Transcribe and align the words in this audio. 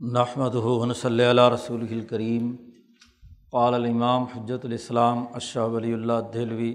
نحمد 0.00 0.54
ہُون 0.54 0.94
صلی 0.94 1.24
اللہ 1.24 1.48
رسول 1.54 1.80
الکریم 1.90 2.56
قال 3.52 3.74
الامام 3.74 4.22
حجت 4.22 4.64
الاسلام 4.64 5.24
اشہ 5.34 5.58
ولی 5.58 5.92
اللہ 5.92 6.12
دہلوی، 6.34 6.74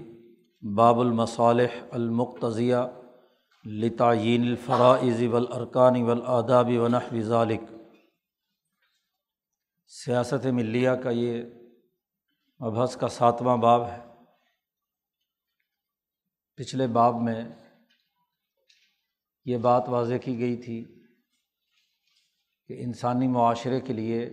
باب 0.76 1.00
المصالح 1.00 1.84
المقتضیہ 1.90 2.76
لتعین 3.64 4.42
الفرائض 4.42 5.22
والارکان 5.32 6.02
والآداب 6.02 6.70
ونحو 6.76 7.20
ذالک 7.20 7.60
سیاست 9.86 10.46
ملیہ 10.46 10.90
کا 10.90 11.10
یہ 11.10 11.42
مبحث 12.60 12.96
کا 12.96 13.08
ساتواں 13.08 13.56
باب 13.56 13.88
ہے۔ 13.88 14.00
پچھلے 16.56 16.86
باب 16.86 17.22
میں 17.22 17.44
یہ 19.44 19.56
بات 19.56 19.88
واضح 19.88 20.14
کی 20.14 20.38
گئی 20.38 20.56
تھی 20.56 21.01
کہ 22.68 22.76
انسانی 22.78 23.28
معاشرے 23.28 23.80
کے 23.80 23.92
لیے 23.92 24.30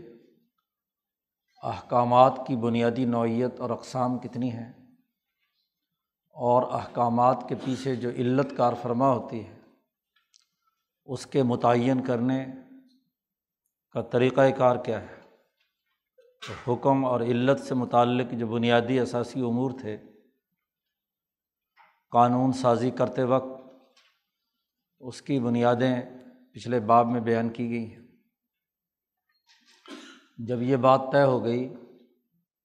احکامات 1.64 2.42
کی 2.48 2.56
بنیادی 2.56 3.06
نوعیت 3.06 3.60
اور 3.60 3.70
اقسام 3.70 4.20
کتنی 4.20 4.52
ہیں 4.52 4.74
اور 6.30 6.64
احکامات 6.72 7.46
کے 7.50 7.56
پیچھے 7.66 7.96
جو 7.96 8.10
علت 8.10 8.58
کار 8.58 8.74
فرما 8.82 9.10
ہوتی 9.10 9.48
ہے، 9.48 9.60
اس 11.06 11.28
کے 11.28 11.44
متعین 11.44 12.04
کرنے 12.04 12.46
کا 13.92 14.02
طریقۂ 14.02 14.58
کار 14.58 14.76
کیا 14.76 15.02
ہے؟ 15.02 15.20
تو 16.48 16.74
حکم 16.74 17.06
اور 17.06 17.22
علت 17.22 17.60
سے 17.60 17.76
متعلق 17.76 18.32
جو 18.32 18.48
بنیادی 18.48 19.00
اثاثی 19.00 19.42
امور 19.42 19.72
تھے، 19.82 19.98
قانون 22.12 22.52
سازی 22.52 22.92
کرتے 22.92 23.24
وقت 23.24 23.62
اس 25.00 25.22
کی 25.22 25.40
بنیادیں 25.40 26.02
پچھلے 26.54 26.80
باب 26.80 27.08
میں 27.08 27.22
بیان 27.22 27.50
کی 27.50 27.70
گئی 27.70 27.94
ہیں۔ 27.94 27.99
جب 30.48 30.62
یہ 30.62 30.76
بات 30.76 31.02
طے 31.12 31.24
ہو 31.24 31.44
گئی 31.44 31.74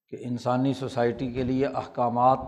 کہ 0.09 0.17
انسانی 0.21 0.75
سوسائٹی 0.75 1.33
کے 1.33 1.43
لیے 1.43 1.67
احکامات 1.67 2.39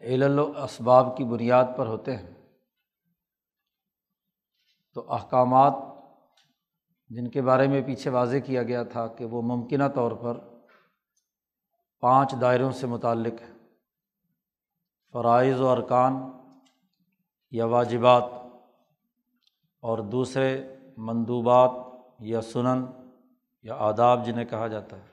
علل 0.00 0.38
و 0.38 0.52
اسباب 0.64 1.16
کی 1.16 1.24
بنیاد 1.24 1.64
پر 1.76 1.86
ہوتے 1.86 2.16
ہیں، 2.16 2.34
تو 4.94 5.12
احکامات 5.12 5.72
جن 7.08 7.30
کے 7.30 7.42
بارے 7.42 7.68
میں 7.68 7.82
پیچھے 7.82 8.10
واضح 8.10 8.36
کیا 8.36 8.62
گیا 8.62 8.82
تھا 8.82 9.06
کہ 9.06 9.24
وہ 9.24 9.42
ممکنہ 9.42 9.84
طور 9.94 10.12
پر 10.12 10.38
پانچ 12.00 12.34
دائروں 12.40 12.72
سے 12.72 12.86
متعلق 12.86 13.42
ہے 13.42 13.52
فرائض 15.12 15.60
و 15.60 15.68
ارکان 15.68 16.30
یا 17.50 17.64
واجبات 17.64 18.22
اور 19.80 19.98
دوسرے 19.98 20.76
مندوبات 20.96 21.70
یا 22.20 22.40
سنن 22.40 23.01
یا 23.62 23.74
آداب 23.74 24.26
جنہیں 24.26 24.44
کہا 24.44 24.68
جاتا 24.68 24.96
ہے۔ 24.96 25.06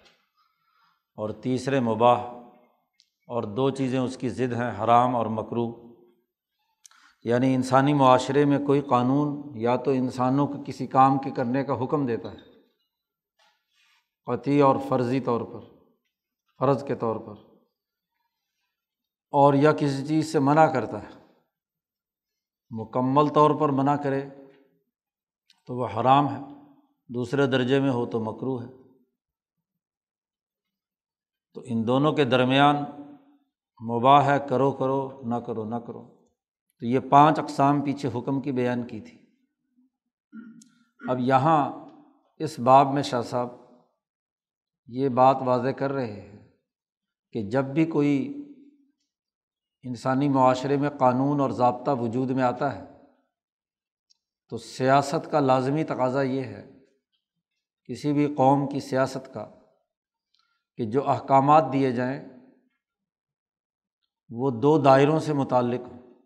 اور 1.16 1.30
تیسرے 1.30 1.80
مباح، 1.80 2.20
اور 3.28 3.44
دو 3.44 3.70
چیزیں 3.70 4.00
اس 4.00 4.18
کی 4.18 4.30
ضد 4.30 4.54
ہیں، 4.54 4.84
حرام 4.84 5.16
اور 5.16 5.26
مکرو 5.26 5.94
یعنی 7.24 7.56
انسانی 7.56 7.94
معاشرے 7.94 8.46
میں 8.46 8.60
کوئی 8.66 8.82
قانون 8.82 9.52
یا 9.56 9.76
تو 9.76 9.92
انسانوں 9.92 10.48
کو 10.48 10.54
کسی 10.66 10.88
کام 10.88 11.18
کے 11.18 11.32
کرنے 11.32 11.64
کا 11.64 11.84
حکم 11.84 12.06
دیتا 12.06 12.32
ہے، 12.32 12.38
قطعی 14.26 14.62
اور 14.62 14.76
فرضی 14.90 15.20
طور 15.20 15.42
پر، 15.42 15.60
فرض 16.60 16.84
کے 16.84 16.96
طور 16.96 17.16
پر، 17.16 17.34
اور 19.32 19.54
یا 19.54 19.72
کسی 19.72 20.08
چیز 20.08 20.32
سے 20.32 20.40
منع 20.40 20.66
کرتا 20.66 21.04
ہے۔ 21.04 21.20
مکمل 22.70 23.28
طور 23.28 23.52
پر 23.52 23.70
منع 23.70 23.96
کرے 23.96 24.30
تو 25.68 25.76
وہ 25.76 25.88
حرام 25.88 26.36
ہے۔ 26.36 26.59
دوسرے 27.14 27.48
درجے 27.48 27.80
میں 27.80 27.92
ہو 27.92 28.06
تو 28.06 28.20
مکرو 28.20 28.62
ہے۔ 28.62 28.68
تو 31.54 31.62
ان 31.66 31.88
دونوں 31.88 32.14
کے 32.14 32.26
درمیان 32.26 32.76
مباح 33.90 34.24
ہے، 34.26 34.48
کرو 34.50 34.72
کرو، 34.72 35.22
نہ 35.22 35.36
کرو 35.36 35.66
نہ 35.66 35.76
کرو۔ 35.76 36.08
تو 36.80 36.86
یہ 36.86 37.00
پانچ 37.00 37.40
اقسام 37.40 37.82
پیچھے 37.82 38.10
حکم 38.16 38.42
کی 38.42 38.52
بیان 38.52 38.88
کی 38.88 39.02
تھی۔ 39.02 39.20
اب 41.10 41.20
یہاں 41.20 41.86
اس 42.38 42.60
باب 42.60 42.94
میں 42.94 43.02
شاہ 43.02 43.22
صاحب 43.22 43.50
یہ 44.88 45.10
بات 45.10 45.38
واضح 45.46 45.70
کر 45.70 45.92
رہے 45.92 46.22
ہیں 46.22 46.48
کہ 47.32 47.50
جب 47.50 47.66
بھی 47.66 47.86
کوئی 47.86 48.46
انسانی 49.84 50.30
معاشرے 50.30 50.78
میں 50.78 50.90
قانون 50.90 51.40
اور 51.40 51.50
ضابطہ 51.50 51.92
وجود 51.92 52.30
میں 52.30 52.44
آتا 52.44 52.76
ہے 52.76 52.86
تو 54.50 54.58
سیاست 54.58 55.32
کا 55.32 55.40
لازمی 55.40 55.84
تقاضا 55.84 56.22
یہ 56.22 56.44
ہے 56.44 56.79
کسی 57.90 58.14
بھی 58.14 58.36
قوم 58.36 58.70
کی 58.70 58.80
سیاست 58.80 59.34
کا 59.34 59.52
کہ 60.78 60.86
جو 60.86 61.10
احکامات 61.10 61.64
دیے 61.74 61.92
جائیں، 61.92 62.30
وہ 64.30 64.52
دو 64.52 64.82
دائروں 64.82 65.20
سے 65.20 65.34
متعلق 65.34 65.80
ہوں۔ 65.80 66.22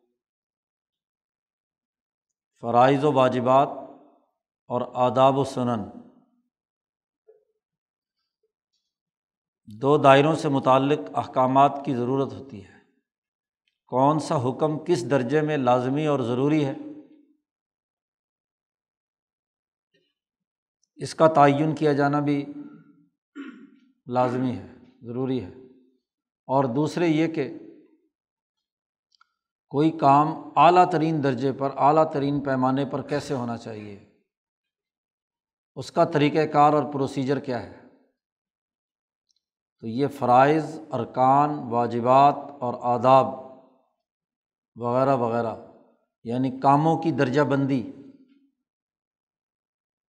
فرائض 2.62 3.03
و 3.03 3.13
واجبات 3.13 3.68
اور 4.68 4.81
آداب 4.94 5.38
و 5.38 5.44
سنن۔ 5.44 5.84
دو 9.81 9.97
دائروں 9.97 10.35
سے 10.35 10.50
متعلق 10.50 11.00
احکامات 11.16 11.81
کی 11.85 11.96
ضرورت 11.96 12.34
ہوتی 12.34 12.66
ہے۔ 12.66 12.73
کون 13.88 14.19
سا 14.19 14.50
حکم 14.50 14.79
کس 14.79 15.12
درجے 15.12 15.41
میں 15.41 15.57
لازمی 15.57 16.07
اور 16.07 16.19
ضروری 16.19 16.66
ہے؟ 16.66 16.73
اس 20.95 21.15
کا 21.15 21.27
تعین 21.27 21.75
کیا 21.75 21.93
جانا 21.93 22.19
بھی 22.19 22.53
لازمی 24.07 24.55
ہے، 24.55 24.67
ضروری 25.01 25.43
ہے۔ 25.43 25.53
اور 26.47 26.63
دوسرے 26.63 27.07
یہ 27.07 27.27
کہ 27.27 27.59
کوئی 29.69 29.91
کام 29.91 30.27
اعلیٰ 30.55 30.89
ترین 30.91 31.23
درجے 31.23 31.51
پر، 31.51 31.69
اعلیٰ 31.77 32.11
ترین 32.11 32.39
پیمانے 32.39 32.85
پر 32.85 33.01
کیسے 33.01 33.33
ہونا 33.33 33.57
چاہیے؟ 33.57 34.09
اس 35.75 35.91
کا 35.91 36.03
طریقۂ 36.03 36.51
کار 36.53 36.73
اور 36.73 36.93
پروسیجر 36.93 37.39
کیا 37.39 37.63
ہے؟ 37.63 37.83
تو 39.81 39.87
یہ 39.87 40.07
فرائض، 40.07 40.79
ارکان، 40.91 41.49
واجبات 41.49 42.35
اور 42.59 42.73
آداب 42.81 43.25
وغیرہ 44.75 45.15
وغیرہ 45.15 45.55
یعنی 46.23 46.59
کاموں 46.59 46.97
کی 46.97 47.11
درجہ 47.11 47.41
بندی 47.41 47.91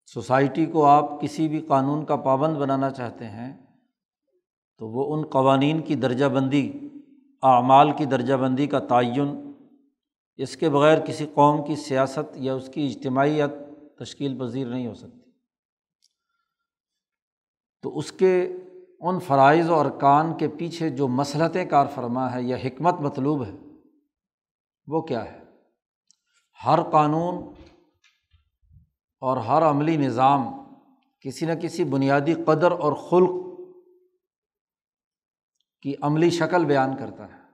سوسائٹی 0.05 0.65
کو 0.65 0.85
آپ 0.85 1.21
کسی 1.21 1.47
بھی 1.47 1.61
قانون 1.61 2.05
کا 2.05 2.15
پابند 2.15 2.57
بنانا 2.57 2.89
چاہتے 2.91 3.25
ہیں، 3.25 3.65
تو 4.77 4.89
وہ 4.89 5.15
ان 5.15 5.25
قوانین 5.25 5.81
کی 5.81 5.95
درجہ 5.95 6.25
بندی، 6.25 6.89
اعمال 7.43 7.91
کی 7.91 8.05
درجہ 8.05 8.33
بندی 8.33 8.67
کا 8.67 8.79
تعین، 8.79 9.51
اس 10.37 10.57
کے 10.57 10.69
بغیر 10.69 10.99
کسی 10.99 11.25
قوم 11.33 11.65
کی 11.65 11.75
سیاست 11.75 12.35
یا 12.35 12.53
اس 12.53 12.69
کی 12.73 12.85
اجتماعیت 12.85 13.49
تشکیل 13.99 14.37
پذیر 14.39 14.67
نہیں 14.67 14.87
ہو 14.87 14.93
سکتی۔ 14.93 15.31
تو 17.83 17.97
اس 17.97 18.11
کے 18.11 18.57
ان 18.99 19.19
فرائض 19.19 19.69
و 19.69 19.79
ارکان 19.79 20.37
کے 20.37 20.47
پیچھے 20.47 20.89
جو 20.89 21.07
مسلطیں 21.07 21.65
کار 21.65 21.85
فرما 21.95 22.33
ہے 22.33 22.43
یا 22.43 22.57
حکمت 22.57 22.93
مطلوب 22.93 23.45
ہے، 23.45 23.55
وہ 24.87 25.01
کیا 25.01 25.25
ہے؟ 25.25 25.39
ہر 26.65 26.79
قانون 26.91 27.53
اور 29.19 29.37
ہر 29.37 29.61
عملی 29.61 29.97
نظام 29.97 30.47
کسی 31.21 31.45
نہ 31.45 31.53
کسی 31.53 31.83
بنیادی 31.83 32.33
قدر 32.33 32.71
اور 32.71 32.93
خلق 32.93 33.29
کی 35.81 35.93
عملی 36.01 36.29
شکل 36.29 36.65
بیان 36.65 36.97
کرتا 36.97 37.25
ہے۔ 37.25 37.45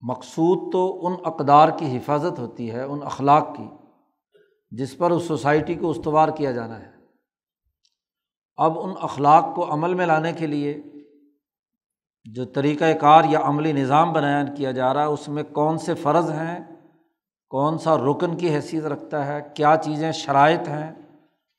مقصود 0.00 0.72
تو 0.72 1.06
ان 1.06 1.14
اقدار 1.24 1.68
کی 1.68 1.96
حفاظت 1.96 2.38
ہوتی 2.38 2.70
ہے، 2.70 2.82
ان 2.82 2.98
اخلاق 3.02 3.56
کی، 3.56 3.68
جس 4.70 4.98
پر 4.98 5.10
اس 5.10 5.24
سوسائٹی 5.24 5.74
کو 5.74 5.90
استوار 5.90 6.28
کیا 6.28 6.52
جانا 6.52 6.80
ہے۔ 6.80 6.90
اب 8.56 8.78
ان 8.78 8.94
اخلاق 9.00 9.54
کو 9.54 9.72
عمل 9.72 9.94
میں 9.94 10.06
لانے 10.06 10.32
کے 10.32 10.46
لیے 10.46 10.82
جو 12.24 12.44
طریقۂ 12.44 12.84
کار 13.00 13.24
یا 13.24 13.40
عملی 13.42 13.72
نظام 13.72 14.12
بیان 14.12 14.54
کیا 14.54 14.70
جا 14.70 14.94
رہا 14.94 15.00
ہے، 15.00 15.06
اس 15.06 15.28
میں 15.28 15.42
کون 15.42 15.78
سے 15.78 15.94
فرض 15.94 16.30
ہیں 16.30 16.73
کون 17.54 17.78
سا 17.78 17.96
رکن 17.96 18.36
کی 18.36 18.54
حیثیت 18.54 18.84
رکھتا 18.84 19.26
ہے، 19.26 19.42
کیا 19.56 19.76
چیزیں 19.84 20.12
شرائط 20.12 20.68
ہیں، 20.68 20.94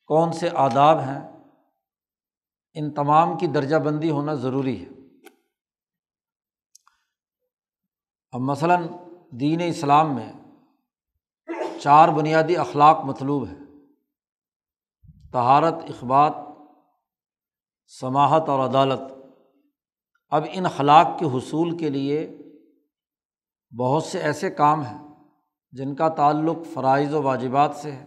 کون 0.06 0.32
سے 0.32 0.50
آداب 0.54 1.00
ہیں، 1.00 1.20
ان 2.74 2.94
تمام 2.94 3.38
کی 3.38 3.48
درجہ 3.48 3.76
بندی 3.76 4.12
ہونا 4.12 4.34
ضروری 4.34 4.86
ہے۔ 4.86 4.90
اب 8.32 8.42
مثلاً 8.42 8.88
دین 9.32 9.62
اسلام 9.68 10.16
میں 10.16 10.34
چار 11.80 12.10
بنیادی 12.10 12.58
اخلاق 12.58 13.00
مطلوب 13.06 13.48
ہے 13.48 13.56
تہارت 15.32 15.74
اخبات 15.74 16.36
سماہت 17.88 18.50
اور 18.50 18.70
عدالت۔ 18.70 19.02
اب 20.30 20.44
ان 20.52 20.66
اخلاق 20.66 21.20
کے 21.20 21.26
حصول 21.26 21.78
کے 21.78 21.90
لیے 21.90 22.38
بہت 23.80 24.04
سے 24.04 24.20
ایسے 24.20 24.50
کام 24.50 24.82
ہیں 24.82 25.05
جن 25.76 25.96
کا 25.96 26.10
تعلق 26.10 26.56
فرائض 26.74 27.14
و 27.14 27.24
واجبات 27.24 27.76
سے 27.76 27.92
ہے۔ 27.92 28.06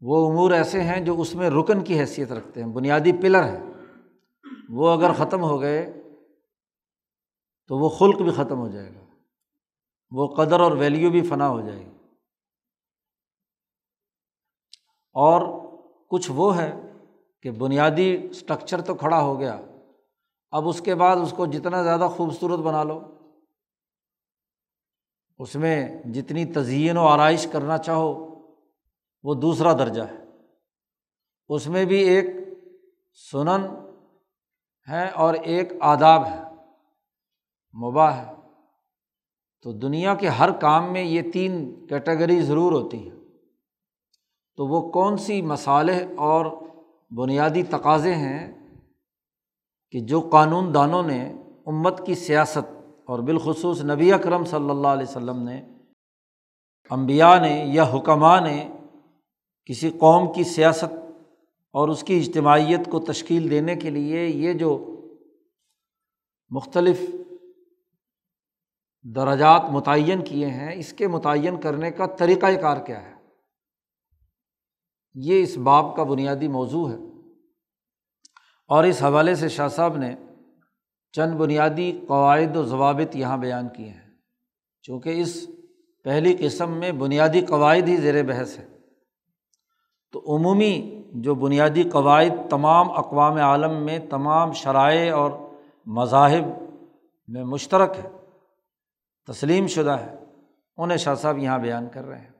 وہ 0.00 0.30
امور 0.30 0.50
ایسے 0.50 0.82
ہیں 0.82 1.00
جو 1.00 1.20
اس 1.20 1.34
میں 1.34 1.50
رکن 1.50 1.84
کی 1.84 2.00
حیثیت 2.00 2.32
رکھتے 2.32 2.62
ہیں، 2.62 2.70
بنیادی 2.70 3.12
پلر 3.12 3.42
ہیں۔ 3.42 3.74
وہ 4.68 4.90
اگر 4.90 5.12
ختم 5.12 5.42
ہو 5.42 5.60
گئے 5.60 6.02
تو 7.66 7.78
وہ 7.78 7.88
خلق 7.88 8.22
بھی 8.22 8.30
ختم 8.30 8.58
ہو 8.58 8.68
جائے 8.68 8.94
گا، 8.94 9.00
وہ 10.10 10.34
قدر 10.34 10.60
اور 10.60 10.72
ویلیو 10.72 11.10
بھی 11.10 11.22
فنا 11.22 11.48
ہو 11.48 11.60
جائے 11.60 11.86
گی۔ 11.86 11.90
اور 15.12 15.60
کچھ 16.10 16.30
وہ 16.34 16.56
ہے 16.56 16.92
کہ 17.42 17.50
بنیادی 17.50 18.28
اسٹرکچر 18.30 18.80
تو 18.80 18.94
کھڑا 18.94 19.22
ہو 19.22 19.40
گیا، 19.40 19.60
اب 20.50 20.68
اس 20.68 20.80
کے 20.80 20.94
بعد 20.94 21.16
اس 21.16 21.34
کو 21.36 21.46
جتنا 21.46 21.82
زیادہ 21.82 22.08
خوبصورت 22.16 22.60
بنا 22.60 22.82
لو۔ 22.82 23.15
اس 25.38 25.56
میں 25.56 26.02
جتنی 26.02 26.44
تزئین 26.44 26.96
و 26.96 27.06
آرائش 27.06 27.46
کرنا 27.52 27.78
چاہو، 27.78 28.40
وہ 29.22 29.34
دوسرا 29.34 29.72
درجہ 29.72 30.02
ہے۔ 30.02 30.24
اس 31.48 31.66
میں 31.66 31.84
بھی 31.84 31.96
ایک 31.96 32.26
سنن 33.32 33.66
ہے 34.88 35.08
اور 35.08 35.34
ایک 35.34 35.72
آداب 35.80 36.26
ہے۔ 36.26 36.42
مباح 37.86 38.10
ہے۔ 38.10 38.32
تو 39.62 39.72
دنیا 39.72 40.14
کے 40.14 40.28
ہر 40.28 40.52
کام 40.52 40.92
میں 40.92 41.02
یہ 41.02 41.22
تین 41.32 41.86
کیٹیگری 41.86 42.42
ضرور 42.42 42.72
ہوتی 42.72 43.10
ہیں۔ 43.10 43.16
تو 44.56 44.66
وہ 44.66 44.92
کون 44.92 45.16
سی 45.16 45.42
مصالح 45.42 45.98
اور 46.16 46.46
بنیادی 47.10 47.62
تقاضے 47.62 48.14
ہیں 48.14 48.52
کہ 49.90 50.00
جو 50.00 50.20
قانون 50.20 50.74
دانوں 50.74 51.02
نے 51.02 51.32
امت 51.66 52.06
کی 52.06 52.14
سیاست 52.14 52.75
اور 53.06 53.18
بالخصوص 53.18 53.84
نبی 53.84 54.12
اکرم 54.12 54.44
صلی 54.44 54.70
اللہ 54.70 54.88
علیہ 54.88 55.06
وسلم 55.08 55.42
نے 55.42 55.66
امبیا 56.90 57.38
نے 57.40 57.64
یا 57.66 57.84
حکمہ 57.84 58.40
نے 58.40 58.72
کسی 59.64 59.90
قوم 59.90 60.32
کی 60.32 60.44
سیاست 60.44 60.94
اور 61.72 61.88
اس 61.88 62.02
کی 62.02 62.18
اجتماعیت 62.18 62.80
کو 62.90 63.00
تشکیل 63.00 63.50
دینے 63.50 63.76
کے 63.76 63.90
لیے 63.90 64.26
یہ 64.26 64.52
جو 64.52 64.92
مختلف 66.50 67.00
درجات 69.02 69.62
متعین 69.70 70.24
کیے 70.24 70.46
ہیں، 70.46 70.74
اس 70.74 70.92
کے 70.92 71.08
متعین 71.08 71.60
کرنے 71.60 71.90
کا 71.90 72.06
طریقۂ 72.06 72.60
کار 72.60 72.76
کیا 72.86 73.02
ہے؟ 73.02 73.14
یہ 75.14 75.42
اس 75.42 75.56
باب 75.56 75.96
کا 75.96 76.02
بنیادی 76.02 76.48
موضوع 76.48 76.90
ہے۔ 76.90 76.96
اور 78.68 78.84
اس 78.84 79.02
حوالے 79.02 79.34
سے 79.34 79.48
شاہ 79.48 79.68
صاحب 79.68 79.96
نے 79.96 80.14
چند 81.16 81.34
بنیادی 81.34 82.00
قواعد 82.08 82.56
و 82.56 82.62
ضوابط 82.62 83.16
یہاں 83.16 83.36
بیان 83.36 83.68
کیے 83.68 83.88
ہیں۔ 83.88 84.10
چونکہ 84.82 85.20
اس 85.20 85.46
پہلی 86.04 86.36
قسم 86.40 86.78
میں 86.78 86.92
بنیادی 86.92 87.40
قواعد 87.40 87.88
ہی 87.88 87.96
زیر 87.96 88.22
بحث 88.22 88.58
ہے 88.58 88.66
تو 90.12 90.36
عمومی 90.36 91.02
جو 91.14 91.34
بنیادی 91.34 91.82
قواعد 91.82 92.50
تمام 92.50 92.90
اقوام 92.90 93.36
عالم 93.36 93.84
میں 93.84 93.98
تمام 93.98 94.52
شرائع 94.52 95.16
اور 95.16 95.30
مذاہب 95.86 96.44
میں 97.28 97.44
مشترک 97.44 97.96
ہے 98.04 98.08
تسلیم 99.26 99.66
شدہ 99.66 99.90
ہے 99.90 100.14
انہیں 100.76 100.98
شاہ 100.98 101.14
صاحب 101.14 101.38
یہاں 101.38 101.58
بیان 101.58 101.88
کر 101.88 102.04
رہے 102.04 102.20
ہیں۔ 102.20 102.30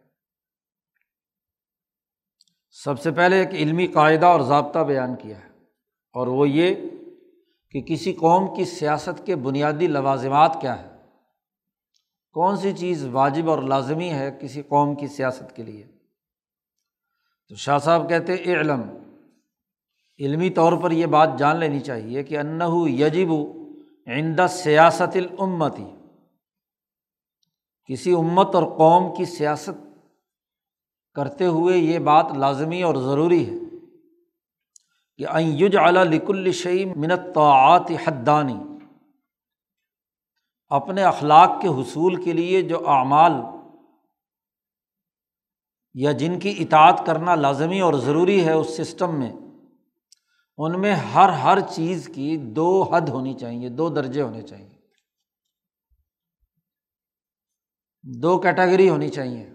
سب 2.70 3.00
سے 3.00 3.10
پہلے 3.10 3.38
ایک 3.38 3.48
علمی 3.48 3.86
قاعدہ 3.86 4.26
اور 4.26 4.40
ضابطہ 4.40 4.78
بیان 4.78 5.16
کیا 5.16 5.38
ہے 5.38 5.48
اور 6.12 6.26
وہ 6.26 6.48
یہ 6.48 6.74
کہ 7.76 7.82
کسی 7.82 8.12
قوم 8.12 8.54
کی 8.54 8.64
سیاست 8.64 9.26
کے 9.26 9.36
بنیادی 9.36 9.86
لوازمات 9.86 10.60
کیا 10.60 10.82
ہے 10.82 10.88
کون 12.32 12.56
سی 12.56 12.72
چیز 12.72 13.06
واجب 13.12 13.50
اور 13.50 13.62
لازمی 13.62 14.10
ہے 14.10 14.38
کسی 14.42 14.62
قوم 14.62 14.94
کی 14.94 15.06
سیاست 15.06 15.56
کے 15.56 15.62
لیے؟ 15.62 15.86
تو 17.48 17.54
شاہ 17.54 17.78
صاحب 17.78 18.08
کہتے 18.08 18.34
علم 18.34 18.82
علمی 20.18 20.50
طور 20.50 20.72
پر 20.72 20.90
یہ 20.90 21.06
بات 21.06 21.28
جان 21.38 21.56
لینی 21.56 21.80
چاہیے 21.80 22.22
کہ 22.22 22.38
انّا 22.38 22.66
یجب 35.18 35.30
آئندہ 35.30 35.64
یج 35.64 35.76
اعلیٰ 35.76 36.04
لک 36.04 36.24
الشعی 36.28 36.84
منت 36.84 37.34
طاعت 37.34 37.90
حدانی، 38.06 38.58
اپنے 40.68 41.02
اخلاق 41.02 41.62
کے 41.62 41.68
حصول 41.68 42.24
کے 42.24 42.32
لیے 42.32 42.62
جو 42.62 42.88
اعمال 42.88 43.32
یا 45.94 46.12
جن 46.12 46.38
کی 46.38 46.54
اطاعت 46.58 47.02
کرنا 47.06 47.34
لازمی 47.34 47.80
اور 47.80 47.94
ضروری 47.94 48.44
ہے 48.44 48.52
اس 48.52 48.76
سسٹم 48.76 49.18
میں، 49.18 49.32
ان 50.56 50.80
میں 50.80 50.94
ہر 50.94 51.28
ہر 51.28 51.60
چیز 51.60 52.10
کی 52.14 52.36
دو 52.36 52.82
حد 52.82 53.08
ہونی 53.08 53.34
چاہیے، 53.34 53.68
دو 53.68 53.88
درجے 53.88 54.22
ہونے 54.22 54.42
چاہیے۔ 54.42 54.78
دو 58.02 58.38
کیٹیگری 58.38 58.88
ہونی 58.88 59.08
چاہیے۔ 59.08 59.50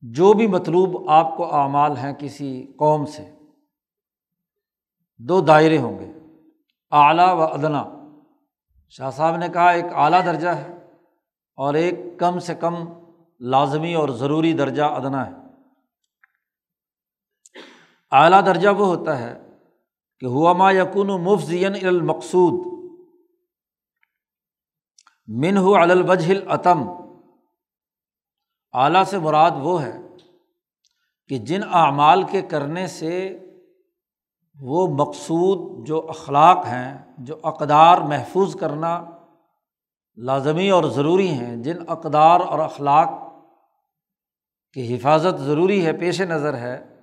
جو 0.00 0.32
بھی 0.32 0.46
مطلوب 0.46 1.10
آپ 1.10 1.36
کو 1.36 1.54
اعمال 1.54 1.96
ہیں 1.96 2.12
کسی 2.12 2.66
قوم 2.78 3.06
سے 3.06 3.39
دو 5.28 5.40
دائرے 5.40 5.78
ہوں 5.78 5.98
گے۔ 5.98 6.12
اعلیٰ 6.90 7.34
و 7.34 7.42
ادنا۔ 7.42 7.84
شاہ 8.88 9.10
صاحب 9.10 9.36
نے 9.36 9.48
کہا، 9.48 9.70
ایک 9.70 9.84
اعلیٰ 9.94 10.24
درجہ 10.24 10.48
ہے 10.48 10.86
اور 11.56 11.74
ایک 11.74 11.94
کم 12.18 12.38
سے 12.38 12.54
کم 12.54 12.74
لازمی 13.40 13.94
اور 13.94 14.08
ضروری 14.08 14.52
درجہ 14.52 14.82
ادنا 14.82 15.26
ہے۔ 15.26 15.32
اعلیٰ 18.10 18.46
درجہ 18.46 18.68
وہ 18.68 18.86
ہوتا 18.86 19.18
ہے 19.18 19.38
کہ 20.20 20.26
ہوا 20.26 20.52
ما 20.52 20.72
یقون 20.72 21.10
و 21.10 21.18
مفزین 21.18 21.74
المقصود۔ 21.86 22.80
من 25.28 25.56
ہو 25.56 25.74
الوجہ 25.74 26.34
عتم 26.48 26.90
اعلیٰ 28.72 29.04
سے 29.04 29.18
مراد 29.18 29.50
وہ 29.60 29.82
ہے 29.82 29.98
کہ 31.28 31.38
جن 31.38 31.60
اعمال 31.72 32.22
کے 32.22 32.42
کرنے 32.42 32.86
سے 32.86 33.38
وہ 34.62 34.88
مقصود 34.88 35.86
جو 35.86 36.06
اخلاق 36.08 36.56
ہیں، 36.56 36.98
جو 37.18 37.36
اقدار 37.42 37.98
محفوظ 37.98 38.56
کرنا 38.56 39.04
لازمی 40.16 40.70
اور 40.70 40.84
ضروری 40.84 41.28
ہیں، 41.28 41.56
جن 41.56 41.76
اقدار 41.88 42.40
اور 42.40 42.58
اخلاق 42.58 43.08
کی 44.72 44.94
حفاظت 44.94 45.40
ضروری 45.40 45.86
ہے، 45.86 45.92
پیش 45.92 46.20
نظر 46.20 46.54
ہے، 46.54 47.00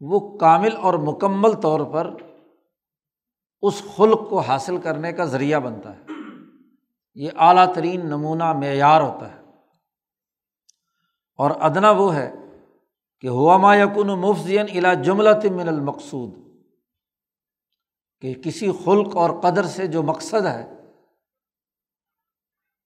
وہ 0.00 0.36
کامل 0.38 0.76
اور 0.76 0.94
مکمل 0.94 1.52
طور 1.52 1.80
پر 1.80 2.14
اس 3.62 3.82
خلق 3.96 4.30
کو 4.30 4.38
حاصل 4.38 4.78
کرنے 4.78 5.12
کا 5.12 5.24
ذریعہ 5.24 5.60
بنتا 5.60 5.96
ہے۔ 5.96 6.02
یہ 7.14 7.30
اعلیٰ 7.36 7.74
ترین 7.74 8.06
نمونہ 8.06 8.52
معیار 8.52 9.00
ہوتا 9.00 9.34
ہے۔ 9.34 9.40
اور 11.36 11.50
ادنا 11.60 11.90
وہ 11.90 12.14
ہے 12.14 12.32
کہ 13.20 13.28
ہوا 13.28 13.56
ما 13.56 13.76
یقن 13.76 14.06
مفزین 14.06 14.66
الا 14.74 14.94
جملہ 14.94 15.30
من 15.52 15.68
المقصود۔ 15.68 16.41
کہ 18.22 18.34
کسی 18.34 18.70
خلق 18.84 19.16
اور 19.16 19.30
قدر 19.40 19.64
سے 19.64 19.86
جو 19.86 20.02
مقصد 20.02 20.46
ہے، 20.46 20.70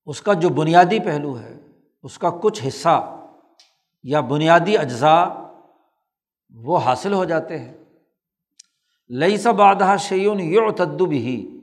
اس 0.06 0.20
کا 0.20 0.32
جو 0.32 0.48
بنیادی 0.48 1.00
پہلو 1.00 1.38
ہے، 1.38 1.58
اس 2.02 2.18
کا 2.18 2.30
کچھ 2.30 2.66
حصہ 2.68 3.24
یا 4.02 4.20
بنیادی 4.20 4.78
اجزاء 4.78 5.24
وہ 6.54 6.78
حاصل 6.78 7.12
ہو 7.12 7.24
جاتے 7.24 7.58
ہیں۔ 7.58 7.74
لئی 9.08 9.36
سب 9.36 9.62
آدھا 9.62 9.96
شعیون 9.96 10.40
یو 10.40 10.70
تدب 10.70 11.10
ہی 11.10 11.60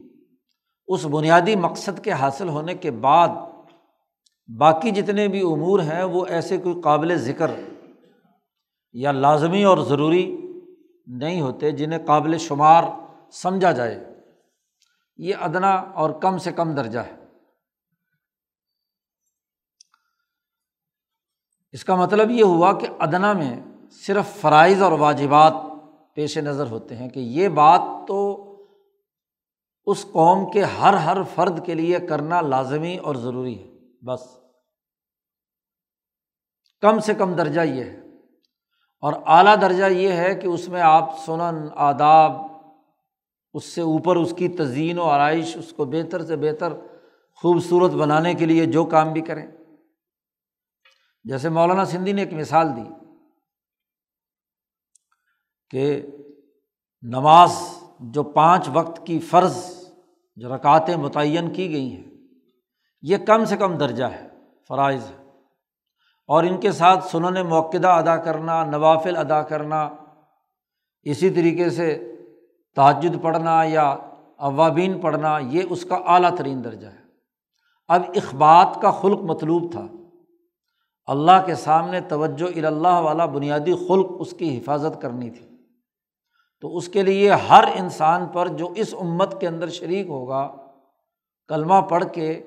اس 0.87 1.05
بنیادی 1.05 1.55
مقصد 1.55 2.03
کے 2.03 2.11
حاصل 2.11 2.49
ہونے 2.49 2.73
کے 2.73 2.91
بعد 2.91 3.29
باقی 4.57 4.91
جتنے 4.91 5.27
بھی 5.27 5.41
امور 5.41 5.79
ہیں، 5.79 6.03
وہ 6.03 6.25
ایسے 6.25 6.57
کوئی 6.57 6.81
قابل 6.81 7.15
ذکر 7.15 7.51
یا 8.93 9.11
لازمی 9.11 9.63
اور 9.63 9.77
ضروری 9.77 10.37
نہیں 11.07 11.41
ہوتے 11.41 11.71
جنہیں 11.71 12.05
قابل 12.05 12.37
شمار 12.37 12.83
سمجھا 13.33 13.71
جائے۔ 13.71 14.03
یہ 15.17 15.35
ادنا 15.35 15.75
اور 15.75 16.09
کم 16.09 16.37
سے 16.37 16.51
کم 16.51 16.75
درجہ 16.75 16.99
ہے۔ 16.99 17.23
اس 21.71 21.85
کا 21.85 21.95
مطلب 21.95 22.31
یہ 22.31 22.43
ہوا 22.43 22.79
کہ 22.79 22.87
ادنا 22.99 23.33
میں 23.33 23.59
صرف 23.91 24.41
فرائض 24.41 24.81
اور 24.81 24.91
واجبات 24.91 25.53
پیش 26.13 26.37
نظر 26.37 26.67
ہوتے 26.67 26.95
ہیں 26.95 27.09
کہ 27.09 27.19
یہ 27.19 27.49
بات 27.49 27.81
تو 28.07 28.39
اس 29.85 30.03
قوم 30.03 30.51
کے 30.51 30.63
ہر 30.63 30.93
ہر 30.93 31.17
فرد 31.35 31.65
کے 31.65 31.73
لیے 31.73 31.99
کرنا 31.99 32.41
لازمی 32.41 32.97
اور 32.97 33.15
ضروری 33.15 33.63
ہے۔ 33.63 33.77
بس۔ 34.05 34.21
کم 36.81 36.99
سے 36.99 37.13
کم 37.13 37.33
درجہ 37.33 37.61
یہ 37.61 37.83
ہے۔ 37.83 37.97
اور 39.01 39.13
اعلیٰ 39.25 39.61
درجہ 39.61 39.85
یہ 39.85 40.11
ہے 40.11 40.35
کہ 40.35 40.47
اس 40.47 40.69
میں 40.69 40.81
آپ 40.81 41.09
سنن، 41.25 41.67
آداب 41.75 42.52
اس 43.53 43.65
سے 43.65 43.81
اوپر 43.81 44.15
اس 44.15 44.33
کی 44.37 44.47
تزئین 44.47 44.99
و 44.99 45.03
آرائش 45.03 45.57
اس 45.57 45.73
کو 45.73 45.85
بہتر 45.85 46.25
سے 46.25 46.35
بہتر 46.35 46.73
خوبصورت 47.35 47.91
بنانے 47.91 48.33
کے 48.33 48.45
لیے 48.45 48.65
جو 48.65 48.85
کام 48.85 49.13
بھی 49.13 49.21
کریں۔ 49.21 49.47
جیسے 51.23 51.49
مولانا 51.49 51.85
سندھی 51.85 52.11
نے 52.11 52.23
ایک 52.23 52.33
مثال 52.33 52.75
دی 52.75 52.89
کہ 55.69 56.01
نماز 57.01 57.51
جو 57.99 58.23
پانچ 58.23 58.69
وقت 58.73 59.07
کی 59.07 59.19
فرض 59.19 59.87
جو 60.35 60.55
رکعتیں 60.55 60.95
متعین 60.95 61.53
کی 61.53 61.71
گئی 61.71 61.95
ہیں، 61.95 62.03
یہ 63.01 63.17
کم 63.17 63.45
سے 63.45 63.57
کم 63.57 63.77
درجہ 63.77 64.03
ہے، 64.03 64.27
فرائض 64.67 65.03
ہے۔ 65.05 65.23
اور 66.27 66.43
ان 66.43 66.59
کے 66.59 66.71
ساتھ 66.71 67.07
سنن 67.07 67.47
موقعہ 67.47 67.85
ادا 67.85 68.17
کرنا، 68.17 68.65
نوافل 68.65 69.17
ادا 69.17 69.41
کرنا، 69.41 69.89
اسی 71.01 71.29
طریقے 71.29 71.69
سے 71.69 72.09
تاجد 72.75 73.21
پڑھنا 73.21 73.63
یا 73.63 73.95
اوابین 74.37 74.99
پڑھنا، 74.99 75.39
یہ 75.39 75.61
اس 75.69 75.85
کا 75.85 75.95
اعلیٰ 75.95 76.35
ترین 76.35 76.63
درجہ 76.63 76.87
ہے۔ 76.87 77.03
اب 77.87 78.01
اخبات 78.15 78.81
کا 78.81 78.91
خلق 78.91 79.21
مطلوب 79.21 79.71
تھا۔ 79.71 79.87
اللہ 81.05 81.45
کے 81.45 81.55
سامنے 81.55 81.99
توجہ 81.99 82.65
الا 82.65 82.99
والا 82.99 83.25
بنیادی 83.25 83.73
خلق 83.87 84.07
اس 84.19 84.33
کی 84.33 84.57
حفاظت 84.57 85.01
کرنی 85.01 85.29
تھی۔ 85.29 85.45
تو 86.61 86.77
اس 86.77 86.87
کے 86.87 87.03
لیے 87.03 87.31
ہر 87.31 87.63
انسان 87.75 88.25
پر 88.25 88.47
جو 88.47 88.69
اس 88.75 88.95
امت 88.99 89.41
کے 89.41 89.47
اندر 89.47 89.69
شریک 89.69 90.07
ہوگا، 90.07 90.51
کلمہ 91.47 91.81
پڑھ 91.89 92.03
کے 92.13 92.43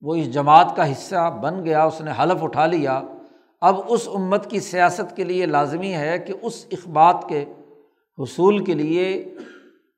وہ 0.00 0.14
اس 0.14 0.34
جماعت 0.34 0.76
کا 0.76 0.92
حصہ 0.92 1.38
بن 1.42 1.64
گیا، 1.64 1.84
اس 1.84 2.00
نے 2.00 2.10
حلف 2.22 2.42
اٹھا 2.42 2.66
لیا۔ 2.66 3.02
اب 3.60 3.80
اس 3.88 4.08
امت 4.14 4.50
کی 4.50 4.60
سیاست 4.60 5.16
کے 5.16 5.24
لیے 5.24 5.46
لازمی 5.46 5.94
ہے 5.94 6.18
کہ 6.18 6.34
اس 6.42 6.66
اخبات 6.72 7.24
کے 7.28 7.44
حصول 8.18 8.64
کے 8.64 8.74
لیے 8.74 9.34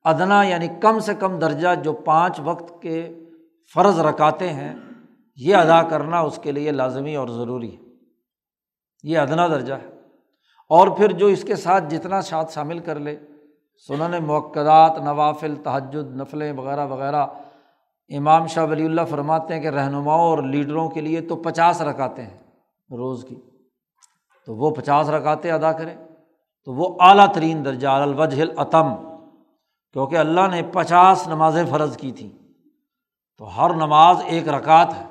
ادنا 0.05 0.43
یعنی 0.43 0.69
کم 0.81 0.99
سے 0.99 1.15
کم 1.15 1.39
درجہ 1.39 1.69
جو 1.85 1.93
پانچ 1.93 2.41
وقت 2.45 2.83
کے 2.83 3.25
فرض 3.75 4.01
رکاتے 4.01 4.53
ہیں، 4.53 4.75
یہ 5.37 5.57
ادا 5.57 5.83
کرنا 5.83 6.21
اس 6.21 6.39
کے 6.43 6.53
لیے 6.53 6.71
لازمی 6.71 7.17
اور 7.17 7.29
ضروری 7.29 7.77
ہے۔ 7.77 7.83
یہ 9.03 9.19
ادنا 9.19 9.49
درجہ 9.49 9.75
ہے۔ 9.75 9.89
اور 10.69 10.89
پھر 10.89 11.13
جو 11.13 11.27
اس 11.27 11.43
کے 11.43 11.57
ساتھ 11.57 11.85
جتنا 11.89 12.23
ساتھ 12.23 12.53
شامل 12.53 12.79
کر 12.79 12.99
لے، 12.99 13.17
سنن 13.89 14.25
موقعات 14.25 14.99
نوافل، 14.99 15.55
تہجد، 15.57 16.17
نفلیں 16.17 16.53
وغیرہ 16.53 16.87
وغیرہ، 16.87 17.27
امام 18.17 18.47
شاہ 18.47 18.65
ولی 18.65 18.85
اللہ 18.85 19.01
فرماتے 19.11 19.55
ہیں 19.55 19.61
کہ 19.61 19.69
رہنماؤں 19.69 20.21
اور 20.21 20.39
لیڈروں 20.39 20.89
کے 20.89 21.01
لیے 21.01 21.21
تو 21.21 21.37
پچاس 21.37 21.83
رکاتے 21.83 22.23
ہیں 22.23 22.39
روز 22.91 23.25
کی۔ 23.29 23.37
تو 24.47 24.55
وہ 24.55 24.71
پچاس 24.71 25.09
رکاتے 25.09 25.51
ادا 25.51 25.73
کریں۔ 25.73 25.97
تو 26.65 26.73
وہ 26.73 26.97
اعلیٰ 27.01 27.33
ترین 27.33 27.65
درجہ 27.65 27.89
الوجہ 27.89 28.43
العتم 28.43 29.14
کیونکہ 29.95 30.17
اللہ 30.17 30.41
نے 30.51 30.63
پچاس 30.73 31.29
نمازیں 31.29 31.65
فرض 31.71 31.97
کی 31.97 32.13
تھیں، 32.13 32.31
تو 33.39 33.45
ہر 33.45 33.75
نماز 33.75 34.17
ایک 34.27 34.49
رکعت 34.49 34.95
ہے۔ 34.95 35.05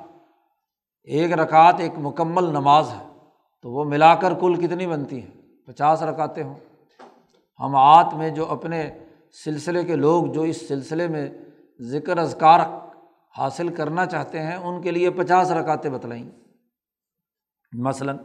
ایک 1.02 1.32
رکعت 1.32 1.74
ایک 1.78 1.92
مکمل 1.98 2.44
نماز 2.44 2.90
ہے، 2.90 3.08
تو 3.62 3.70
وہ 3.70 3.84
ملا 3.84 4.14
کر 4.14 4.34
کل 4.34 4.66
کتنی 4.66 4.86
بنتی 4.86 5.22
ہیں 5.22 5.30
پچاس 5.66 6.02
رکاتے 6.02 6.42
ہوں۔ 6.42 6.54
ہم 7.60 7.76
آت 7.76 8.14
میں 8.14 8.30
جو 8.30 8.46
اپنے 8.46 8.98
سلسلے 9.44 9.84
کے 9.84 9.96
لوگ 9.96 10.26
جو 10.26 10.42
اس 10.42 10.68
سلسلے 10.68 11.08
میں 11.08 11.30
ذکر 11.80 12.18
اذکار 12.18 12.60
حاصل 13.38 13.68
کرنا 13.68 14.06
چاہتے 14.06 14.42
ہیں، 14.42 14.54
ان 14.54 14.82
کے 14.82 14.90
لیے 14.90 15.10
پچاس 15.10 15.50
رکاتے 15.50 15.90
بتلائیں۔ 15.90 16.30
مثلاً، 17.72 18.16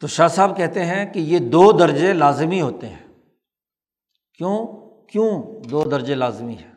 تو 0.00 0.06
شاہ 0.06 0.28
صاحب 0.28 0.56
کہتے 0.56 0.84
ہیں 0.84 1.12
کہ 1.12 1.18
یہ 1.18 1.38
دو 1.38 1.72
درجے 1.72 2.12
لازمی 2.12 2.60
ہوتے 2.60 2.88
ہیں۔ 2.88 3.01
کیوں؟ 4.42 4.66
کیوں 5.06 5.42
دو 5.70 5.84
درجے 5.84 6.14
لازمی 6.14 6.54
ہیں؟ 6.54 6.74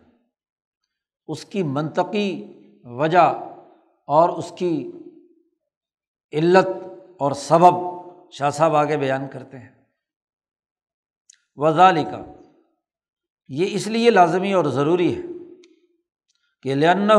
اس 1.27 1.45
کی 1.45 1.63
منطقی 1.63 2.53
وجہ 2.83 3.57
اور 4.07 4.29
اس 4.29 4.53
کی 4.57 4.91
علت 6.33 6.67
اور 7.17 7.31
سبب 7.31 7.73
شاہ 8.31 8.49
صاحب 8.49 8.75
آگے 8.75 8.97
بیان 8.97 9.27
کرتے 9.27 9.59
ہیں۔ 9.59 9.69
وزال 11.55 12.03
کا 12.03 12.25
یہ 13.47 13.65
اس 13.69 13.87
لیے 13.87 14.09
لازمی 14.09 14.53
اور 14.53 14.65
ضروری 14.65 15.17
ہے 15.17 15.21
کہ 16.61 16.75
لن 16.75 17.11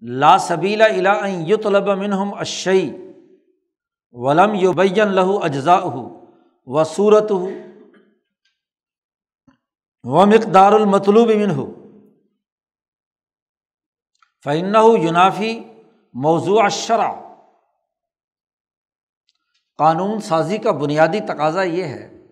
لا 0.00 0.38
سبیلا 0.38 0.84
الا 0.84 1.26
یو 1.26 1.56
طلب 1.56 1.98
منہم 1.98 2.34
اشعی 2.34 2.90
ولم 4.12 4.54
یو 4.54 4.72
بین 4.72 5.08
لہو 5.08 5.44
اجزا 5.44 5.80
ہو 5.80 6.24
و 6.66 6.84
صورت 6.84 7.30
ہو 7.30 7.48
و 10.06 10.26
مقدار 10.26 10.72
المطلوب 10.72 11.30
من 11.30 11.50
ہو 11.50 11.72
فعن 14.44 14.74
یونافی 15.02 15.64
موضوع 16.14 16.62
اشرا 16.62 17.12
قانون 19.78 20.20
سازی 20.20 20.58
کا 20.58 20.70
بنیادی 20.70 21.20
تقاضا 21.20 21.62
یہ 21.62 21.84
ہے 21.84 22.26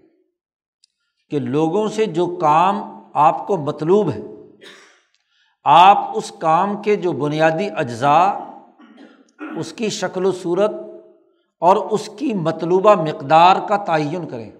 کہ 1.31 1.38
لوگوں 1.38 1.88
سے 1.88 2.07
جو 2.07 2.26
کام 2.26 3.00
آپ 3.14 3.47
کو 3.47 3.57
مطلوب 3.57 4.11
ہے، 4.11 4.21
آپ 5.64 5.99
اس 6.14 6.33
کام 6.38 6.83
کے 6.83 6.97
جو 6.97 7.12
بنیادی 7.12 7.69
اجزاء، 7.76 8.33
اس 9.59 9.73
کی 9.73 9.88
شکل 9.88 10.26
و 10.26 10.33
صورت 10.33 10.71
اور 11.61 11.76
اس 11.76 12.11
کی 12.19 12.35
مطلوبہ 12.35 12.95
مقدار 12.95 13.57
کا 13.69 13.76
تعین 13.76 14.28
کریں۔ 14.28 14.50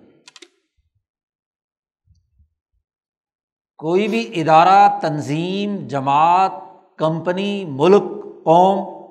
کوئی 3.85 4.09
بھی 4.09 4.41
ادارہ، 4.41 5.01
تنظیم، 5.01 5.87
جماعت، 5.89 6.53
کمپنی، 6.97 7.65
ملک، 7.65 8.03
قوم، 8.45 9.07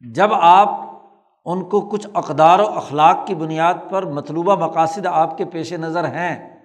جب 0.00 0.28
آپ 0.32 0.68
ان 1.44 1.68
کو 1.68 1.80
کچھ 1.80 2.06
اقدار 2.14 2.58
و 2.58 2.66
اخلاق 2.66 3.26
کی 3.26 3.34
بنیاد 3.34 3.74
پر 3.90 4.06
مطلوبہ 4.06 4.66
مقاصد 4.66 5.06
آپ 5.06 5.38
کے 5.38 5.44
پیش 5.44 5.72
نظر 5.72 6.04
ہیں، 6.04 6.60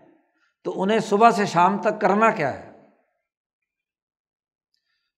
تو 0.64 0.82
انہیں 0.82 1.00
صبح 1.00 1.32
سے 1.32 1.46
شام 1.46 1.78
تک 1.78 2.02
کرنا 2.02 2.32
کیا 2.32 2.54
ہے؟ 2.54 2.72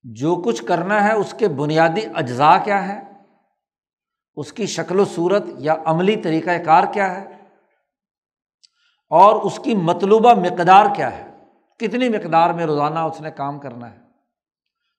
جو 0.02 0.36
کچھ 0.36 0.64
کرنا 0.64 1.04
ہے، 1.04 1.12
اس 1.12 1.34
کے 1.38 1.48
بنیادی 1.48 2.00
اجزاء 2.14 2.56
کیا 2.64 2.88
ہے 2.88 3.00
اس 4.36 4.52
کی 4.52 4.66
شکل 4.66 5.00
و 5.00 5.04
صورت 5.04 5.44
یا 5.58 5.76
عملی 5.84 6.16
طریقۂ 6.16 6.64
کار 6.64 6.84
کیا 6.92 7.20
ہے؟ 7.20 7.36
اور 9.08 9.42
اس 9.42 9.60
کی 9.64 9.74
مطلوبہ 9.74 10.34
مقدار 10.34 10.86
کیا 10.94 11.18
ہے؟ 11.18 11.33
کتنی 11.78 12.08
مقدار 12.08 12.50
میں 12.50 12.66
روزانہ 12.66 12.98
اس 12.98 13.20
نے 13.20 13.30
کام 13.30 13.58
کرنا 13.58 13.90
ہے؟ 13.90 13.98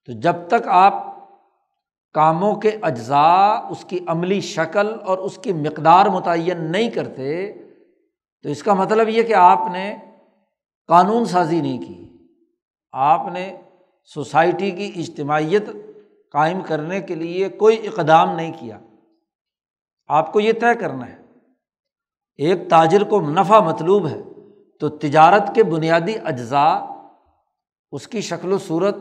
تو 0.05 0.11
جب 0.11 0.35
تک 0.47 0.67
آپ 0.67 1.15
کاموں 2.13 2.55
کے 2.55 2.77
اجزاء، 2.81 3.69
اس 3.69 3.85
کی 3.85 3.99
عملی 4.07 4.41
شکل 4.41 4.99
اور 5.05 5.17
اس 5.17 5.37
کی 5.37 5.53
مقدار 5.53 6.05
متعین 6.05 6.71
نہیں 6.71 6.89
کرتے، 6.89 7.53
تو 8.43 8.49
اس 8.49 8.63
کا 8.63 8.73
مطلب 8.73 9.09
یہ 9.09 9.23
کہ 9.23 9.35
آپ 9.35 9.59
نے 9.71 9.97
قانون 10.87 11.25
سازی 11.25 11.61
نہیں 11.61 11.81
کی۔ 11.81 12.17
آپ 12.91 13.21
نے 13.33 13.61
سوسائٹی 14.03 14.71
کی 14.71 14.91
اجتماعیت 14.95 15.63
قائم 16.31 16.61
کرنے 16.61 17.01
کے 17.01 17.15
لیے 17.15 17.49
کوئی 17.49 17.87
اقدام 17.87 18.35
نہیں 18.35 18.53
کیا۔ 18.59 18.79
آپ 20.07 20.33
کو 20.33 20.39
یہ 20.39 20.53
طے 20.53 20.75
کرنا 20.79 21.07
ہے۔ 21.07 21.17
ایک 22.35 22.69
تاجر 22.69 23.03
کو 23.03 23.21
نفع 23.21 23.59
مطلوب 23.59 24.07
ہے۔ 24.07 24.21
تو 24.79 24.89
تجارت 24.89 25.55
کے 25.55 25.63
بنیادی 25.63 26.13
اجزاء، 26.25 26.79
اس 27.91 28.07
کی 28.07 28.21
شکل 28.21 28.51
و 28.51 28.57
صورت، 28.57 28.95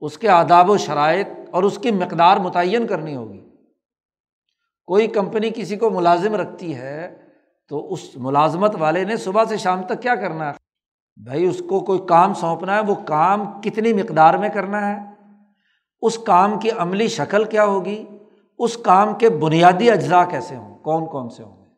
اس 0.00 0.18
کے 0.18 0.28
آداب 0.28 0.70
و 0.70 0.76
شرائط 0.76 1.28
اور 1.50 1.62
اس 1.62 1.78
کی 1.78 1.90
مقدار 1.90 2.36
متعین 2.36 2.86
کرنی 2.86 3.16
ہوگی۔ 3.16 3.48
کوئی 4.86 5.06
کمپنی 5.06 5.50
کسی 5.54 5.76
کو 5.76 5.90
ملازم 5.90 6.34
رکھتی 6.34 6.76
ہے 6.76 7.16
تو 7.68 7.92
اس 7.92 8.16
ملازمت 8.16 8.76
والے 8.78 9.04
نے 9.04 9.16
صبح 9.16 9.44
سے 9.44 9.56
شام 9.56 9.82
تک 9.82 10.02
کیا 10.02 10.14
کرنا 10.14 10.46
ہے؟ 10.46 10.52
بھائی، 11.16 11.46
اس 11.46 11.62
کو 11.68 11.80
کوئی 11.80 12.00
کام 12.08 12.34
سونپنا 12.34 12.74
ہے، 12.74 12.80
وہ 12.80 12.94
کام 12.94 13.60
کتنی 13.60 13.92
مقدار 13.92 14.34
میں 14.34 14.48
کرنا 14.48 14.88
ہے؟ 14.88 15.14
اس 16.02 16.18
کام 16.18 16.58
کی 16.58 16.70
عملی 16.70 17.08
شکل 17.08 17.44
کیا 17.44 17.64
ہوگی؟ 17.64 18.04
اس 18.58 18.76
کام 18.76 19.14
کے 19.14 19.28
بنیادی 19.28 19.90
اجزاء 19.90 20.24
کیسے 20.24 20.56
ہوں؟ 20.56 20.78
کون 20.78 21.06
کون 21.06 21.28
سے 21.28 21.42
ہوں 21.42 21.64
گے؟ 21.64 21.70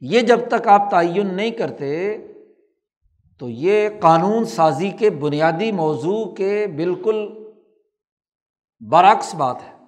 یہ 0.00 0.20
جب 0.20 0.48
تک 0.48 0.68
آپ 0.68 0.90
تعین 0.90 1.34
نہیں 1.34 1.50
کرتے 1.50 2.18
تو 3.38 3.48
یہ 3.48 3.88
قانون 4.00 4.44
سازی 4.44 4.90
کے 4.90 5.10
بنیادی 5.10 5.72
موضوع 5.72 6.34
کے 6.34 6.66
بالکل 6.66 7.28
برعکس 8.80 9.34
بات 9.34 9.56
ہے۔ 9.62 9.78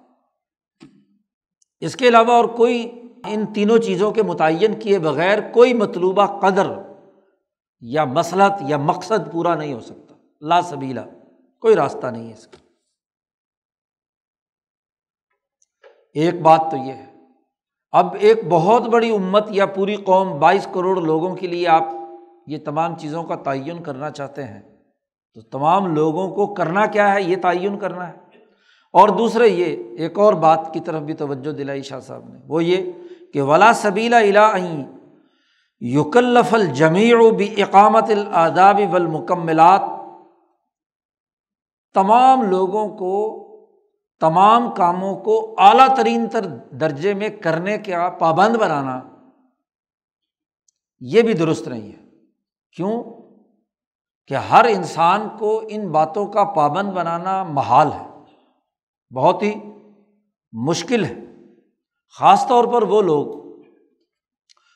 اس 1.79 1.95
کے 1.95 2.07
علاوہ 2.07 2.31
اور 2.31 2.45
کوئی 2.45 3.01
ان 3.27 3.53
تینوں 3.53 3.77
چیزوں 3.77 4.11
کے 4.11 4.23
متعین 4.23 4.79
کیے 4.79 4.99
بغیر 4.99 5.51
کوئی 5.51 5.73
مطلوبہ 5.73 6.39
قدر 6.39 6.67
یا 7.81 8.05
مسلط 8.05 8.61
یا 8.67 8.77
مقصد 8.77 9.31
پورا 9.31 9.55
نہیں 9.55 9.73
ہو 9.73 9.79
سکتا۔ 9.79 10.15
لا 10.41 10.61
سبیلا 10.61 11.05
کوئی 11.61 11.75
راستہ 11.75 12.07
نہیں 12.07 12.27
ہے 12.27 12.33
اس 12.33 12.47
کا۔ 12.47 12.57
ایک 16.13 16.41
بات 16.41 16.61
تو 16.71 16.77
یہ 16.77 16.93
ہے۔ 16.93 17.13
اب 17.91 18.15
ایک 18.19 18.37
بہت 18.49 18.81
بڑی 18.81 19.15
امت 19.15 19.45
یا 19.49 19.65
پوری 19.65 19.95
قوم 19.95 20.39
بائیس 20.39 20.67
کروڑ 20.73 21.01
لوگوں 21.01 21.35
کے 21.35 21.47
لیے 21.47 21.67
آپ 21.67 21.83
یہ 22.51 22.57
تمام 22.65 22.95
چیزوں 22.95 23.23
کا 23.23 23.35
تعین 23.35 23.83
کرنا 23.83 24.09
چاہتے 24.09 24.43
ہیں۔ 24.43 24.61
تو 25.33 25.41
تمام 25.41 25.95
لوگوں 25.95 26.29
کو 26.29 26.53
کرنا 26.53 26.85
کیا 26.85 27.13
ہے؟ 27.13 27.21
یہ 27.21 27.35
تعین 27.41 27.79
کرنا 27.79 28.07
ہے۔ 28.07 28.13
اور 28.93 29.09
دوسرے 29.09 29.47
یہ، 29.47 29.95
ایک 29.97 30.19
اور 30.19 30.33
بات 30.33 30.69
کی 30.73 30.79
طرف 30.79 31.01
بھی 31.01 31.13
توجہ 31.13 31.51
دلائی 31.51 31.81
شاہ 31.81 31.99
صاحب 31.99 32.33
نے۔ 32.33 32.39
وہ 32.47 32.63
یہ 32.63 32.91
کہ 33.33 33.41
ولا 33.41 33.73
سبیلا 33.73 34.17
الا 34.17 34.51
یوکلف 35.79 36.53
الجمیع 36.53 37.17
بھی 37.37 37.61
اقامت 37.61 38.09
الاداب 38.09 38.79
والمکملات 38.91 39.81
تمام 41.93 42.43
لوگوں 42.43 42.89
کو، 42.89 43.47
تمام 44.19 44.71
کاموں 44.71 45.15
کو 45.15 45.55
اعلیٰ 45.57 45.95
ترین 45.95 46.29
تر 46.29 46.45
درجے 46.71 47.13
میں 47.13 47.29
کرنے 47.29 47.77
کا 47.77 48.09
پابند 48.09 48.55
بنانا۔ 48.55 49.01
یہ 50.99 51.21
بھی 51.21 51.33
درست 51.33 51.67
نہیں 51.67 51.91
ہے۔ 51.91 52.00
کیوں 52.75 53.03
کہ 54.27 54.33
ہر 54.33 54.65
انسان 54.65 55.29
کو 55.39 55.63
ان 55.69 55.91
باتوں 55.91 56.27
کا 56.27 56.43
پابند 56.43 56.91
بنانا 56.91 57.43
محال 57.43 57.87
ہے، 57.91 58.07
بہت 59.15 59.43
ہی 59.43 59.53
مشکل 60.51 61.05
ہے۔ 61.05 61.15
خاص 62.19 62.47
طور 62.47 62.65
پر 62.65 62.81
وہ 62.81 63.01
لوگ 63.01 63.27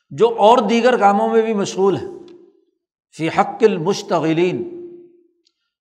جو 0.10 0.36
اور 0.38 0.58
دیگر 0.58 0.98
کاموں 0.98 1.30
میں 1.30 1.42
بھی 1.42 1.54
مشغول 1.54 1.98
ہیں۔ 1.98 2.16
فی 3.18 3.30
حق 3.30 3.64
المشتغلین، 3.64 4.58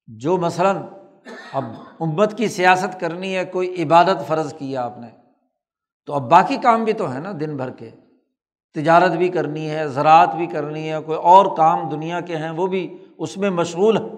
جو 0.06 0.37
مثلاً 0.37 0.76
اب 1.52 1.64
امت 2.00 2.38
کی 2.38 2.49
سیاست 2.49 3.00
کرنی 3.00 3.37
ہے، 3.37 3.44
کوئی 3.44 3.83
عبادت 3.83 4.26
فرض 4.26 4.54
کیا 4.54 4.85
آپ 4.85 4.99
نے، 4.99 5.09
تو 6.06 6.12
اب 6.12 6.30
باقی 6.30 6.56
کام 6.56 6.85
بھی 6.85 6.92
تو 6.92 7.12
ہے 7.12 7.18
نا 7.18 7.33
دن 7.40 7.56
بھر 7.56 7.71
کے۔ 7.71 7.90
تجارت 8.75 9.11
بھی 9.11 9.28
کرنی 9.28 9.71
ہے، 9.71 9.88
زراعت 9.88 10.35
بھی 10.35 10.47
کرنی 10.47 10.93
ہے، 10.93 10.99
کوئی 11.07 11.19
اور 11.19 11.57
کام 11.57 11.88
دنیا 11.88 12.21
کے 12.21 12.37
ہیں، 12.37 12.50
وہ 12.50 12.66
بھی 12.66 12.99
اس 13.19 13.37
میں 13.37 13.50
مشغول 13.50 13.97
ہے 13.97 14.09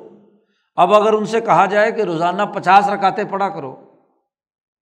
اب 0.77 0.95
اگر 0.95 1.13
ان 1.13 1.27
سے 1.27 1.41
کہا 1.41 1.67
جائے 1.67 1.93
کہ 1.93 2.03
روزانہ 2.03 2.43
پچاس 2.43 2.89
رکاتے 2.89 3.25
پڑھا 3.25 3.49
کرو، 3.49 3.77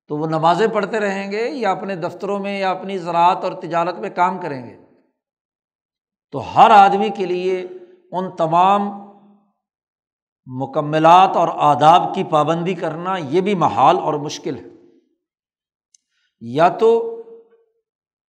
تو 0.09 0.16
وہ 0.16 0.26
نمازیں 0.26 0.66
پڑھتے 0.66 1.00
رہیں 1.00 1.33
گے 1.33 1.49
یا 1.49 1.71
اپنے 1.71 1.97
دفتروں 1.97 2.38
میں 2.38 2.59
یا 2.59 2.71
اپنی 2.71 2.99
زراعت 2.99 3.45
اور 3.45 3.52
تجارت 3.52 3.99
میں 3.99 4.11
کام 4.11 4.38
کریں 4.38 4.66
گے۔ 4.66 4.76
تو 6.33 6.38
ہر 6.57 6.71
آدمی 6.71 7.09
کے 7.09 7.26
لیے 7.26 7.66
ان 8.12 8.37
تمام 8.37 9.04
مکملات 10.47 11.37
اور 11.37 11.49
آداب 11.52 12.14
کی 12.14 12.25
پابندی 12.25 12.75
کرنا 12.75 13.16
یہ 13.16 13.40
بھی 13.40 13.54
محال 13.54 13.99
اور 13.99 14.14
مشکل 14.14 14.57
ہے۔ 14.57 14.64
یا 16.40 16.69
تو 16.69 17.13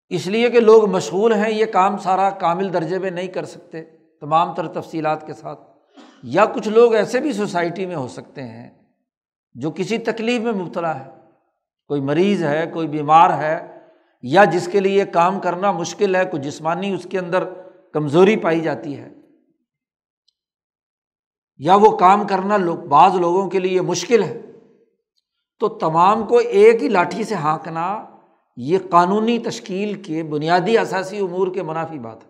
اس 0.09 0.27
لیے 0.27 0.50
کہ 0.50 0.59
لوگ 0.59 0.89
مشغول 0.89 1.33
ہیں، 1.33 1.51
یہ 1.51 1.65
کام 1.65 1.97
سارا 1.97 2.29
کامل 2.29 2.74
درجے 2.74 3.00
میں 3.00 3.12
نہیں 3.12 3.27
کر 3.27 3.45
سکتے، 3.45 3.83
تمام 4.21 4.53
تر 4.53 4.67
تفصیلات 4.67 5.27
کے 5.27 5.33
ساتھ۔ 5.33 5.59
یا 6.24 6.45
کچھ 6.45 6.67
لوگ 6.67 6.93
ایسے 6.93 7.19
بھی 7.19 7.33
سوسائٹی 7.33 7.85
میں 7.85 7.95
ہو 7.95 8.07
سکتے 8.07 8.43
ہیں 8.43 8.69
جو 9.53 9.71
کسی 9.71 9.97
تکلیف 9.97 10.41
میں 10.41 10.51
مبتلا 10.51 11.05
ہے۔ 11.05 11.09
کوئی 11.88 12.01
مریض 12.01 12.43
ہے، 12.43 12.65
کوئی 12.74 12.88
بیمار 12.88 13.43
ہے، 13.43 13.79
یا 14.21 14.43
جس 14.43 14.69
کے 14.71 14.79
لیے 14.79 15.05
کام 15.05 15.39
کرنا 15.39 15.71
مشکل 15.71 16.15
ہے 16.15 16.25
کوئی 16.25 16.43
جسمانی 16.43 16.93
اس 16.93 17.07
کے 17.09 17.19
اندر 17.19 17.43
کمزوری 17.93 18.38
پائی 18.38 18.62
جاتی 18.62 18.97
ہے۔ 18.97 19.09
یا 21.57 21.75
وہ 21.75 21.97
کام 21.97 22.27
کرنا 22.27 22.57
لوگ، 22.57 22.77
بعض 22.77 23.15
لوگوں 23.15 23.50
کے 23.50 23.59
لیے 23.59 23.81
مشکل 23.81 24.24
ہے۔ 24.24 24.41
تو 25.59 25.67
تمام 25.67 26.27
کو 26.27 26.38
ایک 26.38 26.83
ہی 26.83 26.89
لاٹھی 26.89 27.24
سے 27.24 27.35
ہانکنا 27.35 28.05
یہ 28.55 28.77
قانونی 28.89 29.39
تشکیل 29.39 30.01
کے 30.01 30.24
بنیادی 30.24 30.77
اثاثی 30.77 31.19
امور 31.19 31.47
کے 31.47 31.63
منافی 31.63 32.00
بات 32.00 32.24
ہے۔ 32.24 32.29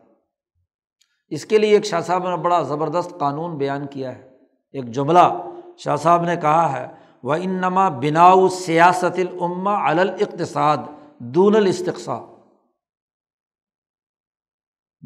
اس 1.27 1.45
کے 1.45 1.57
لیے 1.57 1.71
ایک 1.71 1.85
شاہ 1.85 2.01
صاحب 2.01 2.29
نے 2.29 2.37
بڑا 2.37 2.61
زبردست 2.61 3.19
قانون 3.19 3.57
بیان 3.57 3.87
کیا 3.87 4.15
ہے۔ 4.15 4.29
ایک 4.71 4.85
جملہ 4.85 5.49
شاہ 5.77 5.95
صاحب 5.95 6.23
نے 6.23 6.35
کہا 6.35 6.81
ہے 6.81 6.87
وہ 7.23 7.33
انما 7.33 7.89
بناؤ 7.89 8.47
سیاست 8.47 9.19
العما 9.19 9.89
الاقتصاد 9.89 10.77
دون 11.17 11.55
الاستقصا 11.55 12.19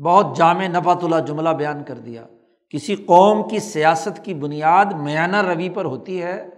بہت 0.03 0.37
جامع 0.37 0.67
نفات 0.67 1.03
اللہ 1.03 1.15
جملہ 1.27 1.49
بیان 1.49 1.83
کر 1.83 1.97
دیا۔ 1.97 2.27
کسی 2.69 2.95
قوم 2.95 3.47
کی 3.47 3.59
سیاست 3.59 4.25
کی 4.25 4.33
بنیاد 4.33 4.85
میانہ 4.85 5.41
روی 5.41 5.69
پر 5.69 5.85
ہوتی 5.85 6.23
ہے، 6.23 6.49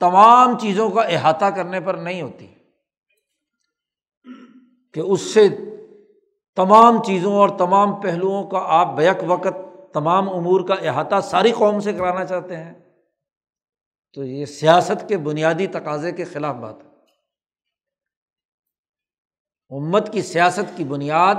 تمام 0.00 0.58
چیزوں 0.58 0.90
کا 0.90 1.02
احاطہ 1.02 1.44
کرنے 1.44 1.80
پر 1.80 1.94
نہیں 1.94 2.22
ہوتی۔ 2.22 2.46
کہ 4.94 5.00
اس 5.00 5.20
سے 5.20 5.48
تمام 6.56 7.02
چیزوں 7.02 7.34
اور 7.34 7.48
تمام 7.48 8.00
پہلوؤں 8.00 8.50
کا 8.50 8.58
آپ 8.66 8.86
بیک 8.96 9.16
وقت، 9.26 9.92
تمام 9.94 10.28
امور 10.28 10.60
کا 10.60 10.74
احاطہ 10.74 11.20
ساری 11.22 11.52
قوم 11.52 11.80
سے 11.80 11.92
کرانا 11.92 12.24
چاہتے 12.24 12.56
ہیں، 12.56 12.74
تو 14.14 14.24
یہ 14.24 14.44
سیاست 14.44 15.08
کے 15.08 15.18
بنیادی 15.18 15.66
تقاضے 15.66 16.12
کے 16.12 16.24
خلاف 16.24 16.56
بات 16.56 16.82
ہے۔ 16.84 16.88
امت 19.70 20.12
کی 20.12 20.22
سیاست 20.22 20.76
کی 20.76 20.84
بنیاد 20.84 21.34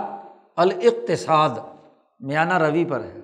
الاقتصاد، 0.55 1.49
میانہ 2.19 2.57
روی 2.57 2.85
پر 2.85 3.03
ہے۔ 3.03 3.19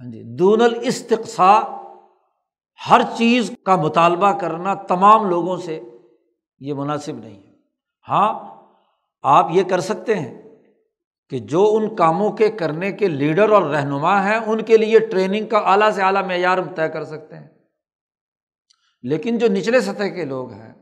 ہاں 0.00 0.12
جی 0.12 0.22
دون 0.36 0.60
الاستقصا 0.60 1.60
ہر 2.90 3.00
چیز 3.16 3.50
کا 3.64 3.76
مطالبہ 3.76 4.32
کرنا 4.38 4.74
تمام 4.74 5.30
لوگوں 5.30 5.56
سے 5.56 5.80
یہ 6.58 6.74
مناسب 6.74 7.18
نہیں 7.18 7.42
ہے۔ 7.42 7.52
ہاں 8.08 8.53
آپ 9.24 9.46
یہ 9.50 9.62
کر 9.62 9.80
سکتے 9.80 10.14
ہیں 10.14 10.42
کہ 11.30 11.38
جو 11.38 11.76
ان 11.76 11.96
کاموں 11.96 12.30
کے 12.30 12.48
کرنے 12.48 12.92
کے 12.92 13.08
لیڈر 13.08 13.50
اور 13.50 13.62
رہنما 13.62 14.28
ہیں، 14.28 14.36
ان 14.36 14.62
کے 14.62 14.76
لیے 14.76 14.98
ٹریننگ 14.98 15.46
کا 15.46 15.58
اعلیٰ 15.58 15.90
سے 15.90 16.02
اعلیٰ 16.02 16.24
معیار 16.24 16.58
طے 16.76 16.88
کر 16.88 17.04
سکتے 17.04 17.36
ہیں۔ 17.36 17.48
لیکن 19.02 19.38
جو 19.38 19.46
نچلے 19.48 19.80
سطح 19.80 20.04
کے 20.04 20.24
لوگ 20.24 20.52
ہیں، 20.52 20.74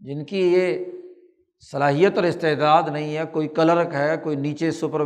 جن 0.00 0.24
کی 0.24 0.40
یہ 0.40 0.84
صلاحیت 1.70 2.16
اور 2.16 2.24
استعداد 2.24 2.82
نہیں 2.92 3.16
ہے، 3.16 3.22
کوئی 3.32 3.48
کلرک 3.48 3.94
ہے، 3.94 4.16
کوئی 4.22 4.36
نیچے 4.36 4.70
سپر 4.70 5.00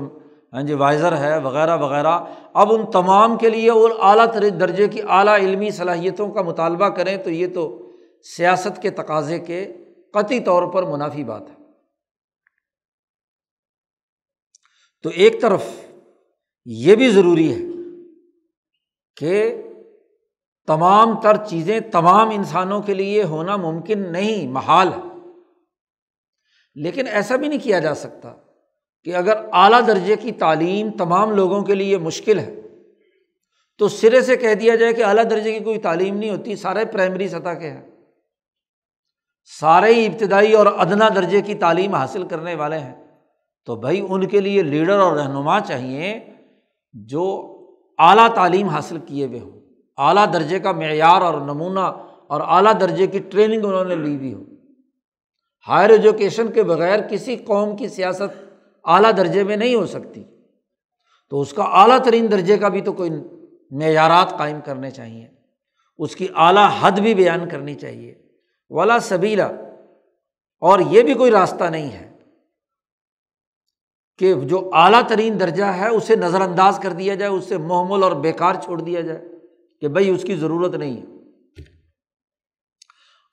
ہاں 0.52 0.62
جی 0.62 0.74
وائزر 0.74 1.16
ہے، 1.16 1.38
وغیرہ 1.38 1.76
وغیرہ، 1.76 2.20
اب 2.54 2.72
ان 2.72 2.90
تمام 2.90 3.38
کے 3.38 3.50
لیے 3.50 3.70
وہ 3.70 3.88
اعلیٰ 4.00 4.26
درجے 4.60 4.88
کی 4.88 5.00
اعلیٰ 5.08 5.34
علمی 5.34 5.70
صلاحیتوں 5.70 6.28
کا 6.28 6.42
مطالبہ 6.42 6.88
کریں 6.88 7.16
تو 7.16 7.30
یہ 7.30 7.46
تو 7.54 7.92
سیاست 8.36 8.82
کے 8.82 8.90
تقاضے 8.90 9.38
کے 9.38 9.72
قطعی 10.12 10.40
طور 10.40 10.62
پر 10.62 10.82
منافی 10.82 11.24
بات 11.24 11.42
ہے۔ 11.50 11.61
تو 15.02 15.08
ایک 15.08 15.42
طرف 15.42 15.64
یہ 16.64 16.94
بھی 16.94 17.08
ضروری 17.08 17.54
ہے 17.54 17.58
کہ 19.16 19.62
تمام 20.66 21.20
تر 21.20 21.36
چیزیں 21.36 21.80
تمام 21.80 22.28
انسانوں 22.28 22.82
کے 22.82 22.94
لیے 22.94 23.22
ہونا 23.22 23.56
ممکن 23.56 24.12
نہیں، 24.12 24.48
محال 24.48 24.88
ہے۔ 24.88 25.12
لیکن 26.74 27.06
ایسا 27.06 27.36
بھی 27.36 27.48
نہیں 27.48 27.58
کیا 27.62 27.78
جا 27.78 27.94
سکتا 27.94 28.36
کہ 29.04 29.14
اگر 29.14 29.36
اعلیٰ 29.52 29.86
درجے 29.86 30.16
کی 30.16 30.32
تعلیم 30.32 30.90
تمام 30.90 31.30
لوگوں 31.30 31.62
کے 31.62 31.74
لیے 31.74 31.98
مشکل 31.98 32.38
ہے، 32.38 32.60
تو 33.78 33.88
سرے 33.88 34.20
سے 34.20 34.36
کہہ 34.36 34.54
دیا 34.54 34.74
جائے 34.74 34.92
کہ 34.92 35.04
اعلیٰ 35.04 35.24
درجے 35.30 35.58
کی 35.58 35.64
کوئی 35.64 35.78
تعلیم 35.78 36.16
نہیں 36.16 36.30
ہوتی، 36.30 36.56
سارے 36.56 36.84
پرائمری 36.84 37.28
سطح 37.28 37.54
کے 37.54 37.70
ہیں۔ 37.70 37.90
سارے 39.60 39.94
ہی 39.94 40.06
ابتدائی 40.06 40.52
اور 40.52 40.66
ادنا 40.66 41.08
درجے 41.08 41.40
کی 41.40 41.54
تعلیم 41.54 41.94
حاصل 41.94 42.28
کرنے 42.28 42.54
والے 42.54 42.78
ہیں۔ 42.78 43.01
تو 43.64 43.76
بھائی 43.76 44.06
ان 44.08 44.26
کے 44.26 44.40
لیے 44.40 44.62
لیڈر 44.62 44.98
اور 44.98 45.16
رہنما 45.16 45.60
چاہیے 45.60 46.20
جو 46.92 47.48
اعلیٰ 47.98 48.34
تعلیم 48.34 48.68
حاصل 48.68 48.98
کیے 49.06 49.26
ہوئے 49.26 49.40
ہوں۔ 49.40 49.60
اعلیٰ 49.96 50.32
درجے 50.32 50.58
کا 50.58 50.72
معیار 50.72 51.20
اور 51.20 51.34
نمونہ 51.34 51.80
اور 52.26 52.40
اعلیٰ 52.40 52.80
درجے 52.80 53.06
کی 53.06 53.18
ٹریننگ 53.18 53.64
انہوں 53.64 53.84
نے 53.84 53.96
لی 53.96 54.16
ہوئی 54.16 54.34
ہو۔ 54.34 54.42
ہائر 55.68 55.90
ایجوکیشن 55.90 56.52
کے 56.52 56.62
بغیر 56.62 57.00
کسی 57.00 57.36
قوم 57.36 57.76
کی 57.76 57.88
سیاست 57.88 58.44
اعلیٰ 58.84 59.10
درجے 59.16 59.44
میں 59.44 59.56
نہیں 59.56 59.74
ہو 59.74 59.86
سکتی۔ 59.86 60.24
تو 61.30 61.40
اس 61.40 61.52
کا 61.52 61.62
اعلیٰ 61.62 61.98
ترین 61.98 62.32
درجے 62.32 62.58
کا 62.58 62.68
بھی 62.68 62.80
تو 62.80 62.92
کوئی 62.92 63.10
معیارات 63.70 64.38
قائم 64.38 64.60
کرنے 64.64 64.90
چاہیے۔ 64.90 65.26
اس 65.98 66.16
کی 66.16 66.26
اعلیٰ 66.36 66.70
حد 66.80 66.92
بھی 66.92 67.14
بیان 67.14 67.48
کرنی 67.48 67.74
چاہیے۔ 67.74 68.14
ولا 68.70 68.98
سبیلا 68.98 69.46
اور 70.60 70.80
یہ 70.90 71.02
بھی 71.02 71.14
کوئی 71.14 71.30
راستہ 71.30 71.64
نہیں 71.64 71.90
ہے۔ 71.90 72.11
کہ 74.22 74.34
جو 74.34 74.70
اعلیٰ 74.72 75.02
ترین 75.08 75.40
درجہ 75.40 75.64
ہے، 75.64 75.88
اسے 75.88 76.16
نظر 76.16 76.40
انداز 76.40 76.78
کر 76.82 76.92
دیا 76.92 77.14
جائے 77.14 77.30
اس 77.30 77.44
سے 77.44 77.56
محمل 77.56 78.02
اور 78.02 78.12
بیکار 78.12 78.54
چھوڑ 78.64 78.80
دیا 78.80 79.00
جائے 79.00 79.24
کہ 79.80 79.88
بھائی 79.88 80.10
اس 80.10 80.22
کی 80.22 80.36
ضرورت 80.36 80.74
نہیں 80.74 80.96
ہے۔ 81.00 81.04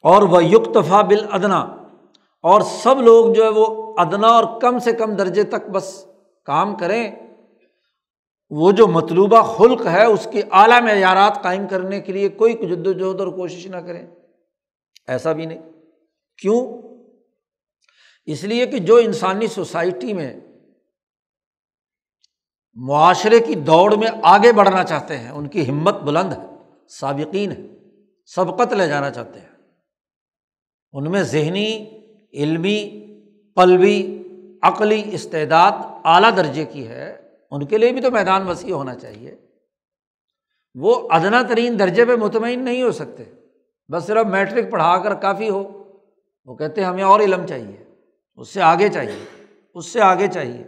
اور 0.02 0.21
وہ 0.21 0.43
یکتفا 0.43 1.02
بل 1.02 1.25
ادنا 1.32 1.60
اور 2.41 2.62
سب 2.62 3.02
لوگ 3.02 3.34
جو 3.34 3.43
ہے 3.43 3.49
وہ 3.49 3.93
ادنا 3.97 4.28
اور 4.28 4.62
کم 4.62 4.80
سے 4.80 4.91
کم 4.91 5.13
درجے 5.13 5.43
تک 5.43 5.69
بس 5.71 6.06
کام 6.45 6.75
کریں۔ 6.75 7.15
وہ 8.49 8.71
جو 8.71 8.88
مطلوبہ 8.88 9.41
خلق 9.41 9.86
ہے، 9.86 10.06
اس 10.06 10.28
کے 10.32 10.41
اعلیٰ 10.52 10.82
معیارات 10.82 11.43
قائم 11.43 11.67
کرنے 11.67 11.99
کے 11.99 12.13
لیے 12.13 12.30
کوئی 12.30 12.54
جد 12.54 12.88
و 12.88 12.93
جہد 12.93 13.19
اور 13.19 13.28
کوشش 13.28 13.67
نہ 13.67 13.78
کریں۔ 13.78 14.08
ایسا 15.08 15.32
بھی 15.32 15.45
نہیں۔ 15.45 15.71
کیوں؟ 16.41 16.78
اس 18.25 18.43
لیے 18.43 18.65
کہ 18.65 18.80
جو 18.80 18.95
انسانی 18.95 19.47
سوسائٹی 19.47 20.13
میں 20.13 20.39
معاشرے 22.82 23.39
کی 23.39 23.56
دوڑ 23.56 23.96
میں 23.96 24.08
آگے 24.24 24.52
بڑھنا 24.52 24.84
چاہتے 24.84 25.18
ہیں، 25.18 25.30
ان 25.30 25.48
کی 25.48 25.70
ہمت 25.70 25.96
بلند 25.96 26.34
ہے، 26.34 26.46
سابقین 26.88 27.52
ہے، 27.52 27.62
سبقت 28.26 28.74
لے 28.74 28.88
جانا 28.88 29.10
چاہتے 29.10 29.39
ہیں۔ 29.39 29.48
ان 30.92 31.12
میں 31.12 31.24
ذہنی، 31.24 31.89
علمی، 32.34 33.06
قلبی، 33.56 34.24
عقلی 34.62 35.04
استعداد 35.12 35.72
اعلیٰ 36.04 36.38
درجے 36.38 36.65
کی 36.65 36.88
ہے۔ 36.88 37.30
ان 37.52 37.65
کے 37.65 37.78
لیے 37.78 37.92
بھی 37.92 38.02
تو 38.02 38.12
میدان 38.12 38.48
وسیع 38.48 38.74
ہونا 38.74 38.96
چاہیے۔ 38.96 39.36
وہ 40.76 41.08
ادنا 41.12 41.42
ترین 41.42 41.80
درجے 41.80 42.06
پہ 42.06 42.15
مطمئن 42.15 42.60
نہیں 42.60 42.84
ہو 42.84 42.92
سکتے۔ 42.92 43.24
بس 43.89 44.04
صرف 44.04 44.26
میٹرک 44.26 44.72
پڑھا 44.72 44.98
کر 44.98 45.13
کافی 45.13 45.50
ہو۔ 45.50 45.84
وہ 46.46 46.56
کہتے 46.56 46.82
ہیں 46.82 46.88
ہمیں 46.88 47.04
اور 47.04 47.20
علم 47.20 47.46
چاہیے۔ 47.46 47.84
اس 48.36 48.50
سے 48.50 48.62
آگے 48.62 48.89
چاہیے۔ 48.89 49.44
اس 49.76 49.86
سے 49.86 50.02
آگے 50.02 50.28
چاہیے۔ 50.28 50.63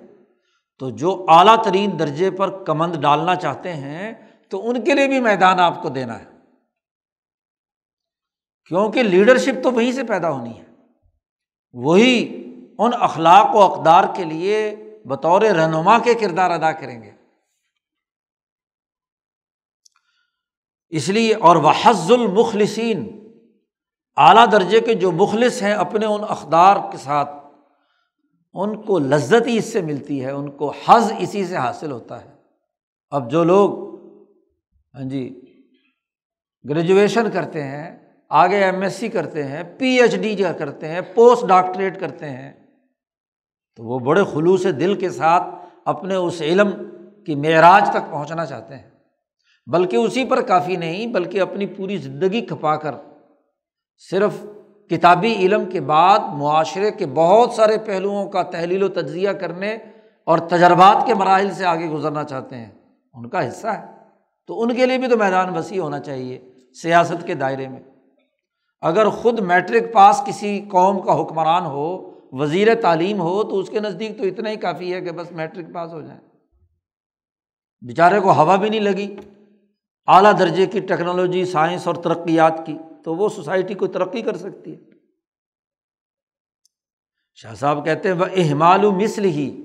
تو 0.81 0.89
جو 0.89 1.25
اعلیٰ 1.27 1.63
ترین 1.63 1.99
درجے 1.99 2.31
پر 2.31 2.63
کمند 2.63 2.95
ڈالنا 2.95 3.35
چاہتے 3.35 3.73
ہیں، 3.73 4.13
تو 4.49 4.69
ان 4.69 4.83
کے 4.83 4.93
لیے 4.93 5.07
بھی 5.07 5.19
میدان 5.19 5.59
آپ 5.59 5.81
کو 5.81 5.89
دینا 5.89 6.19
ہے۔ 6.19 6.25
کیونکہ 8.65 9.03
لیڈرشپ 9.03 9.63
تو 9.63 9.71
وہیں 9.71 9.91
سے 9.91 10.03
پیدا 10.03 10.31
ہونی 10.31 10.59
ہے۔ 10.59 10.63
وہی 11.73 12.43
ان 12.79 12.91
اخلاق 12.99 13.55
و 13.55 13.61
اقدار 13.61 14.03
کے 14.15 14.23
لیے 14.23 14.75
بطور 15.05 15.41
رہنما 15.41 15.99
کے 15.99 16.13
کردار 16.13 16.51
ادا 16.51 16.71
کریں 16.71 17.03
گے۔ 17.03 17.11
اس 20.89 21.09
لیے 21.09 21.35
اور 21.35 21.55
وہ 21.55 21.71
حز 21.83 22.11
المخلصین 22.11 23.27
اعلیٰ 24.17 24.45
درجے 24.51 24.79
کے 24.79 24.93
جو 24.93 25.11
مخلص 25.11 25.61
ہیں 25.61 25.73
اپنے 25.73 26.05
ان 26.05 26.21
اقدار 26.29 26.77
کے 26.91 26.97
ساتھ 26.97 27.40
ان 28.53 28.81
کو 28.81 28.99
لذت 28.99 29.47
ہی 29.47 29.57
اس 29.57 29.65
سے 29.65 29.81
ملتی 29.81 30.23
ہے، 30.25 30.31
ان 30.31 30.51
کو 30.51 30.73
حز 30.87 31.11
اسی 31.19 31.45
سے 31.45 31.55
حاصل 31.55 31.91
ہوتا 31.91 32.25
ہے۔ 32.25 32.29
اب 33.11 33.31
جو 33.31 33.43
لوگ 33.43 33.79
ہاں 34.93 35.09
جی 35.09 35.23
گریجویشن 36.65 37.29
کرتے 37.31 37.63
ہیں، 37.63 37.97
آگے 38.29 38.63
ایم 38.63 38.81
ایس 38.81 38.93
سی 38.93 39.07
کرتے 39.07 39.43
ہیں 39.43 39.63
پی 39.77 39.87
ایچ 40.01 40.15
ڈی 40.15 40.35
کرتے 40.57 40.87
ہیں 40.87 41.01
پوسٹ 41.15 41.45
ڈاکٹریٹ 41.47 41.99
کرتے 41.99 42.29
ہیں، 42.29 42.51
تو 43.75 43.83
وہ 43.83 43.99
بڑے 43.99 44.23
خلوص 44.33 44.65
دل 44.79 44.95
کے 44.95 45.09
ساتھ 45.09 45.47
اپنے 45.85 46.15
اس 46.15 46.41
علم 46.41 46.69
کی 47.25 47.35
معراج 47.35 47.89
تک 47.89 48.11
پہنچنا 48.11 48.45
چاہتے 48.45 48.75
ہیں۔ 48.75 48.89
بلکہ 49.67 49.95
اسی 49.95 50.25
پر 50.25 50.41
کافی 50.41 50.75
نہیں، 50.75 51.07
بلکہ 51.07 51.41
اپنی 51.41 51.65
پوری 51.65 51.97
زندگی 51.97 52.45
کھپا 52.45 52.75
کر، 52.75 52.95
صرف 54.11 54.45
کتابی 54.91 55.33
علم 55.33 55.65
کے 55.65 55.81
بعد 55.81 56.19
معاشرے 56.19 56.91
کے 56.91 57.05
بہت 57.05 57.51
سارے 57.51 57.77
پہلوؤں 57.77 58.29
کا 58.29 58.43
تحلیل 58.43 58.83
و 58.83 58.87
تجزیہ 58.87 59.29
کرنے 59.29 59.77
اور 60.23 60.37
تجربات 60.37 61.07
کے 61.07 61.13
مراحل 61.13 61.51
سے 61.51 61.65
آگے 61.65 61.89
گزرنا 61.89 62.23
چاہتے 62.23 62.55
ہیں۔ 62.55 62.71
ان 63.13 63.29
کا 63.29 63.47
حصہ 63.47 63.67
ہے۔ 63.67 63.85
تو 64.47 64.61
ان 64.61 64.75
کے 64.75 64.85
لیے 64.85 64.97
بھی 64.97 65.07
تو 65.07 65.17
میدان 65.17 65.57
وسیع 65.57 65.81
ہونا 65.81 65.99
چاہیے 65.99 66.41
سیاست 66.81 67.27
کے 67.27 67.33
دائرے 67.33 67.67
میں۔ 67.67 67.79
اگر 68.81 69.09
خود 69.09 69.39
میٹرک 69.39 69.93
پاس 69.93 70.21
کسی 70.25 70.65
قوم 70.71 70.99
کا 70.99 71.21
حکمران 71.21 71.65
ہو، 71.65 72.11
وزیر 72.31 72.81
تعلیم 72.81 73.21
ہو، 73.21 73.43
تو 73.43 73.59
اس 73.59 73.69
کے 73.69 73.79
نزدیک 73.79 74.17
تو 74.17 74.23
اتنا 74.23 74.49
ہی 74.49 74.55
کافی 74.55 74.93
ہے 74.93 75.01
کہ 75.01 75.11
بس 75.11 75.31
میٹرک 75.31 75.73
پاس 75.73 75.93
ہو 75.93 76.01
جائے 76.01 76.19
بیچارے 77.87 78.19
کو 78.19 78.31
ہوا 78.33 78.55
بھی 78.55 78.69
نہیں 78.69 78.79
لگی۔ 78.79 79.15
اعلیٰ 80.07 80.39
درجے 80.39 80.65
کی 80.65 80.79
ٹیکنالوجی، 80.79 81.45
سائنس 81.45 81.87
اور 81.87 81.95
ترقیات 81.95 82.65
کی۔ 82.65 82.77
تو 83.03 83.15
وہ 83.15 83.29
سوسائٹی 83.29 83.73
کو 83.73 83.87
ترقی 83.87 84.21
کر 84.21 84.37
سکتی 84.37 84.75
ہے۔ 84.75 84.79
شاہ 87.33 87.53
صاحب 87.53 87.85
کہتے 87.85 88.11
ہیں 88.11 88.15
وہ 88.15 88.25
اہمال 88.35 88.81
مثل 88.91 89.25
ہی 89.25 89.63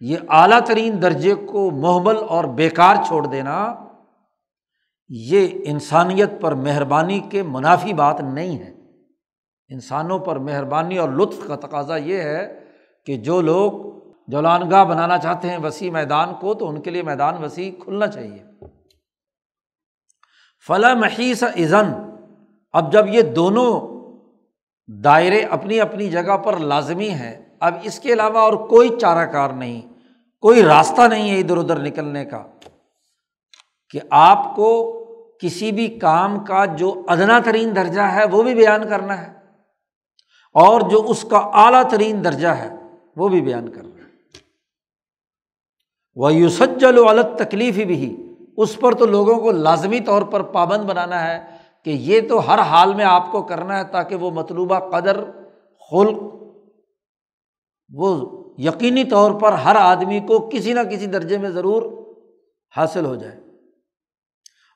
یہ 0.00 0.16
اعلیٰ 0.28 0.60
ترین 0.66 1.02
درجے 1.02 1.34
کو 1.34 1.70
محمل 1.70 2.16
اور 2.16 2.44
بیکار 2.44 2.96
چھوڑ 3.06 3.26
دینا 3.26 3.74
یہ 5.08 5.48
انسانیت 5.64 6.30
پر 6.40 6.54
مہربانی 6.54 7.20
کے 7.20 7.42
منافی 7.42 7.92
بات 7.92 8.20
نہیں 8.20 8.58
ہے۔ 8.58 8.74
انسانوں 9.68 10.18
پر 10.18 10.36
مہربانی 10.36 10.98
اور 10.98 11.08
لطف 11.08 11.46
کا 11.46 11.56
تقاضا 11.56 11.96
یہ 11.96 12.16
ہے 12.16 12.64
کہ 13.06 13.16
جو 13.16 13.40
لوگ 13.40 13.72
جولان 14.28 14.70
گاہ 14.70 14.84
بنانا 14.84 15.18
چاہتے 15.18 15.50
ہیں 15.50 15.58
وسیع 15.58 15.90
میدان 15.90 16.34
کو، 16.40 16.54
تو 16.54 16.68
ان 16.68 16.80
کے 16.80 16.90
لیے 16.90 17.02
میدان 17.02 17.44
وسیع 17.44 17.82
کھلنا 17.82 18.06
چاہیے۔ 18.06 18.44
فلاں 20.66 20.94
محیث 20.94 21.42
ازن 21.42 22.07
اب 22.72 22.92
جب 22.92 23.06
یہ 23.08 23.22
دونوں 23.22 23.70
دائرے 25.04 25.42
اپنی 25.42 25.80
اپنی 25.80 26.10
جگہ 26.10 26.36
پر 26.36 26.56
لازمی 26.56 27.08
ہیں، 27.08 27.34
اب 27.60 27.74
اس 27.82 28.00
کے 28.00 28.12
علاوہ 28.12 28.38
اور 28.38 28.52
کوئی 28.52 28.88
چارہ 29.00 29.26
کار 29.26 29.50
نہیں، 29.50 29.80
کوئی 30.40 30.62
راستہ 30.62 31.02
نہیں 31.02 31.30
ہے 31.30 31.38
ادھر 31.38 31.56
ادھر 31.56 31.78
نکلنے 31.78 32.24
کا 32.24 32.46
کہ 33.90 34.00
آپ 34.10 34.56
کو 34.56 34.94
کسی 35.40 35.72
بھی 35.72 35.98
کام 35.98 36.44
کا 36.44 36.64
جو 36.64 37.04
ادنا 37.08 37.38
ترین 37.38 37.76
درجہ 37.76 38.00
ہے 38.00 38.24
وہ 38.24 38.42
بھی 38.42 38.54
بیان 38.54 38.88
کرنا 38.88 39.22
ہے 39.22 39.32
اور 40.52 40.80
جو 40.80 41.04
اس 41.08 41.24
کا 41.30 41.38
اعلیٰ 41.38 41.82
ترین 41.90 42.24
درجہ 42.24 42.48
ہے 42.48 42.68
وہ 43.16 43.28
بھی 43.28 43.40
بیان 43.40 43.68
کرنا 43.68 43.88
ہے۔ 43.88 44.08
وہ 46.14 46.32
یوسجل 46.32 46.98
و 46.98 47.08
الگ 47.08 47.36
تکلیف 47.38 47.76
ہی 47.76 47.84
بھی 47.84 48.34
اس 48.56 48.76
پر 48.80 48.94
تو 48.94 49.06
لوگوں 49.06 49.36
کو 49.36 49.50
لازمی 49.50 50.00
طور 50.00 50.22
پر 50.22 50.42
پابند 50.42 50.84
بنانا 50.84 51.22
ہے۔ 51.26 51.57
کہ 51.88 51.92
یہ 51.92 52.28
تو 52.28 52.48
ہر 52.48 52.58
حال 52.58 52.94
میں 52.94 53.04
آپ 53.04 53.32
کو 53.32 53.42
کرنا 53.42 53.78
ہے 53.78 53.84
تاکہ 53.84 54.14
وہ 54.14 54.30
مطلوبہ 54.30 54.90
قدر، 54.90 55.24
خلق، 55.90 56.22
وہ 57.94 58.38
یقینی 58.58 59.04
طور 59.04 59.40
پر 59.40 59.52
ہر 59.52 59.76
آدمی 59.76 60.20
کو 60.20 60.50
کسی 60.52 60.72
نہ 60.72 60.80
کسی 60.80 61.06
درجے 61.06 61.38
میں 61.38 61.50
ضرور 61.50 61.82
حاصل 62.76 63.04
ہو 63.04 63.14
جائے۔ 63.14 63.40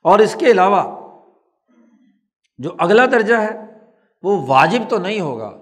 اور 0.05 0.19
اس 0.19 0.37
کے 0.41 0.47
علاوہ 0.47 1.11
جو 2.59 2.71
اگلا 2.79 3.07
درجہ 3.07 3.35
ہے، 3.35 3.79
وہ 4.23 4.47
واجب 4.47 4.83
تو 4.89 4.99
نہیں 4.99 5.21
ہوگا، 5.21 5.61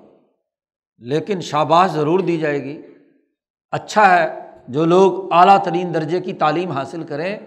لیکن 0.99 1.41
شاباش 1.41 1.91
ضرور 1.91 2.21
دی 2.21 2.39
جائے 2.39 2.65
گی۔ 2.65 2.83
اچھا 3.71 4.19
ہے 4.19 4.51
جو 4.69 4.85
لوگ 4.85 5.33
اعلیٰ 5.33 5.63
ترین 5.63 5.95
درجے 5.95 6.21
کی 6.21 6.33
تعلیم 6.33 6.71
حاصل 6.71 7.03
کریں، 7.03 7.39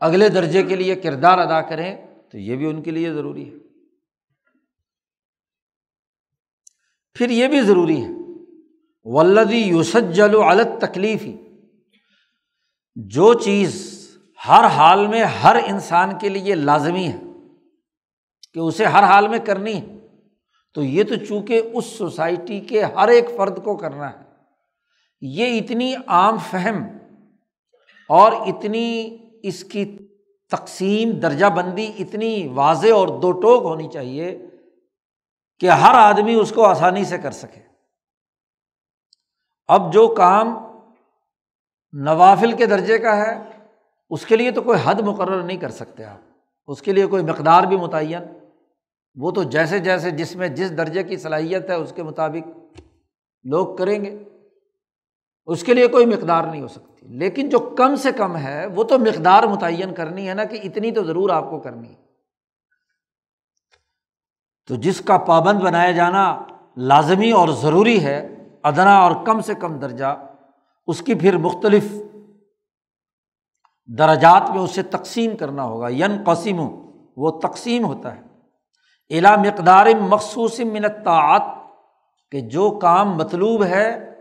اگلے 0.00 0.28
درجے 0.28 0.62
کے 0.62 0.76
لیے 0.76 0.94
کردار 0.94 1.38
ادا 1.38 1.60
کریں۔ 1.60 2.07
تو 2.30 2.38
یہ 2.38 2.56
بھی 2.56 2.66
ان 2.66 2.82
کے 2.82 2.90
لیے 2.90 3.12
ضروری 3.12 3.50
ہے۔ 3.50 3.54
پھر 7.14 7.30
یہ 7.30 7.48
بھی 7.48 7.60
ضروری 7.60 8.02
ہے۔ 8.02 8.08
ولدی 9.04 9.58
یوسجل 9.58 10.34
و 10.34 10.78
تکلیف 10.80 11.22
ہی 11.22 11.36
جو 12.96 13.34
چیز 13.34 13.94
ہر 14.48 14.64
حال 14.64 15.06
میں 15.06 15.24
ہر 15.24 15.56
انسان 15.66 16.18
کے 16.18 16.28
لیے 16.28 16.54
لازمی 16.54 17.08
ہے، 17.08 17.20
کہ 18.52 18.58
اسے 18.58 18.84
ہر 18.84 19.02
حال 19.02 19.28
میں 19.28 19.38
کرنی 19.38 19.80
ہے، 19.80 19.98
تو 20.74 20.82
یہ 20.82 21.04
تو 21.04 21.14
چونکہ 21.24 21.62
اس 21.74 21.86
سوسائٹی 21.86 22.60
کے 22.60 22.82
ہر 22.82 23.08
ایک 23.08 23.24
فرد 23.36 23.64
کو 23.64 23.76
کرنا 23.76 24.12
ہے۔ 24.12 24.18
یہ 25.20 25.60
اتنی 25.60 25.94
عام 26.06 26.36
فہم 26.50 26.82
اور 28.08 28.32
اتنی 28.32 29.16
اس 29.42 29.64
کی 29.64 30.07
تقسیم، 30.50 31.10
درجہ 31.10 31.46
بندی 31.46 31.92
اتنی 31.98 32.48
واضح 32.54 32.92
اور 32.94 33.08
دو 33.08 33.32
ٹوک 33.32 33.62
ہونی 33.64 33.88
چاہیے 33.88 34.46
کہ 35.58 35.70
ہر 35.70 35.94
آدمی 35.94 36.34
اس 36.34 36.52
کو 36.52 36.64
آسانی 36.64 37.04
سے 37.04 37.18
کر 37.18 37.30
سکے۔ 37.30 37.60
اب 39.68 39.92
جو 39.92 40.08
کام 40.08 40.58
نوافل 41.92 42.52
کے 42.52 42.66
درجے 42.66 42.98
کا 42.98 43.16
ہے، 43.16 43.42
اس 44.10 44.26
کے 44.26 44.36
لیے 44.36 44.50
تو 44.50 44.62
کوئی 44.62 44.78
حد 44.84 44.94
مقرر 44.94 45.42
نہیں 45.42 45.56
کر 45.56 45.70
سکتے 45.70 46.04
آپ۔ 46.04 46.18
اس 46.66 46.82
کے 46.82 46.92
لیے 46.92 47.06
کوئی 47.06 47.22
مقدار 47.22 47.62
بھی 47.62 47.76
متعین۔ 47.76 48.22
وہ 49.14 49.30
تو 49.30 49.42
جیسے 49.42 49.78
جیسے 49.78 50.10
جس 50.10 50.36
میں 50.36 50.48
جس 50.48 50.76
درجے 50.76 51.02
کی 51.02 51.16
صلاحیت 51.16 51.70
ہے، 51.70 51.74
اس 51.74 51.92
کے 51.96 52.02
مطابق 52.02 52.70
لوگ 53.44 53.76
کریں 53.76 54.04
گے۔ 54.04 54.24
اس 55.48 55.62
کے 55.62 55.74
لیے 55.74 55.86
کوئی 55.86 56.06
مقدار 56.06 56.44
نہیں 56.44 56.62
ہو 56.62 56.68
سکتی۔ 56.68 57.06
لیکن 57.08 57.48
جو 57.48 57.58
کم 57.58 57.96
سے 57.96 58.12
کم 58.12 58.36
ہے، 58.36 58.66
وہ 58.66 58.84
تو 58.84 58.98
مقدار 58.98 59.42
متعین 59.42 59.94
کرنی 59.94 60.28
ہے 60.28 60.34
نا 60.34 60.44
کہ 60.44 60.58
اتنی 60.64 60.90
تو 60.90 61.04
ضرور 61.04 61.30
آپ 61.30 61.50
کو 61.50 61.60
کرنی 61.60 61.88
ہے۔ 61.88 62.02
تو 64.66 64.74
جس 64.74 65.00
کا 65.00 65.18
پابند 65.18 65.60
بنایا 65.60 65.90
جانا 65.90 66.42
لازمی 66.76 67.30
اور 67.30 67.48
ضروری 67.48 68.04
ہے، 68.04 68.34
ادنا 68.62 68.98
اور 68.98 69.26
کم 69.26 69.40
سے 69.40 69.54
کم 69.54 69.78
درجہ، 69.78 70.26
اس 70.86 71.02
کی 71.02 71.14
پھر 71.14 71.36
مختلف 71.36 71.84
درجات 73.86 74.50
میں 74.50 74.60
اسے 74.60 74.82
تقسیم 74.82 75.36
کرنا 75.36 75.64
ہوگا۔ 75.64 75.88
ین 75.88 76.22
قسم 76.26 76.60
وہ 77.16 77.40
تقسیم 77.40 77.84
ہوتا 77.84 78.16
ہے۔ 78.16 78.20
الا 79.18 79.36
مقدار 79.36 79.86
مخصوص 80.00 80.60
منتعات 80.60 81.42
کہ 82.30 82.40
جو 82.40 82.70
کام 82.70 83.16
مطلوب 83.16 83.64
ہے 83.64 84.17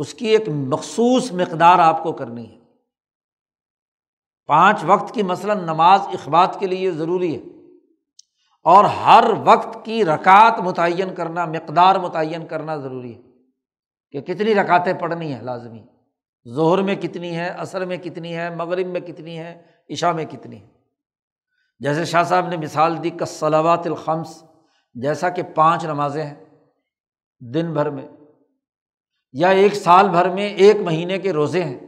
اس 0.00 0.14
کی 0.14 0.26
ایک 0.26 0.48
مخصوص 0.48 1.32
مقدار 1.32 1.78
آپ 1.78 2.02
کو 2.02 2.12
کرنی 2.12 2.54
ہے۔ 2.54 2.60
پانچ 4.46 4.78
وقت 4.86 5.14
کی 5.14 5.22
مثلاً 5.22 5.62
نماز 5.62 6.00
اخبات 6.00 6.60
کے 6.60 6.66
لیے 6.66 6.90
ضروری 6.90 7.34
ہے۔ 7.34 7.40
اور 8.64 8.84
ہر 8.84 9.24
وقت 9.44 9.84
کی 9.84 10.04
رکعت 10.04 10.58
متعین 10.58 11.14
کرنا، 11.14 11.44
مقدار 11.44 11.96
متعین 11.96 12.46
کرنا 12.46 12.76
ضروری 12.76 13.14
ہے۔ 13.14 13.22
کہ 14.10 14.20
کتنی 14.20 14.54
رکعتیں 14.54 14.92
پڑھنی 14.92 15.34
ہیں 15.34 15.42
لازمی؟ 15.42 15.84
ظہر 16.54 16.82
میں 16.82 16.94
کتنی 16.94 17.36
ہے 17.36 17.48
عصر 17.48 17.84
میں 17.84 17.96
کتنی 17.96 18.36
ہے 18.36 18.54
مغرب 18.54 18.86
میں 18.86 19.00
کتنی 19.00 19.38
ہے 19.38 19.62
عشاء 19.90 20.12
میں 20.12 20.24
کتنی 20.24 20.62
ہے 20.62 20.68
جیسے 21.78 22.04
شاہ 22.04 22.22
صاحب 22.22 22.48
نے 22.48 22.56
مثال 22.56 23.04
دی 23.04 23.10
کسلوات 23.10 23.86
الخمس، 23.86 24.44
جیسا 24.94 25.28
کہ 25.28 25.42
پانچ 25.54 25.84
نمازیں 25.84 26.24
ہیں 26.24 26.44
دن 27.40 27.72
بھر 27.72 27.90
میں۔ 27.90 28.08
یا 29.32 29.48
ایک 29.48 29.74
سال 29.74 30.08
بھر 30.08 30.28
میں 30.28 30.48
ایک 30.48 30.76
مہینے 30.76 31.18
کے 31.18 31.32
روزے 31.32 31.64
ہیں، 31.64 31.80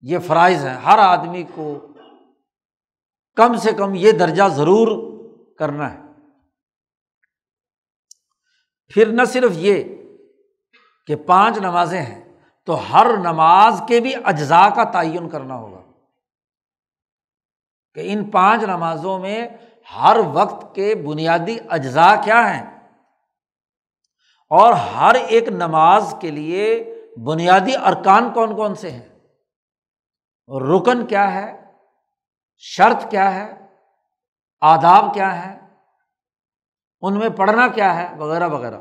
یہ 0.00 0.18
فرائض 0.18 0.66
ہیں۔ 0.66 0.74
ہر 0.74 0.98
آدمی 0.98 1.42
کو 1.54 1.86
کم 3.36 3.56
سے 3.56 3.72
کم 3.72 3.94
یہ 3.94 4.12
درجہ 4.12 4.42
ضرور 4.48 5.10
کرنا 5.58 5.94
ہے۔ 5.94 5.98
پھر 8.94 9.08
نہ 9.08 9.24
صرف 9.24 9.50
یہ 9.54 9.84
کہ 11.06 11.16
پانچ 11.16 11.58
نمازیں 11.58 12.02
ہیں، 12.02 12.38
تو 12.64 12.92
ہر 12.92 13.06
نماز 13.18 13.82
کے 13.88 14.00
بھی 14.00 14.12
اجزاء 14.24 14.68
کا 14.68 14.84
تعین 14.84 15.28
کرنا 15.28 15.54
ہوگا۔ 15.54 15.80
کہ 17.94 18.12
ان 18.12 18.30
پانچ 18.30 18.62
نمازوں 18.62 19.18
میں 19.18 19.48
ہر 19.96 20.16
وقت 20.32 20.74
کے 20.74 20.94
بنیادی 20.94 21.58
اجزاء 21.68 22.14
کیا 22.24 22.56
ہیں؟ 22.56 22.79
اور 24.50 24.72
ہر 24.72 25.14
ایک 25.14 25.48
نماز 25.48 26.14
کے 26.20 26.30
لیے 26.30 26.94
بنیادی 27.24 27.76
ارکان 27.76 28.32
کون 28.32 28.56
کون 28.56 28.74
سے 28.74 28.90
ہیں؟ 28.90 29.08
رکن 30.48 31.06
کیا 31.06 31.34
ہے؟ 31.34 31.72
شرط 32.56 33.10
کیا 33.10 33.34
ہے؟ 33.34 33.66
آداب 34.60 35.14
کیا 35.14 35.46
ہے؟ 35.46 35.60
ان 37.00 37.18
میں 37.18 37.28
پڑھنا 37.28 37.68
کیا 37.68 37.94
ہے؟ 37.96 38.16
وغیرہ 38.18 38.48
وغیرہ۔ 38.48 38.80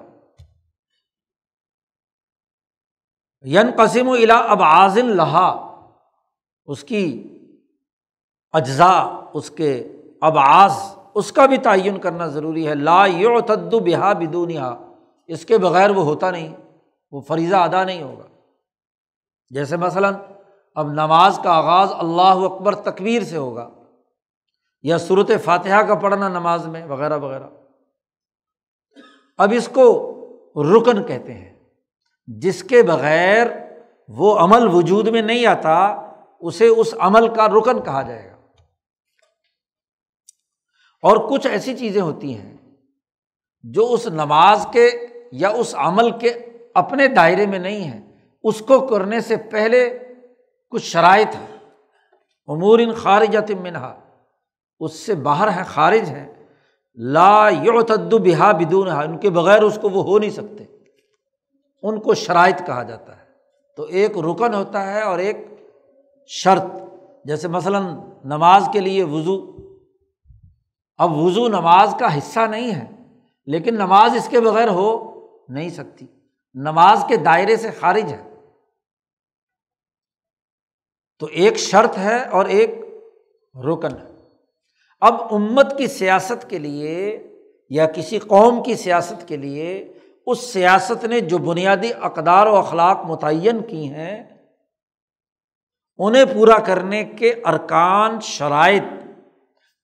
ین 3.42 3.72
قسم 3.78 4.08
و 4.08 4.14
الا 4.14 4.38
اب 4.38 4.64
آزن 4.64 5.06
لہا، 5.06 5.50
اس 6.66 6.84
کی 6.84 7.24
اجزا 8.52 9.22
اس 9.34 9.50
کے 9.50 9.98
ابعاز 10.22 10.74
اس 11.16 11.32
کا 11.32 11.46
بھی 11.46 11.58
تعین 11.58 12.00
کرنا 12.00 12.28
ضروری 12.28 12.68
ہے۔ 12.68 12.76
لا 12.76 13.06
یو 13.06 13.42
تدو 13.42 13.80
بہا 13.80 14.14
بدونیا 14.14 14.78
اس 15.30 15.46
کے 15.46 15.58
بغیر 15.58 15.90
وہ 15.90 16.04
ہوتا 16.04 16.32
نہیں، 16.32 16.56
وہ 17.12 17.22
فریضہ 17.22 17.56
ادا 17.56 17.84
نہیں 17.84 18.04
ہوگا۔ 18.04 18.28
جیسے 19.50 19.78
مثلاً 19.78 20.16
اب 20.76 20.92
نماز 20.92 21.40
کا 21.44 21.52
آغاز 21.52 21.92
اللہ 21.92 22.54
اکبر 22.54 22.76
تکبیر 22.76 23.24
سے 23.24 23.38
ہوگا، 23.38 23.70
یا 24.82 24.98
صورت 24.98 25.32
فاتحہ 25.44 25.82
کا 25.82 25.96
پڑھنا 25.96 26.28
نماز 26.28 26.68
میں، 26.68 26.86
وغیرہ 26.86 27.18
وغیرہ۔ 27.18 27.48
اب 29.38 29.54
اس 29.56 29.70
کو 29.74 30.16
رکن 30.56 31.04
کہتے 31.04 31.34
ہیں۔ 31.34 31.60
جس 32.28 32.64
کے 32.64 32.84
بغیر 32.84 33.48
وہ 34.08 34.40
عمل 34.40 34.68
وجود 34.74 35.08
میں 35.08 35.22
نہیں 35.22 35.46
آتا، 35.46 35.86
اسے 36.40 36.68
اس 36.68 36.96
عمل 37.00 37.36
کا 37.36 37.48
رکن 37.48 37.84
کہا 37.84 38.02
جائے 38.02 38.32
گا۔ 38.32 38.36
اور 41.02 41.30
کچھ 41.30 41.48
ایسی 41.48 41.78
چیزیں 41.78 42.02
ہوتی 42.02 42.38
ہیں 42.38 42.58
جو 43.64 43.94
اس 43.94 44.08
نماز 44.08 44.68
کے 44.74 45.06
یا 45.32 45.50
اس 45.50 45.76
عمل 45.78 46.12
کے 46.12 46.34
اپنے 46.74 47.08
دائرے 47.08 47.46
میں 47.46 47.60
نہیں 47.60 47.84
ہیں 47.84 48.12
اس 48.44 48.60
کو 48.60 48.80
کرنے 48.80 49.20
سے 49.20 49.38
پہلے 49.38 50.00
کچھ 50.70 50.84
شرائط 50.84 51.36
ہیں۔ 51.36 51.58
امور 52.48 52.80
ان 52.80 52.94
خارج 52.94 53.38
منہا، 53.52 54.00
اس 54.80 54.94
سے 54.94 55.16
باہر 55.16 55.48
ہیں، 55.48 55.64
خارج 55.68 56.10
ہیں۔ 56.10 56.46
لا 56.96 57.50
یعتد 57.50 58.14
بہا 58.14 58.52
بدون 58.52 58.90
ان 58.90 59.18
کے 59.18 59.30
بغیر 59.30 59.62
اس 59.62 59.80
کو 59.82 59.90
وہ 59.90 60.04
ہو 60.04 60.20
نہیں 60.20 60.30
سکتے۔ 60.30 60.64
ان 61.84 62.00
کو 62.00 62.14
شرائط 62.14 62.62
کہا 62.66 62.84
جاتا 62.84 63.18
ہے۔ 63.18 63.24
تو 63.78 63.84
ایک 63.84 64.18
رکن 64.18 64.54
ہوتا 64.54 64.94
ہے 64.94 65.02
اور 65.02 65.20
ایک 65.20 65.38
شرط، 66.28 66.66
جیسے 67.26 67.48
مثلاً 67.48 67.84
نماز 68.26 68.70
کے 68.74 68.80
لیے 68.80 69.04
وضو۔ 69.04 69.56
اب 70.98 71.18
وضو 71.18 71.48
نماز 71.48 71.96
کا 72.00 72.18
حصہ 72.18 72.40
نہیں 72.40 72.76
ہے، 72.76 72.86
لیکن 73.46 73.76
نماز 73.76 74.16
اس 74.16 74.30
کے 74.30 74.40
بغیر 74.40 74.68
ہو 74.68 75.09
نہیں 75.50 75.70
سکتی۔ 75.70 76.06
نماز 76.54 77.06
کے 77.08 77.18
دائرے 77.18 77.56
سے 77.56 77.72
خارج 77.72 78.14
ہے۔ 78.14 78.30
تو 81.20 81.26
ایک 81.26 81.58
شرط 81.58 81.98
ہے 81.98 82.24
اور 82.24 82.46
ایک 82.46 82.70
رکن 83.70 83.98
ہے۔ 83.98 84.20
اب 85.02 85.14
امت 85.32 85.78
کی 85.78 85.88
سیاست 85.88 86.50
کے 86.50 86.60
لیے 86.60 87.24
یا 87.70 87.92
کسی 87.92 88.20
قوم 88.20 88.64
کی 88.64 88.76
سیاست 88.76 89.28
کے 89.28 89.38
لیے 89.38 89.94
اس 90.28 90.54
سیاست 90.54 91.06
نے 91.06 91.20
جو 91.20 91.38
بنیادی 91.38 91.92
اقدار 92.02 92.48
و 92.48 92.56
اخلاق 92.56 93.06
متعین 93.06 93.64
کی 93.64 93.90
ہیں، 93.90 94.48
انہیں 95.98 96.26
پورا 96.26 96.60
کرنے 96.60 97.04
کے 97.04 97.34
ارکان 97.46 98.20
شرائط 98.20 98.84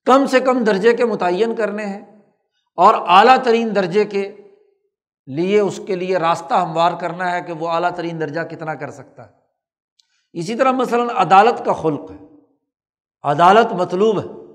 کم 0.06 0.26
سے 0.26 0.40
کم 0.40 0.64
درجے 0.64 0.94
کے 0.94 1.06
متعین 1.06 1.56
کرنے 1.56 1.86
ہیں 1.86 2.22
اور 2.76 2.94
اعلیٰ 3.08 3.38
ترین 3.44 3.76
درجے 3.76 4.06
کے 4.06 4.36
لیے 5.28 5.60
اس 5.60 5.80
کے 5.88 5.96
لیے 5.96 6.18
راستہ 6.18 6.54
ہموار 6.54 6.92
کرنا 7.00 7.32
ہے 7.32 7.42
کہ 7.42 7.54
وہ 7.54 7.70
اعلیٰ 7.70 7.92
ترین 7.92 8.22
درجہ 8.22 8.42
کتنا 8.42 8.76
کر 8.76 8.92
سکتا 8.92 9.26
ہے۔ 9.26 9.32
اسی 10.34 10.56
طرح 10.56 10.72
مثلاً 10.72 11.10
عدالت 11.16 11.66
کا 11.66 11.74
خلق 11.74 12.12
ہے۔ 12.12 12.26
عدالت 13.24 13.74
مطلوب 13.74 14.20
ہے۔ 14.20 14.46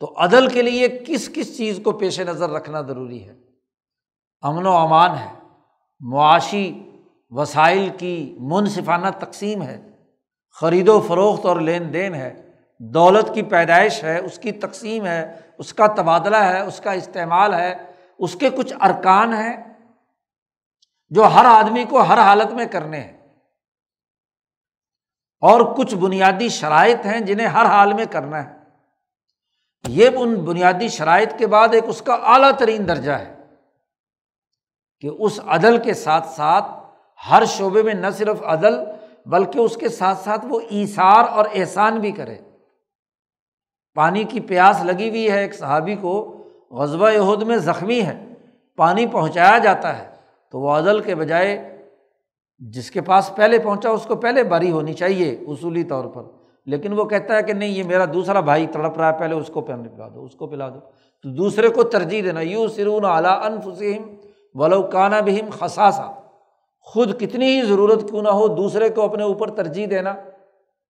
تو 0.00 0.14
عدل 0.16 0.48
کے 0.48 0.62
لیے 0.62 0.88
کس 0.88 1.30
کس 1.34 1.56
چیز 1.56 1.80
کو 1.84 1.92
پیش 1.92 2.20
نظر 2.20 2.50
رکھنا 2.50 2.80
ضروری 2.80 3.28
ہے؟ 3.28 3.34
امن 4.40 4.66
و 4.66 4.76
امان 4.76 5.10
ہے۔ 5.10 5.32
معاشی 6.00 6.90
وسائل 7.30 7.90
کی 7.98 8.36
منصفانہ 8.40 9.06
تقسیم 9.18 9.62
ہے۔ 9.62 9.90
خرید 10.60 10.88
و 10.88 11.00
فروخت 11.00 11.46
اور 11.46 11.60
لین 11.60 11.92
دین 11.92 12.14
ہے۔ 12.14 12.42
دولت 12.78 13.34
کی 13.34 13.42
پیدائش 13.42 14.04
ہے، 14.04 14.18
اس 14.18 14.38
کی 14.38 14.52
تقسیم 14.52 15.06
ہے، 15.06 15.40
اس 15.58 15.74
کا 15.74 15.86
تبادلہ 15.86 16.36
ہے، 16.36 16.60
اس 16.60 16.80
کا 16.80 16.92
استعمال 16.92 17.54
ہے۔ 17.54 17.89
اس 18.20 18.34
کے 18.34 18.50
کچھ 18.50 18.74
ارکان 18.80 19.34
ہیں 19.34 19.74
جو 21.08 21.24
ہر 21.24 21.44
آدمی 21.44 21.84
کو 21.84 22.02
ہر 22.02 22.18
حالت 22.18 22.52
میں 22.52 22.66
کرنے 22.66 23.00
ہیں۔ 23.00 23.16
اور 25.40 25.76
کچھ 25.76 25.94
بنیادی 25.94 26.48
شرائط 26.48 27.06
ہیں 27.06 27.20
جنہیں 27.20 27.46
ہر 27.46 27.66
حال 27.66 27.92
میں 27.92 28.04
کرنا 28.04 28.44
ہے۔ 28.44 28.58
یہ 29.88 30.08
ان 30.16 30.34
بنیادی 30.34 30.88
شرائط 30.88 31.38
کے 31.38 31.46
بعد 31.46 31.68
ایک 31.72 31.84
اس 31.86 32.02
کا 32.02 32.14
اعلیٰ 32.14 32.50
ترین 32.58 32.88
درجہ 32.88 33.12
ہے 33.12 33.36
کہ 35.00 35.10
اس 35.18 35.40
عدل 35.46 35.82
کے 35.82 35.94
ساتھ 35.94 36.28
ساتھ 36.28 36.66
ہر 37.30 37.44
شعبے 37.44 37.82
میں 37.82 37.94
نہ 37.94 38.06
صرف 38.10 38.42
عدل 38.42 38.74
بلکہ 39.26 39.58
اس 39.58 39.76
کے 39.76 39.88
ساتھ 39.88 40.18
ساتھ 40.18 40.46
وہ 40.48 40.60
ایسار 40.70 41.24
اور 41.28 41.44
احسان 41.54 42.00
بھی 42.00 42.12
کرے۔ 42.12 42.38
پانی 43.94 44.24
کی 44.24 44.40
پیاس 44.40 44.84
لگی 44.84 45.08
ہوئی 45.08 45.30
ہے 45.30 45.40
ایک 45.40 45.54
صحابی 45.54 45.94
کو 45.94 46.36
غزبۂ 46.70 47.16
عہد 47.16 47.42
میں 47.42 47.56
زخمی 47.56 48.00
ہے، 48.00 48.24
پانی 48.76 49.06
پہنچایا 49.06 49.58
جاتا 49.58 49.98
ہے، 49.98 50.06
تو 50.50 50.60
وہ 50.60 50.70
عدل 50.70 51.00
کے 51.00 51.14
بجائے 51.14 51.76
جس 52.58 52.90
کے 52.90 53.00
پاس 53.00 53.30
پہلے 53.36 53.58
پہنچا، 53.58 53.90
اس 53.90 54.04
کو 54.04 54.16
پہلے 54.16 54.42
باری 54.42 54.70
ہونی 54.70 54.92
چاہیے 54.92 55.32
اصولی 55.32 55.84
طور 55.84 56.04
پر۔ 56.04 56.22
لیکن 56.66 56.92
وہ 56.92 57.04
کہتا 57.04 57.36
ہے 57.36 57.42
کہ 57.42 57.52
نہیں، 57.52 57.68
یہ 57.68 57.82
میرا 57.82 58.04
دوسرا 58.14 58.40
بھائی 58.40 58.66
تڑپ 58.66 58.98
رہا 58.98 59.12
ہے، 59.12 59.18
پہلے 59.18 59.34
اس 59.34 59.50
کو 59.54 59.60
پہلے 59.60 59.88
پلا 59.88 60.08
دو، 60.14 60.24
اس 60.24 60.34
کو 60.34 60.46
پلا 60.46 60.68
دو۔ 60.68 60.80
تو 61.22 61.28
دوسرے 61.28 61.68
کو 61.68 61.82
ترجیح 61.82 62.22
دینا 62.22 62.40
یوں 62.40 62.68
سرون 62.68 63.04
اعلیٰ 63.04 63.44
انفسم 63.44 64.14
ولو 64.54 64.82
کانا 64.82 65.20
بہم 65.20 65.50
خساسا 65.50 66.12
خود 66.80 67.20
کتنی 67.20 67.46
ہی 67.46 67.62
ضرورت 67.62 68.08
کیوں 68.10 68.22
نہ 68.22 68.28
ہو، 68.28 68.48
دوسرے 68.48 68.88
کو 68.88 69.02
اپنے 69.02 69.22
اوپر 69.22 69.50
ترجیح 69.50 69.86
دینا۔ 69.90 70.14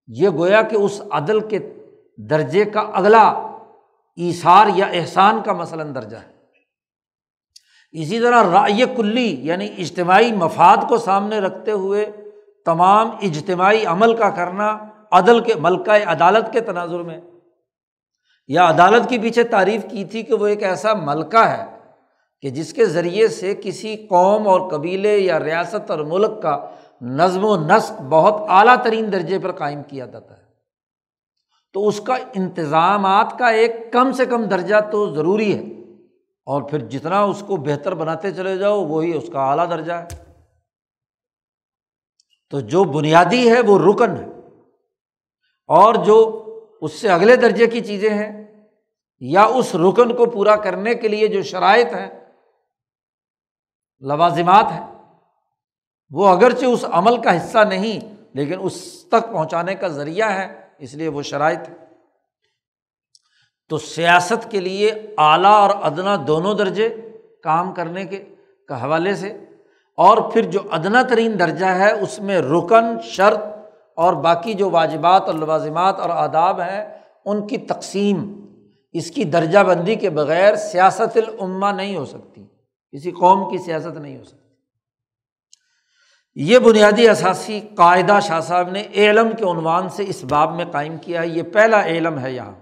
یہ 0.07 0.29
گویا 0.29 0.61
کہ 0.61 0.75
اس 0.75 1.01
عدل 1.11 1.39
کے 1.39 1.59
درجے 2.17 2.65
کا 2.65 2.79
اگلا 2.79 3.47
ایسار 4.15 4.67
یا 4.75 4.85
احسان 4.85 5.41
کا 5.45 5.53
مثلاً 5.53 5.95
درجہ 5.95 6.17
ہے۔ 6.17 6.31
اسی 7.91 8.19
طرح 8.19 8.43
رائے 8.51 8.85
کلی 8.97 9.45
یعنی 9.47 9.69
اجتماعی 9.77 10.31
مفاد 10.31 10.77
کو 10.89 10.97
سامنے 10.97 11.39
رکھتے 11.39 11.71
ہوئے 11.71 12.05
تمام 12.65 13.09
اجتماعی 13.21 13.85
عمل 13.85 14.15
کا 14.15 14.29
کرنا 14.29 14.77
عدل 15.11 15.39
کے، 15.39 15.53
ملکہ 15.55 15.91
عدالت 16.05 16.53
کے 16.53 16.59
تناظر 16.59 16.99
میں۔ 16.99 17.21
یا 18.47 18.69
عدالت 18.69 19.09
کے 19.09 19.17
پیچھے 19.17 19.43
تعریف 19.43 19.85
کی 19.91 20.05
تھی 20.05 20.23
کہ 20.23 20.33
وہ 20.33 20.47
ایک 20.47 20.63
ایسا 20.63 20.93
ملکہ 20.93 21.37
ہے 21.37 21.77
کہ 22.41 22.49
جس 22.49 22.73
کے 22.73 22.85
ذریعے 22.85 23.27
سے 23.27 23.55
کسی 23.63 23.95
قوم 23.95 24.47
اور 24.47 24.69
قبیلے 24.69 25.17
یا 25.17 25.39
ریاست 25.39 25.91
اور 25.91 25.99
ملک 25.99 26.41
کا 26.41 26.69
نظم 27.01 27.45
و 27.45 27.57
نسق 27.57 28.01
بہت 28.01 28.49
اعلیٰ 28.49 28.75
ترین 28.83 29.11
درجے 29.11 29.39
پر 29.39 29.51
قائم 29.51 29.83
کیا 29.83 30.05
جاتا 30.05 30.37
ہے۔ 30.37 30.40
تو 31.73 31.87
اس 31.87 32.01
کا 32.01 32.15
انتظامات 32.15 33.39
کا 33.39 33.47
ایک 33.47 33.71
کم 33.91 34.11
سے 34.11 34.25
کم 34.25 34.43
درجہ 34.43 34.75
تو 34.91 35.15
ضروری 35.15 35.57
ہے۔ 35.57 35.81
اور 36.45 36.61
پھر 36.61 36.79
جتنا 36.79 37.23
اس 37.23 37.43
کو 37.47 37.55
بہتر 37.55 37.95
بناتے 37.95 38.31
چلے 38.31 38.57
جاؤ، 38.57 38.85
وہی 38.85 39.17
اس 39.17 39.29
کا 39.33 39.49
اعلیٰ 39.49 39.69
درجہ 39.69 39.93
ہے۔ 39.93 40.07
تو 42.49 42.59
جو 42.59 42.83
بنیادی 42.83 43.51
ہے، 43.51 43.59
وہ 43.59 43.79
رکن 43.79 44.17
ہے۔ 44.17 44.27
اور 45.67 45.93
جو 45.93 46.37
اس 46.81 46.93
سے 46.93 47.09
اگلے 47.09 47.35
درجے 47.35 47.67
کی 47.67 47.81
چیزیں 47.81 48.09
ہیں، 48.09 48.65
یا 49.19 49.43
اس 49.43 49.75
رکن 49.75 50.15
کو 50.15 50.25
پورا 50.25 50.55
کرنے 50.55 50.95
کے 50.95 51.07
لیے 51.07 51.27
جو 51.27 51.41
شرائط 51.41 51.87
ہیں، 51.87 52.09
لوازمات 53.99 54.65
ہیں، 54.65 55.03
وہ 56.09 56.27
اگرچہ 56.27 56.65
اس 56.65 56.85
عمل 56.91 57.21
کا 57.21 57.37
حصہ 57.37 57.59
نہیں، 57.59 58.15
لیکن 58.33 58.55
اس 58.61 59.03
تک 59.07 59.31
پہنچانے 59.31 59.75
کا 59.75 59.87
ذریعہ 59.87 60.31
ہے۔ 60.31 60.70
اس 60.81 60.93
لیے 60.93 61.07
وہ 61.07 61.21
شرائط 61.21 61.69
تو 63.69 63.77
سیاست 63.77 64.49
کے 64.51 64.59
لیے 64.59 64.91
اعلیٰ 65.17 65.53
اور 65.53 65.69
ادنا 65.81 66.15
دونوں 66.27 66.53
درجے 66.53 66.89
کام 67.43 67.73
کرنے 67.73 68.05
کے 68.05 68.23
حوالے 68.69 69.13
سے، 69.15 69.29
اور 69.97 70.17
پھر 70.31 70.41
جو 70.41 70.59
ادنا 70.71 71.01
ترین 71.01 71.39
درجہ 71.39 71.65
ہے، 71.65 71.91
اس 71.91 72.19
میں 72.19 72.39
رکن، 72.39 72.99
شرط 73.03 73.39
اور 73.97 74.13
باقی 74.13 74.53
جو 74.53 74.69
واجبات 74.69 75.21
اور 75.21 75.33
لوازمات 75.33 75.99
اور 75.99 76.09
آداب 76.09 76.61
ہیں، 76.61 76.83
ان 77.25 77.47
کی 77.47 77.57
تقسیم، 77.57 78.19
اس 78.95 79.11
کی 79.11 79.23
درجہ 79.23 79.59
بندی 79.59 79.95
کے 79.95 80.09
بغیر 80.09 80.55
سیاست 80.55 81.17
العما 81.17 81.71
نہیں 81.71 81.95
ہو 81.97 82.05
سکتی۔ 82.05 82.45
کسی 82.93 83.11
قوم 83.11 83.49
کی 83.51 83.57
سیاست 83.57 83.97
نہیں 83.97 84.17
ہو 84.17 84.23
سکتی۔ 84.23 84.40
یہ 86.35 86.59
بنیادی 86.59 87.09
اثاثی 87.09 87.61
قاعدہ 87.75 88.19
شاہ 88.21 88.39
صاحب 88.39 88.69
نے 88.69 88.87
علم 88.93 89.29
کے 89.29 89.43
عنوان 89.43 89.89
سے 89.89 90.03
اس 90.07 90.23
باب 90.23 90.55
میں 90.55 90.65
قائم 90.65 90.97
کیا 90.97 91.21
ہے۔ 91.21 91.27
یہ 91.27 91.43
پہلا 91.43 91.85
علم 91.85 92.19
ہے 92.19 92.31
یہاں۔ 92.31 92.55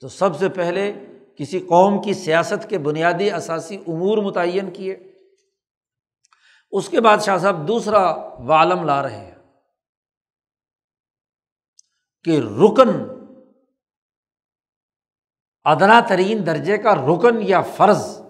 تو 0.00 0.08
سب 0.08 0.38
سے 0.38 0.48
پہلے 0.48 0.92
کسی 1.36 1.58
قوم 1.58 2.02
کی 2.02 2.14
سیاست 2.14 2.70
کے 2.70 2.78
بنیادی 2.78 3.30
اثاثی 3.30 3.76
امور 3.76 4.18
متعین 4.18 4.70
کیے۔ 4.70 5.12
اس 6.70 6.88
کے 6.88 7.00
بعد 7.00 7.18
شاہ 7.18 7.38
صاحب 7.38 7.68
دوسرا 7.68 8.12
والم 8.38 8.84
لا 8.84 9.02
رہے 9.02 9.16
ہیں۔ 9.16 9.34
کہ 12.24 12.40
رکن، 12.40 12.90
ادنا 15.64 16.00
ترین 16.08 16.46
درجے 16.46 16.78
کا 16.78 16.94
رکن 16.94 17.38
یا 17.42 17.62
فرض 17.62 18.22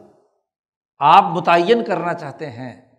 آپ 0.99 1.23
متعین 1.23 1.85
کرنا 1.85 2.15
چاہتے 2.15 2.51
ہیں۔ 2.51 2.92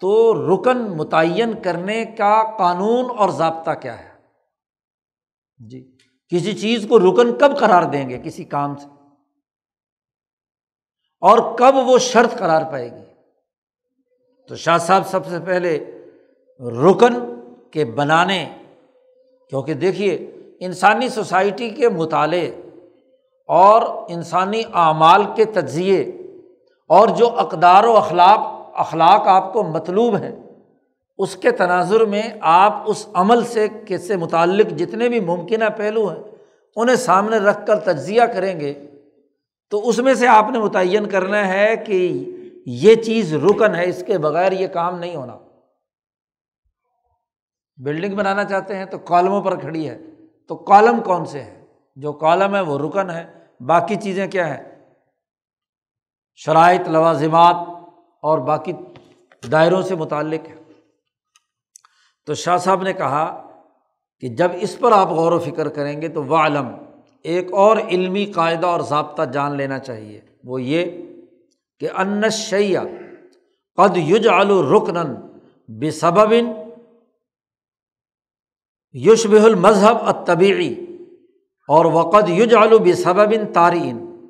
تو 0.00 0.34
رکن 0.34 0.78
متعین 0.96 1.62
کرنے 1.62 2.04
کا 2.04 2.56
قانون 2.58 3.18
اور 3.18 3.28
ضابطہ 3.28 3.70
کیا 3.70 3.98
ہے؟ 3.98 4.08
جی 5.58 5.96
کسی 6.28 6.52
چیز 6.58 6.86
کو 6.88 6.98
رکن 6.98 7.38
کب 7.38 7.58
قرار 7.58 7.82
دیں 7.82 8.08
گے 8.08 8.18
کسی 8.24 8.44
کام 8.44 8.76
سے؟ 8.76 8.86
اور 11.20 11.56
کب 11.58 11.74
وہ 11.86 11.98
شرط 11.98 12.38
قرار 12.38 12.62
پائے 12.72 12.90
گی؟ 12.90 13.04
تو 14.48 14.56
شاہ 14.56 14.78
صاحب 14.78 15.06
سب 15.06 15.26
سے 15.26 15.38
پہلے 15.40 15.78
رکن 16.60 17.14
کے 17.70 17.84
بنانے، 17.84 18.56
کیونکہ 19.48 19.74
دیکھیے 19.74 20.14
انسانی 20.60 21.08
سوسائٹی 21.08 21.70
کے 21.70 21.88
مطالعے 21.88 22.60
اور 23.48 23.82
انسانی 24.08 24.62
اعمال 24.72 25.24
کے 25.36 25.44
تجزیے 25.44 26.00
اور 26.88 27.08
جو 27.08 27.28
اقدار 27.28 27.84
و 27.84 27.96
اخلاق 27.96 28.57
اخلاق 28.78 29.26
آپ 29.26 29.52
کو 29.52 29.62
مطلوب 29.62 30.16
ہیں، 30.16 30.36
اس 31.18 31.36
کے 31.36 31.50
تناظر 31.50 32.04
میں 32.04 32.22
آپ 32.40 32.82
اس 32.86 33.08
عمل 33.14 33.44
سے، 33.44 33.68
کے 33.68 33.98
سے 33.98 34.16
متعلق 34.16 34.70
جتنے 34.70 35.08
بھی 35.08 35.20
ممکنہ 35.20 35.64
پہلو 35.76 36.08
ہیں، 36.08 36.22
انہیں 36.76 36.96
سامنے 36.96 37.36
رکھ 37.36 37.66
کر 37.66 37.78
تجزیہ 37.78 38.22
کریں 38.22 38.60
گے۔ 38.60 38.86
تو 39.70 39.88
اس 39.88 39.98
میں 39.98 40.14
سے 40.14 40.28
آپ 40.28 40.50
نے 40.50 40.58
متعین 40.58 41.06
کرنا 41.06 41.48
ہے 41.48 41.76
کہ 41.76 42.24
یہ 42.66 42.94
چیز 42.94 43.34
رکن 43.34 43.74
ہے، 43.74 43.88
اس 43.88 44.04
کے 44.06 44.18
بغیر 44.18 44.52
یہ 44.52 44.66
کام 44.66 44.98
نہیں 44.98 45.16
ہونا۔ 45.16 45.38
بلڈنگ 47.76 48.16
بنانا 48.16 48.44
چاہتے 48.44 48.76
ہیں 48.76 48.84
تو 48.84 48.98
کالموں 48.98 49.42
پر 49.42 49.60
کھڑی 49.60 49.88
ہے۔ 49.88 49.98
تو 50.48 50.56
کالم 50.56 51.00
کون 51.00 51.24
سے 51.24 51.42
ہے 51.42 51.64
جو 51.96 52.12
کالم 52.12 52.54
ہے 52.54 52.60
وہ 52.60 52.78
رکن 52.78 53.10
ہے، 53.10 53.26
باقی 53.60 53.96
چیزیں 53.96 54.26
کیا 54.26 54.48
ہیں؟ 54.54 54.92
شرائط، 56.34 56.88
لوازمات 56.88 57.77
اور 58.22 58.38
باقی 58.38 58.72
دائروں 59.52 59.82
سے 59.82 59.94
متعلق 59.94 60.48
ہے۔ 60.48 60.54
تو 62.26 62.34
شاہ 62.34 62.56
صاحب 62.56 62.82
نے 62.82 62.92
کہا 62.92 63.50
کہ 64.20 64.28
جب 64.28 64.50
اس 64.60 64.78
پر 64.78 64.92
آپ 64.92 65.08
غور 65.08 65.32
و 65.32 65.38
فکر 65.38 65.68
کریں 65.68 66.02
گے 66.02 66.08
تو 66.08 66.24
وہ 66.24 66.36
علم 66.36 66.68
ایک 67.22 67.52
اور 67.52 67.76
علمی 67.76 68.24
قاعدہ 68.24 68.66
اور 68.66 68.80
ضابطہ 68.80 69.22
جان 69.22 69.56
لینا 69.56 69.78
چاہیے۔ 69.78 70.20
وہ 70.44 70.62
یہ 70.62 70.84
کہ 71.80 71.90
ان 71.90 72.30
شیا 72.30 72.82
قد 73.76 73.96
یوج 73.96 74.28
آلو 74.28 74.78
رکنن 74.78 75.14
بے 75.78 75.90
سببن 75.90 76.52
یشب 78.92 79.32
المذہب 79.32 79.96
اتبیعی 80.00 80.74
اور 81.68 81.84
وقد 81.84 82.28
یوج 82.28 82.54
آلو 82.54 82.78
بے 82.78 82.94
سببن 82.94 83.52
تارئین 83.52 84.26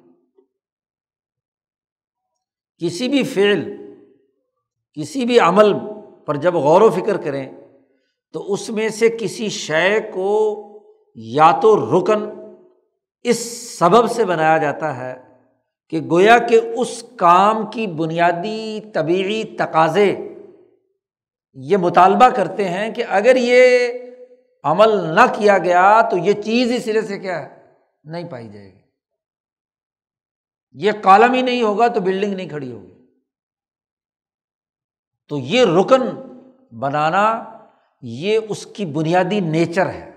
کسی 2.78 3.08
بھی 3.08 3.24
فعل 3.24 3.77
کسی 4.98 5.24
بھی 5.24 5.40
عمل 5.40 5.72
پر 6.26 6.36
جب 6.36 6.54
غور 6.54 6.80
و 6.80 6.90
فکر 6.90 7.16
کریں 7.16 7.52
تو 8.32 8.52
اس 8.52 8.70
میں 8.70 8.88
سے 8.88 9.08
کسی 9.08 9.48
شے 9.48 10.00
کو 10.00 10.64
یا 11.14 11.60
تو 11.62 11.76
رکن 11.76 12.28
اس 13.22 13.68
سبب 13.78 14.10
سے 14.10 14.24
بنایا 14.24 14.58
جاتا 14.58 14.96
ہے 14.96 15.16
کہ 15.90 16.00
گویا 16.10 16.38
کہ 16.38 16.60
اس 16.76 17.04
کام 17.16 17.70
کی 17.70 17.86
بنیادی 17.86 18.80
طبعی 18.94 19.44
تقاضے 19.44 20.16
یہ 21.54 21.76
مطالبہ 21.76 22.28
کرتے 22.28 22.68
ہیں 22.68 22.94
کہ 22.94 23.04
اگر 23.08 23.36
یہ 23.36 23.88
عمل 24.64 25.14
نہ 25.14 25.26
کیا 25.38 25.58
گیا 25.58 26.00
تو 26.10 26.16
یہ 26.16 26.32
چیز 26.32 26.72
اس 26.72 26.84
سرے 26.84 27.02
سے 27.02 27.18
کیا 27.18 27.42
ہے؟ 27.42 27.48
نہیں 28.04 28.28
پائی 28.28 28.48
جائے 28.48 28.72
گی۔ 28.72 28.80
یہ 30.72 30.92
کالم 31.02 31.32
ہی 31.32 31.42
نہیں 31.42 31.62
ہوگا 31.62 31.88
تو 31.88 32.00
بلڈنگ 32.00 32.34
نہیں 32.34 32.48
کھڑی 32.48 32.72
ہوگی۔ 32.72 32.97
تو 35.28 35.38
یہ 35.38 35.64
رکن 35.64 36.02
بنانا 36.78 37.44
یہ 38.02 38.38
اس 38.48 38.66
کی 38.66 38.86
بنیادی 38.86 39.40
نیچر 39.40 39.88
ہے۔ 39.88 40.10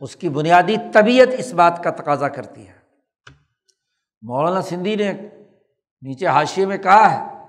اس 0.00 0.16
کی 0.16 0.28
بنیادی 0.28 0.76
طبیعت 0.92 1.28
اس 1.38 1.52
بات 1.52 1.84
کا 1.84 1.90
تقاضا 1.90 2.28
کرتی 2.28 2.68
ہے۔ 2.68 2.72
مولانا 4.22 4.62
سندھی 4.62 4.96
نے 4.96 5.12
نیچے 6.02 6.26
حاشیے 6.26 6.66
میں 6.66 6.78
کہا 6.78 7.10
ہے 7.12 7.46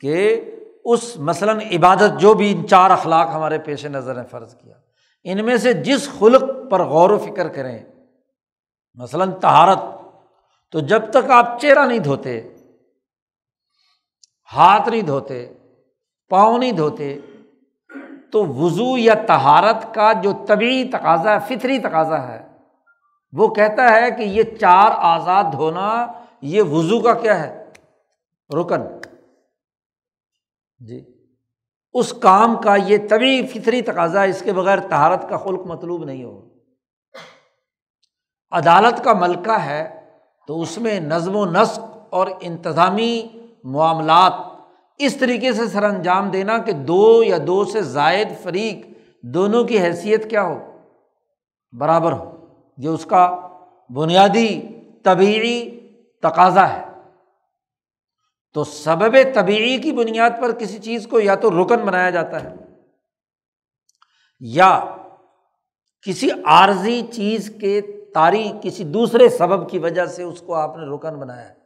کہ 0.00 0.40
اس 0.84 1.16
مثلاً 1.16 1.60
عبادت 1.60 2.20
جو 2.20 2.34
بھی 2.34 2.52
ان 2.52 2.68
چار 2.68 2.90
اخلاق 2.90 3.28
ہمارے 3.28 3.58
پیش 3.58 3.86
نظر 3.86 4.14
نے 4.14 4.22
فرض 4.30 4.54
کیا، 4.54 4.74
ان 5.24 5.44
میں 5.44 5.56
سے 5.56 5.72
جس 5.72 6.08
خلق 6.18 6.70
پر 6.70 6.82
غور 6.82 7.10
و 7.10 7.18
فکر 7.18 7.48
کریں، 7.48 7.78
مثلاً 8.94 9.32
تہارت 9.40 9.78
تو 10.72 10.80
جب 10.80 11.10
تک 11.10 11.30
آپ 11.30 11.60
چہرہ 11.60 11.86
نہیں 11.86 11.98
دھوتے، 11.98 12.54
ہاتھ 14.52 14.88
نہیں 14.88 15.02
دھوتے 15.02 15.52
پاؤں 16.28 16.58
نہیں 16.58 16.72
دھوتے، 16.72 17.18
تو 18.32 18.46
وضو 18.46 18.98
یا 18.98 19.14
تہارت 19.26 19.94
کا 19.94 20.12
جو 20.12 20.32
طبی 20.48 20.88
تقاضا 20.88 21.34
ہے، 21.34 21.38
فطری 21.48 21.78
تقاضا 21.78 22.28
ہے، 22.28 22.46
وہ 23.32 23.54
کہتا 23.54 23.92
ہے 23.92 24.10
کہ 24.10 24.22
یہ 24.22 24.42
چار 24.42 24.90
آزاد 24.94 25.44
دھونا، 25.52 26.06
یہ 26.40 26.62
وضو 26.62 27.00
کا 27.00 27.14
کیا 27.14 27.40
ہے؟ 27.40 27.64
رکن۔ 28.60 28.82
جی۔ 30.78 31.04
اس 31.92 32.12
کام 32.12 32.56
کا 32.56 32.76
یہ 32.76 32.98
طبی 33.10 33.46
فطری 33.46 33.82
تقاضا 33.82 34.22
اس 34.22 34.42
کے 34.42 34.52
بغیر 34.52 34.80
تہارت 34.80 35.28
کا 35.28 35.36
خلق 35.36 35.66
مطلوب 35.66 36.04
نہیں 36.04 36.24
ہو۔ 36.24 36.48
عدالت 38.52 39.04
کا 39.04 39.12
ملکہ 39.12 39.58
ہے، 39.58 40.10
تو 40.46 40.60
اس 40.60 40.78
میں 40.78 41.00
نظم 41.00 41.36
و 41.36 41.44
نسق 41.44 41.80
اور 42.10 42.26
انتظامی 42.40 43.28
معاملات 43.64 44.55
اس 44.98 45.16
طریقے 45.16 45.52
سے 45.52 45.66
سر 45.66 45.82
انجام 45.82 46.30
دینا 46.30 46.58
کہ 46.58 46.72
دو 46.72 47.22
یا 47.22 47.38
دو 47.46 47.64
سے 47.64 47.82
زائد 47.82 48.28
فریق 48.42 48.86
دونوں 49.22 49.64
کی 49.64 49.80
حیثیت 49.80 50.30
کیا 50.30 50.42
ہو؟ 50.42 50.78
برابر 51.72 52.12
ہو۔ 52.12 52.32
جو 52.76 52.94
اس 52.94 53.06
کا 53.06 53.48
بنیادی 53.94 54.62
طبعی 55.04 55.80
تقاضا 56.22 56.68
ہے۔ 56.68 56.84
تو 58.54 58.64
سبب 58.64 59.16
طبعی 59.34 59.78
کی 59.78 59.92
بنیاد 59.92 60.30
پر 60.40 60.52
کسی 60.52 60.78
چیز 60.78 61.06
کو 61.06 61.20
یا 61.20 61.34
تو 61.34 61.64
رکن 61.64 61.76
بنایا 61.76 62.10
جاتا 62.10 62.44
ہے 62.44 62.54
یا 64.40 64.80
کسی 66.06 66.28
عارضی 66.44 67.02
چیز 67.12 67.54
کے 67.60 67.80
تاریخ، 68.14 68.62
کسی 68.62 68.84
دوسرے 68.84 69.28
سبب 69.28 69.70
کی 69.70 69.78
وجہ 69.78 70.06
سے 70.06 70.22
اس 70.22 70.40
کو 70.40 70.54
آپ 70.54 70.76
نے 70.76 70.94
رکن 70.94 71.14
بنایا 71.14 71.48
ہے۔ 71.48 71.65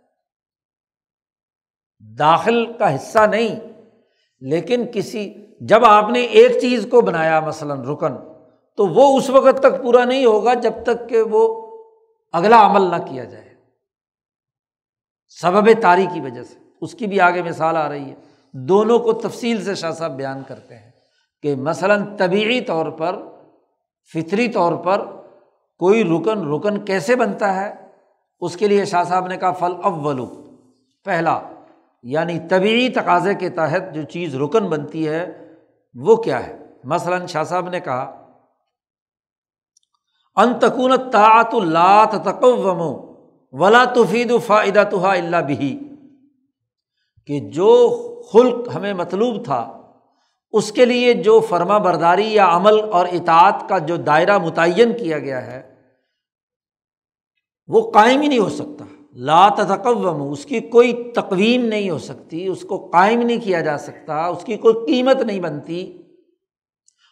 داخل 2.00 2.72
کا 2.72 2.94
حصہ 2.94 3.18
نہیں، 3.18 3.60
لیکن 4.40 4.84
کسی، 4.92 5.34
جب 5.60 5.84
آپ 5.84 6.10
نے 6.10 6.20
ایک 6.20 6.60
چیز 6.60 6.86
کو 6.90 7.00
بنایا، 7.00 7.40
مثلاً 7.40 7.84
رکن، 7.84 8.12
تو 8.76 8.86
وہ 8.86 9.18
اس 9.18 9.30
وقت 9.30 9.58
تک 9.58 9.82
پورا 9.82 10.04
نہیں 10.04 10.24
ہوگا 10.24 10.54
جب 10.54 10.72
تک 10.82 11.08
کہ 11.08 11.22
وہ 11.22 11.70
اگلا 12.32 12.66
عمل 12.66 12.82
نہ 12.82 12.96
کیا 12.96 13.24
جائے۔ 13.24 13.50
سبب 15.40 15.68
تاری 15.82 16.06
کی 16.14 16.20
وجہ 16.20 16.42
سے۔ 16.42 16.54
اس 16.80 16.94
کی 16.94 17.06
بھی 17.06 17.20
آگے 17.20 17.42
مثال 17.42 17.76
آ 17.76 17.88
رہی 17.88 18.10
ہے۔ 18.10 18.14
دونوں 18.52 18.98
کو 18.98 19.12
تفصیل 19.12 19.64
سے 19.64 19.74
شاہ 19.74 19.90
صاحب 19.90 20.10
بیان 20.10 20.42
کرتے 20.48 20.76
ہیں 20.76 20.90
کہ 21.42 21.54
مثلاً 21.56 22.16
طبعی 22.16 22.60
طور 22.60 22.86
پر، 22.86 23.16
فطری 24.12 24.48
طور 24.48 24.72
پر 24.72 25.04
کوئی 25.78 26.04
رکن 26.04 26.54
رکن 26.54 26.84
کیسے 26.84 27.16
بنتا 27.16 27.60
ہے؟ 27.60 27.74
اس 28.40 28.56
کے 28.56 28.68
لیے 28.68 28.84
شاہ 28.84 29.04
صاحب 29.04 29.26
نے 29.26 29.36
کہا 29.36 29.52
فل 29.52 29.72
اولو 29.82 30.26
پہلا۔ 31.04 31.40
یعنی 32.02 32.38
طبعی 32.50 32.88
تقاضے 32.88 33.34
کے 33.34 33.48
تحت 33.48 33.94
جو 33.94 34.02
چیز 34.02 34.34
رکن 34.34 34.68
بنتی 34.68 35.08
ہے، 35.08 35.54
وہ 35.94 36.16
کیا 36.16 36.46
ہے؟ 36.46 36.58
مثلاً 36.84 37.26
شاہ 37.26 37.42
صاحب 37.42 37.68
نے 37.68 37.80
کہا 37.80 38.16
انتقن 40.36 41.10
تعت 41.10 41.54
اللہ 41.54 42.04
تقوم 42.12 42.80
ولا 43.52 43.84
تفید 43.84 44.32
فائدہ 44.46 44.84
تو 44.90 45.06
اللہ 45.06 45.36
بھی 45.36 45.78
کہ 47.26 47.40
جو 47.40 47.72
خلق 48.32 48.68
ہمیں 48.74 48.94
مطلوب 48.94 49.44
تھا، 49.44 49.60
اس 50.52 50.72
کے 50.72 50.84
لیے 50.84 51.14
جو 51.14 51.40
فرما 51.40 51.78
برداری 51.78 52.26
یا 52.34 52.46
عمل 52.56 52.80
اور 52.92 53.06
اطاعت 53.12 53.68
کا 53.68 53.78
جو 53.78 53.96
دائرہ 53.96 54.38
متعین 54.38 54.92
کیا 54.92 55.18
گیا 55.18 55.46
ہے، 55.46 55.74
وہ 57.68 57.90
قائم 57.90 58.20
ہی 58.20 58.28
نہیں 58.28 58.38
ہو 58.38 58.48
سکتا۔ 58.48 58.84
لا 59.12 59.48
تقوم 59.48 60.30
اس 60.30 60.44
کی 60.44 60.60
کوئی 60.60 61.12
تقویم 61.12 61.64
نہیں 61.64 61.90
ہو 61.90 61.98
سکتی، 61.98 62.46
اس 62.46 62.62
کو 62.62 62.90
قائم 62.90 63.20
نہیں 63.20 63.40
کیا 63.40 63.60
جا 63.60 63.78
سکتا، 63.78 64.26
اس 64.26 64.44
کی 64.44 64.56
کوئی 64.56 64.86
قیمت 64.86 65.16
نہیں 65.16 65.40
بنتی، 65.40 66.02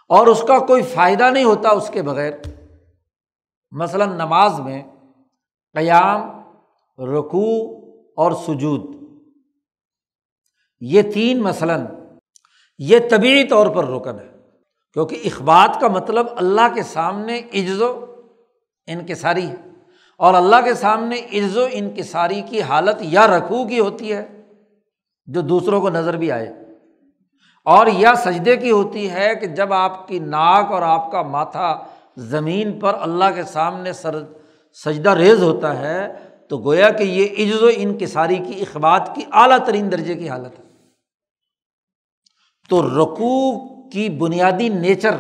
اور 0.09 0.26
اس 0.26 0.44
کا 0.49 0.59
کوئی 0.59 0.82
فائدہ 0.82 1.30
نہیں 1.30 1.44
ہوتا 1.44 1.68
اس 1.68 1.90
کے 1.90 2.03
بغیر۔ 2.03 2.32
مثلاً 3.70 4.09
نماز 4.09 4.61
میں 4.61 4.82
قیام، 5.74 6.20
رکوع 7.03 7.80
اور 8.16 8.32
سجود۔ 8.32 8.80
یہ 10.80 11.03
تین 11.03 11.42
مثلاً، 11.42 11.86
یہ 12.78 12.99
طبعی 13.11 13.44
طور 13.44 13.66
پر 13.66 13.84
رکن 13.84 14.18
ہے، 14.18 14.30
کیونکہ 14.92 15.22
اخبات 15.24 15.80
کا 15.80 15.88
مطلب 15.88 16.26
اللہ 16.36 16.74
کے 16.74 16.82
سامنے 16.82 17.38
عز 17.38 17.82
و 17.82 18.05
انکساری 18.86 19.46
ہے۔ 19.46 19.68
اور 20.19 20.35
اللہ 20.35 20.57
کے 20.64 20.75
سامنے 20.75 21.16
عز 21.16 21.57
و 21.57 21.66
انکساری 21.73 22.43
کی 22.43 22.62
حالت 22.62 22.97
یا 23.01 23.27
رکھو 23.27 23.69
کی 23.69 23.81
ہوتی 23.81 24.12
ہے 24.12 24.43
جو 25.27 25.41
دوسروں 25.41 25.81
کو 25.81 25.91
نظر 25.91 26.16
بھی 26.16 26.33
آئے 26.33 26.49
اور 27.64 27.87
یا 27.87 28.14
سجدے 28.14 28.57
کی 28.57 28.71
ہوتی 28.71 29.11
ہے 29.11 29.35
کہ 29.41 29.47
جب 29.47 29.73
آپ 29.73 30.09
کی 30.09 30.19
ناک 30.19 30.73
اور 30.73 30.83
آپ 30.83 31.12
کا 31.12 31.23
ماتھا 31.23 31.79
زمین 32.16 32.81
پر 32.81 32.97
اللہ 33.01 33.25
کے 33.35 33.43
سامنے 33.43 33.93
سر 33.93 34.23
سجدہ 34.73 35.11
ریز 35.11 35.43
ہوتا 35.43 35.79
ہے 35.79 36.12
تو 36.49 36.59
گویا 36.59 36.91
کہ 36.91 37.03
یہ 37.03 37.55
عز 37.55 37.62
و 37.62 37.69
انکساری 37.77 38.37
کی 38.37 38.61
اخبات 38.61 39.11
کی 39.14 39.23
اعلیٰ 39.33 39.59
ترین 39.66 39.93
درجے 39.93 40.14
کی 40.14 40.29
حالت 40.29 40.59
ہے۔ 40.59 40.64
تو 42.69 42.83
رقو 42.83 43.69
کی 43.89 44.09
بنیادی 44.09 44.69
نیچر 44.69 45.14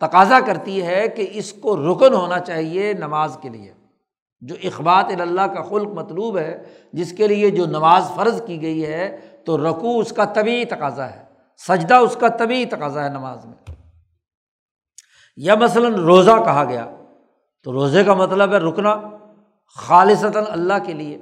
تقاضا 0.00 0.40
کرتی 0.46 0.86
ہے 0.86 1.08
کہ 1.08 1.26
اس 1.32 1.52
کو 1.52 1.76
رکن 1.76 2.14
ہونا 2.14 2.38
چاہیے 2.38 2.92
نماز 2.92 3.38
کے 3.42 3.48
لیے۔ 3.48 3.74
جو 4.40 4.54
اخبات 4.64 5.06
اللہ 5.20 5.40
کا 5.40 5.62
خلق 5.62 5.88
مطلوب 5.88 6.38
ہے، 6.38 6.64
جس 6.92 7.12
کے 7.12 7.26
لیے 7.26 7.50
جو 7.50 7.66
نماز 7.66 8.10
فرض 8.16 8.42
کی 8.46 8.62
گئی 8.62 8.86
ہے، 8.86 9.16
تو 9.44 9.68
رقو 9.68 10.00
اس 10.00 10.12
کا 10.12 10.24
طبی 10.24 10.64
تقاضا 10.64 11.10
ہے، 11.10 11.24
سجدہ 11.68 11.94
اس 11.94 12.16
کا 12.20 12.28
طبی 12.28 12.64
تقاضا 12.64 13.04
ہے 13.04 13.08
نماز 13.08 13.46
میں۔ 13.46 13.74
یا 15.36 15.54
مثلاً 15.54 15.94
روزہ 15.94 16.30
کہا 16.30 16.64
گیا، 16.64 16.96
تو 17.62 17.72
روزے 17.72 18.04
کا 18.04 18.14
مطلب 18.14 18.52
ہے 18.52 18.58
رکنا، 18.58 19.00
خالصتاً 19.74 20.44
اللہ 20.48 20.74
کے 20.86 20.92
لیے۔ 20.92 21.18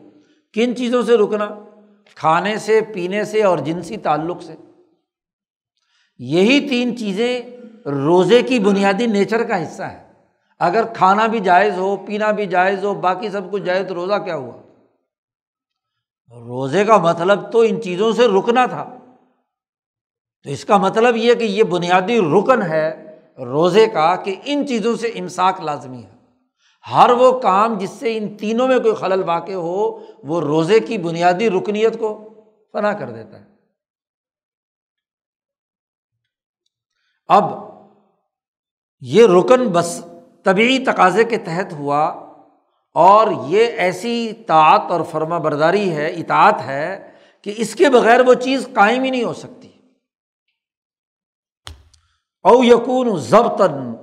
کن 0.52 0.76
چیزوں 0.76 1.02
سے 1.02 1.16
رکنا؟ 1.16 1.48
کھانے 2.14 2.58
سے، 2.58 2.80
پینے 2.80 3.24
سے 3.24 3.42
اور 3.42 3.58
جنسی 3.58 3.96
تعلق 3.96 4.42
سے۔ 4.42 4.54
یہی 6.18 6.68
تین 6.68 6.96
چیزیں 6.96 7.55
روزے 7.86 8.42
کی 8.42 8.58
بنیادی 8.58 9.06
نیچر 9.06 9.44
کا 9.44 9.62
حصہ 9.62 9.82
ہے۔ 9.82 10.12
اگر 10.58 10.86
کھانا 10.94 11.26
بھی 11.26 11.40
جائز 11.40 11.78
ہو، 11.78 11.96
پینا 11.96 12.30
بھی 12.30 12.46
جائز 12.46 12.84
ہو، 12.84 12.94
باقی 12.94 13.30
سب 13.30 13.52
کچھ 13.52 13.62
جائز، 13.62 13.88
تو 13.88 13.94
روزہ 13.94 14.14
کیا 14.14 14.36
ہوا؟ 14.36 14.62
روزے 16.32 16.84
کا 16.84 16.96
مطلب 16.96 17.52
تو 17.52 17.60
ان 17.60 17.82
چیزوں 17.82 18.12
سے 18.12 18.28
رکنا 18.28 18.66
تھا۔ 18.66 18.94
تو 20.42 20.50
اس 20.50 20.64
کا 20.64 20.76
مطلب 20.76 21.16
یہ 21.16 21.34
کہ 21.34 21.44
یہ 21.44 21.62
بنیادی 21.62 22.20
رکن 22.20 22.62
ہے 22.62 23.18
روزے 23.38 23.86
کا 23.86 24.16
کہ 24.16 24.34
ان 24.44 24.66
چیزوں 24.66 24.96
سے 24.96 25.08
امساک 25.08 25.60
لازمی 25.60 26.02
ہے۔ 26.02 26.16
ہر 26.92 27.10
وہ 27.10 27.40
کام 27.40 27.78
جس 27.78 27.90
سے 27.90 28.16
ان 28.16 28.36
تینوں 28.36 28.68
میں 28.68 28.78
کوئی 28.78 28.94
خلل 28.94 29.22
واقع 29.22 29.52
ہو، 29.52 29.98
وہ 30.24 30.40
روزے 30.40 30.80
کی 30.80 30.98
بنیادی 30.98 31.50
رکنیت 31.50 31.98
کو 31.98 32.28
فنا 32.72 32.92
کر 32.92 33.10
دیتا 33.10 33.40
ہے۔ 33.40 33.44
اب 37.28 37.65
یہ 39.08 39.26
رکن 39.26 39.68
بس 39.68 40.04
طبعی 40.42 40.78
تقاضے 40.78 41.24
کے 41.24 41.36
تحت 41.36 41.72
ہوا 41.72 42.06
اور 42.92 43.26
یہ 43.48 43.66
ایسی 43.66 44.32
طاعت 44.32 44.90
اور 44.90 45.00
فرما 45.10 45.38
برداری 45.38 45.90
ہے، 45.90 46.06
اطاعت 46.06 46.60
ہے 46.60 47.12
کہ 47.42 47.54
اس 47.56 47.74
کے 47.74 47.90
بغیر 47.90 48.20
وہ 48.20 48.34
چیز 48.34 48.68
قائم 48.74 49.02
ہی 49.02 49.10
نہیں 49.10 49.24
ہو 49.24 49.34
سکتی۔ 49.34 49.68
او 52.44 52.64
یقون 52.64 53.16
ضبطن 53.18 53.94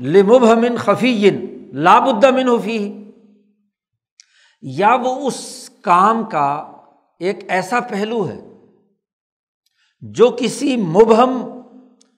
لمبہمن 0.00 0.76
خفی 0.76 1.30
لاب 1.72 2.06
الدمن 2.06 2.48
حفی 2.48 3.10
یا 4.62 4.94
وہ 4.94 5.26
اس 5.26 5.70
کام 5.82 6.24
کا 6.30 6.72
ایک 7.18 7.44
ایسا 7.48 7.80
پہلو 7.80 8.28
ہے 8.28 8.40
جو 10.00 10.36
کسی 10.40 10.76
مبہم 10.76 11.53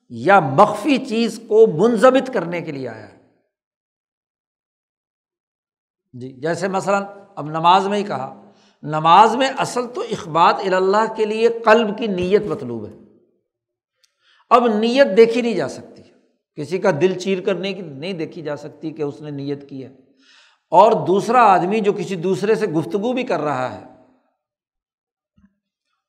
یا 0.08 0.40
مخفی 0.40 1.06
چیز 1.06 1.40
کو 1.48 1.66
منظمت 1.66 2.34
کرنے 2.34 2.60
کے 2.60 2.72
لیے 2.72 2.88
آیا 2.88 3.08
ہے۔ 3.08 3.16
جی 6.12 6.28
جیسے 6.28 6.68
مثلاً 6.68 7.04
اب 7.36 7.50
نماز 7.50 7.88
میں 7.88 7.98
ہی 7.98 8.04
کہا، 8.04 8.50
نماز 8.82 9.36
میں 9.36 9.50
اصل 9.58 9.88
تو 9.94 10.00
اخبات 10.00 10.54
اللہ 10.60 11.14
کے 11.16 11.24
لیے 11.24 11.48
قلب 11.48 11.98
کی 11.98 12.06
نیت 12.06 12.42
مطلوب 12.42 12.86
ہے۔ 12.86 12.92
اب 14.50 14.66
نیت 14.66 15.16
دیکھی 15.16 15.42
نہیں 15.42 15.54
جا 15.54 15.68
سکتی، 15.68 16.02
کسی 16.54 16.78
کا 16.78 16.90
دل 17.00 17.18
چیر 17.18 17.40
کرنے 17.40 17.72
کی 17.72 17.82
نہیں 17.82 18.12
دیکھی 18.12 18.42
جا 18.42 18.56
سکتی 18.56 18.90
کہ 18.90 19.02
اس 19.02 19.20
نے 19.20 19.30
نیت 19.30 19.68
کی 19.68 19.84
ہے۔ 19.84 19.88
اور 20.70 21.06
دوسرا 21.06 21.42
آدمی 21.42 21.80
جو 21.80 21.92
کسی 21.92 22.16
دوسرے 22.16 22.54
سے 22.54 22.66
گفتگو 22.66 23.12
بھی 23.12 23.22
کر 23.22 23.40
رہا 23.40 23.74
ہے، 23.74 23.84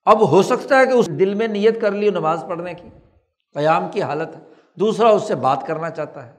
اب 0.06 0.30
ہو 0.30 0.44
سکتا 0.44 0.80
ہے 0.80 0.86
کہ 0.86 0.92
اس 0.92 1.08
دل 1.08 1.34
میں 1.34 1.48
نیت 1.48 1.82
کر 1.82 1.92
لی 1.92 2.10
نماز 2.10 2.46
پڑھنے 2.50 2.74
کی۔ 2.74 2.90
قیام 3.58 3.90
کی 3.90 4.02
حالت 4.02 4.36
ہے۔ 4.36 4.42
دوسرا 4.76 5.10
اس 5.10 5.28
سے 5.28 5.36
بات 5.36 5.68
کرنا 5.68 5.90
چاہتا 5.90 6.26
ہے۔ 6.26 6.32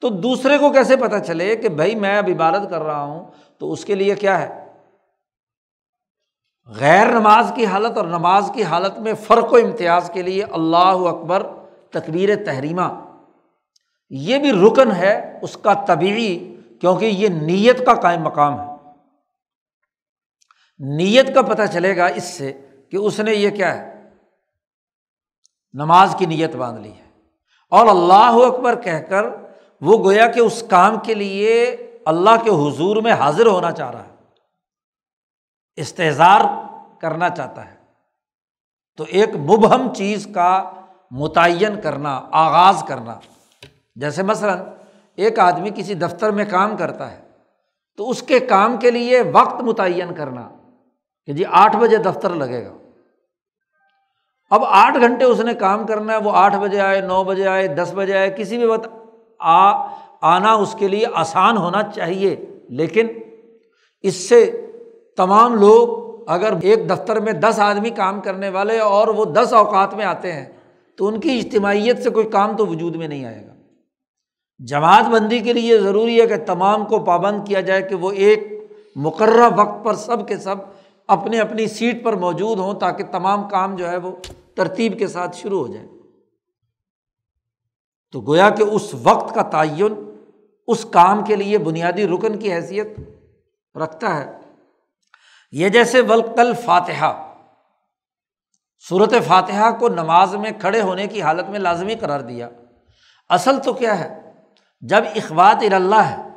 تو 0.00 0.08
دوسرے 0.08 0.58
کو 0.58 0.70
کیسے 0.70 0.96
پتہ 0.96 1.16
چلے 1.26 1.56
کہ 1.56 1.68
بھائی 1.68 1.94
میں 1.94 2.18
اب 2.18 2.28
عبادت 2.28 2.70
کر 2.70 2.82
رہا 2.82 3.02
ہوں 3.02 3.30
تو 3.58 3.72
اس 3.72 3.84
کے 3.84 3.94
لیے 3.94 4.14
کیا 4.14 4.40
ہے؟ 4.40 4.66
غیر 6.66 7.06
نماز 7.06 7.52
کی 7.54 7.66
حالت 7.66 7.96
اور 7.96 8.06
نماز 8.06 8.50
کی 8.54 8.62
حالت 8.62 8.98
میں 8.98 9.14
فرق 9.14 9.52
و 9.52 9.56
امتیاز 9.56 10.10
کے 10.14 10.22
لیے 10.22 10.44
اللہ 10.44 10.76
اکبر 10.76 11.46
تقبیر 11.90 12.44
تحریمہ۔ 12.44 13.16
یہ 14.10 14.38
بھی 14.38 14.52
رکن 14.52 14.92
ہے 14.92 15.38
اس 15.42 15.56
کا 15.62 15.74
طبعی 15.74 16.54
کیونکہ 16.80 17.04
یہ 17.04 17.28
نیت 17.28 17.86
کا 17.86 17.94
قائم 17.94 18.22
مقام 18.22 18.60
ہے۔ 18.60 18.72
نیت 20.78 21.34
کا 21.34 21.42
پتہ 21.42 21.62
چلے 21.72 21.96
گا 21.96 22.06
اس 22.06 22.24
سے 22.24 22.52
کہ 22.90 22.96
اس 22.96 23.20
نے 23.20 23.34
یہ 23.34 23.50
کیا 23.50 23.76
ہے۔ 23.76 23.95
نماز 25.72 26.16
کی 26.18 26.26
نیت 26.26 26.56
باندھ 26.56 26.80
لی 26.80 26.92
ہے۔ 26.92 27.06
اور 27.70 27.86
اللہ 27.86 28.46
اکبر 28.46 28.80
کہہ 28.80 28.98
کر 28.98 29.24
وہ 29.80 30.04
گویا 30.04 30.26
کہ 30.26 30.40
اس 30.40 30.64
کام 30.70 30.98
کے 30.98 31.14
لیے 31.14 31.76
اللہ 32.04 32.30
کے 32.30 32.50
حضور 32.50 32.96
میں 32.96 33.12
حاضر 33.12 33.46
ہونا 33.46 33.72
چاہ 33.72 33.90
رہا 33.90 34.04
ہے۔ 34.04 34.16
استحظار 35.76 36.40
کرنا 37.00 37.28
چاہتا 37.28 37.70
ہے۔ 37.70 37.76
تو 38.96 39.04
ایک 39.08 39.36
مبہم 39.36 39.94
چیز 39.94 40.28
کا 40.34 40.70
متعین 41.10 41.80
کرنا، 41.80 42.28
آغاز 42.32 42.84
کرنا۔ 42.88 43.18
جیسے 43.94 44.22
مثلاً 44.22 44.58
ایک 45.16 45.38
آدمی 45.38 45.70
کسی 45.74 45.94
دفتر 45.94 46.30
میں 46.30 46.44
کام 46.50 46.76
کرتا 46.76 47.10
ہے، 47.10 47.22
تو 47.96 48.10
اس 48.10 48.22
کے 48.22 48.40
کام 48.40 48.76
کے 48.76 48.90
لیے 48.90 49.22
وقت 49.22 49.62
متعین 49.62 50.14
کرنا 50.14 50.48
کہ 51.26 51.32
جی 51.32 51.44
آٹھ 51.50 51.76
بجے 51.76 51.96
دفتر 51.96 52.30
لگے 52.30 52.66
گا۔ 52.66 52.85
اب 54.50 54.64
آٹھ 54.64 54.98
گھنٹے 55.00 55.24
اس 55.24 55.40
نے 55.40 55.54
کام 55.54 55.86
کرنا 55.86 56.12
ہے، 56.12 56.18
وہ 56.18 56.30
آٹھ 56.34 56.56
بجے 56.56 56.80
آئے، 56.80 57.00
نو 57.00 57.24
بجے 57.24 57.46
آئے، 57.46 57.68
دس 57.68 57.92
بجے 57.94 58.16
آئے، 58.16 58.30
کسی 58.30 58.58
بھی 58.58 58.66
وقت 58.66 58.88
آ، 59.38 59.86
آنا 60.22 60.52
اس 60.52 60.76
کے 60.78 60.88
لیے 60.88 61.04
آسان 61.14 61.56
ہونا 61.56 61.82
چاہیے۔ 61.82 62.36
لیکن 62.68 63.06
اس 64.02 64.28
سے 64.28 64.66
تمام 65.16 65.54
لوگ 65.54 66.06
اگر 66.30 66.54
ایک 66.62 66.90
دفتر 66.90 67.20
میں 67.20 67.32
دس 67.32 67.60
آدمی 67.60 67.90
کام 67.90 68.20
کرنے 68.20 68.48
والے 68.48 68.78
اور 68.78 69.08
وہ 69.08 69.24
دس 69.24 69.52
اوقات 69.52 69.94
میں 69.94 70.04
آتے 70.04 70.32
ہیں، 70.32 70.44
تو 70.96 71.06
ان 71.06 71.20
کی 71.20 71.38
اجتماعیت 71.38 72.02
سے 72.02 72.10
کوئی 72.10 72.26
کام 72.26 72.56
تو 72.56 72.66
وجود 72.66 72.96
میں 72.96 73.08
نہیں 73.08 73.24
آئے 73.24 73.44
گا۔ 73.48 73.52
جماعت 74.66 75.04
بندی 75.04 75.38
کے 75.38 75.52
لیے 75.52 75.78
ضروری 75.78 76.20
ہے 76.20 76.26
کہ 76.26 76.36
تمام 76.46 76.84
کو 76.84 76.98
پابند 76.98 77.46
کیا 77.46 77.60
جائے 77.60 77.82
کہ 77.82 77.94
وہ 77.94 78.10
ایک 78.10 78.70
مقررہ 78.96 79.48
وقت 79.56 79.84
پر 79.84 79.94
سب 79.94 80.28
کے 80.28 80.36
سب 80.36 80.54
اپنے 81.08 81.40
اپنی 81.40 81.66
سیٹ 81.66 82.04
پر 82.04 82.12
موجود 82.12 82.58
ہوں 82.58 82.74
تاکہ 82.74 83.04
تمام 83.04 83.48
کام 83.48 83.76
جو 83.76 83.90
ہے 83.90 83.96
وہ 83.96 84.16
ترتیب 84.54 84.98
کے 84.98 85.06
ساتھ 85.06 85.36
شروع 85.36 85.66
ہو 85.66 85.72
جائے۔ 85.72 85.88
تو 88.12 88.20
گویا 88.20 88.50
کہ 88.50 88.62
اس 88.62 88.94
وقت 89.02 89.34
کا 89.34 89.42
تعین 89.42 89.94
اس 90.66 90.86
کام 90.92 91.24
کے 91.24 91.36
لیے 91.36 91.58
بنیادی 91.58 92.08
رکن 92.08 92.38
کی 92.38 92.52
حیثیت 92.52 92.86
رکھتا 93.76 94.16
ہے۔ 94.16 94.38
یہ 95.52 95.68
جیسے 95.68 96.00
ولقل 96.00 96.54
فاتحہ 96.54 97.32
صورت 98.88 99.14
فاتحہ 99.26 99.70
کو 99.78 99.88
نماز 99.88 100.34
میں 100.34 100.50
کھڑے 100.60 100.82
ہونے 100.82 101.06
کی 101.06 101.22
حالت 101.22 101.48
میں 101.48 101.58
لازمی 101.58 101.94
قرار 101.94 102.20
دیا۔ 102.20 102.48
اصل 103.28 103.58
تو 103.64 103.72
کیا 103.72 103.98
ہے؟ 103.98 104.32
جب 104.80 105.02
اخبات 105.16 105.64
اللہ 105.72 105.94
ہے 105.94 106.28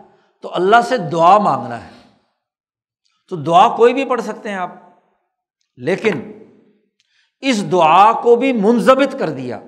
تو 0.42 0.56
اللہ 0.56 0.76
سے 0.90 0.98
دعا 0.98 1.38
مانگنا 1.38 1.86
ہے۔ 1.86 1.99
تو 3.30 3.36
دعا 3.36 3.76
کوئی 3.76 3.94
بھی 3.94 4.06
پڑھ 4.06 4.22
سکتے 4.22 4.50
ہیں 4.50 4.56
آپ۔ 4.56 4.72
لیکن 5.78 6.32
اس 7.40 7.72
دعا 7.72 8.12
کو 8.12 8.36
بھی 8.36 8.54
منظمت 8.54 9.20
کر 9.20 9.30
دیا۔ 9.30 9.60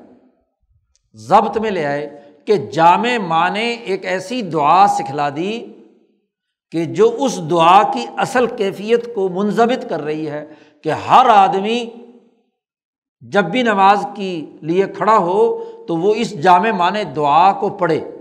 ضبط 1.13 1.57
میں 1.57 1.71
لے 1.71 1.85
آئے 1.85 2.21
کہ 2.45 2.55
جامع 2.55 3.17
ماں 3.17 3.49
نے 3.49 3.69
ایک 3.69 4.05
ایسی 4.05 4.41
دعا 4.41 4.87
سکھلا 4.87 5.29
دی 5.29 5.65
کہ 6.71 6.85
جو 6.85 7.15
اس 7.19 7.39
دعا 7.49 7.91
کی 7.91 8.05
اصل 8.17 8.47
کیفیت 8.47 9.15
کو 9.15 9.29
منظمت 9.29 9.89
کر 9.89 10.01
رہی 10.01 10.29
ہے 10.29 10.45
کہ 10.83 10.89
ہر 10.89 11.25
آدمی 11.25 11.89
جب 13.21 13.43
بھی 13.43 13.63
نماز 13.63 14.05
کی 14.15 14.57
لیے 14.61 14.85
کھڑا 14.87 15.17
ہو 15.17 15.63
تو 15.87 15.97
وہ 15.97 16.13
اس 16.15 16.41
جامع 16.43 16.71
معنی 16.71 17.03
دعا 17.03 17.53
کو 17.53 17.69
پڑھے۔ 17.69 18.11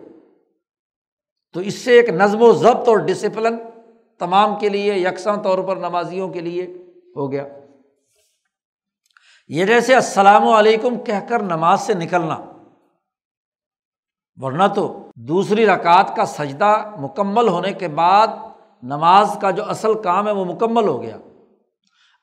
تو 1.53 1.61
اس 1.61 1.74
سے 1.74 1.93
ایک 1.93 2.09
نظم 2.09 2.43
و 2.43 2.53
ضبط 2.53 2.88
اور 2.88 2.97
ڈسپلن 2.97 3.57
تمام 4.21 4.59
کے 4.59 4.68
لیے، 4.68 4.95
یکساں 4.95 5.37
طور 5.37 5.59
پر 5.59 5.77
نمازیوں 5.77 6.29
کے 6.29 6.41
لیے 6.41 6.66
ہو 7.16 7.31
گیا۔ 7.33 7.47
یہ 9.51 9.64
جیسے 9.64 9.95
السلام 9.95 10.49
علیکم 10.49 10.99
کہہ 10.99 11.27
کر 11.29 11.43
نماز 11.43 11.81
سے 11.81 11.95
نکلنا، 11.95 12.37
ورنہ 14.39 14.66
تو 14.75 14.85
دوسری 15.29 15.66
رکعت 15.66 16.14
کا 16.16 16.25
سجدہ 16.25 16.73
مکمل 16.99 17.49
ہونے 17.49 17.73
کے 17.73 17.89
بعد 17.89 18.27
نماز 18.83 19.37
کا 19.41 19.51
جو 19.51 19.64
اصل 19.68 19.95
کام 20.03 20.27
ہے 20.27 20.33
وہ 20.33 20.45
مکمل 20.45 20.89
ہو 20.89 21.03
گیا۔ 21.03 21.16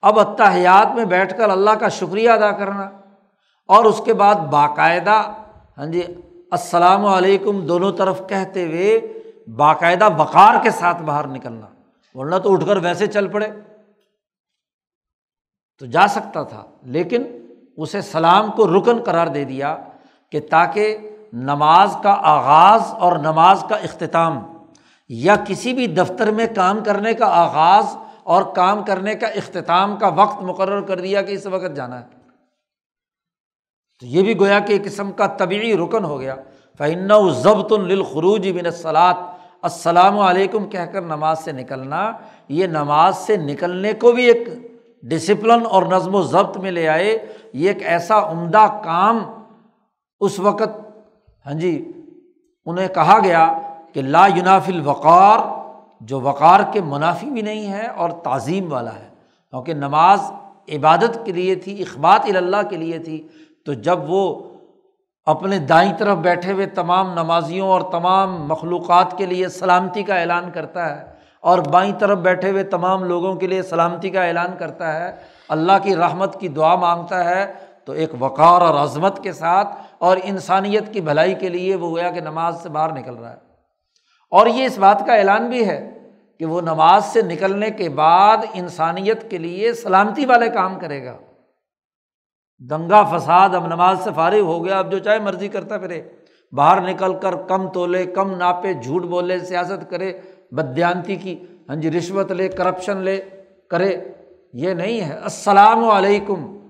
اب 0.04 0.20
اتحیات 0.20 0.96
میں 0.96 1.06
بیٹھ 1.06 1.38
کر 1.38 1.50
اللہ 1.50 1.76
کا 1.80 1.90
شکریہ 1.90 2.30
ادا 2.30 2.52
کرنا 2.52 2.90
اور 3.70 3.86
اس 3.86 4.02
کے 4.06 4.14
بعد 4.14 4.36
باقاعدہ 4.50 5.22
ہاں 5.78 5.86
جی 5.86 6.02
السلام 6.52 7.06
علیکم 7.06 7.60
دونوں 7.68 7.92
طرف 7.92 8.22
کہتے 8.30 8.66
ہوئے 8.66 9.00
باقاعدہ 9.58 10.08
وقار 10.18 10.64
کے 10.64 10.72
ساتھ 10.72 11.02
باہر 11.02 11.28
نکلنا۔ 11.28 11.68
ورنہ 12.18 12.36
تو 12.36 12.54
اٹھ 12.54 12.66
کر 12.66 12.78
ویسے 12.78 13.08
چل 13.08 13.28
پڑے۔ 13.28 13.48
تو 15.80 15.86
جا 15.86 16.08
سکتا 16.08 16.44
تھا، 16.44 16.64
لیکن 16.82 17.24
اسے 17.78 18.02
سلام 18.02 18.52
کو 18.52 18.68
رکن 18.68 19.04
قرار 19.04 19.28
دے 19.28 19.44
دیا 19.44 19.78
کہ 20.32 20.40
تاکہ 20.50 20.98
نماز 21.34 21.98
کا 22.04 22.12
آغاز 22.20 22.82
اور 22.94 23.18
نماز 23.18 23.66
کا 23.70 23.76
اختتام 23.76 24.40
یا 25.10 25.36
کسی 25.48 25.74
بھی 25.74 25.88
دفتر 25.88 26.32
میں 26.32 26.48
کام 26.56 26.84
کرنے 26.84 27.14
کا 27.14 27.26
آغاز 27.26 27.86
اور 28.24 28.44
کام 28.56 28.84
کرنے 28.84 29.16
کا 29.16 29.28
اختتام 29.28 29.96
کا 29.96 30.08
وقت 30.08 30.44
مقرر 30.44 30.82
کر 30.82 31.00
دیا 31.00 31.22
کہ 31.22 31.32
اس 31.32 31.46
وقت 31.46 31.76
جانا 31.76 32.02
ہے۔ 32.02 32.06
تو 34.00 34.06
یہ 34.06 34.24
بھی 34.24 34.40
گویا 34.40 34.60
کہ 34.60 34.74
ایک 34.74 34.86
قسم 34.86 35.12
کا 35.12 35.28
طبعی 35.28 35.78
رکن 35.78 36.06
ہو 36.06 36.20
گیا۔ 36.20 36.36
فعن 36.78 37.32
ضبط 37.32 37.72
الخروج 37.72 38.50
بن 38.50 38.66
الصلاط 38.66 39.18
السلام 39.64 40.20
علیکم 40.20 40.66
کہہ 40.70 40.86
کر 40.86 41.02
نماز 41.02 41.40
سے 41.40 41.52
نکلنا، 41.52 42.12
یہ 42.50 42.68
نماز 42.68 43.18
سے 43.18 43.38
نکلنے 43.38 43.94
کو 43.94 44.12
بھی 44.12 44.26
ایک 44.26 44.48
ڈسپلن 45.04 45.66
اور 45.66 45.84
نظم 45.84 46.16
و 46.16 46.22
ضبط 46.22 46.58
میں 46.58 46.72
لے 46.72 46.88
آئے، 46.88 47.26
یہ 47.54 47.68
ایک 47.68 47.84
ایسا 47.84 48.32
عمدہ 48.32 48.66
کام 48.84 49.20
اس 50.20 50.40
وقت 50.40 50.78
ہاں 51.46 51.54
جی 51.54 51.92
انہیں 52.66 52.88
کہا 52.88 53.20
گیا 53.24 53.60
کہ 53.94 54.02
لا 54.02 54.28
یناف 54.28 54.68
الوقار، 54.68 55.40
جو 56.02 56.20
وقار 56.22 56.60
کے 56.74 56.82
منافی 56.82 57.30
بھی 57.30 57.42
نہیں 57.42 57.72
ہے 57.72 57.88
اور 57.88 58.10
تعظیم 58.10 58.72
والا 58.72 58.94
ہے۔ 58.94 59.10
کیونکہ 59.50 59.74
نماز 59.74 60.32
عبادت 60.70 61.20
کے 61.26 61.32
لیے 61.32 61.56
تھی، 61.56 61.82
اخبات 61.82 62.26
اللہ 62.36 62.70
کے 62.70 62.78
لیے 62.78 63.00
تھی، 63.00 63.28
تو 63.66 63.74
جب 63.74 64.00
وہ 64.08 64.47
اپنے 65.28 65.60
دائیں 65.60 65.94
طرف 65.98 66.18
بیٹھے 66.18 66.52
ہوئے 66.52 66.66
تمام 66.66 67.14
نمازیوں 67.14 67.68
اور 67.68 67.82
تمام 67.82 68.48
مخلوقات 68.48 69.18
کے 69.18 69.26
لیے 69.26 69.48
سلامتی 69.48 70.04
کا 70.04 70.16
اعلان 70.16 70.52
کرتا 70.52 71.00
ہے 71.00 71.06
اور 71.42 71.60
بائیں 71.60 71.94
طرف 72.00 72.18
بیٹھے 72.18 72.50
ہوئے 72.50 72.64
تمام 72.64 73.04
لوگوں 73.04 73.36
کے 73.36 73.48
لیے 73.48 73.62
سلامتی 73.62 74.10
کا 74.10 74.24
اعلان 74.24 74.48
کرتا 74.60 74.94
ہے، 74.94 75.16
اللہ 75.50 75.72
کی 75.84 75.96
رحمت 75.96 76.40
کی 76.40 76.48
دعا 76.48 76.76
مانگتا 76.76 77.26
ہے۔ 77.26 77.54
تو 77.86 77.94
ایک 77.94 78.10
وقار 78.20 78.62
اور 78.62 78.84
عظمت 78.84 79.24
کے 79.24 79.32
ساتھ 79.32 79.70
اور 80.00 80.18
انسانیت 80.24 80.94
کی 80.94 81.02
بھلائی 81.02 81.34
کے 81.34 81.50
لیے 81.50 81.76
وہ 81.76 81.90
گویا 81.90 82.12
کہ 82.12 82.22
نماز 82.22 82.64
سے 82.64 82.70
باہر 82.70 82.92
نکل 82.94 83.16
رہا 83.16 83.32
ہے۔ 83.32 83.38
اور 84.32 84.48
یہ 84.48 84.66
اس 84.66 84.78
بات 84.78 85.06
کا 85.06 85.16
اعلان 85.16 85.50
بھی 85.50 85.68
ہے 85.68 85.98
کہ 86.40 86.46
وہ 86.46 86.62
نماز 86.62 87.06
سے 87.06 87.22
نکلنے 87.22 87.72
کے 87.72 87.90
بعد 87.90 88.38
انسانیت 88.54 89.32
کے 89.32 89.38
لیے 89.38 89.74
سلامتی 89.74 90.26
والے 90.26 90.50
کام 90.50 90.80
کرے 90.80 91.06
گا۔ 91.06 91.18
دنگا 92.60 93.04
فساد 93.04 93.50
اب 93.56 93.68
نماز 93.68 94.04
سے 94.04 94.10
فارغ 94.16 94.40
ہو 94.40 94.66
گیا، 94.66 94.80
اب 94.80 94.92
جو 94.92 95.00
چاہے 95.00 95.20
مرضی 95.20 95.48
کرتا 95.48 95.78
پھرے۔ 95.78 96.02
باہر 96.52 96.82
نکل 96.82 97.20
کر 97.20 97.36
کم 97.36 97.70
تولے، 97.70 98.06
کم 98.06 98.32
ناپے، 98.32 98.74
جھوٹ 98.74 99.04
بولے، 99.04 99.40
سیاست 99.40 99.90
کرے 99.90 100.22
بدیانتی 100.52 101.16
کی 101.16 101.46
ہاں 101.70 101.76
جی 101.76 101.92
رشوت 101.92 102.32
لے 102.32 102.48
کرپشن 102.48 102.98
لے، 102.98 103.22
کرے۔ 103.70 103.98
یہ 104.54 104.74
نہیں 104.74 105.02
ہے۔ 105.02 105.14
السلام 105.14 105.90
علیکم۔ 105.90 106.68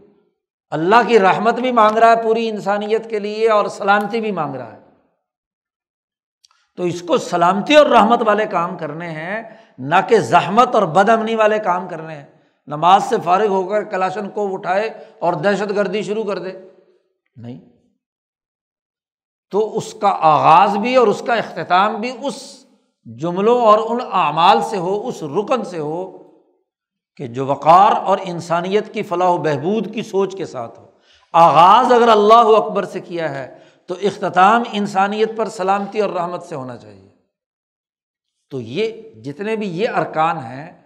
اللہ 0.70 0.96
کی 1.08 1.20
رحمت 1.20 1.60
بھی 1.60 1.72
مانگ 1.72 1.98
رہا 1.98 2.12
ہے 2.12 2.24
پوری 2.24 2.50
انسانیت 2.50 3.10
کے 3.10 3.20
لیے 3.20 3.50
اور 3.50 3.66
سلامتی 3.66 4.22
بھی 4.22 4.32
مانگ 4.32 4.56
رہا 4.56 4.74
ہے۔ 4.74 4.80
تو 6.78 6.84
اس 6.84 7.02
کو 7.02 7.18
سلامتی 7.18 7.76
اور 7.76 7.86
رحمت 7.86 8.22
والے 8.26 8.46
کام 8.46 8.78
کرنے 8.78 9.10
ہیں، 9.10 9.44
نہ 9.78 9.96
کہ 10.08 10.20
زحمت 10.20 10.76
اور 10.76 10.84
بد 10.84 11.10
امنی 11.10 11.36
والے 11.36 11.60
کام 11.60 11.88
کرنے 11.88 12.16
ہیں۔ 12.16 12.37
نماز 12.68 13.04
سے 13.04 13.16
فارغ 13.24 13.48
ہو 13.48 13.68
کر 13.68 13.84
کلاشن 13.84 14.30
کو 14.30 14.54
اٹھائے 14.54 14.90
اور 15.20 15.34
دہشت 15.34 15.70
گردی 15.76 16.02
شروع 16.02 16.24
کر 16.24 16.40
دے۔ 16.40 16.52
نہیں۔ 17.36 17.62
تو 19.52 19.78
اس 19.78 19.94
کا 19.94 20.18
آغاز 20.20 20.78
بھی 20.78 20.96
اور 20.96 21.08
اس 21.08 21.24
کا 21.28 21.34
اختتام 21.34 21.96
بھی 21.96 22.12
اس 22.24 22.66
جملوں 23.06 23.62
اور 23.62 23.80
ان 23.90 23.98
اعمال 24.12 24.62
سے 24.62 24.78
ہو، 24.78 25.08
اس 25.08 25.24
رکن 25.24 25.64
سے 25.64 25.80
ہو 25.80 26.18
کہ 27.16 27.28
جو 27.28 27.46
وقار 27.46 27.92
اور 27.92 28.18
انسانیت 28.24 28.94
کی 28.94 29.04
فلاح 29.04 29.30
و 29.30 29.38
بہبود 29.38 29.94
کی 29.94 30.02
سوچ 30.02 30.36
کے 30.36 30.46
ساتھ 30.46 30.80
ہو۔ 30.80 30.86
آغاز 31.34 31.94
اگر 31.94 32.08
اللہ 32.08 32.58
اکبر 32.58 32.86
سے 32.86 33.00
کیا 33.00 33.36
ہے 33.36 33.58
تو 33.86 33.96
اختتام 34.02 34.64
انسانیت 34.72 35.38
پر 35.38 35.50
سلامتی 35.50 36.00
اور 36.00 36.10
رحمت 36.10 36.44
سے 36.44 36.56
ہونا 36.56 36.78
چاہیے۔ 36.78 37.10
تو 38.50 38.62
یہ 38.62 39.02
جتنے 39.14 39.56
بھی 39.56 39.78
یہ 39.78 39.90
ارکان 39.90 40.38
ہیں 40.38 40.77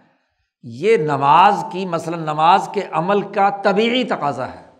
یہ 0.62 0.96
نماز 0.96 1.64
کی، 1.72 1.86
مثلاً 1.86 2.20
نماز 2.20 2.68
کے 2.72 2.82
عمل 2.92 3.32
کا 3.32 3.50
طبعی 3.50 4.04
تقاضا 4.04 4.48
ہے 4.48 4.70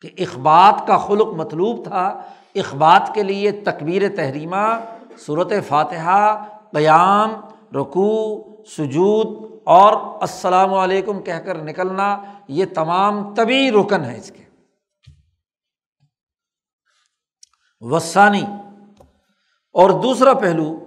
کہ 0.00 0.10
اخبات 0.18 0.86
کا 0.86 0.98
خلق 0.98 1.28
مطلوب 1.28 1.84
تھا، 1.84 2.22
اخبات 2.54 3.10
کے 3.14 3.22
لیے 3.22 3.52
تقبیر 3.52 4.16
تحریمہ 4.16 4.80
صورت 5.18 5.52
فاتحہ، 5.68 6.44
قیام، 6.72 7.30
رکوع، 7.76 8.42
سجود 8.64 9.52
اور 9.64 9.92
السلام 10.20 10.74
علیکم 10.74 11.22
کہہ 11.22 11.38
کر 11.38 11.62
نکلنا، 11.62 12.22
یہ 12.48 12.64
تمام 12.74 13.34
طبی 13.34 13.70
رکن 13.70 14.04
ہے 14.04 14.16
اس 14.16 14.32
کے۔ 14.32 14.42
وسانی 17.80 18.44
اور 19.72 19.90
دوسرا 19.90 20.34
پہلو 20.34 20.84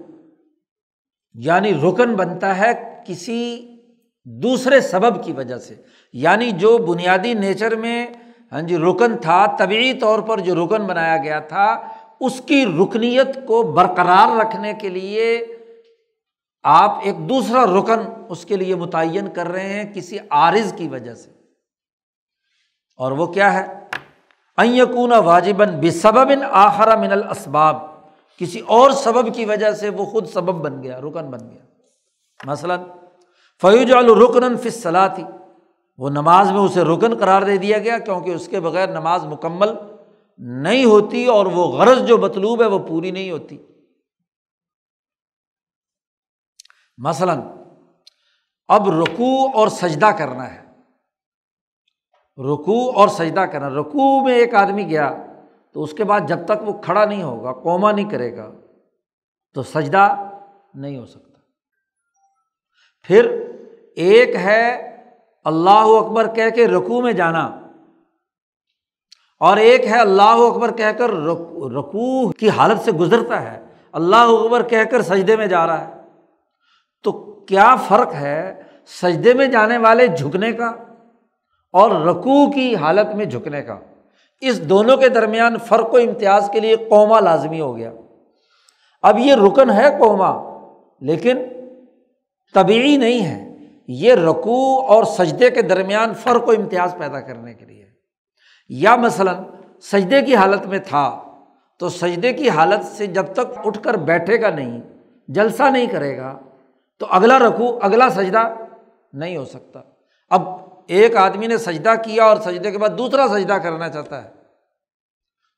یعنی 1.33 1.73
رکن 1.73 2.15
بنتا 2.15 2.57
ہے 2.57 3.03
کسی 3.07 3.71
دوسرے 4.25 4.81
سبب 4.81 5.23
کی 5.23 5.31
وجہ 5.31 5.57
سے۔ 5.57 5.75
یعنی 6.13 6.51
جو 6.51 6.77
بنیادی 6.77 7.33
نیچر 7.33 7.75
میں 7.75 8.07
ہاں 8.51 8.61
جی 8.61 8.77
رکن 8.77 9.17
تھا 9.17 9.45
طبعی 9.57 9.93
طور 9.93 10.19
پر 10.19 10.39
جو 10.39 10.55
رکن 10.55 10.83
بنایا 10.83 11.17
گیا 11.17 11.39
تھا، 11.39 11.87
اس 12.19 12.41
کی 12.45 12.65
رکنیت 12.65 13.47
کو 13.47 13.63
برقرار 13.63 14.39
رکھنے 14.39 14.73
کے 14.73 14.89
لیے 14.89 15.45
آپ 16.63 16.99
ایک 17.03 17.29
دوسرا 17.29 17.65
رکن 17.65 17.99
اس 18.29 18.45
کے 18.45 18.55
لیے 18.55 18.75
متعین 18.75 19.27
کر 19.27 19.47
رہے 19.47 19.73
ہیں 19.73 19.93
کسی 19.93 20.17
عارض 20.29 20.73
کی 20.73 20.87
وجہ 20.87 21.13
سے۔ 21.13 21.29
اور 22.97 23.11
وہ 23.11 23.25
کیا 23.25 23.53
ہے؟ 23.53 23.79
یقون 24.57 25.11
واجباً 25.11 25.79
بے 25.79 25.91
سبب 25.91 26.31
آخرا 26.51 26.95
من 26.95 27.11
الاسباب۔ 27.11 27.77
کسی 28.37 28.59
اور 28.59 28.91
سبب 28.91 29.35
کی 29.35 29.45
وجہ 29.45 29.71
سے 29.71 29.89
وہ 29.89 30.05
خود 30.05 30.27
سبب 30.27 30.53
بن 30.53 30.83
گیا، 30.83 30.99
رکن 30.99 31.31
بن 31.31 31.49
گیا۔ 31.49 31.65
مثلاً 32.43 32.79
فیوج 33.61 33.91
الرکن 33.91 34.57
فصلا 34.57 35.07
تھی 35.07 35.23
وہ 35.97 36.09
نماز 36.09 36.51
میں 36.51 36.59
اسے 36.59 36.81
رکن 36.81 37.15
قرار 37.15 37.41
دے 37.41 37.57
دیا 37.57 37.77
گیا 37.77 37.97
کیونکہ 37.97 38.29
اس 38.29 38.47
کے 38.47 38.59
بغیر 38.59 38.89
نماز 38.89 39.25
مکمل 39.25 39.69
نہیں 40.37 40.85
ہوتی 40.85 41.25
اور 41.25 41.45
وہ 41.45 41.67
غرض 41.67 42.07
جو 42.07 42.17
مطلوب 42.17 42.61
ہے 42.61 42.67
وہ 42.67 42.79
پوری 42.79 43.11
نہیں 43.11 43.31
ہوتی۔ 43.31 43.57
مثلاً، 46.97 47.41
اب 48.67 48.89
رکوع 48.89 49.49
اور 49.53 49.67
سجدہ 49.67 50.05
کرنا 50.05 50.53
ہے۔ 50.53 50.65
رکوع 52.37 52.91
اور 52.95 53.07
سجدہ 53.07 53.39
کرنا۔ 53.39 53.69
رکوع 53.69 54.23
میں 54.23 54.33
ایک 54.33 54.55
آدمی 54.55 54.89
گیا 54.89 55.23
تو 55.73 55.83
اس 55.83 55.93
کے 55.93 56.03
بعد 56.03 56.19
جب 56.27 56.45
تک 56.45 56.69
وہ 56.69 56.81
کھڑا 56.81 57.05
نہیں 57.05 57.23
ہوگا، 57.23 57.53
کوما 57.53 57.91
نہیں 57.91 58.09
کرے 58.09 58.37
گا، 58.37 58.51
تو 59.53 59.63
سجدہ 59.63 60.15
نہیں 60.73 60.97
ہو 60.97 61.05
سکتا۔ 61.05 61.34
پھر 63.09 63.29
ایک 63.97 64.35
ہے 64.35 64.63
اللہ 65.45 65.87
اکبر 65.97 66.27
کہہ 66.27 66.49
کے 66.49 66.67
رکوع 66.67 67.01
میں 67.01 67.11
جانا 67.13 67.43
اور 69.41 69.57
ایک 69.57 69.85
ہے 69.85 69.99
اللہ 69.99 70.41
اکبر 70.41 70.71
کہہ 70.71 70.91
کر 70.97 71.11
رکوع 71.71 72.31
کی 72.31 72.49
حالت 72.49 72.85
سے 72.85 72.91
گزرتا 72.91 73.41
ہے 73.41 73.59
اللہ 73.93 74.31
اکبر 74.31 74.63
کہہ 74.63 74.83
کر 74.83 75.01
سجدے 75.01 75.35
میں 75.35 75.47
جا 75.47 75.65
رہا 75.67 75.87
ہے 75.87 75.93
تو 77.05 77.11
کیا 77.47 77.75
فرق 77.87 78.13
ہے 78.13 78.53
سجدے 78.91 79.33
میں 79.33 79.47
جانے 79.47 79.77
والے 79.77 80.07
جھکنے 80.07 80.51
کا 80.51 80.71
اور 81.73 81.91
رقو 82.01 82.51
کی 82.51 82.75
حالت 82.75 83.13
میں 83.15 83.25
جھکنے 83.25 83.61
کا 83.61 83.77
اس 84.41 84.61
دونوں 84.69 84.97
کے 84.97 85.09
درمیان 85.09 85.57
فرق 85.57 85.93
و 85.93 85.97
امتیاز 85.97 86.49
کے 86.53 86.59
لیے 86.59 86.75
قوما 86.89 87.19
لازمی 87.19 87.61
ہو 87.61 87.75
گیا 87.77 87.91
اب 89.03 89.19
یہ 89.19 89.35
رکن 89.35 89.69
ہے 89.69 89.89
قوما 89.99 90.31
لیکن 91.01 91.37
طبعی 92.55 92.97
نہیں 92.97 93.25
ہے۔ 93.25 93.55
یہ 93.87 94.13
رقو 94.13 94.79
اور 94.87 95.03
سجدے 95.03 95.49
کے 95.49 95.61
درمیان 95.61 96.13
فرق 96.13 96.47
و 96.47 96.51
امتیاز 96.51 96.95
پیدا 96.99 97.21
کرنے 97.21 97.53
کے 97.53 97.65
لیے۔ 97.65 97.85
یا 98.69 98.95
مثلاً 98.95 99.35
سجدے 99.81 100.21
کی 100.21 100.35
حالت 100.35 100.65
میں 100.65 100.79
تھا، 100.79 101.23
تو 101.79 101.89
سجدے 101.89 102.33
کی 102.33 102.49
حالت 102.49 102.85
سے 102.85 103.07
جب 103.07 103.25
تک 103.33 103.57
اٹھ 103.65 103.83
کر 103.83 103.93
بیٹھے 103.93 104.41
گا 104.41 104.49
نہیں، 104.49 104.81
جلسہ 105.27 105.63
نہیں 105.63 105.85
کرے 105.85 106.17
گا، 106.17 106.39
تو 106.99 107.05
اگلا 107.09 107.39
رکھو 107.39 107.79
اگلا 107.81 108.09
سجدہ 108.09 108.53
نہیں 109.13 109.37
ہو 109.37 109.45
سکتا۔ 109.45 109.79
اب 110.29 110.47
ایک 110.87 111.15
آدمی 111.15 111.47
نے 111.47 111.57
سجدہ 111.57 111.93
کیا 112.05 112.23
اور 112.23 112.37
سجدے 112.37 112.71
کے 112.71 112.77
بعد 112.77 112.89
دوسرا 112.97 113.27
سجدہ 113.27 113.53
کرنا 113.53 113.89
چاہتا 113.89 114.23
ہے، 114.23 114.29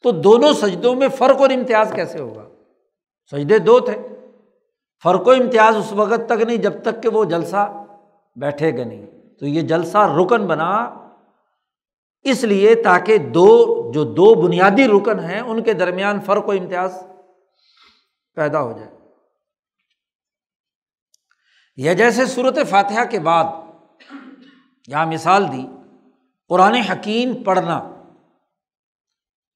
تو 0.03 0.11
دونوں 0.11 0.53
سجدوں 0.53 0.95
میں 0.95 1.07
فرق 1.07 1.41
اور 1.41 1.49
امتیاز 1.49 1.91
کیسے 1.95 2.19
ہوگا؟ 2.19 2.43
سجدے 3.31 3.59
دو 3.59 3.79
تھے۔ 3.79 4.16
فرق 5.03 5.27
و 5.27 5.31
امتیاز 5.31 5.75
اس 5.75 5.93
وقت 5.93 6.25
تک 6.25 6.41
نہیں، 6.41 6.57
جب 6.57 6.81
تک 6.81 7.03
کہ 7.03 7.09
وہ 7.09 7.25
جلسہ 7.25 7.83
بیٹھے 8.35 8.77
گا 8.77 8.83
نہیں۔ 8.83 9.05
تو 9.39 9.45
یہ 9.45 9.61
جلسہ 9.61 9.97
رکن 9.97 10.47
بنا۔ 10.47 10.93
اس 12.21 12.43
لیے 12.43 12.75
تاکہ 12.75 13.17
دو، 13.17 13.91
جو 13.91 14.03
دو 14.03 14.35
بنیادی 14.35 14.87
رکن 14.87 15.19
ہیں، 15.19 15.39
ان 15.39 15.63
کے 15.63 15.73
درمیان 15.73 16.21
فرق 16.21 16.47
و 16.47 16.51
امتیاز 16.51 17.03
پیدا 18.35 18.61
ہو 18.61 18.71
جائے۔ 18.71 18.91
یا 21.75 21.93
جیسے 21.93 22.25
صورت 22.25 22.57
فاتحہ 22.69 23.05
کے 23.05 23.19
بعد 23.19 23.43
یہاں 24.87 25.05
مثال 25.05 25.51
دی، 25.51 25.67
قرآن 26.49 26.73
حکیم 26.73 27.43
پڑھنا۔ 27.43 27.77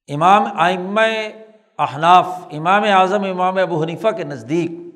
امام 0.07 0.43
آئم 0.59 0.97
احناف، 1.77 2.27
امام 2.51 2.83
اعظم، 2.83 3.23
امام 3.23 3.57
ابو 3.57 3.83
حنیفہ 3.83 4.07
کے 4.07 4.23
نزدیک 4.23 4.90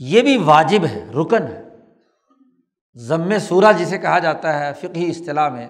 یہ 0.00 0.22
بھی 0.22 0.36
واجب 0.36 0.84
ہے، 0.84 1.04
رکن 1.14 1.46
ہے۔ 1.46 1.62
ضم 2.96 3.38
سورہ 3.38 3.72
جسے 3.78 3.98
کہا 3.98 4.18
جاتا 4.18 4.58
ہے 4.60 4.72
فقی 4.80 5.08
اصطلاح 5.10 5.48
میں، 5.48 5.66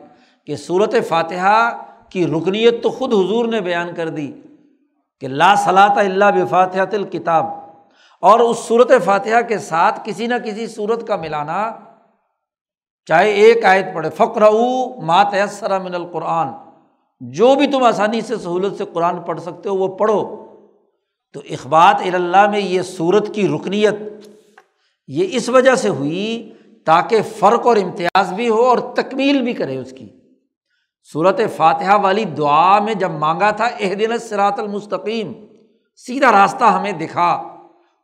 کہ 0.48 0.56
صورت 0.56 0.94
فاتحہ 1.08 1.70
کی 2.10 2.26
رکنیت 2.26 2.82
تو 2.82 2.90
خود 2.90 3.12
حضور 3.12 3.46
نے 3.46 3.60
بیان 3.60 3.94
کر 3.94 4.08
دی 4.08 4.30
کہ 5.22 5.28
لا 5.28 5.54
صلاح 5.54 5.98
اللہ 5.98 6.30
بفاتحت 6.34 6.94
الکتاب، 6.94 7.46
اور 8.22 8.40
اس 8.40 8.58
صورت 8.58 8.92
فاتحہ 9.04 9.40
کے 9.48 9.58
ساتھ 9.58 10.00
کسی 10.04 10.26
نہ 10.26 10.34
کسی 10.44 10.66
صورت 10.66 11.06
کا 11.08 11.16
ملانا، 11.16 11.60
چاہے 13.08 13.30
ایک 13.32 13.64
آیت 13.64 13.86
پڑھے 13.94 14.10
فقر 14.10 14.42
مات 15.02 15.34
من 15.84 15.94
القرآن۔ 15.94 16.48
جو 17.20 17.54
بھی 17.54 17.66
تم 17.66 17.82
آسانی 17.82 18.20
سے، 18.20 18.36
سہولت 18.36 18.76
سے 18.78 18.84
قرآن 18.92 19.22
پڑھ 19.22 19.40
سکتے 19.40 19.68
ہو، 19.68 19.76
وہ 19.76 19.88
پڑھو۔ 19.96 20.20
تو 21.32 21.40
اخبات 21.50 21.96
اللہ 22.14 22.50
میں 22.50 22.60
یہ 22.60 22.82
صورت 22.82 23.34
کی 23.34 23.48
رکنیت 23.48 23.94
یہ 25.08 25.28
اس 25.30 25.48
وجہ 25.48 25.74
سے 25.74 25.88
ہوئی 25.88 26.52
تاکہ 26.86 27.22
فرق 27.22 27.66
اور 27.66 27.76
امتیاز 27.76 28.32
بھی 28.32 28.48
ہو 28.48 28.62
اور 28.62 28.78
تکمیل 28.78 29.42
بھی 29.42 29.52
کرے 29.52 29.78
اس 29.78 29.90
کی۔ 29.90 30.08
صورت 31.12 31.40
فاتحہ 31.56 31.98
والی 32.02 32.24
دعا 32.24 32.78
میں 32.78 32.94
جب 32.94 33.10
مانگا 33.10 33.50
تھا 33.50 33.64
اح 33.64 33.94
دن 33.98 34.18
سرات 34.18 34.58
المستقیم، 34.58 35.32
سیدھا 35.96 36.32
راستہ 36.32 36.64
ہمیں 36.64 36.92
دکھا۔ 36.92 37.54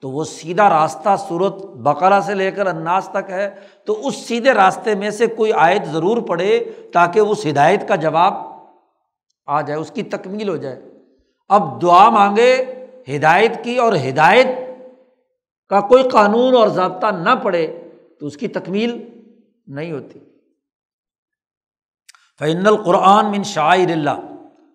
تو 0.01 0.11
وہ 0.11 0.25
سیدھا 0.25 0.71
راستہ 0.71 1.17
صورت 1.29 1.65
بقرا 1.65 2.21
سے 2.27 2.35
لے 2.35 2.51
کر 2.51 2.67
اناس 2.67 3.09
تک 3.09 3.31
ہے۔ 3.31 3.51
تو 3.87 4.07
اس 4.07 4.17
سیدھے 4.17 4.53
راستے 4.53 4.95
میں 4.95 5.11
سے 5.11 5.27
کوئی 5.27 5.53
آیت 5.53 5.85
ضرور 5.85 6.23
پڑھے 6.23 6.73
تاکہ 6.93 7.21
اس 7.21 7.47
ہدایت 7.47 7.89
کا 7.89 7.97
جواب 7.97 8.35
آ 9.47 9.61
جائے، 9.61 9.81
اس 9.81 9.91
کی 9.91 10.03
تکمیل 10.03 10.49
ہو 10.49 10.57
جائے۔ 10.57 10.83
اب 11.49 11.83
دعا 11.83 12.11
مانگے 12.11 12.65
ہدایت 13.09 13.65
کی 13.65 13.79
اور 13.79 13.93
ہدایت 14.09 14.47
کا 15.69 15.81
کوئی 15.81 16.09
قانون 16.09 16.55
اور 16.55 16.69
ضابطہ 16.69 17.07
نہ 17.07 17.35
پڑے 17.43 17.89
تو 18.21 18.27
اس 18.27 18.37
کی 18.37 18.49
تکمیل 18.49 19.21
نہیں 19.67 19.93
ہوتی۔ 19.93 20.19
فعن 22.39 22.67
القرآن 22.67 23.31
من 23.31 23.43
شاعر 23.43 23.91
اللہ 23.91 24.21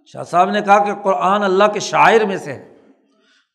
شاہ 0.06 0.24
صاحب 0.24 0.50
نے 0.50 0.62
کہا 0.62 0.84
کہ 0.84 0.94
قرآن 1.04 1.44
اللہ 1.44 1.64
کے 1.74 1.80
شاعر 1.80 2.22
میں 2.22 2.38
سے 2.38 2.54
ہے۔ 2.54 2.76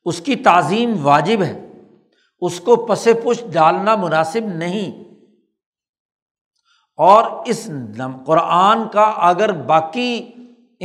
اس 0.04 0.20
کی 0.20 0.36
تعظیم 0.36 1.06
واجب 1.06 1.42
ہے۔ 1.42 1.66
اس 2.40 2.60
کو 2.60 2.76
پس 2.76 3.04
پش 3.04 3.44
ڈالنا 3.52 3.96
مناسب 3.96 4.44
نہیں۔ 4.44 5.04
اور 6.96 7.42
اس 7.46 7.70
قرآن 8.26 8.88
کا 8.88 9.02
اگر 9.02 9.52
باقی 9.52 10.30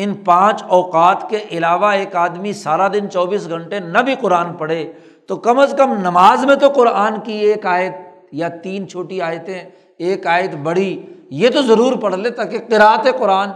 ان 0.03 0.13
پانچ 0.25 0.63
اوقات 0.63 1.29
کے 1.29 1.39
علاوہ 1.51 1.91
ایک 1.91 2.15
آدمی 2.15 2.53
سارا 2.53 2.87
دن 2.93 3.09
چوبیس 3.09 3.47
گھنٹے 3.49 3.79
نہ 3.79 3.97
بھی 3.97 4.15
قرآن 4.21 4.55
پڑھے، 4.57 4.91
تو 5.27 5.35
کم 5.35 5.59
از 5.59 5.73
کم 5.77 5.93
نماز 5.93 6.45
میں 6.45 6.55
تو 6.55 6.69
قرآن 6.69 7.19
کی 7.19 7.33
ایک 7.33 7.65
آیت 7.65 7.95
یا 8.31 8.47
تین 8.63 8.87
چھوٹی 8.87 9.21
آیتیں، 9.21 9.69
ایک 9.97 10.27
آیت 10.27 10.55
بڑی، 10.63 11.05
یہ 11.29 11.49
تو 11.49 11.61
ضرور 11.61 11.97
پڑھ 12.01 12.15
لے 12.15 12.29
تاکہ 12.29 12.59
قرأت 12.69 13.07
قرآن 13.19 13.49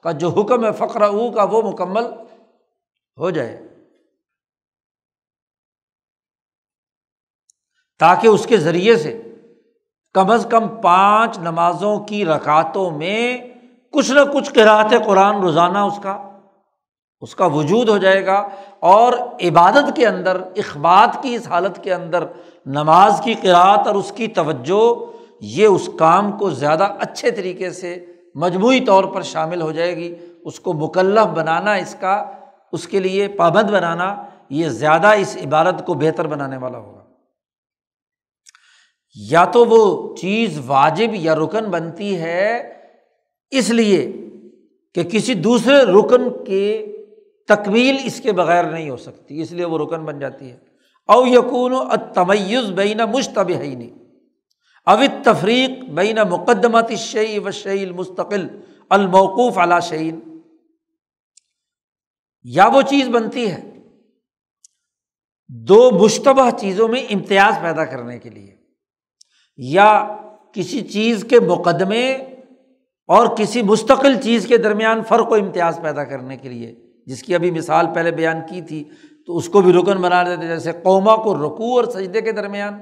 کا 0.00 0.10
جو 0.10 0.28
حکم 0.28 0.64
ہے 0.64 0.72
فخر 0.72 1.02
او 1.02 1.30
کا، 1.30 1.44
وہ 1.44 1.62
مکمل 1.62 2.06
ہو 3.18 3.30
جائے۔ 3.30 3.66
تاکہ 8.00 8.26
اس 8.26 8.46
کے 8.46 8.56
ذریعے 8.56 8.96
سے 8.96 9.20
کم 10.14 10.30
از 10.30 10.46
کم 10.50 10.68
پانچ 10.82 11.38
نمازوں 11.38 11.98
کی 12.00 12.24
رکعتوں 12.24 12.90
میں 12.90 13.38
کچھ 13.92 14.10
نہ 14.10 14.20
کچھ 14.34 14.52
قرأت 14.52 14.94
قرآن 15.06 15.40
روزانہ 15.40 15.78
اس 15.78 16.00
کا 16.02 16.26
اس 17.20 17.34
کا 17.34 17.46
وجود 17.46 17.88
ہو 17.88 17.98
جائے 17.98 18.26
گا۔ 18.26 18.48
اور 18.80 19.12
عبادت 19.42 19.96
کے 19.96 20.06
اندر، 20.06 20.40
اخبات 20.56 21.22
کی 21.22 21.34
اس 21.34 21.48
حالت 21.48 21.84
کے 21.84 21.94
اندر، 21.94 22.24
نماز 22.66 23.20
کی 23.24 23.34
قرأت 23.34 23.86
اور 23.86 23.94
اس 23.94 24.12
کی 24.16 24.28
توجہ، 24.28 25.12
یہ 25.40 25.66
اس 25.66 25.90
کام 25.98 26.32
کو 26.32 26.50
زیادہ 26.50 26.92
اچھے 27.00 27.30
طریقے 27.30 27.70
سے 27.70 28.06
مجموعی 28.34 28.80
طور 28.80 29.04
پر 29.04 29.22
شامل 29.22 29.62
ہو 29.62 29.72
جائے 29.72 29.96
گی۔ 29.96 30.14
اس 30.44 30.60
کو 30.60 30.72
مکلف 30.72 31.26
بنانا، 31.26 31.72
اس 31.72 31.96
کا، 32.00 32.30
اس 32.72 32.86
کے 32.86 33.00
لیے 33.00 33.28
پابند 33.28 33.70
بنانا، 33.70 34.22
یہ 34.50 34.68
زیادہ 34.68 35.06
اس 35.06 35.38
عبادت 35.46 35.86
کو 35.86 35.94
بہتر 35.94 36.26
بنانے 36.26 36.56
والا 36.56 36.78
ہوگا۔ 36.78 37.04
یا 39.30 39.44
تو 39.44 39.64
وہ 39.64 40.16
چیز 40.16 40.60
واجب 40.66 41.14
یا 41.14 41.34
رکن 41.34 41.64
بنتی 41.64 42.20
ہے 42.20 42.79
اس 43.50 43.70
لیے 43.70 44.00
کہ 44.94 45.02
کسی 45.02 45.34
دوسرے 45.34 45.78
رکن 45.82 46.44
کے 46.44 46.86
تکمیل 47.48 47.96
اس 48.04 48.20
کے 48.20 48.32
بغیر 48.32 48.64
نہیں 48.64 48.90
ہو 48.90 48.96
سکتی، 48.96 49.40
اس 49.42 49.52
لیے 49.52 49.64
وہ 49.64 49.78
رکن 49.78 50.04
بن 50.04 50.18
جاتی 50.18 50.50
ہے۔ 50.50 50.56
او 51.08 51.26
یقون 51.26 51.72
و 51.72 51.96
تمیز 52.14 52.70
بین 52.70 53.00
مشتب 53.12 53.48
نہیں 53.48 53.90
اوت 54.86 55.24
تفریق 55.24 55.70
بین 55.94 56.18
مقدمات 56.30 56.92
شعی 56.98 57.38
و 57.38 57.50
شعی 57.50 57.82
المستقل، 57.84 58.46
الموقوف 58.88 59.58
علا 59.58 59.80
شعین 59.80 60.20
یا 62.44 62.66
وہ 62.66 62.82
چیز 62.82 63.08
بنتی 63.08 63.50
ہے 63.50 63.60
دو 65.50 65.90
مشتبہ 65.90 66.48
چیزوں 66.50 66.88
میں 66.88 67.02
امتیاز 67.10 67.60
پیدا 67.62 67.84
کرنے 67.84 68.18
کے 68.18 68.30
لیے، 68.30 68.56
یا 69.56 70.16
کسی 70.54 70.80
چیز 70.80 71.24
کے 71.30 71.40
مقدمے 71.40 72.16
اور 73.10 73.36
کسی 73.36 73.62
مستقل 73.62 74.20
چیز 74.22 74.46
کے 74.46 74.56
درمیان 74.56 75.02
فرق 75.02 75.32
و 75.32 75.34
امتیاز 75.34 75.80
پیدا 75.82 76.04
کرنے 76.04 76.36
کے 76.36 76.48
لیے، 76.48 76.74
جس 77.06 77.22
کی 77.22 77.34
ابھی 77.34 77.50
مثال 77.50 77.86
پہلے 77.94 78.10
بیان 78.10 78.36
کی 78.48 78.62
تھی، 78.62 78.90
تو 79.26 79.36
اس 79.36 79.48
کو 79.48 79.60
بھی 79.60 79.72
رکن 79.72 80.00
بنا 80.02 80.22
دیتے 80.22 80.48
جیسے 80.48 80.72
قوما 80.72 81.16
کو 81.16 81.34
رکو 81.34 81.76
اور 81.76 81.84
سجدے 81.84 82.20
کے 82.20 82.32
درمیان۔ 82.32 82.80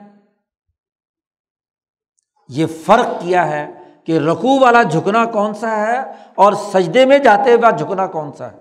یہ 2.49 2.67
فرق 2.67 3.07
کیا 3.21 3.47
ہے 3.47 3.67
کہ 4.05 4.19
رقو 4.19 4.61
والا 4.61 4.83
جھکنا 4.83 5.25
کون 5.25 5.55
سا 5.55 5.87
ہے 5.87 6.01
اور 6.35 6.53
سجدے 6.53 7.05
میں 7.05 7.19
جاتے 7.19 7.53
ہوئے 7.53 7.79
جھکنا 7.79 8.07
کون 8.07 8.33
سا 8.33 8.53
ہے؟ 8.53 8.57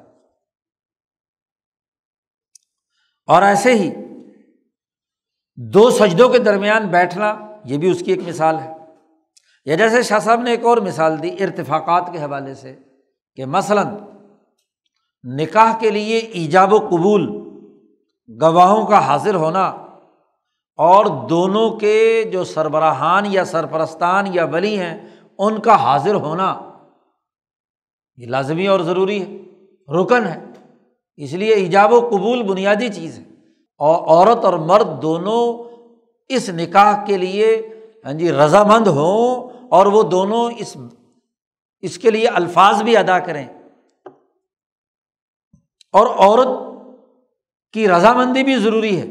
اور 3.25 3.41
ایسے 3.41 3.73
ہی 3.73 3.91
دو 5.55 5.89
سجدوں 5.89 6.29
کے 6.29 6.39
درمیان 6.39 6.87
بیٹھنا، 6.87 7.39
یہ 7.65 7.77
بھی 7.77 7.89
اس 7.89 7.99
کی 7.99 8.11
ایک 8.11 8.27
مثال 8.27 8.59
ہے۔ 8.59 8.76
یا 9.67 9.75
جیسے 9.75 10.03
شاہ 10.03 10.19
صاحب 10.19 10.41
نے 10.41 10.51
ایک 10.51 10.65
اور 10.65 10.77
مثال 10.77 11.23
دی 11.23 11.29
ارتفاقات 11.39 12.09
کے 12.11 12.17
حوالے 12.17 12.53
سے 12.53 12.75
کہ 13.35 13.45
مثلاً 13.45 13.87
نکاح 15.23 15.77
کے 15.79 15.89
لیے 15.89 16.17
ایجاب 16.17 16.73
و 16.73 16.79
قبول، 16.79 17.27
گواہوں 18.41 18.85
کا 18.85 18.99
حاضر 18.99 19.35
ہونا 19.35 19.65
اور 20.77 21.27
دونوں 21.27 21.69
کے 21.69 22.23
جو 22.31 22.43
سربراہان 22.43 23.23
یا 23.27 23.45
سرپرستان 23.45 24.25
یا 24.33 24.45
ولی 24.45 24.79
ہیں، 24.79 25.09
ان 25.37 25.59
کا 25.59 25.75
حاضر 25.75 26.13
ہونا، 26.13 26.61
یہ 28.17 28.27
لازمی 28.27 28.67
اور 28.67 28.79
ضروری 28.79 29.21
ہے، 29.21 29.37
رکن 30.01 30.27
ہے۔ 30.27 30.45
اس 31.17 31.33
لیے 31.33 31.53
ایجاب 31.53 31.93
و 31.93 32.09
قبول 32.11 32.43
بنیادی 32.43 32.89
چیز 32.89 33.19
ہے۔ 33.19 33.23
اور 33.77 33.95
عورت 33.95 34.45
اور 34.45 34.53
مرد 34.53 35.01
دونوں 35.01 35.75
اس 36.29 36.49
نکاح 36.49 37.05
کے 37.05 37.17
لیے 37.17 37.69
ہاں 38.05 38.13
جی 38.13 38.31
رضامند 38.31 38.87
ہوں 38.87 39.56
اور 39.71 39.85
وہ 39.85 40.03
دونوں 40.03 40.51
اس 40.57 40.77
اس 41.79 41.97
کے 41.97 42.11
لیے 42.11 42.27
الفاظ 42.27 42.83
بھی 42.83 42.97
ادا 42.97 43.19
کریں۔ 43.19 43.47
اور 45.91 46.07
عورت 46.07 46.47
کی 47.73 47.87
رضامندی 47.87 48.43
بھی 48.43 48.55
ضروری 48.55 49.01
ہے۔ 49.01 49.07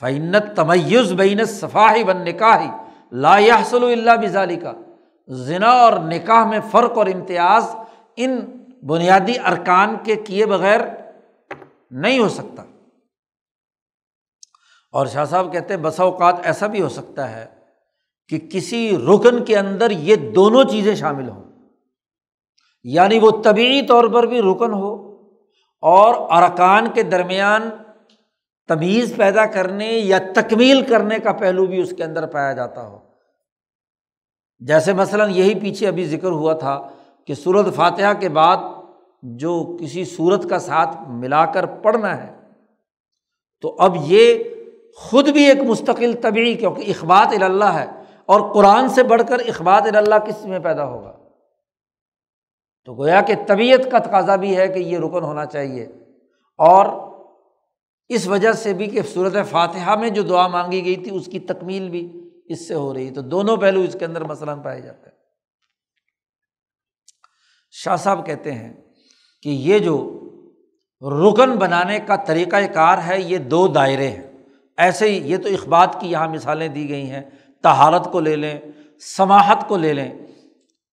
فعنت 0.00 0.56
تمیز 0.56 1.12
بین 1.12 1.44
صفاہی 1.44 2.04
بن 2.04 2.24
نکاح 2.24 2.66
لا 3.12 3.38
یحصل 3.38 3.84
اللہ 3.84 4.10
بزالی 4.22 4.56
کا 4.56 4.72
ذنا 5.30 5.70
اور 5.70 5.92
نکاح 5.92 6.44
میں 6.44 6.58
فرق 6.70 6.98
اور 6.98 7.06
امتیاز 7.06 7.76
ان 8.16 8.40
بنیادی 8.86 9.38
ارکان 9.38 9.96
کے 10.04 10.16
کیے 10.16 10.46
بغیر 10.46 10.80
نہیں 11.90 12.18
ہو 12.18 12.28
سکتا۔ 12.28 12.62
اور 14.92 15.06
شاہ 15.06 15.24
صاحب 15.24 15.52
کہتے 15.52 15.74
ہیں، 15.74 15.80
بسا 15.80 16.02
اوقات 16.02 16.34
ایسا 16.42 16.66
بھی 16.66 16.82
ہو 16.82 16.88
سکتا 16.88 17.30
ہے 17.30 17.55
کہ 18.28 18.38
کسی 18.38 18.96
رکن 18.96 19.44
کے 19.44 19.56
اندر 19.56 19.90
یہ 19.90 20.16
دونوں 20.16 20.64
چیزیں 20.64 20.94
شامل 20.94 21.28
ہوں۔ 21.28 21.44
یعنی 22.84 23.18
وہ 23.18 23.30
طبعی 23.44 23.82
طور 23.82 24.04
پر 24.04 24.26
بھی 24.26 24.40
رکن 24.40 24.72
ہو 24.72 25.16
اور 25.80 26.42
ارکان 26.42 26.86
کے 26.94 27.02
درمیان 27.02 27.70
تمیز 28.68 29.16
پیدا 29.16 29.46
کرنے 29.46 29.92
یا 29.92 30.18
تکمیل 30.34 30.84
کرنے 30.84 31.18
کا 31.18 31.32
پہلو 31.32 31.66
بھی 31.66 31.80
اس 31.80 31.94
کے 31.96 32.04
اندر 32.04 32.26
پایا 32.26 32.52
جاتا 32.52 32.86
ہو۔ 32.86 32.98
جیسے 34.58 34.92
مثلاً 34.92 35.30
یہی 35.30 35.60
پیچھے 35.60 35.88
ابھی 35.88 36.04
ذکر 36.04 36.28
ہوا 36.28 36.52
تھا 36.52 36.88
کہ 37.26 37.34
صورت 37.34 37.74
فاتحہ 37.74 38.12
کے 38.20 38.28
بعد 38.28 38.56
جو 39.22 39.76
کسی 39.80 40.04
صورت 40.04 40.50
کا 40.50 40.58
ساتھ 40.58 40.96
ملا 41.08 41.46
کر 41.46 41.66
پڑھنا 41.66 42.26
ہے، 42.26 42.36
تو 43.60 43.76
اب 43.78 43.96
یہ 44.00 44.44
خود 44.96 45.28
بھی 45.28 45.44
ایک 45.44 45.60
مستقل 45.62 46.12
طبعی 46.22 46.54
کیونکہ 46.54 46.90
اخبات 46.90 47.42
اللہ 47.42 47.64
ہے 47.64 47.95
اور 48.26 48.54
قرآن 48.54 48.88
سے 48.88 49.02
بڑھ 49.02 49.22
کر 49.28 49.38
اخبات 49.38 49.82
اللہ 49.96 50.14
کس 50.14 50.44
میں 50.44 50.58
پیدا 50.58 50.84
ہوگا؟ 50.84 51.16
تو 52.84 52.94
گویا 52.94 53.20
کہ 53.20 53.34
طبیعت 53.46 53.80
کا 53.90 53.98
تقاضا 53.98 54.36
بھی 54.36 54.56
ہے 54.56 54.68
کہ 54.68 54.78
یہ 54.78 54.98
رکن 54.98 55.22
ہونا 55.22 55.46
چاہیے۔ 55.46 55.84
اور 56.58 56.86
اس 58.08 58.26
وجہ 58.26 58.52
سے 58.52 58.72
بھی 58.72 58.86
کہ 58.86 59.02
صورت 59.02 59.36
فاتحہ 59.50 59.94
میں 59.96 60.10
جو 60.10 60.22
دعا 60.22 60.46
مانگی 60.46 60.84
گئی 60.84 60.96
تھی، 60.96 61.16
اس 61.16 61.26
کی 61.26 61.38
تکمیل 61.38 61.88
بھی 61.88 62.30
اس 62.44 62.68
سے 62.68 62.74
ہو 62.74 62.94
رہی۔ 62.94 63.10
تو 63.10 63.20
دونوں 63.20 63.56
پہلو 63.56 63.80
اس 63.80 63.96
کے 63.98 64.04
اندر 64.04 64.24
مثلاً 64.24 64.62
پائے 64.62 64.80
جاتے 64.80 65.10
ہیں۔ 65.10 65.16
شاہ 67.70 67.96
صاحب 67.96 68.26
کہتے 68.26 68.52
ہیں 68.52 68.72
کہ 69.42 69.48
یہ 69.48 69.78
جو 69.78 70.20
رکن 71.00 71.56
بنانے 71.56 71.98
کا 72.00 72.16
طریقۂ 72.16 72.74
کار 72.74 72.98
ہے، 73.06 73.20
یہ 73.20 73.38
دو 73.38 73.68
دائرے 73.68 74.08
ہیں۔ 74.08 74.32
ایسے 74.76 75.10
ہی 75.10 75.32
یہ 75.32 75.36
تو 75.36 75.48
اخبات 75.48 75.96
کی 76.00 76.10
یہاں 76.10 76.28
مثالیں 76.28 76.68
دی 76.68 76.88
گئی 76.88 77.10
ہیں۔ 77.10 77.22
تہارت 77.62 78.12
کو 78.12 78.20
لے 78.20 78.36
لیں 78.36 78.58
سماہت 79.16 79.68
کو 79.68 79.76
لے 79.76 79.92
لیں۔ 79.92 80.14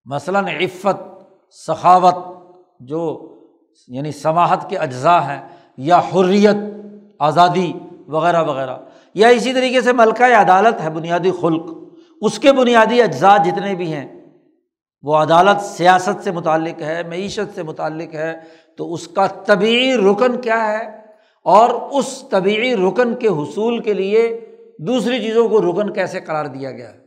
مثلاً 0.06 0.48
عفت، 0.48 1.24
سخاوت 1.68 2.16
جو 2.80 3.30
یعنی 3.88 4.12
سماہت 4.12 4.70
کے 4.70 4.78
اجزاء 4.78 5.20
ہیں 5.20 5.48
یا 5.78 5.98
حریت، 5.98 6.56
آزادی 7.20 7.74
وغیرہ 8.08 8.44
وغیرہ۔ 8.44 8.78
یا 9.14 9.28
اسی 9.28 9.54
طریقے 9.54 9.82
سے 9.82 9.94
ملکہ 9.94 10.24
عدالت 10.24 10.82
ہے، 10.82 10.90
بنیادی 10.90 11.32
خلق۔ 11.42 11.66
اس 12.22 12.40
کے 12.40 12.52
بنیادی 12.52 13.02
اجزاء 13.02 13.38
جتنے 13.38 13.74
بھی 13.74 13.94
ہیں، 13.94 14.26
وہ 15.02 15.16
عدالت 15.16 15.62
سیاست 15.62 16.24
سے 16.24 16.32
متعلق 16.32 16.82
ہے، 16.82 17.04
معیشت 17.04 17.56
سے 17.56 17.64
متعلق 17.64 18.16
ہے، 18.16 18.40
تو 18.78 18.94
اس 18.94 19.08
کا 19.08 19.28
طبعی 19.28 19.94
رکن 19.94 20.42
کیا 20.42 20.68
ہے؟ 20.68 21.04
اور 21.44 21.70
اس 21.70 22.24
طبعی 22.30 22.76
رکن 22.76 23.16
کے 23.16 23.28
حصول 23.28 23.80
کے 23.80 23.94
لیے 23.94 24.43
دوسری 24.80 25.22
چیزوں 25.22 25.50
کو 25.50 25.62
رکن 25.62 25.94
کیسے 25.94 26.20
قرار 26.20 26.46
دیا 26.46 26.72
گیا؟ 26.72 26.94
ہے 26.94 27.00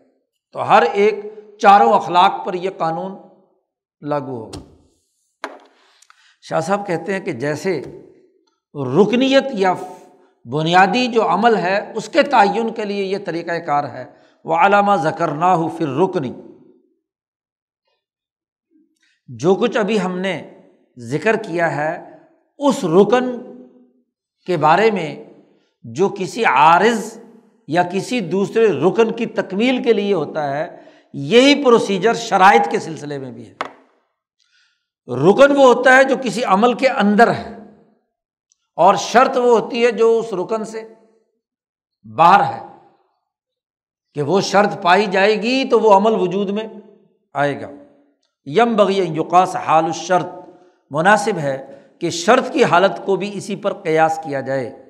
تو 0.52 0.68
ہر 0.68 0.82
ایک 0.82 1.14
چاروں 1.58 1.92
اخلاق 1.92 2.46
پر 2.46 2.54
یہ 2.54 2.70
قانون 2.78 3.16
لاگو 4.00 4.44
ہوگا۔ 4.44 4.60
شاہ 6.42 6.60
صاحب 6.60 6.86
کہتے 6.86 7.12
ہیں 7.12 7.20
کہ 7.20 7.32
جیسے 7.32 7.82
رکنیت 8.74 9.44
یا 9.52 9.74
بنیادی 10.44 11.06
جو 11.06 11.28
عمل 11.28 11.56
ہے، 11.56 11.92
اس 11.96 12.08
کے 12.08 12.22
تعین 12.22 12.72
کے 12.72 12.84
لیے 12.84 13.04
یہ 13.04 13.18
طریقۂ 13.24 13.66
کار 13.66 13.84
ہے۔ 13.84 14.04
وہ 14.44 14.54
علامہ 14.54 14.96
ذکر 14.96 15.28
نہ 15.28 15.44
ہو 15.44 15.68
پھر 15.68 15.88
رکنی 15.88 16.32
جو 19.28 19.54
کچھ 19.54 19.76
ابھی 19.76 20.00
ہم 20.00 20.18
نے 20.18 20.60
ذکر 20.98 21.36
کیا 21.36 21.76
ہے، 21.76 22.18
اس 22.58 22.84
رکن 22.84 23.38
کے 24.46 24.56
بارے 24.56 24.90
میں 24.90 25.24
جو 25.82 26.08
کسی 26.18 26.44
عارض 26.44 27.18
یا 27.66 27.82
کسی 27.82 28.20
دوسرے 28.20 28.72
رکن 28.72 29.12
کی 29.12 29.26
تکمیل 29.26 29.82
کے 29.82 29.92
لیے 29.92 30.14
ہوتا 30.14 30.56
ہے، 30.56 30.76
یہی 31.12 31.64
پروسیجر 31.64 32.14
شرائط 32.14 32.68
کے 32.70 32.78
سلسلے 32.78 33.18
میں 33.18 33.32
بھی 33.32 33.48
ہے۔ 33.48 33.54
رکن 35.06 35.56
وہ 35.56 35.74
ہوتا 35.74 35.96
ہے 35.96 36.04
جو 36.04 36.16
کسی 36.22 36.44
عمل 36.44 36.74
کے 36.74 36.88
اندر 36.88 37.34
ہے، 37.34 37.56
اور 38.76 38.94
شرط 38.94 39.36
وہ 39.36 39.58
ہوتی 39.58 39.86
ہے 39.86 39.90
جو 39.90 40.18
اس 40.18 40.32
رکن 40.32 40.64
سے 40.64 40.94
باہر 42.16 42.54
ہے۔ 42.54 42.66
کہ 44.14 44.22
وہ 44.22 44.40
شرط 44.40 44.82
پائی 44.82 45.06
جائے 45.06 45.42
گی 45.42 45.64
تو 45.64 45.80
وہ 45.80 45.94
عمل 45.94 46.14
وجود 46.14 46.50
میں 46.50 46.68
آئے 47.34 47.60
گا۔ 47.60 47.70
یم 48.44 48.76
بغی 48.76 48.98
یقاس 48.98 49.56
حال 49.56 49.84
الشرط، 49.84 50.26
مناسب 50.90 51.38
ہے 51.38 51.80
کہ 51.98 52.10
شرط 52.10 52.52
کی 52.52 52.64
حالت 52.64 53.06
کو 53.06 53.16
بھی 53.16 53.30
اسی 53.34 53.56
پر 53.56 53.72
قیاس 53.72 54.18
کیا 54.24 54.40
جائے۔ 54.40 54.85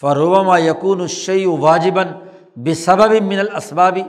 فروما 0.00 0.58
یقون 0.58 1.00
الشعی 1.00 1.44
واجباً 1.46 2.08
بے 2.56 2.74
سبب 2.74 3.22
من 3.22 3.38
الاسبابی 3.38 4.02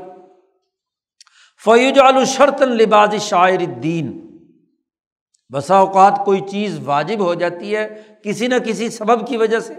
فیوج 1.64 2.00
الشرط 2.00 2.62
لباس 2.62 3.22
شاعر 3.22 3.60
الدین 3.60 4.30
بسا 5.50 5.78
اوقات 5.78 6.14
کوئی 6.26 6.42
چیز 6.52 6.80
واجب 6.86 7.20
ہو 7.20 7.34
جاتی 7.34 7.76
ہے 7.76 8.04
کسی 8.24 8.48
نہ 8.48 8.56
کسی 8.66 8.90
سبب 8.90 9.28
کی 9.28 9.38
وجہ 9.38 9.60
سے 9.60 9.74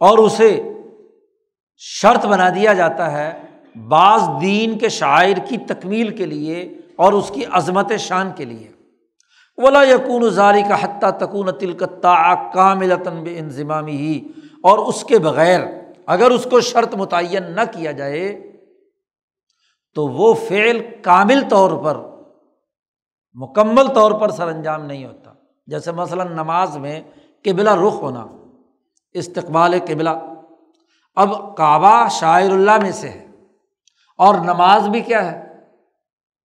اور 0.00 0.18
اسے 0.18 0.62
شرط 1.76 2.26
بنا 2.26 2.48
دیا 2.48 2.72
جاتا 2.72 3.12
ہے 3.12 3.42
بعض 3.88 4.20
دین 4.40 4.78
کے 4.78 4.88
شاعر 4.88 5.46
کی 5.48 5.56
تکمیل 5.56 6.16
کے 6.16 6.26
لیے 6.26 6.74
اور 6.96 7.12
اس 7.12 7.30
کی 7.34 7.44
عظمت 7.44 7.92
شان 7.98 8.32
کے 8.36 8.44
لیے۔ 8.44 8.72
ولا 9.58 9.82
یقون 9.82 10.28
زاری 10.30 10.62
کا 10.62 10.76
حتیٰ 10.80 11.10
تکون 11.18 11.48
تلکتا 11.58 12.14
کامل 12.54 12.92
بے 13.24 13.38
انضمامی 13.38 13.96
ہی 13.96 14.18
اور 14.64 14.78
اس 14.88 15.02
کے 15.04 15.18
بغیر 15.18 15.60
اگر 16.06 16.30
اس 16.30 16.46
کو 16.50 16.60
شرط 16.60 16.94
متعین 16.94 17.50
نہ 17.54 17.60
کیا 17.72 17.92
جائے، 17.92 18.26
تو 19.96 20.06
وہ 20.08 20.32
فعل 20.48 20.80
کامل 21.02 21.40
طور 21.50 21.70
پر، 21.84 21.96
مکمل 23.36 23.86
طور 23.94 24.12
پر 24.20 24.30
سر 24.30 24.48
انجام 24.48 24.84
نہیں 24.86 25.04
ہوتا۔ 25.04 25.32
جیسے 25.68 25.92
مثلاً 25.92 26.32
نماز 26.32 26.76
میں 26.76 27.00
قبلہ 27.44 27.74
رخ 27.76 27.94
ہونا، 28.02 28.26
استقبال 29.14 29.78
قبلہ۔ 29.86 30.10
اب 31.16 31.56
کعبہ 31.56 31.96
شاعر 32.10 32.50
اللہ 32.50 32.78
میں 32.82 32.92
سے 32.92 33.08
ہے، 33.08 33.24
اور 34.18 34.34
نماز 34.44 34.88
بھی 34.88 35.00
کیا 35.00 35.24
ہے؟ 35.30 35.42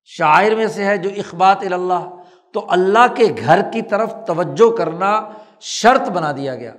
شاعر 0.09 0.55
میں 0.55 0.67
سے 0.67 0.85
ہے 0.85 0.97
جو 0.97 1.09
اخبات 1.17 1.63
اللہ 1.71 2.09
تو 2.53 2.65
اللہ 2.69 3.13
کے 3.15 3.23
گھر 3.45 3.61
کی 3.73 3.81
طرف 3.81 4.13
توجہ 4.27 4.77
کرنا 4.77 5.29
شرط 5.59 6.09
بنا 6.09 6.31
دیا 6.31 6.55
گیا۔ 6.55 6.73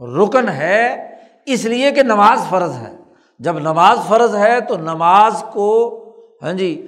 رکن 0.00 0.48
ہے، 0.48 1.14
اس 1.46 1.64
لیے 1.64 1.90
کہ 1.90 2.02
نماز 2.02 2.40
فرض 2.48 2.72
ہے۔ 2.72 2.96
جب 3.38 3.58
نماز 3.58 3.98
فرض 4.08 4.36
ہے 4.36 4.60
تو 4.60 4.76
نماز 4.76 5.44
کو 5.52 5.98
ہاں 6.42 6.52
جی 6.52 6.86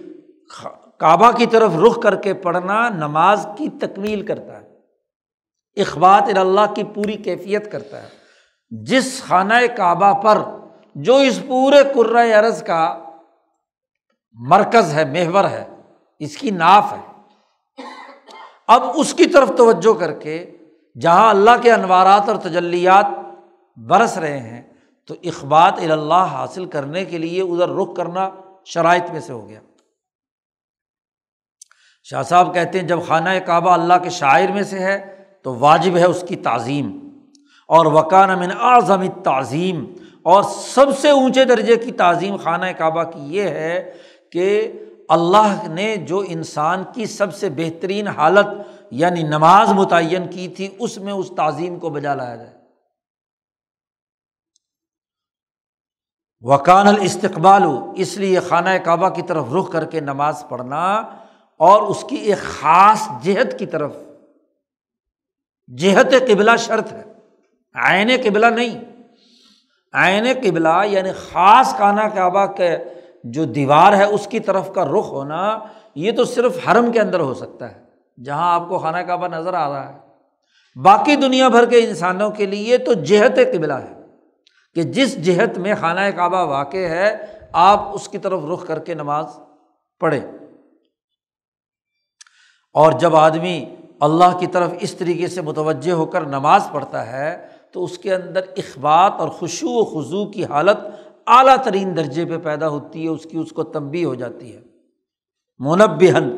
کعبہ 0.98 1.30
کی 1.30 1.46
طرف 1.46 1.70
رخ 1.86 2.00
کر 2.02 2.16
کے 2.16 2.34
پڑھنا 2.34 2.88
نماز 2.88 3.46
کی 3.56 3.68
تکمیل 3.68 4.26
کرتا 4.26 4.60
ہے۔ 4.60 4.70
اخبات 5.80 6.38
اللہ 6.38 6.74
کی 6.74 6.84
پوری 6.84 7.12
کیفیت 7.12 7.72
کرتا 7.72 8.02
ہے۔ 8.02 8.08
جس 8.70 9.22
خانہ 9.28 9.54
کعبہ 9.76 10.12
پر، 10.12 10.38
جو 10.94 11.16
اس 11.16 11.42
پورے 11.48 12.32
عرض 12.32 12.62
کا 12.62 12.98
مرکز 14.32 14.94
ہے، 14.94 15.04
محور 15.04 15.44
ہے، 15.44 15.64
اس 16.18 16.36
کی 16.36 16.50
ناف 16.50 16.92
ہے۔ 16.92 17.19
اب 18.70 18.82
اس 18.94 19.14
کی 19.14 19.26
طرف 19.26 19.50
توجہ 19.56 20.00
کر 20.00 20.12
کے 20.12 20.56
جہاں 21.00 21.30
اللہ 21.30 21.50
کے 21.62 21.72
انوارات 21.72 22.28
اور 22.28 22.36
تجلیات 22.36 23.06
برس 23.76 24.18
رہے 24.18 24.38
ہیں، 24.38 24.62
تو 25.06 25.14
اخبات 25.24 25.74
اللہ 25.78 26.14
حاصل 26.14 26.64
کرنے 26.64 27.04
کے 27.04 27.18
لیے 27.18 27.42
ادھر 27.42 27.68
رخ 27.68 27.96
کرنا 27.96 28.30
شرائط 28.64 29.10
میں 29.10 29.20
سے 29.20 29.32
ہو 29.32 29.48
گیا۔ 29.48 29.60
شاہ 32.02 32.22
صاحب 32.22 32.54
کہتے 32.54 32.80
ہیں، 32.80 32.86
جب 32.86 32.98
خانہ 33.08 33.30
کعبہ 33.46 33.70
اللہ 33.70 33.94
کے 34.02 34.10
شاعر 34.10 34.52
میں 34.52 34.62
سے 34.62 34.78
ہے، 34.78 35.24
تو 35.42 35.54
واجب 35.54 35.96
ہے 35.96 36.04
اس 36.04 36.24
کی 36.28 36.36
تعظیم۔ 36.36 37.06
اور 37.68 37.86
وکان 37.86 38.30
امن 38.30 38.50
اعظم 38.60 39.08
تعظیم 39.22 39.94
اور 40.22 40.42
سب 40.42 40.98
سے 40.98 41.10
اونچے 41.10 41.44
درجے 41.44 41.76
کی 41.76 41.92
تعظیم 41.92 42.36
خانہ 42.36 42.66
کعبہ 42.78 43.02
کی 43.02 43.20
یہ 43.20 43.42
ہے 43.42 43.92
کہ 44.32 44.72
اللہ 45.10 45.68
نے 45.68 45.96
جو 45.96 46.24
انسان 46.28 46.84
کی 46.94 47.06
سب 47.06 47.34
سے 47.34 47.50
بہترین 47.50 48.08
حالت 48.08 48.46
یعنی 48.90 49.22
نماز 49.22 49.72
متعین 49.72 50.30
کی 50.30 50.48
تھی، 50.48 50.76
اس 50.78 50.98
میں 50.98 51.12
اس 51.12 51.32
تعظیم 51.36 51.78
کو 51.78 51.90
بجا 51.90 52.14
لایا 52.14 52.36
جائے۔ 52.36 52.56
وکان 56.40 56.88
الاستقبال، 56.88 57.62
اس 57.96 58.16
لیے 58.16 58.40
خانہ 58.40 58.68
کعبہ 58.84 59.08
کی 59.08 59.22
طرف 59.22 59.46
رخ 59.58 59.72
کر 59.72 59.84
کے 59.84 60.00
نماز 60.00 60.44
پڑھنا 60.48 60.94
اور 61.56 61.82
اس 61.82 62.04
کی 62.08 62.16
ایک 62.16 62.38
خاص 62.38 63.08
جہت 63.22 63.58
کی 63.58 63.66
طرف۔ 63.66 63.96
جہت 65.76 66.06
قبلہ 66.28 66.56
شرط 66.58 66.92
ہے 66.92 67.04
آئین 67.74 68.10
قبلہ 68.24 68.46
نہیں۔ 68.46 68.84
آئین 69.92 70.24
قبلہ 70.42 70.84
یعنی 70.84 71.12
خاص 71.12 71.66
خانہ 71.66 72.08
کعبہ 72.14 72.46
کے 72.46 72.78
جو 73.24 73.44
دیوار 73.44 73.92
ہے 73.92 74.04
اس 74.04 74.26
کی 74.26 74.40
طرف 74.40 74.72
کا 74.72 74.84
رخ 74.84 75.10
ہونا، 75.12 75.58
یہ 75.94 76.12
تو 76.12 76.24
صرف 76.24 76.58
حرم 76.68 76.90
کے 76.92 77.00
اندر 77.00 77.20
ہو 77.20 77.34
سکتا 77.34 77.70
ہے، 77.70 77.82
جہاں 78.18 78.52
آپ 78.54 78.68
کو 78.68 78.78
خانہ 78.78 78.98
کعبہ 78.98 79.28
نظر 79.28 79.54
آ 79.54 79.68
رہا 79.68 79.88
ہے۔ 79.88 79.98
باقی 80.76 81.16
دنیا 81.16 81.48
بھر 81.48 81.66
کے 81.66 81.78
انسانوں 81.78 82.30
کے 82.30 82.46
لیے 82.46 82.78
تو 82.78 82.92
جہت 82.92 83.38
قبلہ 83.52 83.72
ہے 83.72 83.94
کہ 84.76 84.82
جس 84.82 85.16
جہت 85.24 85.58
میں 85.58 85.74
خانہ 85.80 86.00
کعبہ 86.16 86.44
واقع 86.46 86.86
ہے، 86.88 87.16
آپ 87.52 87.94
اس 87.94 88.08
کی 88.08 88.18
طرف 88.18 88.44
رخ 88.52 88.66
کر 88.66 88.78
کے 88.78 88.94
نماز 88.94 89.26
پڑھے 90.00 90.20
اور 92.74 92.92
جب 92.92 93.16
آدمی 93.16 93.64
اللہ 94.00 94.36
کی 94.38 94.46
طرف 94.46 94.70
اس 94.80 94.94
طریقے 94.94 95.26
سے 95.26 95.40
متوجہ 95.40 95.92
ہو 95.92 96.06
کر 96.06 96.26
نماز 96.26 96.68
پڑھتا 96.72 97.06
ہے، 97.06 97.46
تو 97.72 97.84
اس 97.84 97.98
کے 97.98 98.14
اندر 98.14 98.40
اخبات 98.56 99.12
اور 99.18 99.28
خوشو 99.28 99.68
و 99.70 99.84
خضو 99.84 100.24
کی 100.26 100.44
حالت 100.44 100.78
اعلیٰ 101.26 101.56
ترین 101.64 101.96
درجے 101.96 102.24
پہ 102.24 102.38
پیدا 102.44 102.68
ہوتی 102.68 103.02
ہے، 103.02 103.08
اس 103.08 103.26
کی 103.30 103.38
اس 103.38 103.50
کو 103.52 103.62
تنبی 103.72 104.04
ہو 104.04 104.14
جاتی 104.14 104.54
ہے۔ 104.54 104.60
منبہن 105.60 106.28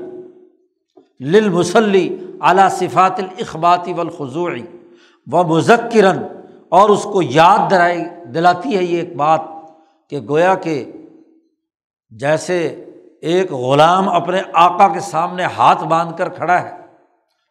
للمسلی 1.26 2.06
اعلیٰ 2.42 2.68
صفات 2.70 3.18
الاخباتی 3.18 3.92
والخضوعی 3.92 4.62
و 5.26 5.42
مذکرن، 5.48 6.22
اور 6.68 6.90
اس 6.90 7.02
کو 7.12 7.22
یاد 7.22 7.70
دلائی، 7.70 8.02
دلاتی 8.34 8.76
ہے 8.76 8.82
یہ 8.82 8.98
ایک 8.98 9.14
بات 9.16 9.40
کہ 10.12 10.20
گویا 10.28 10.54
کہ 10.64 10.76
جیسے 12.12 12.58
ایک 13.22 13.52
غلام 13.52 14.08
اپنے 14.10 14.40
آقا 14.62 14.88
کے 14.94 15.00
سامنے 15.00 15.44
ہاتھ 15.58 15.84
باندھ 15.88 16.16
کر 16.18 16.28
کھڑا 16.30 16.60
ہے، 16.62 16.70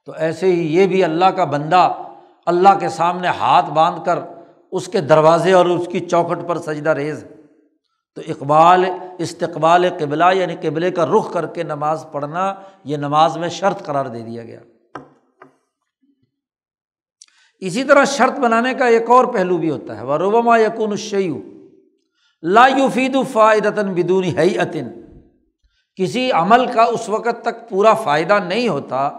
تو 0.07 0.11
ایسے 0.17 0.51
ہی 0.51 0.75
یہ 0.75 0.87
بھی 0.87 1.03
اللہ 1.03 1.29
کا 1.35 1.43
بندہ 1.45 1.87
اللہ 2.47 2.77
کے 2.79 2.89
سامنے 2.89 3.27
ہاتھ 3.39 3.69
باندھ 3.71 3.99
کر 4.05 4.19
اس 4.71 4.87
کے 4.87 5.01
دروازے 5.01 5.53
اور 5.53 5.65
اس 5.65 5.87
کی 5.91 5.99
چوکھٹ 5.99 6.47
پر 6.47 6.57
سجدہ 6.57 6.89
ریز 6.89 7.23
ہے۔ 7.23 7.29
تو 8.15 8.21
اقبال، 8.27 8.85
استقبال 9.17 9.85
قبلہ 9.99 10.25
یعنی 10.33 10.55
قبلے 10.61 10.91
کا 10.91 11.05
رخ 11.05 11.33
کر 11.33 11.45
کے 11.45 11.63
نماز 11.63 12.05
پڑھنا، 12.11 12.55
یہ 12.83 12.97
نماز 12.97 13.37
میں 13.37 13.49
شرط 13.49 13.83
قرار 13.83 14.05
دے 14.05 14.19
دیا 14.19 14.43
گیا۔ 14.43 14.59
اسی 17.59 17.83
طرح 17.83 18.05
شرط 18.05 18.39
بنانے 18.39 18.73
کا 18.73 18.85
ایک 18.85 19.09
اور 19.09 19.25
پہلو 19.25 19.57
بھی 19.57 19.69
ہوتا 19.69 19.97
ہے۔ 19.97 20.05
وروبما 20.05 20.57
یقون 20.57 20.91
الشیو 20.91 21.39
لا 22.41 22.67
یوفید 22.67 23.17
فائدتاً 23.31 23.93
بدون 23.93 24.23
عطن 24.59 24.87
کسی 25.95 26.31
عمل 26.31 26.65
کا 26.73 26.83
اس 26.83 27.09
وقت 27.09 27.41
تک 27.41 27.69
پورا 27.69 27.93
فائدہ 27.93 28.39
نہیں 28.47 28.67
ہوتا 28.67 29.09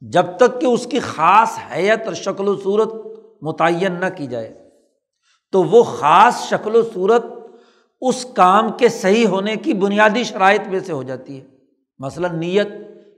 جب 0.00 0.26
تک 0.36 0.60
کہ 0.60 0.66
اس 0.66 0.86
کی 0.86 0.98
خاص 0.98 1.58
حیت 1.76 2.06
اور 2.06 2.14
شکل 2.14 2.48
و 2.48 2.56
صورت 2.56 2.94
متعین 3.42 3.92
نہ 3.92 4.06
کی 4.16 4.26
جائے۔ 4.26 4.61
تو 5.52 5.64
وہ 5.64 5.82
خاص 5.82 6.48
شکل 6.48 6.76
و 6.76 6.82
صورت 6.82 7.26
اس 8.00 8.24
کام 8.24 8.68
کے 8.68 8.88
صحیح 8.88 9.26
ہونے 9.26 9.56
کی 9.56 9.72
بنیادی 9.72 10.24
شرائط 10.24 10.60
میں 10.68 10.80
سے 10.80 10.92
ہو 10.92 11.02
جاتی 11.02 11.40
ہے۔ 11.40 11.44
مثلاً 11.98 12.38
نیت، 12.38 12.68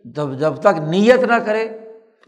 جب 0.05 0.39
جب 0.39 0.57
تک 0.57 0.79
نیت 0.89 1.25
نہ 1.25 1.35
کرے، 1.35 1.69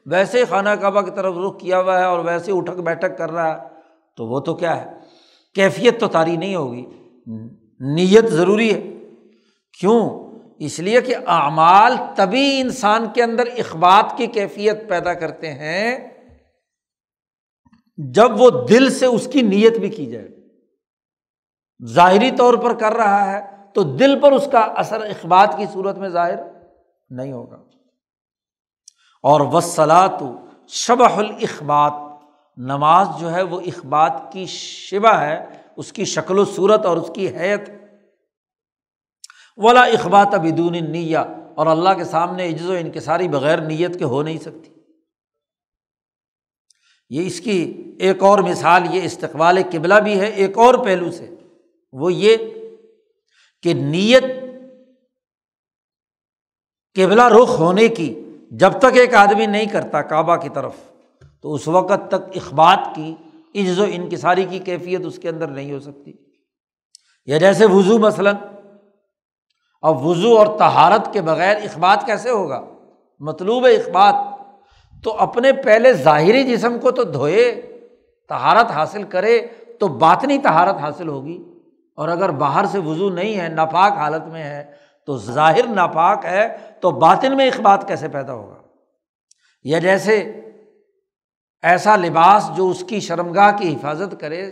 ویسے 0.06 0.44
خانہ 0.44 0.68
کعبہ 0.68 1.00
کی 1.00 1.10
طرف 1.10 1.34
رخ 1.46 1.60
کیا 1.60 1.80
ہوا 1.80 1.98
ہے 1.98 2.04
اور 2.04 2.24
ویسے 2.24 2.52
اٹھک 2.52 2.80
بیٹھک 2.80 3.18
کر 3.18 3.30
رہا 3.30 3.52
ہے، 3.52 3.68
تو 4.16 4.26
وہ 4.26 4.40
تو 4.40 4.54
کیا 4.54 4.84
ہے؟ 4.84 4.92
کیفیت 5.54 6.00
تو 6.00 6.08
تاری 6.08 6.36
نہیں 6.36 6.54
ہوگی۔ 6.54 6.84
نیت 7.80 8.28
ضروری 8.28 8.74
ہے۔ 8.74 8.92
کیوں؟ 9.80 10.26
اس 10.58 10.78
لیے 10.78 11.00
کہ 11.00 11.14
اعمال 11.26 11.96
تبھی 12.16 12.60
انسان 12.60 13.06
کے 13.14 13.22
اندر 13.22 13.44
اخبات 13.46 14.18
کی 14.18 14.26
کیفیت 14.26 14.88
پیدا 14.88 15.14
کرتے 15.14 15.52
ہیں 15.52 16.15
جب 17.96 18.40
وہ 18.40 18.50
دل 18.50 18.90
سے 18.90 19.06
اس 19.06 19.28
کی 19.32 19.42
نیت 19.42 19.78
بھی 19.78 19.88
کی 19.88 20.06
جائے، 20.06 20.28
ظاہری 21.86 22.30
طور 22.30 22.54
پر 22.54 22.74
کر 22.74 22.92
رہا 22.92 23.32
ہے، 23.32 23.40
تو 23.74 23.82
دل 23.82 24.20
پر 24.20 24.32
اس 24.32 24.48
کا 24.52 24.58
اثر 24.58 25.00
اخبات 25.00 25.54
کی 25.58 25.64
صورت 25.72 25.98
میں 25.98 26.08
ظاہر 26.08 26.38
نہیں 27.10 27.32
ہوگا۔ 27.32 27.56
اور 29.22 29.40
وسلاۃ 29.40 30.22
شبہ 30.68 31.08
الاخبات، 31.08 31.92
نماز 32.56 33.08
جو 33.20 33.32
ہے 33.32 33.42
وہ 33.42 33.60
اخبات 33.60 34.12
کی 34.32 34.46
شبہ 34.46 35.14
ہے، 35.14 35.46
اس 35.76 35.92
کی 35.92 36.04
شکل 36.04 36.38
و 36.38 36.44
صورت 36.44 36.86
اور 36.86 36.96
اس 36.96 37.10
کی 37.14 37.36
حیت۔ 37.36 37.70
ولا 39.56 39.82
اخبات 39.82 40.34
بدون 40.34 40.92
نیا 40.92 41.24
اور 41.56 41.66
اللہ 41.66 41.90
کے 41.96 42.04
سامنے 42.04 42.48
عجز 42.48 42.70
و 42.70 42.72
انکساری 42.72 43.28
بغیر 43.28 43.58
نیت 43.58 43.98
کے 43.98 44.04
ہو 44.04 44.22
نہیں 44.22 44.38
سکتی۔ 44.38 44.75
یہ 47.08 47.26
اس 47.26 47.40
کی 47.40 47.82
ایک 47.98 48.22
اور 48.22 48.38
مثال، 48.38 48.94
یہ 48.94 49.02
استقبال 49.02 49.58
قبلہ 49.72 49.94
بھی 49.94 50.20
ہے، 50.20 50.26
ایک 50.26 50.58
اور 50.58 50.74
پہلو 50.74 51.10
سے۔ 51.10 51.30
وہ 51.92 52.12
یہ 52.12 52.36
کہ 53.62 53.74
نیت 53.74 54.24
قبلہ 56.94 57.22
رخ 57.22 57.58
ہونے 57.58 57.88
کی 57.88 58.22
جب 58.50 58.72
تک 58.78 58.96
ایک 58.96 59.14
آدمی 59.14 59.46
نہیں 59.46 59.66
کرتا 59.66 60.02
کعبہ 60.02 60.36
کی 60.36 60.48
طرف، 60.48 60.72
تو 61.40 61.54
اس 61.54 61.68
وقت 61.68 62.08
تک 62.08 62.36
اخبات 62.36 62.88
کی 62.94 63.14
عز 63.54 63.80
و 63.80 63.84
انکساری 63.88 64.44
کی 64.44 64.58
کیفیت 64.58 65.00
اس 65.04 65.18
کے 65.18 65.28
اندر 65.28 65.46
نہیں 65.46 65.72
ہو 65.72 65.80
سکتی۔ 65.80 66.12
یا 67.26 67.38
جیسے 67.38 67.66
وضو 67.66 67.98
مثلاً، 67.98 68.36
اب 69.82 70.06
وضو 70.06 70.38
اور 70.38 70.58
تہارت 70.58 71.12
کے 71.12 71.20
بغیر 71.20 71.56
اخبات 71.56 72.06
کیسے 72.06 72.30
ہوگا؟ 72.30 72.64
مطلوب 73.18 73.64
اخبات 73.64 74.35
تو 75.06 75.16
اپنے 75.18 75.52
پہلے 75.52 75.92
ظاہری 75.92 76.44
جسم 76.44 76.78
کو 76.78 76.90
تو 76.90 77.02
دھوئے 77.02 77.60
تہارت 78.28 78.70
حاصل 78.70 79.02
کرے 79.02 79.40
تو 79.80 79.88
باطنی 79.88 80.38
تہارت 80.38 80.76
حاصل 80.76 81.08
ہوگی۔ 81.08 81.44
اور 81.96 82.08
اگر 82.08 82.28
باہر 82.28 82.64
سے 82.64 82.78
وضو 82.78 83.10
نہیں 83.10 83.40
ہے، 83.40 83.48
ناپاک 83.48 83.92
حالت 83.92 84.22
میں 84.26 84.42
ہے، 84.42 84.64
تو 85.06 85.18
ظاہر 85.18 85.66
ناپاک 85.66 86.24
ہے 86.24 86.56
تو 86.80 86.90
باطن 86.90 87.36
میں 87.36 87.46
اخبات 87.46 87.88
کیسے 87.88 88.08
پیدا 88.08 88.32
ہوگا؟ 88.34 88.54
یا 89.62 89.78
جیسے 89.78 90.40
ایسا 91.62 91.96
لباس 91.96 92.50
جو 92.56 92.70
اس 92.70 92.84
کی 92.88 93.00
شرمگاہ 93.00 93.58
کی 93.58 93.74
حفاظت 93.74 94.20
کرے 94.20 94.50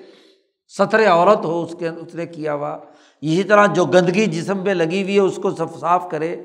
سطر 0.79 1.09
عورت 1.09 1.45
ہو، 1.45 1.63
اس 1.63 1.77
کے 1.79 1.89
اس 1.89 2.15
نے 2.15 2.27
کیا 2.27 2.55
ہوا۔ 2.55 2.79
اسی 3.21 3.45
طرح 3.45 3.67
جو 3.67 3.85
گندگی 3.85 4.27
جسم 4.27 4.65
پہ 4.65 4.71
لگی 4.71 5.03
ہوئی 5.03 5.15
ہے، 5.15 5.21
اس 5.21 5.39
کو 5.43 5.51
صف 5.51 5.81
صاف 5.81 6.07
کرے۔ 6.11 6.37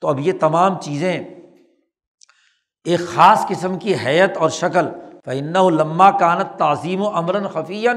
تو 0.00 0.08
اب 0.08 0.20
یہ 0.20 0.32
تمام 0.40 0.80
چیزیں 0.80 1.24
ایک 2.86 3.00
خاص 3.00 3.46
قسم 3.46 3.78
کی 3.78 3.94
حیت 3.94 4.36
اور 4.36 4.48
شکل۔ 4.48 4.86
فن 5.24 5.56
و 5.56 5.70
لمہ 5.70 6.18
کانت 6.18 6.58
تعظیم 6.58 7.02
و 7.02 7.08
امراً 7.08 7.46
خفیہ 7.46 7.90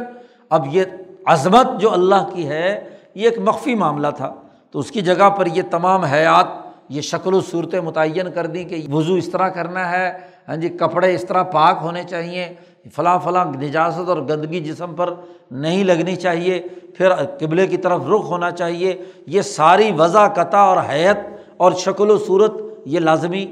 اب 0.50 0.68
یہ 0.72 0.84
عظمت 1.26 1.82
جو 1.82 1.94
اللہ 1.94 2.30
کی 2.34 2.48
ہے، 2.48 2.90
یہ 3.16 3.30
ایک 3.30 3.40
مخفی 3.40 3.76
معاملہ 3.76 4.08
تھا۔ 4.18 4.34
تو 4.72 4.80
اس 4.80 4.92
کی 4.92 5.02
جگہ 5.02 5.30
پر 5.30 5.46
یہ 5.46 5.62
تمام 5.72 6.04
حیات، 6.04 6.48
یہ 6.90 7.02
شکل 7.02 7.34
و 7.34 7.42
صورتیں 7.42 7.82
متعین 7.82 8.32
کر 8.32 8.46
دیں 8.46 8.66
کہ 8.66 8.88
وضو 8.92 9.16
اس 9.16 9.30
طرح 9.30 9.50
کرنا 9.50 9.92
ہے 9.92 10.18
ہاں 10.48 10.56
جی 10.56 10.70
کپڑے 10.70 11.16
اس 11.16 11.26
طرح 11.28 11.44
پاک 11.44 11.78
ہونے 11.82 12.04
چاہیے، 12.04 12.54
فلاں 12.96 13.20
فلاں 13.24 13.46
نجازت 13.46 14.10
اور 14.10 14.18
گندگی 14.18 14.60
جسم 14.60 14.94
پر 14.94 15.14
نہیں 15.52 15.84
لگنی 15.84 16.16
چاہیے، 16.16 16.62
پھر 16.98 17.14
قبلے 17.40 17.68
کی 17.68 17.78
طرف 17.78 18.02
رخ 18.02 18.26
ہونا 18.26 18.52
چاہیے۔ 18.52 18.98
یہ 19.28 19.42
ساری 19.42 19.92
وضع، 19.98 20.28
قطع 20.28 20.58
اور 20.58 20.78
حیت 20.90 21.18
اور 21.58 21.72
شکل 21.72 22.12
و 22.12 22.18
صورت، 22.18 22.54
یہ 22.86 23.00
لازمی 23.00 23.46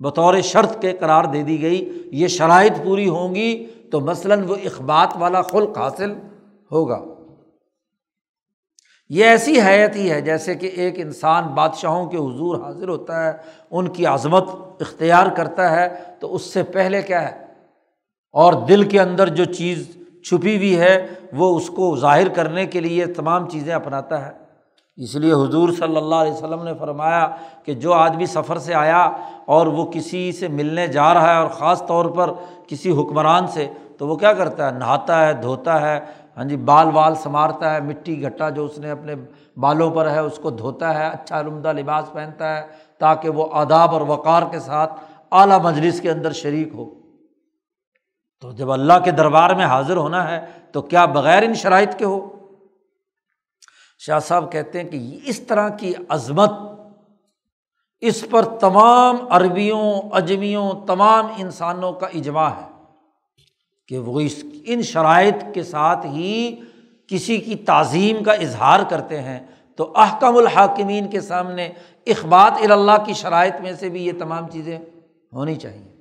بطور 0.00 0.40
شرط 0.40 0.80
کے 0.80 0.92
قرار 0.92 1.24
دے 1.24 1.42
دی 1.42 1.62
گئی، 1.62 2.08
یہ 2.12 2.28
شرائط 2.28 2.72
پوری 2.84 3.08
ہوں 3.08 3.34
گی 3.34 3.66
تو 3.90 4.00
مثلاً 4.00 4.44
وہ 4.44 4.54
اخبات 4.64 5.08
والا 5.18 5.42
خلق 5.42 5.78
حاصل 5.78 6.14
ہوگا۔ 6.72 7.04
یہ 9.08 9.24
ایسی 9.24 9.60
حیت 9.60 9.96
ہی 9.96 10.10
ہے 10.10 10.20
جیسے 10.20 10.54
کہ 10.54 10.66
ایک 10.66 10.94
انسان 10.96 11.44
بادشاہوں 11.44 12.06
کے 12.06 12.16
حضور 12.16 12.60
حاضر 12.60 12.88
ہوتا 12.88 13.26
ہے، 13.26 13.32
ان 13.70 13.88
کی 13.88 14.06
عظمت 14.06 14.44
اختیار 14.80 15.26
کرتا 15.26 15.70
ہے، 15.70 15.88
تو 16.20 16.34
اس 16.34 16.42
سے 16.42 16.62
پہلے 16.62 17.02
کیا 17.02 17.32
ہے؟ 17.32 17.44
اور 18.32 18.52
دل 18.52 18.88
کے 18.88 19.00
اندر 19.00 19.28
جو 19.28 19.44
چیز 19.44 19.96
چھپی 20.24 20.56
ہوئی 20.56 20.78
ہے، 20.78 21.06
وہ 21.32 21.56
اس 21.56 21.66
کو 21.66 21.96
ظاہر 21.96 22.28
کرنے 22.28 22.66
کے 22.66 22.80
لیے 22.80 23.06
تمام 23.06 23.48
چیزیں 23.48 23.74
اپناتا 23.74 24.26
ہے۔ 24.26 24.39
اس 25.02 25.14
لیے 25.14 25.32
حضور 25.32 25.68
صلی 25.68 25.96
اللہ 25.96 26.14
علیہ 26.14 26.32
وسلم 26.32 26.62
نے 26.62 26.74
فرمایا 26.74 27.28
کہ 27.64 27.74
جو 27.74 27.92
آدمی 27.92 28.26
سفر 28.26 28.58
سے 28.58 28.74
آیا 28.74 29.10
اور 29.46 29.66
وہ 29.66 29.84
کسی 29.84 30.32
سے 30.32 30.48
ملنے 30.48 30.86
جا 30.86 31.14
رہا 31.14 31.32
ہے 31.32 31.36
اور 31.36 31.48
خاص 31.48 31.86
طور 31.86 32.04
پر 32.04 32.30
کسی 32.66 32.90
حکمران 32.90 33.46
سے، 33.46 33.68
تو 33.98 34.06
وہ 34.06 34.16
کیا 34.16 34.32
کرتا 34.32 34.66
ہے؟ 34.66 34.78
نہاتا 34.78 35.26
ہے، 35.26 35.32
دھوتا 35.32 35.80
ہے 35.80 36.00
ہاں 36.36 36.44
جی 36.44 36.56
بال 36.56 36.88
وال 36.94 37.14
سنوارتا 37.14 37.74
ہے، 37.74 37.80
مٹی 37.80 38.22
گھٹا 38.22 38.48
جو 38.48 38.64
اس 38.64 38.78
نے 38.78 38.90
اپنے 38.90 39.14
بالوں 39.56 39.90
پر 39.90 40.10
ہے 40.10 40.18
اس 40.18 40.38
کو 40.38 40.50
دھوتا 40.50 40.94
ہے 40.94 41.06
اچھا 41.06 41.40
عمدہ 41.40 41.72
لباس 41.72 42.12
پہنتا 42.12 42.56
ہے 42.56 42.62
تاکہ 42.98 43.28
وہ 43.28 43.46
آداب 43.52 43.90
اور 43.90 44.00
وقار 44.00 44.42
کے 44.50 44.58
ساتھ 44.58 44.92
اعلیٰ 45.32 45.60
مجلس 45.60 46.00
کے 46.00 46.10
اندر 46.10 46.32
شریک 46.32 46.68
ہو۔ 46.74 46.90
تو 48.40 48.52
جب 48.52 48.70
اللہ 48.72 48.92
کے 49.04 49.10
دربار 49.10 49.50
میں 49.50 49.64
حاضر 49.64 49.96
ہونا 49.96 50.30
ہے 50.30 50.40
تو 50.72 50.82
کیا 50.82 51.04
بغیر 51.04 51.42
ان 51.42 51.54
شرائط 51.54 51.94
کے 51.94 52.04
ہو؟ 52.04 52.39
شاہ 54.06 54.18
صاحب 54.18 54.52
کہتے 54.52 54.82
ہیں 54.82 54.88
کہ 54.88 55.18
اس 55.24 55.40
طرح 55.40 55.68
کی 55.68 55.92
عظمت 56.08 56.50
اس 58.00 58.24
پر 58.30 58.58
تمام 58.58 59.16
عربیوں، 59.30 60.00
اجمیوں، 60.12 60.72
تمام 60.86 61.26
انسانوں 61.36 61.92
کا 61.92 62.06
اجماع 62.06 62.50
ہے 62.50 62.68
کہ 63.88 63.98
وہ 63.98 64.20
اس، 64.20 64.44
ان 64.64 64.82
شرائط 64.82 65.34
کے 65.54 65.62
ساتھ 65.62 66.06
ہی 66.06 66.60
کسی 67.06 67.38
کی 67.38 67.54
تعظیم 67.54 68.24
کا 68.24 68.32
اظہار 68.32 68.80
کرتے 68.90 69.22
ہیں۔ 69.22 69.46
تو 69.76 69.92
احکم 69.96 70.36
الحاکمین 70.36 71.10
کے 71.10 71.20
سامنے 71.20 71.72
اخبات 72.06 72.52
اللہ 72.70 73.04
کی 73.06 73.12
شرائط 73.12 73.54
میں 73.60 73.72
سے 73.72 73.88
بھی 73.88 74.06
یہ 74.06 74.12
تمام 74.18 74.48
چیزیں 74.48 74.78
ہونی 75.32 75.56
چاہیے۔ 75.56 75.96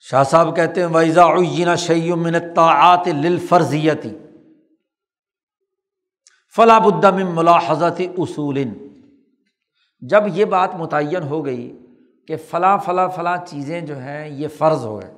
شاہ 0.00 0.24
صاحب 0.24 0.56
کہتے 0.56 0.80
ہیں 0.80 0.88
ویزا 0.94 1.76
شعیم 1.76 2.26
للفرضیتی 3.06 4.10
فلاں 6.56 6.80
بدم 6.80 7.34
ملاحظت 7.34 8.02
اصول۔ 8.18 8.64
جب 10.00 10.22
یہ 10.34 10.44
بات 10.44 10.74
متعین 10.74 11.22
ہو 11.22 11.46
گئی 11.46 11.78
کہ 12.28 12.36
فلاں 12.36 12.78
فلاں 12.78 13.08
فلاں 13.08 13.36
چیزیں 13.46 13.80
جو 13.80 13.98
ہیں 13.98 14.28
یہ 14.28 14.48
فرض 14.48 14.84
ہو 14.84 15.00
گئے، 15.00 15.14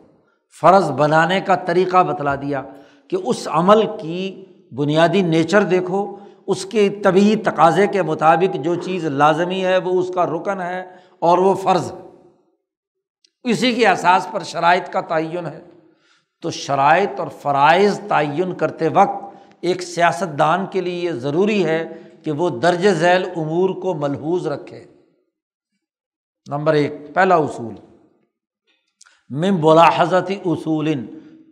فرض 0.61 0.91
بنانے 0.91 1.41
کا 1.41 1.55
طریقہ 1.55 2.03
بتلا 2.03 2.35
دیا 2.35 2.63
کہ 3.09 3.17
اس 3.25 3.49
عمل 3.51 3.87
کی 4.03 4.45
بنیادی 4.75 5.23
نیچر 5.23 5.63
دیکھو، 5.63 6.17
اس 6.47 6.67
کے 6.67 6.89
طبی 6.89 7.37
تقاضے 7.37 7.87
کے 7.87 8.03
مطابق 8.03 8.57
جو 8.57 8.75
چیز 8.75 9.05
لازمی 9.05 9.65
ہے 9.65 9.79
وہ 9.79 10.01
اس 10.01 10.11
کا 10.15 10.27
رکن 10.27 10.61
ہے 10.61 10.87
اور 11.19 11.39
وہ 11.39 11.55
فرض 11.55 11.93
ہے۔ 11.93 11.99
اسی 13.45 13.75
کے 13.75 13.87
احساس 13.87 14.29
پر 14.33 14.43
شرائط 14.43 14.89
کا 14.91 15.01
تعین 15.01 15.47
ہے۔ 15.47 15.61
تو 16.43 16.51
شرائط 16.51 17.21
اور 17.21 17.29
فرائض 17.29 18.01
تعین 18.09 18.55
کرتے 18.55 18.89
وقت 18.89 19.28
ایک 19.61 19.83
سیاست 19.83 20.39
دان 20.39 20.67
کے 20.67 20.81
لیے 20.81 20.95
یہ 20.95 21.11
ضروری 21.11 21.65
ہے 21.65 21.89
کہ 22.23 22.33
وہ 22.33 22.51
درج 22.51 22.89
ذیل 22.89 23.25
امور 23.37 23.71
کو 23.71 23.95
ملحوظ 23.95 24.47
رکھے۔ 24.47 24.85
نمبر 26.49 26.75
ایک، 26.75 26.93
پہلا 27.15 27.37
اصول۔ 27.37 27.75
مم 29.31 29.57
بولا 29.57 29.89
اصول 30.45 30.89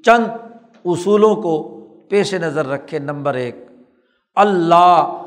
چند 0.05 0.25
اصولوں 0.85 1.37
کو 1.37 1.73
پیش 2.11 2.35
نظر 2.35 2.67
رکھے۔ 2.67 2.99
نمبر 2.99 3.35
ایک، 3.35 3.57
اللہ 4.35 5.23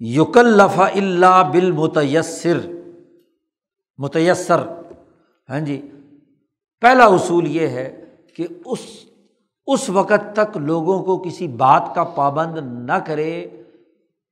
یکلف 0.00 0.80
اللہ 0.80 1.50
بالمتیسر۔ 1.52 2.58
متیسر 3.98 4.60
ہاں 5.48 5.60
جی 5.60 5.90
پہلا 6.80 7.04
اصول 7.04 7.46
یہ 7.46 7.66
ہے 7.66 8.04
کہ 8.36 8.46
اس 8.64 8.80
اس 9.66 9.90
وقت 9.90 10.36
تک 10.36 10.56
لوگوں 10.56 11.02
کو 11.02 11.18
کسی 11.18 11.48
بات 11.48 11.92
کا 11.94 12.04
پابند 12.04 12.58
نہ 12.90 12.98
کرے، 13.06 13.48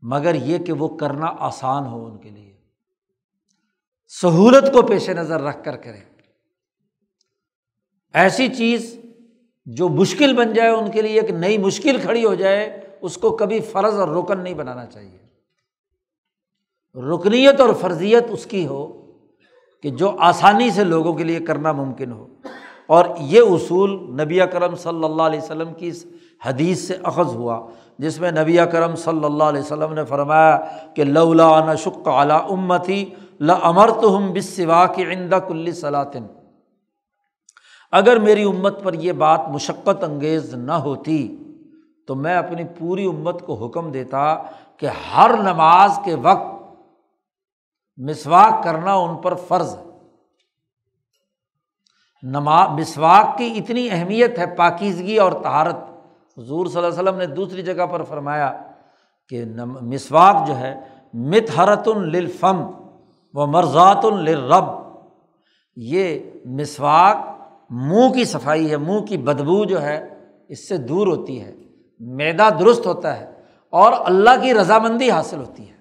مگر 0.03 0.35
یہ 0.35 0.59
کہ 0.59 0.72
وہ 0.72 0.89
کرنا 0.89 1.26
آسان 1.39 1.87
ہو 1.87 2.07
ان 2.07 2.18
کے 2.18 2.31
لیے۔ 2.31 2.57
سہولت 4.09 4.72
کو 4.72 4.83
پیش 4.83 5.11
نظر 5.11 5.41
رکھ 5.41 5.64
کر 5.64 5.76
کرے 5.76 5.99
ایسی 8.12 8.49
چیز 8.49 8.99
جو 9.66 9.89
مشکل 9.89 10.37
بن 10.37 10.53
جائے 10.53 10.70
ان 10.70 10.91
کے 10.91 11.03
لیے، 11.03 11.20
ایک 11.20 11.31
نئی 11.31 11.59
مشکل 11.59 12.01
کھڑی 12.01 12.24
ہو 12.24 12.35
جائے، 12.35 12.81
اس 13.01 13.16
کو 13.16 13.37
کبھی 13.37 13.61
فرض 13.61 13.99
اور 13.99 14.09
رکن 14.09 14.41
نہیں 14.41 14.55
بنانا 14.55 14.87
چاہیے۔ 14.87 15.18
رکنیت 16.95 17.61
اور 17.61 17.74
فرضیت 17.74 18.24
اس 18.31 18.47
کی 18.47 18.66
ہو 18.66 19.12
کہ 19.83 19.91
جو 19.91 20.16
آسانی 20.18 20.70
سے 20.70 20.85
لوگوں 20.85 21.14
کے 21.14 21.24
لیے 21.24 21.41
کرنا 21.41 21.72
ممکن 21.72 22.12
ہو۔ 22.12 22.26
اور 22.91 23.05
یہ 23.18 23.41
اصول 23.41 23.91
نبی 24.22 24.41
کرم 24.53 24.74
صلی 24.74 25.05
اللہ 25.05 25.22
علیہ 25.22 25.41
وسلم 25.41 25.72
کی 25.74 25.88
اس 25.88 26.05
حدیث 26.47 26.88
سے 26.88 26.97
اخذ 27.03 27.34
ہوا، 27.34 27.61
جس 27.99 28.20
میں 28.20 28.30
نبی 28.30 28.59
کرم 28.72 28.95
صلی 28.95 29.24
اللہ 29.24 29.45
علیہ 29.45 29.61
وسلم 29.61 29.93
نے 29.93 30.05
فرمایا 30.05 30.59
کہ 30.95 31.05
لولا 31.05 31.74
شک 31.74 32.09
اعلیٰ 32.09 32.51
امتی 32.51 33.05
لمر 33.41 33.91
تو 34.01 34.16
ہم 34.16 34.32
بسوا 34.32 34.86
کی 34.86 35.05
عندہ 35.05 35.36
کل 35.49 35.72
صلاطن 35.72 36.26
اگر 37.93 38.18
میری 38.18 38.43
امت 38.43 38.82
پر 38.82 38.95
یہ 38.95 39.12
بات 39.12 39.41
مشقت 39.49 40.05
انگیز 40.05 40.55
نہ 40.55 40.72
ہوتی 40.72 41.36
تو 42.07 42.14
میں 42.14 42.36
اپنی 42.36 42.64
پوری 42.78 43.07
امت 43.07 43.43
کو 43.47 43.55
حکم 43.55 43.91
دیتا 43.91 44.36
کہ 44.76 44.86
ہر 44.86 45.30
نماز 45.43 45.99
کے 46.05 46.14
وقت 46.14 46.49
مسواک 47.97 48.64
کرنا 48.64 48.95
ان 48.95 49.16
پر 49.16 49.34
فرض 49.34 49.74
ہے۔ 49.74 49.89
نما، 52.23 52.66
مسواک 52.66 53.39
کی 53.39 53.53
اتنی 53.57 53.89
اہمیت 53.91 54.39
ہے 54.39 54.47
پاکیزگی 54.47 55.16
اور 55.16 55.33
تہارت 55.33 55.77
حضور 56.39 56.66
صلی 56.66 56.77
اللہ 56.77 56.89
علیہ 56.89 57.03
وسلم 57.03 57.18
نے 57.18 57.27
دوسری 57.27 57.62
جگہ 57.62 57.87
پر 57.87 58.03
فرمایا 58.03 58.53
کہ 59.29 59.45
مسواک 59.64 60.47
جو 60.47 60.57
ہے 60.57 60.81
مت 61.14 61.59
حرت 61.59 61.89
الفم 61.89 62.71
و 63.35 63.47
مرزات 63.47 64.05
الرب 64.05 64.64
یہ 65.77 66.18
مسواک 66.45 67.16
منہ 67.71 68.12
کی 68.12 68.25
صفائی 68.25 68.71
ہے، 68.71 68.77
منہ 68.77 69.01
کی 69.01 69.16
بدبو 69.16 69.64
جو 69.64 69.83
ہے، 69.83 70.09
اس 70.49 70.68
سے 70.68 70.77
دور 70.77 71.07
ہوتی 71.07 71.41
ہے، 71.41 71.55
میدا 72.01 72.49
درست 72.51 72.87
ہوتا 72.87 73.21
ہے 73.21 73.33
اور 73.71 73.93
اللہ 74.05 74.31
کی 74.43 74.55
رضامندی 74.55 75.11
حاصل 75.11 75.41
ہوتی 75.41 75.68
ہے۔ 75.68 75.75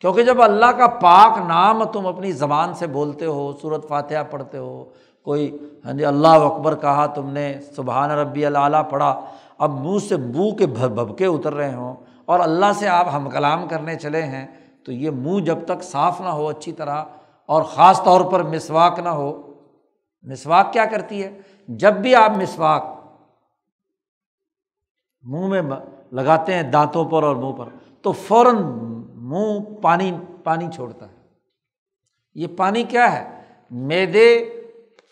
کیونکہ 0.00 0.22
جب 0.22 0.42
اللہ 0.42 0.66
کا 0.66 0.86
پاک 0.86 1.38
نام 1.48 1.84
تم 1.84 2.06
اپنی 2.06 2.32
زبان 2.32 2.74
سے 2.74 2.86
بولتے 2.86 3.26
ہو 3.26 3.52
صورت 3.62 3.88
فاتحہ 3.88 4.22
پڑھتے 4.30 4.58
ہو 4.58 4.84
کوئی 5.24 5.56
ہاں 5.84 5.92
جی 5.92 6.04
اللہ 6.04 6.28
اکبر 6.28 6.74
کہا، 6.74 7.06
تم 7.06 7.30
نے 7.30 7.54
سبحان 7.76 8.10
ربی 8.10 8.46
اللہ 8.46 8.82
پڑھا۔ 8.90 9.20
اب 9.58 9.70
منہ 9.70 9.98
سے 9.98 10.16
بو 10.16 10.54
کے 10.54 10.66
بھبکے 10.66 11.26
اتر 11.26 11.54
رہے 11.54 11.74
ہوں 11.74 11.94
اور 12.24 12.40
اللہ 12.40 12.72
سے 12.78 12.88
آپ 12.88 13.06
ہم 13.14 13.30
کلام 13.30 13.68
کرنے 13.68 13.94
چلے 13.94 14.22
ہیں، 14.22 14.46
تو 14.84 14.92
یہ 14.92 15.10
منہ 15.10 15.40
جب 15.40 15.58
تک 15.64 15.82
صاف 15.82 16.20
نہ 16.20 16.28
ہو 16.28 16.48
اچھی 16.48 16.72
طرح 16.72 17.04
اور 17.46 17.62
خاص 17.62 18.02
طور 18.02 18.20
پر 18.32 18.42
مسواک 18.42 18.98
نہ 18.98 19.08
ہو، 19.08 19.52
مسواک 20.22 20.72
کیا 20.72 20.84
کرتی 20.84 21.22
ہے؟ 21.24 21.38
جب 21.68 21.94
بھی 21.94 22.14
آپ 22.14 22.30
مسواک 22.30 22.84
منہ 25.22 25.46
میں 25.46 25.62
لگاتے 26.12 26.54
ہیں 26.54 26.62
دانتوں 26.62 27.04
پر 27.04 27.22
اور 27.22 27.36
منہ 27.36 27.52
پر، 27.52 27.68
تو 28.02 28.12
فوراً 28.12 28.56
منہ 29.14 29.58
پانی 29.82 30.12
پانی 30.44 30.70
چھوڑتا 30.74 31.06
ہے۔ 31.06 31.16
یہ 32.34 32.46
پانی 32.56 32.82
کیا 32.82 33.12
ہے؟ 33.12 33.42
میدے 33.70 34.44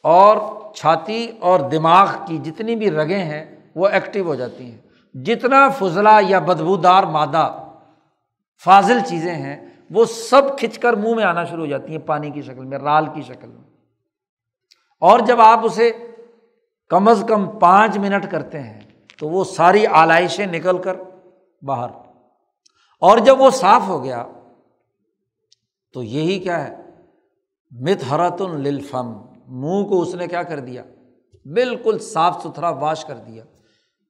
اور 0.03 0.37
چھاتی 0.75 1.33
اور 1.41 1.61
دماغ 1.61 2.09
کی 2.27 2.39
جتنی 2.39 2.77
بھی 2.77 2.91
رگیں 2.91 3.25
ہیں 3.25 3.57
وہ 3.75 3.89
ایکٹیو 3.89 4.25
ہو 4.25 4.35
جاتی 4.35 4.73
ہیں۔ 4.73 4.79
جتنا 5.15 5.69
فضلہ 5.69 6.09
یا 6.29 6.39
بدبودار 6.39 7.03
مادہ 7.03 7.65
فاضل 8.65 8.99
چیزیں 9.09 9.35
ہیں، 9.35 9.69
وہ 9.91 10.05
سب 10.05 10.59
کھنچ 10.59 10.79
کر 10.79 10.93
منہ 10.93 11.15
میں 11.15 11.25
آنا 11.25 11.45
شروع 11.45 11.65
ہو 11.65 11.71
جاتی 11.71 11.93
ہیں 11.93 11.99
پانی 11.99 12.31
کی 12.31 12.43
شکل 12.43 12.65
میں، 12.65 12.79
رال 12.79 13.07
کی 13.15 13.23
شکل 13.23 13.49
میں۔ 13.49 13.71
اور 15.01 15.21
جب 15.21 15.41
آپ 15.41 15.61
اسے 15.63 15.93
کم 16.89 17.09
از 17.09 17.25
کم 17.29 17.59
پانچ 17.59 17.99
منٹ 17.99 18.31
کرتے 18.31 18.61
ہیں، 18.61 18.81
تو 19.19 19.29
وہ 19.29 19.45
ساری 19.45 19.87
آلائشیں 19.87 20.47
نکل 20.47 20.79
کر 20.79 20.97
باہر۔ 21.63 21.91
اور 23.01 23.19
جب 23.19 23.41
وہ 23.41 23.51
صاف 23.51 23.83
ہو 23.89 24.05
گیا، 24.05 24.27
تو 25.93 26.03
یہی 26.03 26.39
کیا 26.39 26.69
ہے؟ 26.69 26.77
مت 27.71 28.13
حرت 28.13 28.41
الفم 28.41 29.13
منہ 29.51 29.85
کو 29.85 30.03
اس 30.03 30.15
نے 30.15 30.27
کیا 30.27 30.43
کر 30.43 30.59
دیا؟ 30.59 30.83
بالکل 31.45 31.99
صاف 31.99 32.43
ستھرا 32.43 32.71
واش 32.71 33.05
کر 33.05 33.15
دیا۔ 33.15 33.45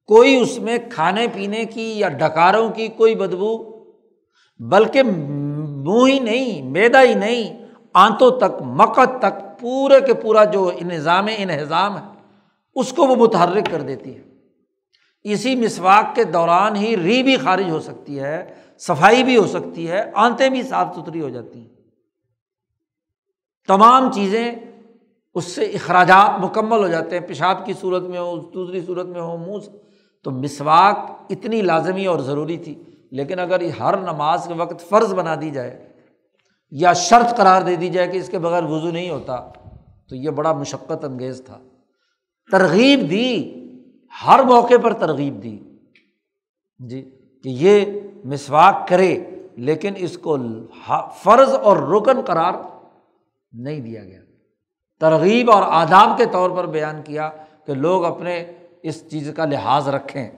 کوئی 0.07 0.37
اس 0.37 0.59
میں 0.59 0.79
کھانے 0.91 1.27
پینے 1.33 1.65
کی 1.65 1.99
یا 1.99 2.09
ڈکاروں 2.09 2.71
کی 2.71 2.89
کوئی 2.89 3.15
بدبو، 3.15 3.85
بلکہ 4.59 5.03
منہ 5.03 6.09
ہی 6.09 6.19
نہیں 6.19 6.63
میدا 6.63 7.03
ہی 7.03 7.15
نہیں، 7.15 7.67
آنتوں 7.95 8.31
تک 8.31 8.63
مقد 8.63 9.19
تک، 9.19 9.61
پورے 9.61 10.01
کے 10.01 10.15
پورا 10.15 10.45
جو 10.45 10.71
نظام 10.83 11.27
انہضام 11.37 11.99
ہے، 11.99 12.03
اس 12.75 12.93
کو 12.93 13.07
وہ 13.07 13.17
متحرک 13.17 13.71
کر 13.71 13.83
دیتی 13.83 14.17
ہے۔ 14.17 14.23
اسی 15.25 15.57
مسواک 15.57 16.15
کے 16.15 16.25
دوران 16.25 16.77
ہی 16.77 16.97
ری 16.97 17.23
بھی 17.23 17.37
خارج 17.37 17.71
ہو 17.71 17.81
سکتی 17.81 18.21
ہے، 18.21 18.55
صفائی 18.79 19.25
بھی 19.25 19.37
ہو 19.37 19.47
سکتی 19.47 19.91
ہے، 19.91 20.11
آنتیں 20.15 20.49
بھی 20.49 20.63
صاف 20.63 20.97
ستھری 20.97 21.21
ہو 21.21 21.29
جاتی 21.29 21.61
ہیں۔ 21.61 21.69
تمام 23.69 24.13
چیزیں 24.13 24.53
اس 25.35 25.45
سے 25.45 25.63
اخراجات 25.63 26.45
مکمل 26.45 26.79
ہو 26.79 26.89
جاتے 26.89 27.19
ہیں۔ 27.19 27.27
پیشاب 27.27 27.67
کی 27.67 27.73
صورت 27.73 28.03
میں 28.03 28.19
ہو 28.19 28.37
دوسری 28.37 28.81
صورت 28.81 29.07
میں 29.07 29.21
ہو 29.21 29.37
منہ 29.37 29.77
تو 30.25 30.31
مسواک 30.31 30.97
اتنی 31.31 31.63
لازمی 31.63 32.07
اور 32.07 32.19
ضروری 32.19 32.57
تھی۔ 32.57 32.83
لیکن 33.11 33.39
اگر 33.39 33.61
یہ 33.61 33.71
ہر 33.71 33.97
نماز 33.97 34.45
کے 34.49 34.55
وقت 34.55 34.89
فرض 34.89 35.15
بنا 35.15 35.35
دی 35.35 35.51
جائے 35.51 35.89
یا 36.71 36.93
شرط 36.93 37.37
قرار 37.37 37.63
دے 37.63 37.77
دی 37.77 37.89
جائے 37.89 38.09
کہ 38.09 38.19
اس 38.19 38.29
کے 38.29 38.39
بغیر 38.39 38.63
وضو 38.63 38.91
نہیں 38.91 39.11
ہوتا، 39.11 39.37
تو 40.09 40.17
یہ 40.17 40.31
بڑا 40.31 40.53
مشقت 40.53 41.05
انگیز 41.05 41.43
تھا۔ 41.47 41.59
ترغیب 42.53 43.11
دی، 43.11 43.55
ہر 44.27 44.41
موقع 44.45 44.75
پر 44.83 44.93
ترغیب 44.93 45.43
دی۔ 45.43 45.59
جی 46.79 47.03
کہ 47.43 47.49
یہ 47.49 47.85
مسواک 48.25 48.89
کرے، 48.89 49.25
لیکن 49.57 49.93
اس 49.97 50.19
کو 50.19 50.37
فرض 51.23 51.55
اور 51.55 51.77
رکن 51.77 52.21
قرار 52.21 52.53
نہیں 53.53 53.81
دیا 53.81 54.05
گیا۔ 54.05 54.21
ترغیب 55.01 55.51
اور 55.51 55.63
آداب 55.67 56.19
کے 56.19 56.25
طور 56.27 56.51
پر 56.51 56.67
بیان 56.67 57.03
کیا 57.03 57.31
کہ 57.67 57.75
لوگ 57.75 58.05
اپنے 58.05 58.45
اس 58.83 59.11
چیز 59.11 59.31
کا 59.37 59.45
لحاظ 59.45 59.89
رکھیں۔ 59.89 60.31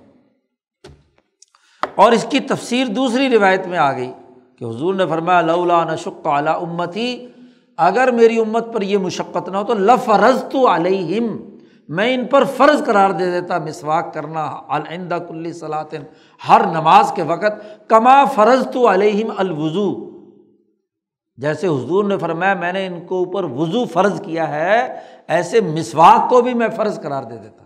اور 1.95 2.13
اس 2.13 2.27
کی 2.31 2.41
تفسیر 2.41 2.87
دوسری 2.87 3.29
روایت 3.29 3.67
میں 3.67 3.79
آ 3.79 3.93
گئی 3.93 4.13
کہ 4.59 4.65
حضور 4.65 4.95
نے 4.95 5.07
فرمایا 5.07 5.39
اللہ 5.39 5.93
نشق 5.93 6.27
اعلیٰ 6.27 6.63
امتی، 6.63 7.27
اگر 7.77 8.11
میری 8.11 8.41
امت 8.41 8.73
پر 8.73 8.83
یہ 8.83 8.99
مشقت 8.99 9.49
نہ 9.49 9.57
ہو 9.57 9.65
تو 9.65 9.75
لفرض 9.75 10.45
تو 10.53 10.75
علیہم، 10.75 11.37
میں 11.89 12.15
ان 12.15 12.27
پر 12.27 12.45
فرض 12.45 12.85
قرار 12.85 13.11
دے 13.11 13.31
دیتا، 13.31 13.59
مسواک 13.59 14.15
کرنا 14.15 14.45
الدہ 14.69 15.19
کلی 15.29 15.53
صلاطن 15.53 16.03
ہر 16.49 16.61
نماز 16.73 17.13
کے 17.17 17.23
وقت، 17.23 17.89
کما 17.89 18.25
فرض 18.25 18.69
تو 18.73 18.93
علیہم 18.93 19.31
الوضو۔ 19.37 20.12
جیسے 21.43 21.67
حضور 21.67 22.05
نے 22.05 22.19
فرمایا، 22.19 22.55
میں 22.55 22.73
نے 22.73 22.87
ان 22.87 23.01
کو 23.01 23.19
اوپر 23.19 23.45
وضو 23.45 23.85
فرض 23.85 24.21
کیا 24.21 24.49
ہے، 24.49 24.95
ایسے 25.29 25.61
مسواک 25.61 26.31
کو 26.31 26.41
بھی 26.41 26.55
میں 26.55 26.69
فرض 26.77 27.01
قرار 27.01 27.23
دے 27.23 27.37
دیتا۔ 27.37 27.65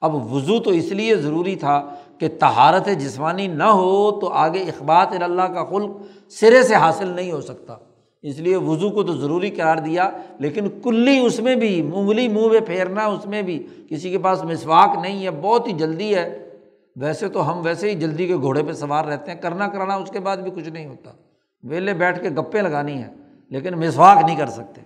اب 0.00 0.34
وضو 0.34 0.58
تو 0.58 0.70
اس 0.70 0.92
لیے 0.92 1.16
ضروری 1.16 1.56
تھا 1.56 1.94
کہ 2.18 2.28
تہارت 2.28 2.86
جسمانی 2.86 3.46
نہ 3.46 3.62
ہو 3.62 4.20
تو 4.20 4.28
آگے 4.28 4.58
اخبات 4.58 5.08
اللہ 5.22 5.42
کا 5.42 5.64
خلق 5.64 5.90
سرے 6.30 6.62
سے 6.62 6.74
حاصل 6.74 7.08
نہیں 7.08 7.32
ہو 7.32 7.40
سکتا۔ 7.40 7.76
اس 8.22 8.38
لیے 8.38 8.56
وضو 8.56 8.90
کو 8.90 9.02
تو 9.02 9.16
ضروری 9.16 9.50
قرار 9.50 9.76
دیا، 9.76 10.10
لیکن 10.38 10.68
کلی 10.82 11.18
اس 11.18 11.40
میں 11.40 11.54
بھی، 11.54 11.90
انگلی 11.94 12.28
منہ 12.28 12.48
میں 12.48 12.60
پھیرنا 12.60 13.06
اس 13.06 13.26
میں 13.26 13.42
بھی، 13.42 13.66
کسی 13.90 14.10
کے 14.10 14.18
پاس 14.18 14.44
مسواک 14.44 14.98
نہیں 15.02 15.24
ہے، 15.24 15.30
بہت 15.30 15.66
ہی 15.66 15.72
جلدی 15.72 16.14
ہے۔ 16.14 16.48
ویسے 16.96 17.28
تو 17.28 17.50
ہم 17.50 17.60
ویسے 17.64 17.90
ہی 17.90 17.94
جلدی 17.94 18.26
کے 18.26 18.36
گھوڑے 18.36 18.62
پہ 18.62 18.72
سوار 18.72 19.04
رہتے 19.04 19.30
ہیں، 19.30 19.38
کرنا 19.38 19.68
کرانا 19.68 19.94
اس 19.94 20.10
کے 20.10 20.20
بعد 20.20 20.36
بھی 20.36 20.50
کچھ 20.50 20.68
نہیں 20.68 20.86
ہوتا۔ 20.86 21.10
ویلے 21.62 21.94
بیٹھ 21.94 22.22
کے 22.22 22.30
گپے 22.30 22.60
لگانی 22.60 23.02
ہے 23.02 23.08
لیکن 23.48 23.74
مسواک 23.74 24.24
نہیں 24.24 24.36
کر 24.36 24.46
سکتے۔ 24.46 24.80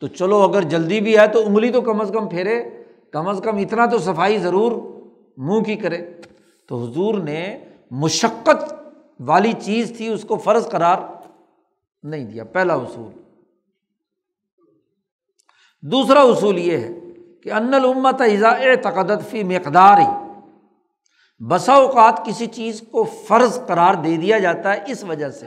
تو 0.00 0.06
چلو، 0.06 0.42
اگر 0.42 0.62
جلدی 0.62 1.00
بھی 1.00 1.18
ہے 1.18 1.26
تو 1.26 1.46
انگلی 1.46 1.72
تو 1.72 1.80
کم 1.80 2.00
از 2.00 2.10
کم 2.14 2.28
پھیرے، 2.28 2.64
کم 3.12 3.28
از 3.28 3.40
کم 3.44 3.56
اتنا 3.56 3.86
تو 3.86 3.98
صفائی 3.98 4.38
ضرور 4.38 4.72
منہ 5.36 5.60
کی 5.60 5.76
کرے۔ 5.76 6.14
تو 6.68 6.84
حضور 6.84 7.14
نے 7.14 7.58
مشقت 7.90 8.74
والی 9.20 9.52
چیز 9.52 9.92
تھی، 9.96 10.08
اس 10.08 10.22
کو 10.22 10.36
فرض 10.36 10.68
قرار 10.68 10.96
نہیں 12.02 12.24
دیا۔ 12.24 12.44
پہلا 12.44 12.74
اصول۔ 12.74 13.20
دوسرا 15.82 16.20
اصول 16.20 16.58
یہ 16.58 16.76
ہے 16.76 16.92
کہ 17.42 17.52
ان 17.52 17.74
الامت 17.74 18.20
اضاء 18.20 18.74
تقدت 18.82 19.30
فی 19.30 19.42
مقدار 19.42 19.98
ہی 19.98 20.40
بسا 21.48 21.72
اوقات 21.72 22.26
کسی 22.26 22.46
چیز 22.46 22.82
کو 22.90 23.04
فرض 23.04 23.66
قرار 23.66 23.94
دے 23.94 24.16
دیا 24.16 24.38
جاتا 24.38 24.72
ہے 24.72 24.78
اس 24.86 25.04
وجہ 25.04 25.28
سے۔ 25.28 25.46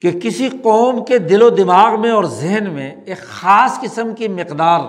کہ 0.00 0.20
کسی 0.20 0.48
قوم 0.48 1.04
کے 1.04 1.18
دل 1.18 1.42
و 1.42 1.50
دماغ 1.50 2.00
میں 2.00 2.10
اور 2.10 2.24
ذہن 2.24 2.70
میں 2.70 2.94
ایک 3.06 3.18
خاص 3.18 3.80
قسم 3.80 4.14
کی 4.14 4.28
مقدار 4.28 4.80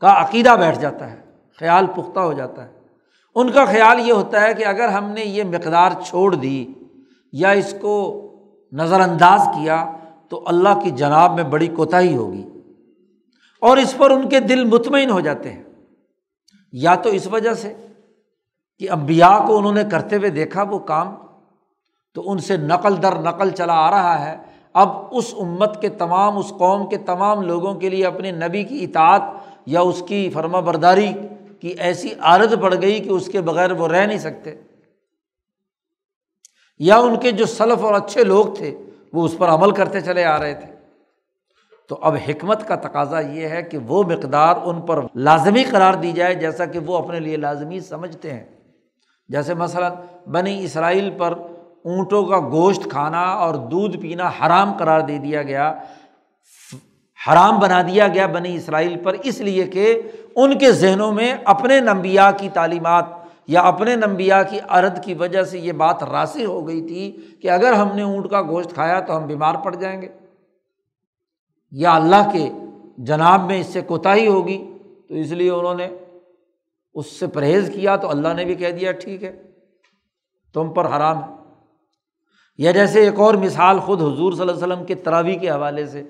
کا 0.00 0.24
عقیدہ 0.24 0.56
بیٹھ 0.60 0.78
جاتا 0.78 1.10
ہے، 1.10 1.20
خیال 1.58 1.86
پختہ 1.86 2.20
ہو 2.20 2.32
جاتا 2.32 2.64
ہے۔ 2.64 2.72
ان 3.34 3.52
کا 3.52 3.64
خیال 3.64 4.08
یہ 4.08 4.12
ہوتا 4.12 4.40
ہے 4.40 4.54
کہ 4.54 4.66
اگر 4.66 4.88
ہم 4.88 5.04
نے 5.04 5.24
یہ 5.24 5.44
مقدار 5.44 5.90
چھوڑ 6.06 6.34
دی 6.34 6.66
یا 7.32 7.50
اس 7.50 7.74
کو 7.80 8.18
نظر 8.72 9.00
انداز 9.00 9.40
کیا 9.40 9.92
تو 10.28 10.42
اللہ 10.46 10.80
کی 10.82 10.90
جناب 10.90 11.34
میں 11.34 11.44
بڑی 11.44 11.66
کوتاہی 11.66 12.16
ہوگی۔ 12.16 12.48
اور 13.60 13.76
اس 13.76 13.96
پر 13.96 14.10
ان 14.10 14.28
کے 14.28 14.40
دل 14.40 14.64
مطمئن 14.64 15.10
ہو 15.10 15.20
جاتے 15.20 15.52
ہیں۔ 15.52 15.62
یا 16.72 16.94
تو 16.94 17.08
اس 17.08 17.26
وجہ 17.26 17.54
سے 17.54 17.86
کہ 18.78 18.90
امبیا 18.90 19.38
کو 19.46 19.58
انہوں 19.58 19.72
نے 19.72 19.82
کرتے 19.90 20.16
ہوئے 20.16 20.30
دیکھا 20.30 20.62
وہ 20.62 20.78
کام 20.78 21.14
تو 22.14 22.30
ان 22.30 22.38
سے 22.38 22.56
نقل 22.56 23.02
در 23.02 23.14
نقل 23.14 23.50
چلا 23.50 23.74
آ 23.74 23.90
رہا 23.90 24.28
ہے۔ 24.28 24.36
اب 24.72 24.88
اس 25.10 25.34
امت 25.38 25.80
کے 25.80 25.88
تمام، 25.88 26.38
اس 26.38 26.52
قوم 26.58 26.88
کے 26.88 26.96
تمام 26.96 27.42
لوگوں 27.42 27.74
کے 27.74 27.88
لیے 27.88 28.06
اپنے 28.06 28.30
نبی 28.30 28.64
کی 28.64 28.84
اطاعت 28.84 29.22
یا 29.66 29.80
اس 29.80 30.02
کی 30.08 30.30
فرما 30.30 30.60
برداری 30.60 31.12
کی 31.60 31.68
ایسی 31.68 32.08
عادت 32.20 32.54
پڑ 32.60 32.74
گئی 32.82 33.00
کہ 33.00 33.08
اس 33.08 33.26
کے 33.26 33.40
بغیر 33.40 33.72
وہ 33.72 33.88
رہ 33.88 34.06
نہیں 34.06 34.18
سکتے۔ 34.18 34.54
یا 36.78 36.96
ان 36.96 37.20
کے 37.20 37.30
جو 37.30 37.46
سلف 37.46 37.84
اور 37.84 37.94
اچھے 37.94 38.24
لوگ 38.24 38.44
تھے، 38.54 38.78
وہ 39.12 39.24
اس 39.24 39.38
پر 39.38 39.48
عمل 39.48 39.70
کرتے 39.70 40.00
چلے 40.00 40.24
آ 40.24 40.38
رہے 40.38 40.54
تھے۔ 40.54 40.72
تو 41.88 41.98
اب 42.02 42.16
حکمت 42.28 42.68
کا 42.68 42.76
تقاضا 42.76 43.20
یہ 43.20 43.48
ہے 43.48 43.62
کہ 43.62 43.78
وہ 43.78 44.02
مقدار 44.02 44.56
ان 44.64 44.80
پر 44.80 45.04
لازمی 45.14 45.64
قرار 45.64 45.94
دی 45.94 46.12
جائے، 46.12 46.34
جیسا 46.34 46.64
کہ 46.64 46.78
وہ 46.78 46.98
اپنے 46.98 47.20
لیے 47.20 47.36
لازمی 47.36 47.80
سمجھتے 47.80 48.34
ہیں۔ 48.34 48.44
جیسے 49.28 49.54
مثلاً 49.54 49.92
بنی 50.30 50.64
اسرائیل 50.64 51.10
پر 51.18 51.38
اونٹوں 51.84 52.24
کا 52.24 52.38
گوشت 52.40 52.88
کھانا 52.90 53.22
اور 53.22 53.54
دودھ 53.54 53.96
پینا 53.96 54.30
حرام 54.40 54.72
قرار 54.72 55.00
دے 55.00 55.18
دیا 55.18 55.42
گیا، 55.42 55.72
حرام 57.20 57.58
بنا 57.58 57.82
دیا 57.82 58.08
گیا 58.08 58.26
بنی 58.26 58.54
اسرائیل 58.56 58.96
پر، 59.02 59.16
اس 59.22 59.40
لیے 59.40 59.64
کہ 59.64 60.00
ان 60.36 60.58
کے 60.58 60.72
ذہنوں 60.72 61.12
میں 61.12 61.32
اپنے 61.44 61.80
نمبیا 61.80 62.30
کی 62.30 62.48
تعلیمات 62.48 63.04
یا 63.46 63.60
اپنے 63.60 63.96
نمبیا 63.96 64.42
کی 64.42 64.58
عرد 64.68 65.02
کی 65.04 65.14
وجہ 65.14 65.42
سے 65.42 65.58
یہ 65.58 65.72
بات 65.72 66.02
راسر 66.02 66.44
ہو 66.44 66.66
گئی 66.68 66.86
تھی 66.88 67.10
کہ 67.42 67.50
اگر 67.50 67.72
ہم 67.72 67.94
نے 67.96 68.02
اونٹ 68.02 68.30
کا 68.30 68.42
گوشت 68.42 68.74
کھایا 68.74 69.00
تو 69.00 69.16
ہم 69.16 69.26
بیمار 69.26 69.54
پڑ 69.54 69.74
جائیں 69.74 70.02
گے۔ 70.02 70.08
یا 71.72 71.94
اللہ 71.94 72.30
کے 72.32 72.48
جناب 72.98 73.44
میں 73.46 73.60
اس 73.60 73.66
سے 73.66 73.80
کوتاہی 73.80 74.26
ہوگی، 74.26 74.58
تو 75.08 75.14
اس 75.14 75.30
لیے 75.30 75.50
انہوں 75.50 75.74
نے 75.74 75.88
اس 76.94 77.06
سے 77.06 77.26
پرہیز 77.26 77.70
کیا 77.74 77.96
تو 77.96 78.10
اللہ 78.10 78.32
نے 78.32 78.44
بھی 78.44 78.54
کہہ 78.54 78.70
دیا 78.70 78.92
ٹھیک 78.92 79.24
ہے، 79.24 79.32
تم 80.54 80.72
پر 80.72 80.86
حرام 80.86 81.22
ہے۔ 81.22 81.41
یا 82.62 82.70
جیسے 82.70 83.00
ایک 83.00 83.20
اور 83.20 83.34
مثال 83.34 83.78
خود 83.78 84.02
حضور 84.02 84.32
صلی 84.32 84.40
اللہ 84.40 84.52
علیہ 84.52 84.62
وسلم 84.62 84.84
کے 84.84 84.94
تراوی 84.94 85.34
کے 85.34 85.50
حوالے 85.50 85.86
سے 85.86 86.02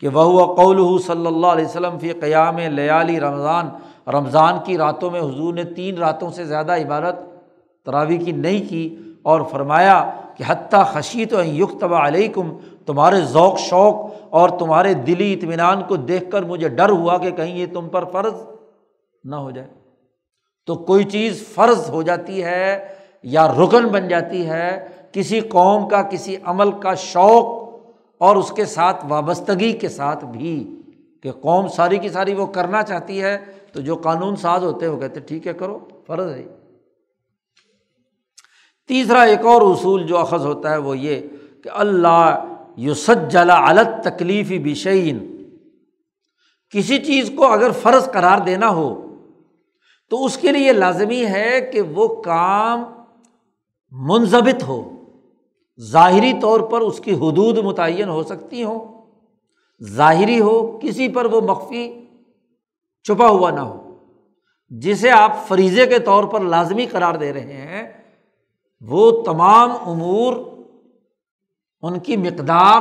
کہ 0.00 0.08
وہ 0.08 0.54
قول 0.54 0.98
صلی 0.98 1.26
اللہ 1.26 1.46
علیہ 1.46 1.64
وسلم 1.64 1.98
فی 1.98 2.12
قیام 2.12 2.58
لیالی 2.58 3.20
رمضان 3.20 3.68
رمضان 4.10 4.58
کی 4.64 4.78
راتوں 4.78 5.10
میں 5.10 5.20
حضور 5.20 5.54
نے 5.54 5.64
تین 5.64 5.98
راتوں 5.98 6.30
سے 6.30 6.44
زیادہ 6.44 6.72
عبادت 6.72 7.16
تراوی 7.86 8.18
کی 8.18 8.32
نہیں 8.32 8.68
کی 8.68 8.96
اور 9.22 9.40
فرمایا 9.50 10.10
کہ 10.36 10.44
حتیٰ 10.46 10.84
خشیت 10.86 11.32
و 11.34 11.42
یکتب 11.42 11.94
علیکم، 11.94 12.56
تمہارے 12.86 13.20
ذوق، 13.20 13.58
شوق 13.58 13.94
اور 14.30 14.48
تمہارے 14.48 14.94
دلی 14.94 15.32
اطمینان 15.32 15.82
کو 15.82 15.96
دیکھ 15.96 16.30
کر 16.30 16.42
مجھے 16.42 16.68
ڈر 16.68 16.90
ہوا 16.90 17.18
کہ 17.18 17.30
کہیں 17.30 17.58
یہ 17.58 17.66
تم 17.72 17.88
پر 17.88 18.04
فرض 18.04 18.34
نہ 19.24 19.36
ہو 19.36 19.50
جائے۔ 19.50 19.68
تو 20.66 20.74
کوئی 20.74 21.04
چیز 21.04 21.44
فرض 21.54 21.90
ہو 21.90 22.02
جاتی 22.02 22.44
ہے 22.44 22.88
یا 23.22 23.46
رکن 23.48 23.88
بن 23.88 24.08
جاتی 24.08 24.46
ہے 24.46 24.88
کسی 25.16 25.40
قوم 25.40 25.88
کا، 25.88 26.02
کسی 26.02 26.36
عمل 26.44 26.72
کا 26.72 26.94
شوق 26.94 27.66
اور 28.18 28.36
اس 28.36 28.50
کے 28.50 28.64
ساتھ 28.64 29.06
وابستگی 29.08 29.72
کے 29.72 29.88
ساتھ 29.88 30.24
بھی 30.24 30.80
کہ 31.22 31.32
قوم 31.32 31.68
ساری 31.68 31.98
کی 31.98 32.08
ساری 32.08 32.34
وہ 32.34 32.46
کرنا 32.46 32.82
چاہتی 32.82 33.22
ہے، 33.22 33.44
تو 33.72 33.80
جو 33.80 33.96
قانون 33.96 34.36
ساز 34.36 34.64
ہوتے 34.64 34.86
ہیں 34.86 34.92
وہ 34.92 35.00
کہتے 35.00 35.20
ٹھیک 35.20 35.46
ہے، 35.46 35.52
کرو، 35.52 35.78
فرض 36.06 36.32
ہے۔ 36.32 36.44
تیسرا 38.86 39.22
ایک 39.22 39.46
اور 39.46 39.62
اصول 39.62 40.06
جو 40.06 40.18
اخذ 40.18 40.46
ہوتا 40.46 40.70
ہے 40.70 40.76
وہ 40.76 40.98
یہ 40.98 41.20
کہ 41.64 41.68
اللہ 41.72 42.44
یوسج 42.76 43.32
جلا 43.32 43.68
الت 43.68 44.04
تکلیفی 44.04 44.58
بشعین 44.58 45.48
کسی 46.70 46.98
چیز 46.98 47.30
کو 47.36 47.46
اگر 47.46 47.70
فرض 47.70 48.10
قرار 48.10 48.38
دینا 48.38 48.68
ہو، 48.68 49.16
تو 50.08 50.24
اس 50.24 50.36
کے 50.36 50.52
لیے 50.52 50.72
لازمی 50.72 51.26
ہے 51.26 51.70
کہ 51.72 51.80
وہ 51.80 52.22
کام 52.22 52.84
منظمت 53.92 54.62
ہو۔ 54.62 54.95
ظاہری 55.80 56.32
طور 56.42 56.60
پر 56.60 56.80
اس 56.80 57.00
کی 57.00 57.14
حدود 57.14 57.58
متعین 57.58 58.08
ہو 58.08 58.22
سکتی 58.22 58.64
ہوں۔ 58.64 59.06
ظاہری 59.82 60.40
ہو 60.40 60.78
کسی 60.82 61.08
پر 61.08 61.24
وہ 61.24 61.40
مخفی 61.40 62.06
چھپا 63.02 63.28
ہوا 63.28 63.50
نہ 63.50 63.60
ہو۔ 63.60 63.98
جسے 64.68 65.10
آپ 65.10 65.48
فریضے 65.48 65.86
کے 65.86 65.98
طور 65.98 66.24
پر 66.24 66.40
لازمی 66.40 66.86
قرار 66.86 67.14
دے 67.14 67.32
رہے 67.32 67.52
ہیں، 67.52 67.92
وہ 68.80 69.22
تمام 69.22 69.70
امور، 69.86 70.36
ان 71.82 71.98
کی 71.98 72.16
مقدار، 72.16 72.80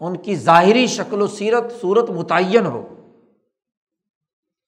ان 0.00 0.16
کی 0.16 0.36
ظاہری 0.36 0.86
شکل 0.86 1.22
و 1.22 1.26
سیرت، 1.26 1.72
صورت 1.80 2.10
متعین 2.10 2.66
ہو۔ 2.66 2.88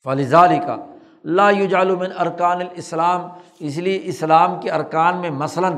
فلزاری 0.04 0.58
کا 0.58 0.86
لا 1.24 1.50
یوجالمن 1.50 2.12
ارکان 2.18 2.60
الاسلام، 2.60 3.28
اس 3.58 3.76
لیے 3.76 4.00
اسلام 4.04 4.60
کے 4.60 4.70
ارکان 4.70 5.16
میں 5.16 5.30
مثلاً 5.30 5.72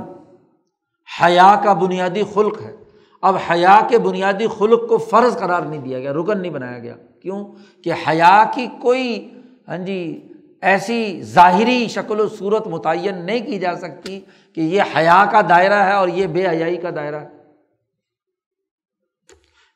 حیا 1.22 1.60
کا 1.64 1.72
بنیادی 1.72 2.22
خلق 2.35 2.60
ہے۔ 2.60 2.76
اب 3.22 3.36
حیا 3.51 3.80
کے 3.89 3.98
بنیادی 3.98 4.47
خلق 4.59 4.89
کو 4.89 4.98
فرض 4.98 5.39
قرار 5.39 5.62
نہیں 5.62 5.80
دیا 5.80 5.98
گیا، 5.98 6.12
رکن 6.12 6.40
نہیں 6.40 6.52
بنایا 6.52 6.78
گیا۔ 6.78 6.94
کیوں؟ 7.22 7.44
کہ 7.85 7.93
حیا 8.09 8.44
کی 8.55 8.66
کوئی 8.80 9.30
ہاں 9.68 9.78
جی 9.78 10.28
ایسی 10.62 11.22
ظاہری 11.22 11.89
شکل 11.89 12.20
و 12.20 12.28
صورت 12.28 12.66
متعین 12.66 13.26
نہیں 13.26 13.47
کی 13.47 13.59
جا 13.59 13.76
سکتی 13.76 14.20
کہ 14.55 14.60
یہ 14.60 14.82
حیا 14.97 15.24
کا 15.32 15.40
دائرہ 15.48 15.82
ہے 15.82 15.93
اور 15.93 16.09
یہ 16.09 16.26
بے 16.26 16.48
حیائی 16.48 16.76
کا 16.76 16.90
دائرہ 16.97 17.20
ہے۔ 17.20 17.28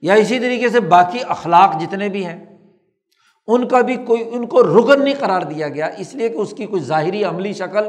یا 0.00 0.14
اسی 0.14 0.40
طریقے 0.40 0.68
سے 0.68 0.80
باقی 0.80 1.18
اخلاق 1.28 1.80
جتنے 1.80 2.08
بھی 2.08 2.26
ہیں، 2.26 2.44
ان 3.46 3.68
کا 3.68 3.80
بھی 3.80 3.96
کوئی، 3.96 4.24
ان 4.32 4.46
کو 4.46 4.62
رکن 4.62 5.04
نہیں 5.04 5.14
قرار 5.18 5.42
دیا 5.42 5.68
گیا۔ 5.68 5.86
اس 5.86 6.14
لیے 6.14 6.28
کہ 6.28 6.36
اس 6.36 6.54
کی 6.56 6.66
کوئی 6.66 6.82
ظاہری 6.82 7.24
عملی 7.24 7.52
شکل 7.52 7.84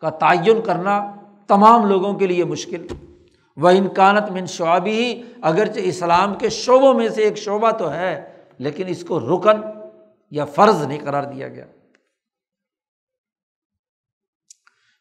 کا 0.00 0.10
تعین 0.10 0.60
کرنا 0.62 1.14
تمام 1.50 1.86
لوگوں 1.88 2.12
کے 2.14 2.26
لیے 2.26 2.44
مشکل۔ 2.46 2.86
وہ 3.56 3.68
انکانت 3.70 4.30
من 4.32 4.46
شعبی 4.48 4.92
ہی 4.94 5.22
اگرچہ 5.42 5.80
اسلام 5.84 6.34
کے 6.38 6.48
شعبوں 6.54 6.92
میں 6.94 7.08
سے 7.08 7.22
ایک 7.22 7.36
شعبہ 7.38 7.70
تو 7.78 7.92
ہے، 7.92 8.14
لیکن 8.58 8.88
اس 8.88 9.04
کو 9.04 9.20
رکن 9.20 9.60
یا 10.32 10.44
فرض 10.54 10.82
نہیں 10.86 10.98
قرار 11.04 11.24
دیا 11.24 11.48
گیا۔ 11.48 11.64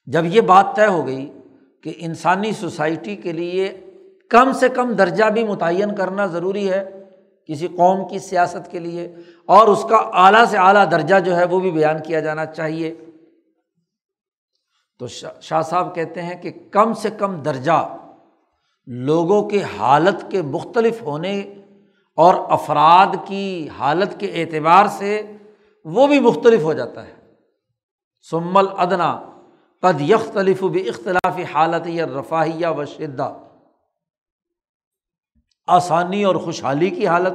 جب 0.07 0.25
یہ 0.25 0.41
بات 0.43 0.75
طے 0.75 0.85
ہو 0.85 1.05
گئی 1.07 1.25
کہ 1.83 1.93
انسانی 1.97 2.51
سوسائٹی 2.51 3.15
کے 3.15 3.31
لیے 3.31 3.67
کم 4.31 4.51
سے 4.59 4.69
کم 4.69 4.93
درجہ 4.93 5.25
بھی 5.33 5.43
متعین 5.43 5.95
کرنا 5.95 6.25
ضروری 6.25 6.69
ہے 6.69 6.83
کسی 7.49 7.67
قوم 7.67 8.07
کی 8.07 8.19
سیاست 8.19 8.71
کے 8.71 8.79
لیے، 8.79 9.05
اور 9.49 9.67
اس 9.67 9.85
کا 9.89 9.97
اعلیٰ 10.23 10.45
سے 10.45 10.57
اعلیٰ 10.57 10.85
درجہ 10.91 11.19
جو 11.25 11.35
ہے 11.37 11.45
وہ 11.45 11.59
بھی 11.59 11.71
بیان 11.71 12.01
کیا 12.03 12.19
جانا 12.19 12.45
چاہیے۔ 12.47 12.93
تو 14.99 15.07
شاہ 15.41 15.61
صاحب 15.61 15.95
کہتے 15.95 16.21
ہیں 16.21 16.41
کہ 16.41 16.51
کم 16.71 16.93
سے 16.93 17.09
کم 17.09 17.41
درجہ 17.41 17.95
لوگوں 18.87 19.49
کے 19.49 19.63
حالت 19.77 20.31
کے 20.31 20.41
مختلف 20.41 21.01
ہونے 21.01 21.39
اور 22.15 22.33
افراد 22.49 23.15
کی 23.27 23.69
حالت 23.79 24.19
کے 24.19 24.27
اعتبار 24.27 24.85
سے 24.87 25.31
وہ 25.85 26.07
بھی 26.07 26.19
مختلف 26.19 26.61
ہو 26.61 26.73
جاتا 26.73 27.07
ہے۔ 27.07 27.13
سمل 28.31 28.65
ادنا 28.77 29.21
قد 29.81 30.01
یختلف 30.01 30.63
بھی 30.63 30.89
اختلافی 30.89 31.43
حالت 31.43 31.87
یا 31.87 32.05
رفاہیہ 32.05 32.67
و 32.67 32.85
شدہ 32.85 33.33
آسانی 35.67 36.23
اور 36.23 36.35
خوشحالی 36.35 36.89
کی 36.89 37.07
حالت 37.07 37.33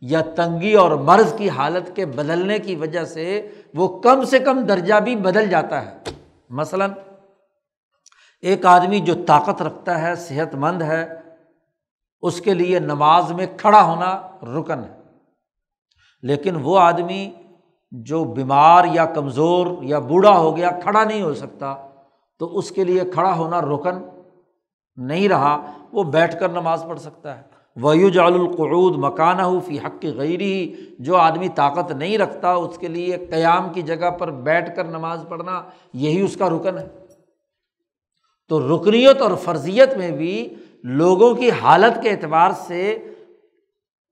یا 0.00 0.20
تنگی 0.20 0.74
اور 0.74 0.92
مرض 0.92 1.34
کی 1.36 1.48
حالت 1.48 1.96
کے 1.96 2.06
بدلنے 2.06 2.58
کی 2.58 2.74
وجہ 2.74 3.04
سے 3.04 3.48
وہ 3.74 4.00
کم 4.00 4.24
سے 4.24 4.38
کم 4.38 4.60
درجہ 4.60 4.94
بھی 4.94 5.16
بدل 5.16 5.50
جاتا 5.50 5.86
ہے۔ 5.86 6.19
مثلاً، 6.50 6.90
ایک 8.42 8.66
آدمی 8.66 9.00
جو 9.00 9.14
طاقت 9.26 9.62
رکھتا 9.62 10.00
ہے، 10.02 10.14
صحت 10.14 10.54
مند 10.54 10.82
ہے، 10.82 11.20
اس 12.22 12.40
کے 12.40 12.54
لیے 12.54 12.78
نماز 12.78 13.32
میں 13.32 13.46
کھڑا 13.56 13.82
ہونا 13.82 14.28
رکن 14.42 14.84
ہے۔ 14.84 15.00
لیکن 16.22 16.56
وہ 16.56 16.78
آدمی 16.78 17.30
جو 17.90 18.24
بیمار 18.24 18.84
یا 18.84 19.04
کمزور 19.04 19.66
یا 19.82 19.98
بوڑھا 19.98 20.38
ہو 20.38 20.56
گیا، 20.56 20.70
کھڑا 20.82 21.04
نہیں 21.04 21.22
ہو 21.22 21.34
سکتا، 21.34 21.76
تو 22.38 22.58
اس 22.58 22.70
کے 22.70 22.84
لیے 22.84 23.00
کھڑا 23.12 23.36
ہونا 23.36 23.60
رکن 23.60 24.02
نہیں 24.96 25.28
رہا، 25.28 25.72
وہ 25.92 26.02
بیٹھ 26.02 26.40
کر 26.40 26.48
نماز 26.48 26.84
پڑھ 26.88 27.00
سکتا 27.00 27.38
ہے۔ 27.38 27.49
ویو 27.82 28.08
جال 28.08 28.34
القعود 28.34 28.96
مکانہ 28.98 29.42
فی 29.66 29.78
حق 29.78 30.04
غیر 30.16 30.40
ہی 30.40 30.74
جو 30.98 31.16
آدمی 31.16 31.48
طاقت 31.54 31.92
نہیں 31.92 32.16
رکھتا، 32.18 32.52
اس 32.52 32.78
کے 32.78 32.88
لیے 32.88 33.16
قیام 33.30 33.72
کی 33.72 33.82
جگہ 33.82 34.10
پر 34.10 34.30
بیٹھ 34.46 34.74
کر 34.76 34.84
نماز 34.86 35.24
پڑھنا 35.28 35.60
یہی 35.94 36.20
اس 36.20 36.36
کا 36.36 36.48
رکن 36.50 36.78
ہے۔ 36.78 36.86
تو 38.50 38.58
رکنیت 38.68 39.20
اور 39.22 39.34
فرضیت 39.44 39.96
میں 39.96 40.10
بھی 40.10 40.34
لوگوں 40.84 41.34
کی 41.34 41.50
حالت 41.62 42.02
کے 42.02 42.10
اعتبار 42.10 42.50
سے 42.66 42.82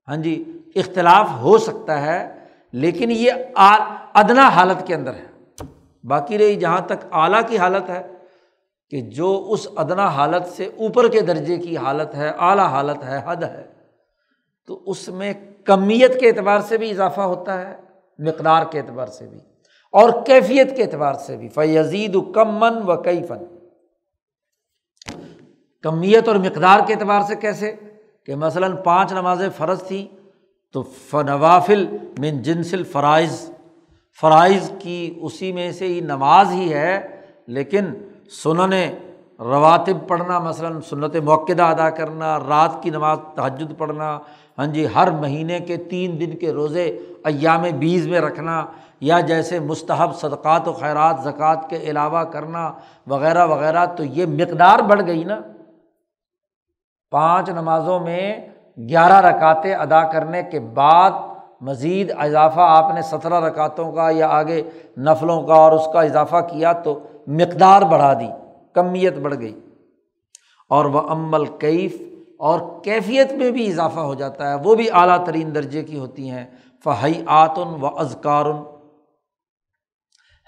ہاں 0.07 0.17
جی 0.17 0.43
اختلاف 0.75 1.27
ہو 1.41 1.57
سکتا 1.57 2.01
ہے، 2.01 2.19
لیکن 2.73 3.11
یہ 3.11 3.31
ادنا 4.15 4.47
حالت 4.47 4.85
کے 4.87 4.95
اندر 4.95 5.13
ہے۔ 5.13 5.27
باقی 6.03 6.37
رہی 6.37 6.55
جہاں 6.55 6.81
تک 6.87 7.05
اعلیٰ 7.11 7.41
کی 7.47 7.57
حالت 7.57 7.89
ہے 7.89 8.01
کہ 8.91 9.01
جو 9.11 9.29
اس 9.49 9.67
ادنا 9.75 10.07
حالت 10.07 10.47
سے 10.47 10.65
اوپر 10.77 11.07
کے 11.11 11.21
درجے 11.21 11.57
کی 11.57 11.77
حالت 11.77 12.15
ہے، 12.15 12.31
اعلیٰ 12.37 12.67
حالت 12.67 13.03
ہے، 13.03 13.19
حد 13.25 13.43
ہے، 13.43 13.63
تو 14.69 14.79
اس 14.85 15.07
میں 15.09 15.33
کمیت 15.65 16.19
کے 16.19 16.27
اعتبار 16.29 16.59
سے 16.59 16.77
بھی 16.77 16.89
اضافہ 16.91 17.21
ہوتا 17.21 17.59
ہے، 17.61 17.75
مقدار 18.19 18.63
کے 18.71 18.79
اعتبار 18.79 19.07
سے 19.07 19.27
بھی، 19.27 19.39
اور 19.93 20.09
کیفیت 20.25 20.75
کے 20.75 20.83
اعتبار 20.83 21.13
سے 21.25 21.37
بھی 21.37 21.47
فیزید 21.49 22.15
و 22.15 22.21
کم 22.31 22.55
من 22.59 22.81
و 22.87 23.01
کئی 23.01 23.21
فن 23.23 23.45
کمیت 25.83 26.27
اور 26.27 26.35
مقدار 26.35 26.79
کے 26.87 26.93
اعتبار 26.93 27.21
سے 27.21 27.35
کیسے؟ 27.35 27.71
کہ 28.27 28.35
مثلاً 28.35 28.75
پانچ 28.83 29.11
نمازیں 29.13 29.49
فرض 29.57 29.83
تھیں، 29.83 30.05
تو 30.75 30.83
فنوافل 31.11 31.85
من 32.17 32.41
جنسل 32.41 32.83
فرائض 32.83 33.49
فرائض 34.21 34.71
کی 34.79 35.19
اسی 35.21 35.51
میں 35.51 35.71
سے 35.71 35.87
ہی 35.87 35.99
نماز 36.01 36.51
ہی 36.51 36.73
ہے، 36.73 36.99
لیکن 37.47 37.93
سنن 38.31 38.73
رواتب 39.39 40.07
پڑھنا، 40.07 40.39
مثلاً 40.39 40.79
سنت 40.89 41.15
موقع 41.25 41.53
ادا 41.61 41.89
کرنا، 41.89 42.37
رات 42.39 42.81
کی 42.83 42.89
نماز 42.89 43.17
تحجد 43.35 43.77
پڑھنا 43.77 44.17
ہاں 44.57 44.65
جی 44.67 44.85
ہر 44.95 45.11
مہینے 45.11 45.59
کے 45.59 45.77
تین 45.89 46.19
دن 46.19 46.35
کے 46.37 46.51
روزے 46.53 46.85
ایام 47.25 47.61
بیز 47.79 48.07
میں 48.07 48.21
رکھنا، 48.21 48.63
یا 49.01 49.19
جیسے 49.19 49.59
مستحب 49.59 50.15
صدقات 50.15 50.67
و 50.67 50.73
خیرات، 50.73 51.23
زکوٰۃ 51.23 51.69
کے 51.69 51.77
علاوہ 51.89 52.23
کرنا 52.23 52.71
وغیرہ 53.07 53.45
وغیرہ، 53.47 53.85
تو 53.85 54.03
یہ 54.03 54.25
مقدار 54.25 54.79
بڑھ 54.89 55.05
گئی 55.07 55.23
نا۔ 55.23 55.39
پانچ 57.11 57.49
نمازوں 57.49 57.99
میں 57.99 58.35
گیارہ 58.89 59.19
رکاتیں 59.21 59.73
ادا 59.75 60.03
کرنے 60.11 60.43
کے 60.43 60.59
بعد 60.59 61.11
مزید 61.61 62.11
اضافہ 62.17 62.59
آپ 62.59 62.93
نے 62.93 63.01
سترہ 63.01 63.45
رکاتوں 63.45 63.91
کا 63.91 64.09
یا 64.11 64.27
آگے 64.27 64.63
نفلوں 64.97 65.43
کا 65.43 65.53
اور 65.53 65.71
اس 65.71 65.87
کا 65.93 66.01
اضافہ 66.01 66.35
کیا 66.35 66.73
تو 66.73 66.99
مقدار 67.27 67.81
بڑھا 67.81 68.13
دی، 68.13 68.27
کمیت 68.73 69.17
بڑھ 69.17 69.39
گئی۔ 69.39 69.59
اور 70.69 70.85
وہ 70.85 71.01
عمل 71.01 71.45
کیف 71.45 72.01
اور 72.39 72.59
کیفیت 72.83 73.31
میں 73.31 73.51
بھی 73.51 73.71
اضافہ 73.71 73.99
ہو 73.99 74.13
جاتا 74.13 74.49
ہے، 74.49 74.55
وہ 74.63 74.75
بھی 74.75 74.87
اعلیٰ 74.91 75.25
ترین 75.25 75.55
درجے 75.55 75.83
کی 75.83 75.99
ہوتی 75.99 76.29
ہیں۔ 76.29 76.45
فہی 76.83 77.23
آتن 77.27 77.83
و 77.83 77.85
ازکار 77.85 78.45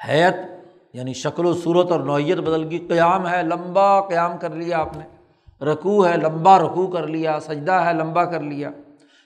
حیت 0.10 0.36
یعنی 0.94 1.14
شکل 1.14 1.46
و 1.46 1.54
صورت 1.54 1.92
اور 1.92 2.00
نوعیت 2.00 2.38
بدل 2.38 2.68
گئی۔ 2.70 2.80
قیام 2.80 3.30
ہے، 3.30 3.44
لمبا 3.44 4.02
قیام 4.02 4.38
کر 4.38 4.50
لیا 4.50 4.80
آپ 4.80 4.98
نے۔ 4.98 5.04
رکوع 5.66 6.08
ہے، 6.08 6.18
لمبا 6.18 6.60
رکوع 6.60 6.88
کر 6.88 7.08
لیا۔ 7.08 7.40
سجدہ 7.40 7.72
ہے، 7.72 7.94
لمبا 7.94 8.26
کر 8.26 8.40
لیا۔ 8.40 8.70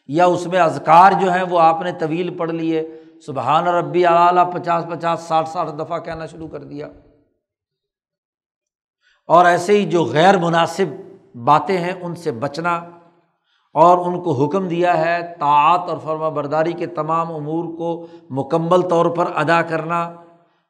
یا 0.08 0.26
اس 0.26 0.48
میں 0.48 0.60
ازکار 0.60 1.12
جو 1.22 1.34
ہیں 1.34 1.44
وہ 1.44 1.60
آپ 1.60 1.82
نے 1.82 1.92
طویل 1.92 2.38
پڑھ 2.38 2.52
لیے۔ 2.52 3.02
سبحان 3.26 3.68
ربی 3.68 4.06
اعلیٰ، 4.06 4.54
پچاس 4.54 4.86
پچاس، 4.90 5.20
ساٹھ 5.20 5.50
ساٹھ 5.50 5.72
دفعہ 5.80 6.00
کہنا 6.00 6.26
شروع 6.26 6.48
کر 6.48 6.64
دیا۔ 6.64 6.88
اور 9.28 9.46
ایسے 9.46 9.74
ہی 9.74 9.86
جو 9.86 10.04
غیر 10.04 10.38
مناسب 10.38 10.86
باتیں 11.38 11.78
ہیں 11.78 11.92
ان 12.02 12.16
سے 12.16 12.32
بچنا۔ 12.32 12.76
اور 13.74 13.98
ان 13.98 14.24
کو 14.24 14.32
حکم 14.32 14.68
دیا 14.68 15.06
ہے 15.06 15.34
طاعت 15.40 15.90
اور 15.90 15.98
فرما 16.04 16.30
برداری 16.30 16.74
کے 16.74 16.86
تمام 16.86 17.34
امور 17.34 17.78
کو 17.78 18.08
مکمل 18.30 18.82
طور 18.82 19.06
پر 19.06 19.26
ادا 19.36 19.62
کرنا۔ 19.62 20.14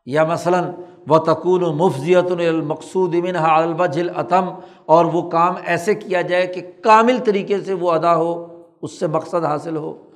یا 0.05 0.23
مثلاً 0.23 0.63
و 1.07 1.17
تکون 1.17 1.63
و 1.63 1.73
مفضیت 1.73 2.31
المقصود 2.31 3.15
امن 3.15 3.35
البج 3.35 3.99
العتم 3.99 4.45
اور 4.85 5.05
وہ 5.05 5.29
کام 5.29 5.53
ایسے 5.65 5.95
کیا 5.95 6.21
جائے 6.21 6.47
کہ 6.47 6.71
کامل 6.83 7.17
طریقے 7.25 7.61
سے 7.61 7.73
وہ 7.73 7.91
ادا 7.91 8.15
ہو۔ 8.15 8.54
اس 8.85 8.99
سے 8.99 9.07
مقصد 9.07 9.45
حاصل 9.45 9.75
ہو۔ 9.75 10.11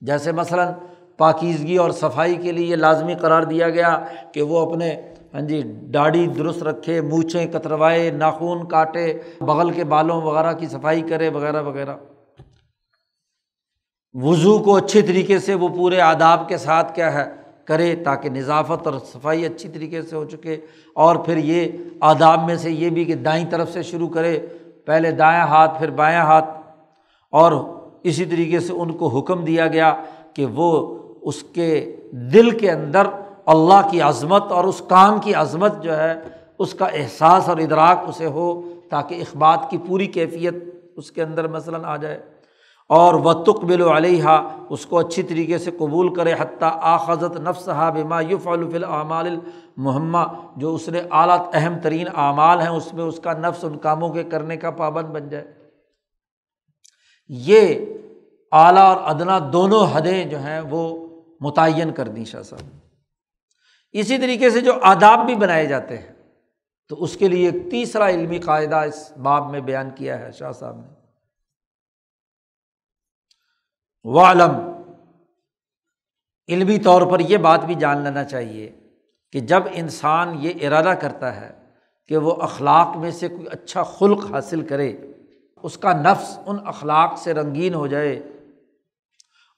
جیسے 0.00 0.32
مثلاً 0.32 0.72
پاکیزگی 1.16 1.76
اور 1.76 1.90
صفائی 1.90 2.34
کے 2.34 2.52
لیے 2.52 2.66
یہ 2.66 2.76
لازمی 2.76 3.14
قرار 3.14 3.42
دیا 3.42 3.70
گیا 3.70 4.04
کہ 4.32 4.42
وہ 4.42 4.70
اپنے 4.70 5.00
ہاں 5.34 5.40
جی 5.40 5.62
داڑھی 5.62 6.26
درست 6.26 6.62
رکھے، 6.62 7.00
مونچھیں 7.00 7.46
کتروائے، 7.46 8.10
ناخون 8.10 8.68
کاٹے، 8.68 9.18
بغل 9.40 9.70
کے 9.70 9.84
بالوں 9.84 10.22
وغیرہ 10.22 10.52
کی 10.52 10.66
صفائی 10.66 11.00
کرے، 11.00 11.28
وغیرہ 11.28 11.62
وغیرہ۔ 11.62 11.96
وضو 14.14 14.58
کو 14.58 14.76
اچھے 14.76 15.02
طریقے 15.02 15.38
سے 15.38 15.54
وہ 15.54 15.68
پورے 15.68 16.00
آداب 16.00 16.48
کے 16.48 16.56
ساتھ 16.56 16.94
کیا 16.94 17.12
ہے، 17.12 17.24
کرے 17.64 17.96
تاکہ 17.96 18.30
نظافت 18.30 18.86
اور 18.86 18.94
صفائی 19.12 19.46
اچھی 19.46 19.68
طریقے 19.68 20.02
سے 20.02 20.16
ہو 20.16 20.24
چکے۔ 20.24 20.56
اور 20.94 21.16
پھر 21.16 21.36
یہ 21.36 21.72
آداب 22.00 22.44
میں 22.44 22.56
سے 22.56 22.70
یہ 22.70 22.90
بھی 22.90 23.04
کہ 23.04 23.14
دائیں 23.14 23.50
طرف 23.50 23.72
سے 23.72 23.82
شروع 23.82 24.08
کرے، 24.08 24.46
پہلے 24.84 25.10
دائیں 25.10 25.40
ہاتھ، 25.40 25.78
پھر 25.78 25.90
بائیں 25.90 26.18
ہاتھ 26.18 26.55
اور 27.32 27.52
اسی 28.02 28.24
طریقے 28.24 28.60
سے 28.60 28.72
ان 28.72 28.92
کو 28.92 29.08
حکم 29.08 29.44
دیا 29.44 29.66
گیا 29.66 29.94
کہ 30.34 30.46
وہ 30.46 30.98
اس 31.22 31.42
کے 31.42 31.96
دل 32.12 32.50
کے 32.50 32.70
اندر 32.70 33.06
اللہ 33.46 33.88
کی 33.90 34.00
عظمت 34.00 34.52
اور 34.52 34.64
اس 34.64 34.82
کام 34.88 35.18
کی 35.18 35.34
عظمت 35.34 35.82
جو 35.82 35.96
ہے، 35.96 36.14
اس 36.58 36.74
کا 36.74 36.84
احساس 36.84 37.48
اور 37.48 37.56
ادراک 37.56 38.08
اسے 38.08 38.26
ہو 38.26 38.62
تاکہ 38.90 39.14
اخبات 39.14 39.70
کی 39.70 39.78
پوری 39.78 40.06
کیفیت 40.06 40.54
اس 40.96 41.10
کے 41.10 41.22
اندر 41.22 41.48
مثلاً 41.48 41.84
آ 41.84 41.96
جائے۔ 41.96 42.36
اور 42.88 43.14
و 43.14 43.32
تقبل 43.32 43.82
علیہ 43.82 44.48
اس 44.68 44.86
کو 44.86 44.98
اچھی 44.98 45.22
طریقے 45.22 45.58
سے 45.58 45.70
قبول 45.70 46.14
کرے 46.14 46.32
حتیٰ 46.32 46.70
آخذت 46.80 47.40
نفس 47.40 47.68
بما 47.68 48.20
یوف 48.20 48.48
العمال 48.48 49.26
المحمہ 49.26 50.18
جو 50.56 50.74
اس 50.74 50.88
نے 50.88 51.00
اعلیٰ 51.10 51.38
اہم 51.52 51.74
ترین 51.82 52.06
اعمال 52.16 52.60
ہیں، 52.60 52.68
اس 52.68 52.94
میں 52.94 53.04
اس 53.04 53.20
کا 53.20 53.32
نفس 53.32 53.64
ان 53.64 53.76
کاموں 53.76 54.08
کے 54.08 54.24
کرنے 54.24 54.56
کا 54.56 54.70
پابند 54.70 55.06
بن 55.06 55.28
جائے۔ 55.28 55.65
یہ 57.28 57.74
اعلیٰ 58.52 58.82
اور 58.82 59.14
ادنا 59.14 59.38
دونوں 59.52 59.86
حدیں 59.92 60.24
جو 60.24 60.38
ہیں 60.38 60.60
وہ 60.60 61.08
متعین 61.40 61.92
کر 61.92 62.08
دیں 62.08 62.24
شاہ 62.24 62.42
صاحب۔ 62.42 62.60
اسی 63.92 64.18
طریقے 64.18 64.50
سے 64.50 64.60
جو 64.60 64.72
آداب 64.82 65.26
بھی 65.26 65.34
بنائے 65.34 65.66
جاتے 65.66 65.98
ہیں، 65.98 66.12
تو 66.88 67.02
اس 67.02 67.16
کے 67.16 67.28
لیے 67.28 67.50
ایک 67.50 67.70
تیسرا 67.70 68.08
علمی 68.08 68.38
قاعدہ 68.38 68.76
اس 68.76 69.12
باب 69.22 69.50
میں 69.50 69.60
بیان 69.60 69.90
کیا 69.90 70.18
ہے 70.18 70.32
شاہ 70.32 70.52
صاحب 70.52 70.76
نے۔ 70.76 70.96
علم 74.04 74.72
علمی 76.48 76.78
طور 76.78 77.02
پر 77.02 77.20
یہ 77.20 77.36
بات 77.36 77.64
بھی 77.64 77.74
جان 77.74 78.04
لینا 78.04 78.24
چاہیے 78.24 78.72
کہ 79.32 79.40
جب 79.40 79.62
انسان 79.72 80.36
یہ 80.40 80.66
ارادہ 80.66 80.94
کرتا 81.00 81.36
ہے 81.36 81.64
کہ 82.08 82.16
وہ 82.16 82.32
اخلاق 82.32 82.96
میں 82.96 83.10
سے 83.10 83.28
کوئی 83.28 83.46
اچھا 83.46 83.82
خلق 83.82 84.30
حاصل 84.30 84.66
کرے 84.66 84.96
اس 85.62 85.78
کا 85.78 85.92
نفس 85.92 86.38
ان 86.46 86.56
اخلاق 86.64 87.18
سے 87.18 87.34
رنگین 87.34 87.74
ہو 87.74 87.86
جائے 87.86 88.22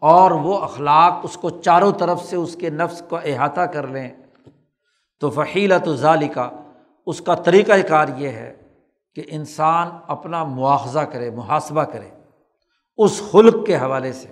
اور 0.00 0.30
وہ 0.30 0.58
اخلاق 0.58 1.20
اس 1.22 1.36
کو 1.36 1.50
چاروں 1.50 1.92
طرف 1.92 2.24
سے 2.24 2.36
اس 2.36 2.56
کے 2.60 2.70
نفس 2.70 3.02
کو 3.08 3.16
احاطہ 3.16 3.60
کر 3.60 3.86
لیں۔ 3.86 4.10
تو 5.20 5.30
فحیلت 5.30 5.88
ظالی 5.88 6.28
کا 6.28 6.50
اس 7.06 7.20
کا 7.20 7.34
طریقۂ 7.34 7.88
کار 7.88 8.06
یہ 8.16 8.28
ہے 8.28 8.54
کہ 9.14 9.22
انسان 9.28 9.88
اپنا 10.06 10.44
مواخذہ 10.44 11.00
کرے، 11.00 11.30
محاسبہ 11.30 11.84
کرے 11.84 12.08
اس 12.98 13.22
خلق 13.30 13.66
کے 13.66 13.76
حوالے 13.76 14.12
سے۔ 14.12 14.28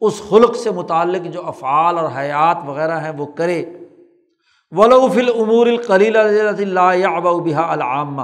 اس 0.00 0.22
خلق 0.28 0.56
سے 0.56 0.70
متعلق 0.70 1.32
جو 1.32 1.46
افعال 1.46 1.98
اور 1.98 2.08
حیات 2.16 2.56
وغیرہ 2.66 3.00
ہیں 3.00 3.12
وہ 3.18 3.26
کرے۔ 3.26 3.64
ولوف 4.72 5.16
العمور 5.16 5.66
القلیل 5.66 6.16
اللہ 6.16 7.20
بحا 7.20 7.72
العامہ 7.72 8.22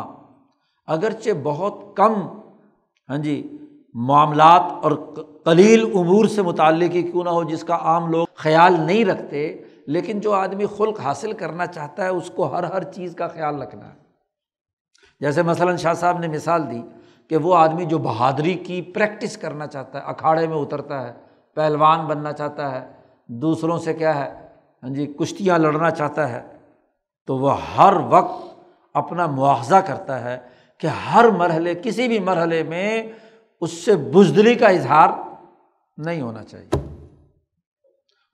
اگرچہ 0.87 1.31
بہت 1.43 1.97
کم 1.97 2.38
ہاں 3.09 3.19
جی 3.19 3.57
معاملات 3.95 4.63
اور 4.83 4.93
قلیل 5.45 5.85
امور 5.95 6.25
سے 6.25 6.43
متعلق 6.43 6.95
ہی 6.95 7.03
کیوں 7.03 7.25
نہ 7.25 7.31
ہو، 7.31 7.43
جس 7.45 7.65
کا 7.65 7.75
عام 7.75 8.11
لوگ 8.11 8.27
خیال 8.35 8.81
نہیں 8.81 9.05
رکھتے، 9.05 9.63
لیکن 9.87 10.21
جو 10.21 10.33
آدمی 10.33 10.67
خلق 10.77 11.01
حاصل 11.01 11.33
کرنا 11.33 11.67
چاہتا 11.67 12.05
ہے، 12.05 12.09
اس 12.09 12.31
کو 12.31 12.47
ہر 12.47 12.65
ہر 12.65 12.83
چیز 12.83 13.15
کا 13.15 13.29
خیال 13.29 13.63
رکھنا 13.63 13.87
ہے۔ 13.87 13.97
جیسے 15.21 15.43
مثلاً 15.43 15.77
شاہ 15.77 15.95
صاحب 15.95 16.19
نے 16.19 16.29
مثال 16.29 16.71
دی 16.71 16.83
کہ 17.29 17.37
وہ 17.37 17.55
آدمی 17.57 17.85
جو 17.85 17.99
بہادری 17.99 18.55
کی 18.55 18.83
پریکٹس 18.83 19.37
کرنا 19.37 19.67
چاہتا 19.67 19.99
ہے، 19.99 20.05
اکھاڑے 20.05 20.47
میں 20.47 20.57
اترتا 20.57 21.09
ہے، 21.09 21.13
پہلوان 21.55 22.07
بننا 22.07 22.33
چاہتا 22.33 22.71
ہے، 22.73 22.87
دوسروں 23.27 23.79
سے 23.79 23.95
کیا 23.95 24.15
ہے 24.15 24.31
ہاں 24.83 24.91
جی 24.91 25.07
کشتیاں 25.07 25.59
لڑنا 25.59 25.91
چاہتا 25.91 26.29
ہے، 26.29 26.43
تو 27.27 27.39
وہ 27.39 27.57
ہر 27.77 27.95
وقت 28.09 28.47
اپنا 28.95 29.27
مواخذہ 29.27 29.77
کرتا 29.77 30.25
ہے 30.25 30.39
کہ 30.81 30.87
ہر 30.87 31.29
مرحلے، 31.29 31.75
کسی 31.75 32.09
بھی 32.09 32.19
مرحلے 32.19 32.63
میں 32.63 33.03
اس 33.61 33.73
سے 33.73 33.97
بزدلی 33.97 34.55
کا 34.55 34.67
اظہار 34.67 35.09
نہیں 35.99 36.21
ہونا 36.21 36.45
چاہیے۔ 36.45 36.87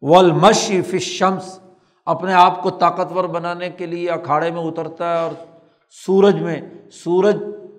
ولمشی 0.03 0.83
فشمس 0.83 1.59
اپنے 2.07 2.33
آپ 2.35 2.62
کو 2.62 2.71
طاقتور 2.71 3.25
بنانے 3.25 3.71
کے 3.71 3.87
لیے 3.87 4.11
اکھاڑے 4.11 4.51
میں 4.51 4.62
اترتا 4.62 5.12
ہے 5.12 5.19
اور 5.19 5.31
سورج 5.91 6.43
میں، 6.43 6.61
سورج 6.93 7.37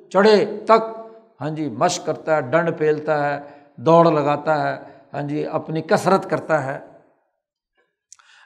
چڑھے 0.10 0.46
تک 0.66 0.98
ہاں 1.42 1.50
جی 1.50 1.70
مشق 1.70 2.06
کرتا 2.06 2.36
ہے، 2.36 2.42
ڈنڈ 2.42 2.78
پھیلتا 2.78 3.30
ہے، 3.30 3.40
دوڑ 3.76 4.12
لگاتا 4.12 4.54
ہے 4.64 4.76
ہاں 5.14 5.22
جی 5.22 5.46
اپنی 5.46 5.82
کثرت 5.82 6.30
کرتا 6.30 6.64
ہے۔ 6.66 6.80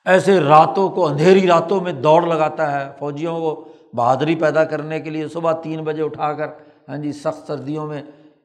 ایسے 0.05 0.39
راتوں 0.39 0.89
کو، 0.89 1.07
اندھیری 1.07 1.47
راتوں 1.47 1.81
میں 1.81 1.91
دوڑ 1.91 2.21
لگاتا 2.27 2.71
ہے، 2.71 2.91
فوجیوں 2.99 3.39
کو 3.39 3.68
بہادری 3.93 4.35
پیدا 4.35 4.63
کرنے 4.63 4.99
کے 4.99 5.09
لیے 5.09 5.27
صبح 5.27 5.51
تین 5.51 5.83
بجے 5.83 6.01
اٹھا 6.01 6.33
کر 6.33 6.47
ہاں 6.89 6.97
جی 6.97 7.11
سخت 7.11 7.47
سردیوں 7.47 7.87
میں 7.87 8.01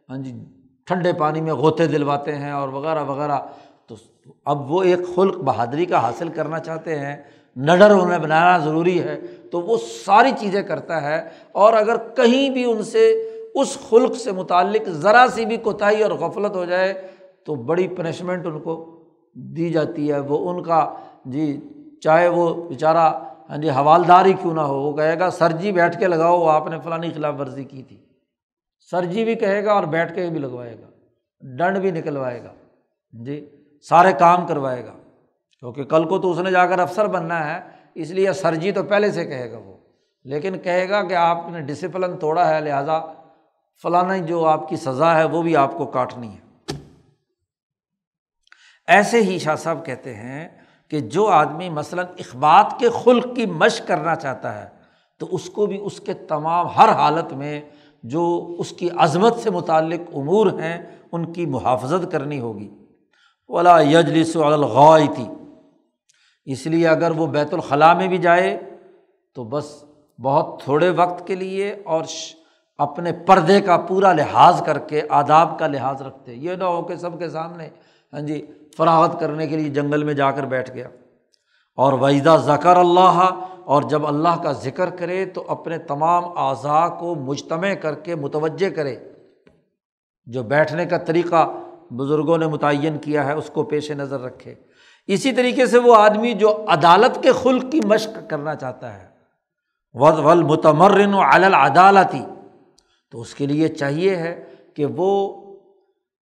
ہاں 0.08 0.16
جی 0.16 0.32
ٹھنڈے 0.86 1.12
پانی 1.12 1.40
میں 1.40 1.52
غوطے 1.52 1.86
دلواتے 1.86 2.34
ہیں 2.34 2.50
اور 2.50 2.68
وغیرہ 2.68 3.04
وغیرہ۔ 3.04 3.38
تو 3.86 3.94
اب 4.44 4.72
وہ 4.72 4.82
ایک 4.82 4.98
خلق 5.14 5.36
بہادری 5.36 5.84
کا 5.84 6.02
حاصل 6.02 6.28
کرنا 6.28 6.58
چاہتے 6.58 6.98
ہیں، 6.98 7.16
نڈر 7.56 7.90
انہیں 7.90 8.18
بنانا 8.18 8.58
ضروری 8.58 9.00
ہے۔ 9.00 9.20
تو 9.50 9.60
وہ 9.60 9.76
ساری 10.06 10.30
چیزیں 10.38 10.62
کرتا 10.62 11.02
ہے 11.02 11.28
اور 11.52 11.72
اگر 11.72 11.96
کہیں 11.96 12.50
بھی 12.50 12.64
ان 12.64 12.82
سے، 12.82 13.10
اس 13.54 13.78
خلق 13.88 14.16
سے 14.16 14.32
متعلق 14.32 14.88
ذرا 14.88 15.26
سی 15.34 15.44
بھی 15.44 15.56
کوتاہی 15.56 16.02
اور 16.02 16.10
غفلت 16.10 16.56
ہو 16.56 16.64
جائے، 16.64 17.08
تو 17.44 17.54
بڑی 17.54 17.88
پنشمنٹ 17.88 18.46
ان 18.46 18.60
کو 18.60 19.02
دی 19.34 19.70
جاتی 19.70 20.12
ہے۔ 20.12 20.18
وہ 20.18 20.50
ان 20.50 20.62
کا 20.62 20.94
جی 21.24 21.60
چاہے 22.00 22.28
وہ 22.28 22.68
بیچارہ 22.68 23.12
ہاں 23.50 23.56
جی 23.56 23.70
حوالدار 23.70 24.24
ہی 24.24 24.32
کیوں 24.32 24.54
نہ 24.54 24.60
ہو؟ 24.60 24.80
وہ 24.80 24.96
کہے 24.96 25.18
گا، 25.18 25.30
سر 25.30 25.52
جی 25.52 25.72
بیٹھ 25.72 25.98
کے 25.98 26.06
لگاؤ 26.06 26.40
وہ 26.40 26.50
آپ 26.50 26.66
نے 26.66 26.80
فلانی 26.84 27.10
خلاف 27.10 27.34
ورزی 27.38 27.64
کی 27.64 27.82
تھی۔ 27.82 28.04
سر 28.90 29.04
جی 29.04 29.24
بھی 29.24 29.34
کہے 29.34 29.64
گا 29.64 29.72
اور 29.72 29.82
بیٹھ 29.82 30.14
کے 30.14 30.30
بھی 30.30 30.38
لگوائے 30.38 30.76
گا۔ 30.78 30.86
ڈنڈ 31.40 31.78
بھی 31.78 31.90
نکلوائے 31.90 32.42
گا۔ 32.42 32.52
جی 33.12 33.48
سارے 33.88 34.12
کام 34.12 34.46
کروائے 34.46 34.86
گا۔ 34.86 34.92
کیونکہ 35.60 35.84
کل 35.84 36.08
کو 36.08 36.18
تو 36.18 36.30
اس 36.30 36.38
نے 36.38 36.50
جا 36.50 36.66
کر 36.66 36.78
افسر 36.78 37.06
بننا 37.06 37.54
ہے، 37.54 37.60
اس 37.94 38.10
لیے 38.10 38.32
سر 38.32 38.54
جی 38.54 38.72
تو 38.72 38.82
پہلے 38.82 39.12
سے 39.12 39.24
کہے 39.24 39.52
گا 39.52 39.58
وہ۔ 39.58 39.76
لیکن 40.24 40.58
کہے 40.58 40.88
گا 40.88 41.02
کہ 41.02 41.14
آپ 41.14 41.38
نے 41.50 41.60
ڈسپلن 41.60 42.18
توڑا 42.18 42.54
ہے، 42.54 42.60
لہٰذا 42.60 43.00
فلانا 43.82 44.16
جو 44.16 44.46
آپ 44.46 44.68
کی 44.68 44.76
سزا 44.76 45.18
ہے، 45.18 45.24
وہ 45.24 45.42
بھی 45.42 45.56
آپ 45.56 45.72
کو 45.78 45.86
کاٹنی 45.86 46.28
ہے۔ 46.28 46.44
ایسے 48.86 49.22
ہی 49.22 49.38
شاہ 49.38 49.56
صاحب 49.56 49.86
کہتے 49.86 50.14
ہیں 50.14 50.63
کہ 50.94 51.00
جو 51.00 51.26
آدمی 51.26 51.68
مثلاً 51.68 52.06
اخبات 52.18 52.74
کے 52.78 52.88
خلق 52.90 53.26
کی 53.36 53.46
مشق 53.46 53.88
کرنا 53.88 54.14
چاہتا 54.14 54.62
ہے، 54.62 54.68
تو 55.18 55.26
اس 55.30 55.50
کو 55.50 55.66
بھی 55.66 55.78
اس 55.82 56.00
کے 56.00 56.14
تمام 56.14 56.66
ہر 56.66 56.88
حالت 56.88 57.32
میں 57.32 57.60
جو 58.02 58.54
اس 58.58 58.70
کی 58.70 58.88
عظمت 58.96 59.38
سے 59.38 59.50
متعلق 59.50 60.00
امور 60.16 60.46
ہیں، 60.46 60.96
ان 61.12 61.32
کی 61.32 61.46
محافظت 61.46 62.12
کرنی 62.12 62.40
ہوگی۔ 62.40 62.70
ولا 63.48 63.80
یجلس 63.80 64.36
الغائی 64.36 65.08
تھی 65.14 65.28
اس 66.44 66.66
لیے 66.66 66.88
اگر 66.88 67.10
وہ 67.10 67.26
بیت 67.26 67.54
الخلاء 67.54 67.94
میں 67.94 68.08
بھی 68.08 68.18
جائے، 68.18 68.60
تو 69.34 69.44
بس 69.44 69.84
بہت 70.22 70.62
تھوڑے 70.64 70.90
وقت 70.90 71.26
کے 71.26 71.34
لیے 71.34 71.76
اور 71.84 72.04
اپنے 72.78 73.12
پردے 73.12 73.60
کا 73.60 73.76
پورا 73.76 74.12
لحاظ 74.12 74.62
کر 74.62 74.78
کے، 74.78 75.02
آداب 75.08 75.58
کا 75.58 75.66
لحاظ 75.66 76.02
رکھتے۔ 76.02 76.34
یہ 76.34 76.54
نہ 76.54 76.64
ہو 76.64 76.82
کہ 76.82 76.96
سب 76.96 77.18
کے 77.18 77.28
سامنے۔ 77.28 77.68
ہاں 78.12 78.20
جی 78.20 78.46
فراغت 78.76 79.20
کرنے 79.20 79.46
کے 79.46 79.56
لیے 79.56 79.68
جنگل 79.68 80.04
میں 80.04 80.14
جا 80.14 80.30
کر 80.30 80.42
بیٹھ 80.42 80.70
گیا۔ 80.70 80.88
اور 81.76 81.92
وحدہ 81.92 82.36
ذکر 82.44 82.76
اللہ 82.76 83.30
اور 83.64 83.82
جب 83.82 84.06
اللہ 84.06 84.42
کا 84.42 84.52
ذکر 84.52 84.90
کرے 84.90 85.26
تو 85.26 85.44
اپنے 85.48 85.78
تمام 85.78 86.38
اعضاء 86.38 86.88
کو 86.88 87.14
مجتمع 87.14 87.74
کر 87.74 87.94
کے 87.94 88.14
متوجہ 88.14 88.70
کرے۔ 88.70 88.96
جو 90.26 90.42
بیٹھنے 90.42 90.86
کا 90.86 90.98
طریقہ 90.98 91.52
بزرگوں 91.90 92.38
نے 92.38 92.46
متعین 92.46 92.98
کیا 92.98 93.24
ہے، 93.24 93.32
اس 93.32 93.50
کو 93.50 93.62
پیش 93.62 93.90
نظر 93.90 94.20
رکھے۔ 94.20 94.54
اسی 95.06 95.32
طریقے 95.32 95.66
سے 95.66 95.78
وہ 95.78 95.96
آدمی 95.96 96.32
جو 96.32 96.64
عدالت 96.68 97.22
کے 97.22 97.32
خلق 97.32 97.72
کی 97.72 97.80
مشق 97.84 98.30
کرنا 98.30 98.54
چاہتا 98.54 98.94
ہے 98.94 99.08
ود 99.92 100.18
ول 100.18 100.42
متمرن 100.42 101.14
و 101.14 101.20
عدالتی 101.20 102.24
تو 103.10 103.20
اس 103.20 103.34
کے 103.34 103.46
لیے 103.46 103.68
چاہیے 103.68 104.16
ہے 104.16 104.44
کہ 104.74 104.86
وہ 104.96 105.43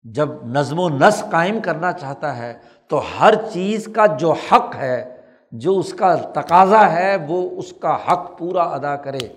جب 0.03 0.29
نظم 0.45 0.79
و 0.79 0.89
نسق 0.89 1.31
قائم 1.31 1.59
کرنا 1.59 1.91
چاہتا 1.91 2.37
ہے 2.37 2.57
تو 2.87 3.01
ہر 3.19 3.33
چیز 3.53 3.89
کا 3.95 4.05
جو 4.05 4.31
حق 4.31 4.75
ہے، 4.75 5.17
جو 5.51 5.79
اس 5.79 5.93
کا 5.93 6.15
تقاضا 6.15 6.91
ہے، 6.91 7.15
وہ 7.27 7.49
اس 7.49 7.73
کا 7.81 7.95
حق 7.95 8.37
پورا 8.37 8.63
ادا 8.63 8.95
کرے۔ 8.95 9.27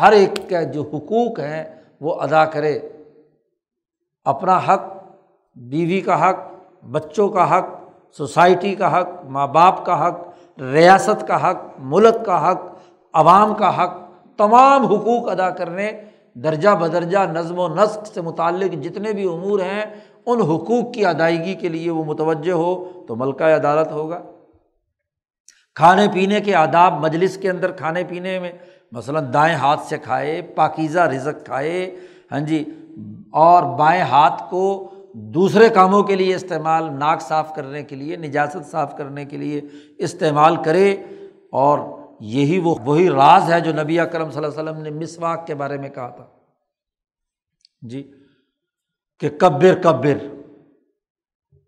ہر 0.00 0.12
ایک 0.12 0.50
کا 0.50 0.62
جو 0.62 0.82
حقوق 0.82 1.40
ہیں، 1.40 1.64
وہ 2.00 2.20
ادا 2.20 2.44
کرے۔ 2.44 2.78
اپنا 4.24 4.58
حق، 4.68 4.82
بیوی 5.56 6.00
کا 6.00 6.30
حق، 6.30 6.38
بچوں 6.84 7.28
کا 7.28 7.58
حق، 7.58 7.66
سوسائٹی 8.16 8.74
کا 8.74 9.00
حق، 9.00 9.24
ماں 9.24 9.46
باپ 9.46 9.84
کا 9.84 10.06
حق، 10.06 10.18
ریاست 10.60 11.26
کا 11.26 11.50
حق، 11.50 11.56
ملک 11.78 12.26
کا 12.26 12.50
حق، 12.50 12.60
عوام 13.12 13.54
کا 13.54 13.84
حق، 13.84 13.94
تمام 14.36 14.86
حقوق 14.86 15.28
ادا 15.28 15.50
کرنے۔ 15.50 15.92
درجہ 16.42 16.68
بدرجہ 16.68 17.18
نظم 17.18 17.58
و 17.58 17.68
نسق 17.68 18.06
سے 18.06 18.20
متعلق 18.20 18.84
جتنے 18.84 19.12
بھی 19.12 19.24
امور 19.24 19.60
ہیں، 19.60 19.84
ان 20.26 20.40
حقوق 20.40 20.94
کی 20.94 21.06
ادائیگی 21.06 21.54
کے 21.54 21.68
لیے 21.68 21.90
وہ 21.90 22.04
متوجہ 22.04 22.52
ہو 22.52 22.90
تو 23.08 23.16
ملکہ 23.16 23.44
عدالت 23.44 23.92
ہوگا۔ 23.92 24.20
کھانے 25.74 26.06
پینے 26.14 26.40
کے 26.40 26.54
آداب 26.54 26.92
مجلس 26.92 27.36
کے 27.36 27.50
اندر، 27.50 27.70
کھانے 27.70 28.04
پینے 28.08 28.38
میں 28.38 28.52
مثلاً 28.92 29.24
دائیں 29.34 29.56
ہاتھ 29.56 29.80
سے 29.80 29.98
کھائے، 29.98 30.42
پاکیزہ 30.42 31.00
رزق 31.00 31.44
کھائے 31.46 31.96
ہاں 32.32 32.40
جی 32.40 32.64
اور 33.32 33.62
بائیں 33.78 34.02
ہاتھ 34.02 34.42
کو 34.50 34.90
دوسرے 35.12 35.68
کاموں 35.68 36.02
کے 36.02 36.14
لیے 36.14 36.34
استعمال، 36.34 36.92
ناک 36.92 37.22
صاف 37.22 37.54
کرنے 37.54 37.82
کے 37.82 37.96
لیے، 37.96 38.16
نجاست 38.16 38.70
صاف 38.70 38.96
کرنے 38.96 39.24
کے 39.24 39.36
لیے 39.36 39.60
استعمال 39.98 40.56
کرے 40.56 40.96
اور 41.50 41.78
یہی 42.20 42.58
وہ 42.58 42.74
وہی 42.84 43.10
راز 43.10 43.52
ہے 43.52 43.60
جو 43.60 43.72
نبی 43.82 44.00
اکرم 44.00 44.30
صلی 44.30 44.44
اللہ 44.44 44.60
علیہ 44.60 44.70
وسلم 44.70 44.82
نے 44.82 44.90
مسواک 44.90 45.46
کے 45.46 45.54
بارے 45.54 45.78
میں 45.78 45.88
کہا 45.88 46.08
تھا۔ 46.08 46.26
جی 47.82 48.12
کہ 49.18 49.28
کبر 49.28 49.74
کبر۔ 49.82 50.18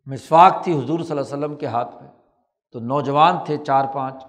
مسواک 0.07 0.65
تھی 0.65 0.73
حضور 0.73 1.01
صلی 1.01 1.19
اللہ 1.19 1.21
علیہ 1.21 1.45
وسلم 1.45 1.57
کے 1.57 1.67
ہاتھ 1.67 2.03
میں۔ 2.03 2.11
تو 2.73 2.81
نوجوان 2.81 3.37
تھے 3.47 3.57
چار 3.57 3.85
پانچ۔ 3.95 4.25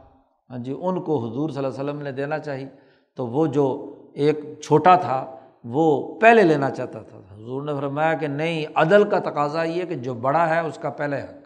ہاں 0.49 0.57
جی 0.57 0.75
ان 0.81 1.01
کو 1.01 1.29
حضور 1.29 1.49
صلی 1.49 1.65
اللہ 1.65 1.79
علیہ 1.79 1.89
وسلم 1.89 2.01
نے 2.01 2.11
دینا 2.11 2.39
چاہیے 2.39 2.67
تو 3.15 3.27
وہ 3.27 3.47
جو 3.47 3.95
ایک 4.13 4.39
چھوٹا 4.63 4.95
تھا، 4.95 5.35
وہ 5.63 6.19
پہلے 6.19 6.43
لینا 6.43 6.69
چاہتا 6.69 6.99
تھا۔ 6.99 7.17
حضور 7.17 7.61
نے 7.61 7.73
فرمایا 7.75 8.13
کہ 8.13 8.27
نہیں، 8.27 8.65
عدل 8.75 9.09
کا 9.09 9.19
تقاضا 9.19 9.63
یہ 9.63 9.85
کہ 9.85 9.95
جو 9.95 10.13
بڑا 10.13 10.49
ہے، 10.49 10.59
اس 10.59 10.79
کا 10.81 10.89
پہلے 10.89 11.21
حق 11.21 11.38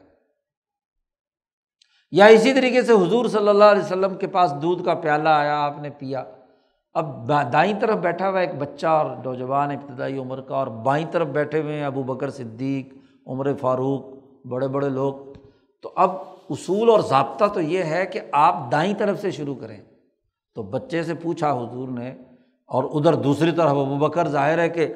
یا 2.13 2.25
اسی 2.25 2.53
طریقے 2.53 2.81
سے 2.81 2.93
حضور 2.93 3.25
صلی 3.25 3.47
اللہ 3.47 3.63
علیہ 3.63 3.81
وسلم 3.81 4.15
کے 4.15 4.27
پاس 4.27 4.53
دودھ 4.61 4.85
کا 4.85 4.93
پیالہ 4.93 5.29
آیا، 5.29 5.61
آپ 5.61 5.81
نے 5.81 5.89
پیا۔ 5.89 6.23
اب 6.93 7.31
دائیں 7.53 7.79
طرف 7.79 7.97
بیٹھا 7.97 8.29
ہوا 8.29 8.39
ایک 8.39 8.55
بچہ 8.55 8.87
اور 8.87 9.05
نوجوان 9.25 9.71
ابتدائی 9.71 10.17
عمر 10.17 10.41
کا 10.41 10.55
اور 10.55 10.67
بائیں 10.67 11.05
طرف 11.11 11.27
بیٹھے 11.27 11.61
ہوئے 11.61 11.73
ہیں، 11.73 11.85
ابو 11.85 12.03
بکر 12.03 12.29
صدیق، 12.29 12.93
عمر 13.27 13.53
فاروق، 13.61 14.05
بڑے 14.47 14.67
بڑے 14.67 14.89
لوگ۔ 14.89 15.13
تو 15.81 15.91
اب 15.95 16.11
اصول 16.49 16.89
اور 16.89 16.99
ضابطہ 16.99 17.45
تو 17.45 17.61
یہ 17.61 17.83
ہے 17.83 18.05
کہ 18.05 18.19
آپ 18.31 18.71
دائیں 18.71 18.93
طرف 18.97 19.21
سے 19.21 19.31
شروع 19.31 19.55
کریں۔ 19.55 19.81
تو 20.55 20.63
بچے 20.63 21.03
سے 21.03 21.13
پوچھا 21.13 21.53
حضور 21.53 21.87
نے 21.87 22.09
اور 22.67 22.83
ادھر 22.83 23.13
دوسری 23.13 23.51
طرف 23.51 23.69
ابو 23.69 23.95
بکر 23.95 24.27
ظاہر 24.27 24.57
ہے 24.57 24.69
کہ 24.69 24.93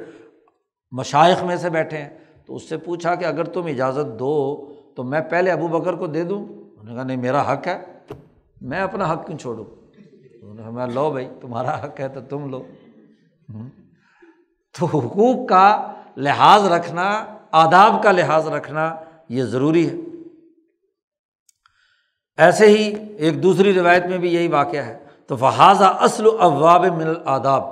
مشائق 0.92 1.44
میں 1.44 1.56
سے 1.56 1.70
بیٹھے 1.70 1.98
ہیں۔ 1.98 2.10
تو 2.46 2.56
اس 2.56 2.70
سے 2.70 2.78
پوچھا 2.78 3.16
کہ 3.16 3.26
اگر 3.26 3.44
تم 3.44 3.66
اجازت 3.66 4.20
دو 4.20 4.66
تو 4.96 5.04
میں 5.04 5.22
پہلے 5.22 5.52
ابو 5.52 5.68
بکر 5.68 5.94
کو 5.94 6.08
دے 6.08 6.24
دوں۔ 6.24 6.46
انہوں 6.78 6.86
نے 6.86 6.94
کہا، 6.96 7.04
نہیں، 7.04 7.18
میرا 7.18 7.54
حق 7.54 7.68
ہے، 7.68 7.84
میں 8.62 8.80
اپنا 8.80 9.14
حق 9.14 9.28
کیوں 9.28 9.38
چھوڑوں؟ 9.38 9.66
میں 10.72 10.88
لو 10.88 11.12
بھائی، 11.12 11.30
تمہارا 11.42 11.86
حق 11.86 12.00
ہے 12.00 12.08
تو 12.08 12.22
تم 12.22 12.50
لو۔ 12.50 12.64
تو 14.80 14.86
حقوق 14.86 15.50
کا 15.50 15.94
لحاظ 16.18 16.66
رکھنا، 16.66 17.26
آداب 17.52 18.04
کا 18.04 18.12
لحاظ 18.12 18.48
رکھنا 18.48 18.96
یہ 19.30 19.44
ضروری 19.44 19.90
ہے۔ 19.90 19.96
ایسے 22.38 22.68
ہی 22.68 22.94
ایک 23.18 23.44
دوسری 23.44 23.74
روایت 23.74 24.06
میں 24.06 24.18
بھی 24.18 24.34
یہی 24.34 24.48
واقعہ 24.48 24.84
ہے، 24.84 24.98
تو 25.28 25.36
فحاظہ 25.36 25.84
اصل 25.84 26.28
و 26.28 26.38
اواب 26.40 26.86
من 26.86 27.08
آداب 27.26 27.64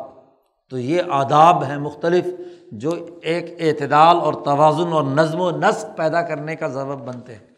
تو 0.70 0.78
یہ 0.78 1.02
آداب 1.10 1.64
ہیں 1.64 1.78
مختلف، 1.78 2.26
جو 2.72 2.92
ایک 3.22 3.46
اعتدال 3.60 4.18
اور 4.18 4.34
توازن 4.34 4.94
اور 4.94 5.04
نظم 5.04 5.42
و 5.42 5.52
نسق 5.52 5.98
پیدا 5.98 6.22
کرنے 6.22 6.56
کا 6.56 6.68
ضبط 6.68 7.04
بنتے 7.04 7.36
ہیں۔ 7.36 7.55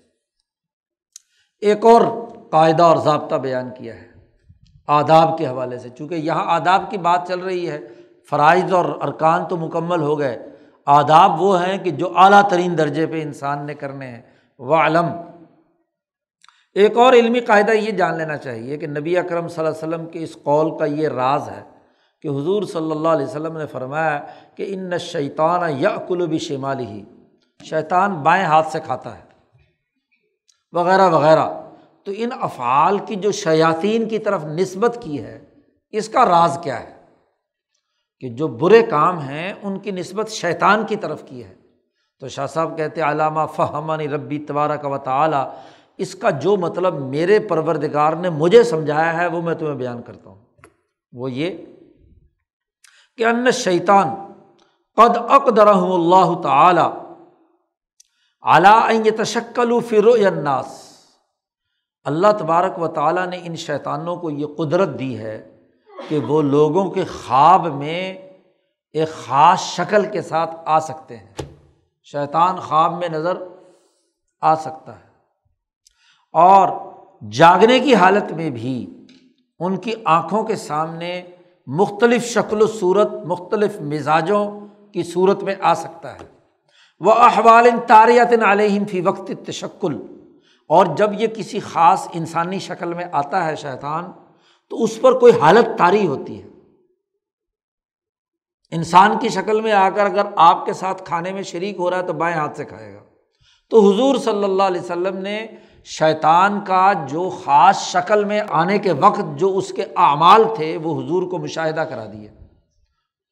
ایک 1.62 1.86
اور 1.86 2.02
قاعدہ 2.50 2.84
اور 2.84 2.98
ضابطہ 2.98 3.36
بیان 3.36 3.70
کیا 3.78 3.96
ہے، 3.96 4.08
آداب 4.88 5.38
کے 5.38 5.48
حوالے 5.48 5.80
سے۔ 5.80 5.90
چونکہ 5.90 6.16
یہاں 6.16 6.44
آداب 6.46 6.92
کی 6.92 6.98
بات 6.98 7.28
چل 7.28 7.40
رہی 7.40 7.70
ہے، 7.70 7.80
فرائض 8.30 8.74
اور 8.74 8.86
ارکان 8.86 9.46
تو 9.46 9.58
مکمل 9.58 10.02
ہو 10.02 10.20
گئے۔ 10.20 10.50
آداب 10.86 11.42
وہ 11.42 11.66
ہیں 11.66 11.78
کہ 11.78 11.92
جو 11.92 12.18
اعلیٰ 12.18 12.50
ترین 12.50 12.78
درجے 12.78 13.06
پہ 13.06 13.22
انسان 13.22 13.66
نے 13.66 13.74
کرنے 13.74 14.08
ہیں۔ 14.08 14.22
وہ 14.60 14.76
علم 14.76 15.06
ایک 16.74 16.98
اور 16.98 17.14
علمی 17.14 17.40
قاعدہ 17.40 17.72
یہ 17.72 17.92
جان 17.92 18.18
لینا 18.18 18.38
چاہیے 18.38 18.78
کہ 18.78 18.88
نبی 18.88 19.18
اکرم 19.18 19.48
صلی 19.48 19.66
اللہ 19.66 19.78
علیہ 19.78 19.88
وسلم 19.88 20.06
کے 20.06 20.24
اس 20.24 20.38
قول 20.44 20.78
کا 20.78 20.86
یہ 20.86 21.08
راز 21.08 21.50
ہے 21.50 21.64
کہ 22.22 22.28
حضور 22.28 22.64
صلی 22.64 22.92
اللہ 22.92 23.10
علیہ 23.10 23.26
وسلم 23.26 23.58
نے 23.58 23.66
فرمایا 23.66 24.20
کہ 24.56 24.66
ان 24.70 24.98
شیطان 24.98 25.62
یا 25.78 25.90
قلوبی 26.08 26.38
شمالی 26.38 26.86
ہی 26.86 27.04
شیطان 27.64 28.14
بائیں 28.14 28.46
ہاتھ 28.46 28.68
سے 28.68 28.80
کھاتا 28.80 29.18
ہے۔ 29.18 29.27
وغیرہ 30.78 31.10
وغیرہ۔ 31.10 31.50
تو 32.04 32.12
ان 32.16 32.30
افعال 32.42 33.00
کی 33.00 33.16
جو 33.16 33.32
شیاطین 33.32 34.10
کی 34.10 34.20
طرف 34.20 34.46
نسبت 34.46 34.98
کی 35.02 35.24
ہے، 35.24 35.46
اس 35.90 36.10
کا 36.10 36.26
راز 36.26 36.60
کیا 36.64 36.80
ہے؟ 36.80 36.96
کہ 38.20 38.30
جو 38.30 38.48
برے 38.48 38.84
کام 38.84 39.20
ہیں، 39.20 39.54
ان 39.64 39.80
کی 39.80 39.92
نسبت 39.92 40.30
شیطان 40.30 40.86
کی 40.86 40.96
طرف 40.96 41.24
کی 41.26 41.44
ہے۔ 41.44 41.56
تو 42.20 42.28
شاہ 42.28 42.48
صاحب 42.48 42.78
کہتے 42.78 43.02
علامہ 43.02 43.40
فہمانی 43.56 44.08
ربی 44.08 44.40
تبارہ 44.40 44.72
کا 44.72 44.88
وطالعہ 44.88 45.50
اس 45.98 46.16
کا 46.16 46.30
جو 46.30 46.58
مطلب 46.58 47.00
میرے 47.00 47.40
پروردگار 47.40 48.14
نے 48.14 48.30
مجھے 48.30 48.64
سمجھایا 48.64 49.18
ہے، 49.18 49.28
وہ 49.28 49.42
میں 49.42 49.56
تمہیں 49.56 49.76
بیان 49.76 50.02
کرتا 50.02 50.30
ہوں۔ 50.30 50.46
وہ 51.12 51.32
یہ 51.32 51.58
کہ 53.18 53.26
ان 53.26 53.52
شیطان 53.52 54.10
قد 54.96 55.18
اقدر 55.30 55.68
اللہ 55.68 56.42
تعالی 56.44 57.07
اعلیٰ 58.48 58.90
تشکل 59.18 59.80
فرو 59.90 60.14
الناس 60.14 60.98
اللہ 62.04 62.28
تبارک 62.40 62.82
و 62.82 62.88
تعالیٰ 62.88 63.28
نے 63.28 63.40
ان 63.44 63.56
شیطانوں 63.56 64.16
کو 64.16 64.30
یہ 64.30 64.46
قدرت 64.58 65.00
دی 65.00 65.18
ہے 65.18 65.58
کہ 66.08 66.20
وہ 66.20 66.42
لوگوں 66.42 66.92
کے 66.92 67.04
خواب 67.04 67.68
میں 67.68 68.14
ایک 68.92 69.10
خاص 69.10 69.60
شکل 69.60 70.06
کے 70.06 70.22
ساتھ 70.22 70.56
آ 70.66 70.80
سکتے 70.80 71.18
ہیں۔ 71.18 71.34
شیطان 72.04 72.56
خواب 72.56 72.98
میں 72.98 73.10
نظر 73.10 73.38
آ 74.42 74.56
سکتا 74.56 74.96
ہے۔ 74.96 75.10
اور 76.34 76.70
جاگنے 77.32 77.80
کی 77.80 77.96
حالت 77.96 78.32
میں 78.32 78.50
بھی 78.50 79.06
ان 79.60 79.78
کی 79.78 79.94
آنکھوں 80.06 80.44
کے 80.44 80.56
سامنے 80.56 81.24
مختلف 81.68 82.26
شکل 82.26 82.62
و 82.62 82.68
صورت، 82.68 83.14
مختلف 83.14 83.82
مزاجوں 83.82 84.52
کی 84.92 85.04
صورت 85.04 85.44
میں 85.44 85.56
آ 85.62 85.74
سکتا 85.74 86.14
ہے۔ 86.14 86.37
وہ 87.00 87.12
احوال 87.12 87.70
تاریت 87.88 88.44
علیہم 88.44 88.86
فی 88.86 89.02
وقت 89.02 89.32
تشکل 89.46 90.02
اور 90.68 90.86
جب 90.86 91.10
یہ 91.22 91.28
کسی 91.28 91.60
خاص 91.60 92.08
انسانی 92.14 92.60
شکل 92.60 92.94
میں 92.94 93.06
آتا 93.12 93.46
ہے 93.46 93.56
شیطان، 93.56 94.04
تو 94.70 94.84
اس 94.84 95.02
پر 95.02 95.20
کوئی 95.20 95.40
حالت 95.40 95.78
تاری 95.78 96.08
ہوتی 96.08 96.44
ہے۔ 96.44 96.48
انسان 98.72 99.20
کی 99.20 99.30
شکل 99.30 99.62
میں 99.62 99.72
آ 99.72 99.90
کر 99.90 100.06
اگر 100.06 100.22
آپ 100.36 100.66
کے 100.66 100.74
ساتھ 100.74 101.04
کھانے 101.04 101.34
میں 101.34 101.44
شریک 101.44 101.76
ہو 101.80 101.90
رہا 101.90 101.98
ہے 101.98 102.04
تو 102.04 102.14
بائیں 102.14 102.38
ہاتھ 102.38 102.58
سے 102.58 102.66
کھائے 102.66 102.94
گا۔ 102.94 103.00
تو 103.70 103.92
حضور 103.92 104.16
صلی 104.16 104.44
اللہ 104.44 104.64
علیہ 104.64 104.82
وسلم 104.82 105.18
نے 105.18 105.48
شیطان 105.86 106.60
کا 106.62 106.94
جو 107.08 107.30
خاص 107.30 107.78
شکل 107.82 108.26
میں 108.26 108.42
آنے 108.50 108.80
کے 108.80 108.92
وقت 108.92 109.22
جو 109.36 109.58
اس 109.58 109.74
کے 109.74 109.86
اعمال 109.96 110.44
تھے، 110.56 110.78
وہ 110.84 111.04
حضور 111.04 111.24
کو 111.24 111.38
مشاہدہ 111.38 111.82
کرا 111.82 112.06
دیے۔ 112.06 112.37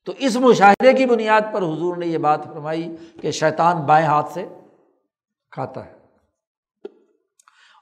تو 0.06 0.14
اس 0.18 0.36
مشاہدے 0.36 0.94
کی 0.94 1.06
بنیاد 1.06 1.42
پر 1.54 1.62
حضور 1.62 1.98
نے 1.98 2.06
یہ 2.06 2.18
بات 2.18 2.44
فرمائی 2.44 2.96
کہ 3.22 3.32
شیطان 3.32 3.78
بائیں 3.78 4.08
ہاتھ 4.08 4.34
سے 4.34 4.46
کھاتا 5.52 5.86
ہے۔ 5.86 5.92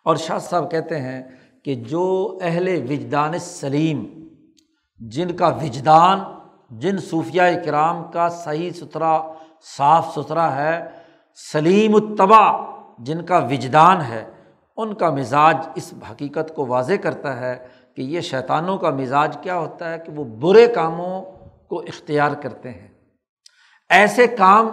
اور 0.05 0.15
شاہ 0.15 0.39
صاحب 0.39 0.71
کہتے 0.71 1.01
ہیں 1.01 1.23
کہ 1.63 1.75
جو 1.75 2.37
اہل 2.41 2.67
وجدان 2.89 3.39
سلیم، 3.39 4.27
جن 4.99 5.35
کا 5.35 5.47
وجدان، 5.47 6.19
جن 6.71 6.97
صوفیہ 6.97 7.41
کرام 7.65 8.11
کا 8.11 8.29
صحیح 8.29 8.71
ستھرا، 8.71 9.33
صاف 9.77 10.15
ستھرا 10.15 10.55
ہے، 10.55 10.89
سلیم 11.51 11.95
التبا 11.95 12.75
جن 12.99 13.25
کا 13.25 13.37
وجدان 13.37 14.01
ہے، 14.01 14.31
ان 14.77 14.93
کا 14.93 15.09
مزاج 15.09 15.57
اس 15.75 15.93
حقیقت 16.11 16.55
کو 16.55 16.65
واضح 16.65 16.93
کرتا 16.93 17.39
ہے 17.39 17.67
کہ 17.95 18.01
یہ 18.01 18.21
شیطانوں 18.21 18.77
کا 18.77 18.89
مزاج 18.89 19.37
کیا 19.41 19.57
ہوتا 19.57 19.93
ہے 19.93 19.99
کہ 19.99 20.11
وہ 20.11 20.23
برے 20.23 20.67
کاموں 20.67 21.21
کو 21.67 21.79
اختیار 21.79 22.31
کرتے 22.31 22.71
ہیں۔ 22.71 22.87
ایسے 23.89 24.27
کام 24.27 24.69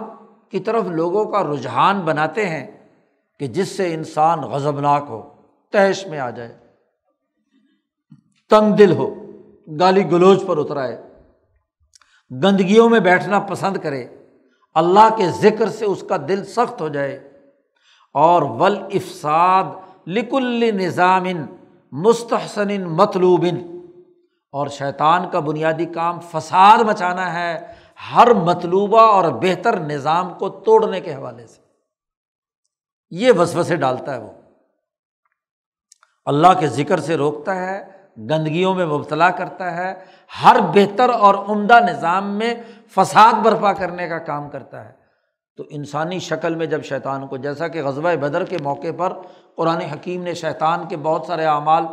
کی 0.49 0.59
طرف 0.59 0.83
لوگوں 0.83 1.25
کا 1.25 1.43
رجحان 1.43 1.99
بناتے 1.99 2.49
ہیں 2.49 2.67
کہ 3.39 3.47
جس 3.47 3.77
سے 3.77 3.93
انسان 3.93 4.39
غضبناک 4.39 5.05
ہو 5.09 5.29
تحش 5.71 6.07
میں 6.07 6.19
آ 6.19 6.29
جائے۔ 6.29 6.57
تنگ 8.49 8.75
دل 8.75 8.91
ہو، 8.91 9.31
گالی 9.79 10.11
گلوچ 10.11 10.45
پر 10.47 10.57
اترائے۔ 10.57 11.01
گندگیوں 12.31 12.89
میں 12.89 12.99
بیٹھنا 12.99 13.39
پسند 13.39 13.77
کرے۔ 13.77 14.07
اللہ 14.73 15.15
کے 15.17 15.29
ذکر 15.29 15.69
سے 15.69 15.85
اس 15.85 16.03
کا 16.09 16.17
دل 16.27 16.45
سخت 16.45 16.81
ہو 16.81 16.87
جائے۔ 16.87 17.31
اور 18.13 18.41
ول 18.41 18.77
افساد 18.77 19.63
لکل 20.07 20.59
نظام 20.59 21.23
مستحسن 21.91 22.83
مطلوب 22.83 23.45
اور 24.51 24.67
شیطان 24.67 25.29
کا 25.29 25.39
بنیادی 25.39 25.85
کام 25.85 26.19
فساد 26.19 26.77
مچانا 26.77 27.33
ہے 27.33 27.59
ہر 28.15 28.33
مطلوبہ 28.33 29.01
اور 29.01 29.31
بہتر 29.31 29.79
نظام 29.79 30.33
کو 30.33 30.49
توڑنے 30.49 31.01
کے 31.01 31.15
حوالے 31.15 31.47
سے۔ 31.47 31.61
یہ 33.09 33.31
وسوسے 33.37 33.75
ڈالتا 33.75 34.13
ہے 34.13 34.19
وہ۔ 34.19 34.31
اللہ 36.25 36.47
کے 36.59 36.67
ذکر 36.67 36.99
سے 36.99 37.15
روکتا 37.15 37.55
ہے، 37.55 37.91
گندگیوں 38.17 38.75
میں 38.75 38.85
مبتلا 38.85 39.29
کرتا 39.29 39.77
ہے، 39.77 40.05
ہر 40.43 40.55
بہتر 40.73 41.09
اور 41.09 41.35
عمدہ 41.35 41.79
نظام 41.79 42.27
میں 42.27 42.53
فساد 42.95 43.33
برپا 43.33 43.73
کرنے 43.73 44.07
کا 44.07 44.17
کام 44.17 44.49
کرتا 44.49 44.85
ہے۔ 44.85 44.91
تو 45.55 45.63
انسانی 45.69 46.19
شکل 46.19 46.55
میں 46.55 46.65
جب 46.65 46.83
شیطان 46.83 47.27
کو، 47.27 47.37
جیسا 47.37 47.67
کہ 47.67 47.83
غزبۂ 47.83 48.15
بدر 48.15 48.43
کے 48.43 48.57
موقع 48.63 48.87
پر 48.97 49.13
قرآن 49.55 49.81
حکیم 49.81 50.23
نے 50.23 50.33
شیطان 50.33 50.87
کے 50.87 50.97
بہت 50.97 51.25
سارے 51.25 51.45
اعمال 51.45 51.83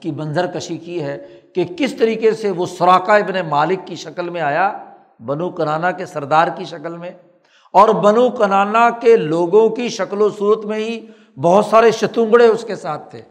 کی 0.00 0.10
منظر 0.10 0.46
کشی 0.46 0.76
کی 0.76 1.02
ہے 1.02 1.40
کہ 1.54 1.64
کس 1.76 1.94
طریقے 1.94 2.32
سے 2.32 2.50
وہ 2.50 2.66
سوراقہ 2.66 3.12
ابن 3.12 3.48
مالک 3.48 3.78
کی 3.86 3.94
شکل 3.94 4.30
میں 4.30 4.40
آیا، 4.40 4.84
بنو 5.26 5.50
کنانا 5.50 5.90
کے 5.90 6.06
سردار 6.06 6.48
کی 6.56 6.64
شکل 6.64 6.96
میں، 6.96 7.10
اور 7.72 7.88
بنو 7.88 8.30
کنانا 8.30 8.90
کے 8.90 9.16
لوگوں 9.16 9.68
کی 9.68 9.88
شکل 9.88 10.22
و 10.22 10.30
صورت 10.30 10.64
میں 10.64 10.78
ہی 10.78 11.06
بہت 11.42 11.66
سارے 11.66 11.90
شتونگڑے 11.90 12.46
اس 12.46 12.64
کے 12.64 12.76
ساتھ 12.76 13.10
تھے۔ 13.10 13.22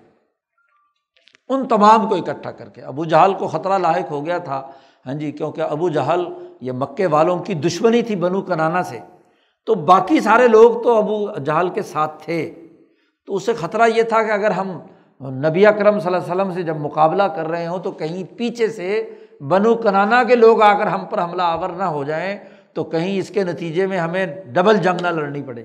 ان 1.50 1.68
تمام 1.68 2.10
کو 2.10 2.16
اکٹھا 2.16 2.52
کر 2.52 2.70
کے۔ 2.70 2.82
ابو 2.82 3.06
جہل 3.06 3.34
کو 3.34 3.48
خطرہ 3.48 3.78
لاحق 3.78 4.12
ہو 4.12 4.26
گیا 4.26 4.38
تھا۔ 4.38 4.68
ہاں 5.06 5.14
جی 5.14 5.32
کیونکہ 5.32 5.62
ابو 5.62 5.90
جہل 5.90 6.26
یہ 6.62 6.72
مکے 6.72 7.06
والوں 7.06 7.40
کی 7.40 7.54
دشمنی 7.54 8.02
تھی 8.02 8.16
بنو 8.16 8.42
کنانا 8.42 8.84
سے۔ 8.84 9.00
تو 9.66 9.76
باقی 9.76 10.20
سارے 10.20 10.48
لوگ 10.48 10.84
تو 10.84 10.98
ابو 10.98 11.40
جہل 11.46 11.70
کے 11.70 11.82
ساتھ 11.82 12.24
تھے۔ 12.24 12.68
تو 13.26 13.36
اسے 13.36 13.54
خطرہ 13.54 13.88
یہ 13.96 14.04
تھا 14.04 14.24
کہ 14.24 14.32
اگر 14.32 14.52
ہم 14.52 14.80
نبی 15.22 15.66
اکرم 15.66 16.00
صلی 16.00 16.14
اللہ 16.14 16.32
علیہ 16.32 16.34
وسلم 16.34 16.54
سے 16.54 16.64
جب 16.64 16.78
مقابلہ 16.78 17.24
کر 17.24 17.48
رہے 17.48 17.68
ہوں 17.68 17.80
تو 17.80 17.92
کہیں 17.92 18.24
پیچھے 18.38 18.68
سے 18.68 19.16
بنو 19.42 19.76
کنانا 19.76 20.24
کے 20.24 20.36
لوگ 20.36 20.62
آ 20.62 20.74
کر 20.74 20.88
ہم 20.88 21.06
پر 21.06 21.24
حملہ 21.24 21.42
آور 21.42 21.70
نہ 21.70 21.84
ہو 21.84 22.04
جائیں 22.04 22.40
تو 22.74 22.84
کہیں 22.84 23.18
اس 23.18 23.30
کے 23.30 23.44
نتیجے 23.44 23.88
میں 23.88 23.98
ہمیں 23.98 24.26
ڈبل 24.46 24.78
جنگ 24.78 25.02
نہ 25.02 25.08
لڑنی 25.08 25.42
پڑے۔ 25.42 25.64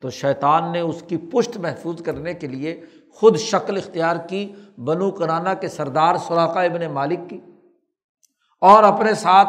تو 0.00 0.10
شیطان 0.10 0.72
نے 0.72 0.80
اس 0.80 1.02
کی 1.08 1.16
پشت 1.16 1.56
محفوظ 1.56 2.02
کرنے 2.02 2.34
کے 2.34 2.46
لیے 2.46 2.80
خود 3.12 3.36
شکل 3.36 3.76
اختیار 3.76 4.16
کی، 4.16 4.52
بنو 4.78 5.10
کرانا 5.10 5.54
کے 5.54 5.68
سردار 5.68 6.16
سوراخا 6.16 6.62
ابن 6.62 6.90
مالک 6.92 7.30
کی 7.30 7.40
اور 8.60 8.82
اپنے 8.82 9.14
ساتھ 9.14 9.48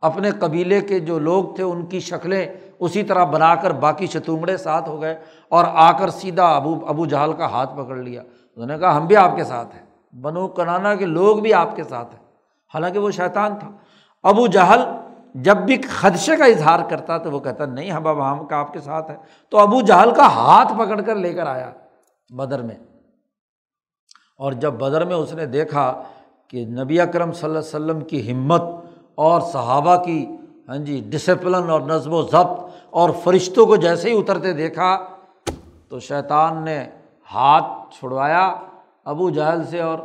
اپنے 0.00 0.30
قبیلے 0.30 0.80
کے 0.80 0.98
جو 0.98 1.18
لوگ 1.18 1.44
تھے 1.54 1.62
ان 1.62 1.86
کی 1.86 2.00
شکلیں 2.00 2.46
اسی 2.78 3.02
طرح 3.02 3.24
بنا 3.24 3.54
کر 3.54 3.70
باقی 3.70 4.06
شتونگڑے 4.06 4.56
ساتھ 4.56 4.88
ہو 4.88 5.00
گئے 5.00 5.16
اور 5.48 5.64
آ 5.68 5.92
کر 5.92 6.10
سیدھا 6.10 6.46
ابو 6.56 6.86
ابو 6.86 7.06
جہل 7.06 7.32
کا 7.32 7.46
ہاتھ 7.46 7.74
پکڑ 7.76 7.96
لیا۔ 7.96 8.22
انہوں 8.56 8.66
نے 8.66 8.78
کہا، 8.78 8.96
ہم 8.96 9.06
بھی 9.06 9.16
آپ 9.16 9.36
کے 9.36 9.44
ساتھ 9.44 9.74
ہیں۔ 9.74 10.16
بنو 10.20 10.48
کنانا 10.48 10.94
کے 10.94 11.06
لوگ 11.06 11.36
بھی 11.36 11.54
آپ 11.54 11.76
کے 11.76 11.82
ساتھ 11.82 12.14
ہیں۔ 12.14 12.22
حالانکہ 12.74 12.98
وہ 12.98 13.10
شیطان 13.10 13.58
تھا۔ 13.58 13.70
ابو 14.22 14.46
جہل 14.46 14.84
جب 15.34 15.56
بھی 15.56 15.82
خدشے 15.82 16.36
کا 16.36 16.44
اظہار 16.44 16.78
کرتا 16.90 17.18
تو 17.18 17.30
وہ 17.30 17.40
کہتا، 17.40 17.64
نہیں، 17.66 17.90
ہم 17.90 18.06
اب 18.06 18.32
ہم 18.32 18.46
کا 18.46 18.56
آپ 18.56 18.72
کے 18.72 18.80
ساتھ 18.80 19.10
ہے 19.10 19.16
تو 19.50 19.58
ابو 19.58 19.80
جہل 19.80 20.14
کا 20.14 20.26
ہاتھ 20.26 20.72
پکڑ 20.74 21.00
کر 21.00 21.14
لے 21.14 21.34
کر 21.34 21.46
آیا 21.46 21.70
بدر 22.30 22.62
میں۔ 22.62 22.74
اور 24.38 24.52
جب 24.52 24.72
بدر 24.72 25.04
میں 25.04 25.16
اس 25.16 25.34
نے 25.34 25.46
دیکھا 25.46 26.02
کہ 26.48 26.66
نبی 26.66 27.00
اکرم 27.00 27.32
صلی 27.32 27.48
اللہ 27.48 27.58
علیہ 27.58 27.68
وسلم 27.68 28.00
کی 28.00 28.32
ہمت 28.32 28.62
اور 29.14 29.40
صحابہ 29.40 30.04
کی 30.04 30.26
ہاں 30.68 30.76
جی 30.76 31.02
ڈسپلن 31.08 31.70
اور 31.70 31.80
نظم 31.80 32.12
و 32.12 32.22
ضبط 32.22 32.60
اور 32.90 33.10
فرشتوں 33.24 33.66
کو 33.66 33.76
جیسے 33.76 34.10
ہی 34.10 34.18
اترتے 34.18 34.52
دیکھا 34.52 34.98
تو 35.88 35.98
شیطان 36.00 36.64
نے 36.64 36.88
ہاتھ 37.34 37.94
چھڑوایا، 37.94 38.54
ابو 39.04 39.30
جہل 39.30 39.64
سے 39.64 39.80
اور 39.80 39.98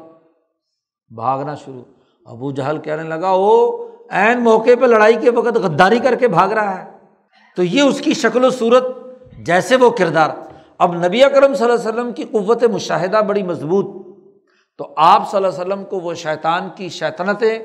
بھاگنا 1.15 1.55
شروع۔ 1.55 1.81
ابو 2.25 2.51
جہل 2.51 2.77
کہنے 2.77 3.03
لگا 3.03 3.31
وہ 3.31 3.85
عین 4.09 4.43
موقع 4.43 4.69
پہ 4.81 4.85
لڑائی 4.85 5.15
کے 5.15 5.29
وقت 5.29 5.57
غداری 5.57 5.99
کر 5.99 6.15
کے 6.15 6.27
بھاگ 6.27 6.49
رہا 6.49 6.85
ہے۔ 6.85 6.91
تو 7.55 7.63
یہ 7.63 7.81
اس 7.81 8.01
کی 8.01 8.13
شکل 8.13 8.45
و 8.45 8.49
صورت 8.49 8.83
جیسے 9.37 9.75
وہ 9.75 9.89
کردار۔ 9.89 10.29
اب 10.77 10.93
نبی 11.05 11.23
اکرم 11.23 11.53
صلی 11.53 11.71
اللہ 11.71 11.89
علیہ 11.89 11.89
وسلم 11.89 12.13
کی 12.13 12.23
قوت 12.23 12.63
مشاہدہ 12.63 13.21
بڑی 13.27 13.43
مضبوط۔ 13.43 14.07
تو 14.77 14.93
آپ 14.97 15.31
صلی 15.31 15.37
اللہ 15.37 15.47
علیہ 15.47 15.73
وسلم 15.73 15.85
کو 15.85 15.99
وہ 15.99 16.13
شیطان 16.13 16.69
کی 16.75 16.89
شیطنتیں 16.89 17.59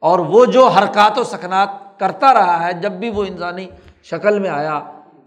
اور 0.00 0.18
وہ 0.18 0.44
جو 0.44 0.66
حرکات 0.66 1.18
و 1.18 1.24
سکنات 1.24 2.00
کرتا 2.00 2.34
رہا 2.34 2.66
ہے، 2.66 2.72
جب 2.72 2.92
بھی 2.92 3.10
وہ 3.10 3.24
انسانی 3.24 3.70
شکل 4.04 4.38
میں 4.38 4.50
آیا، 4.50 4.80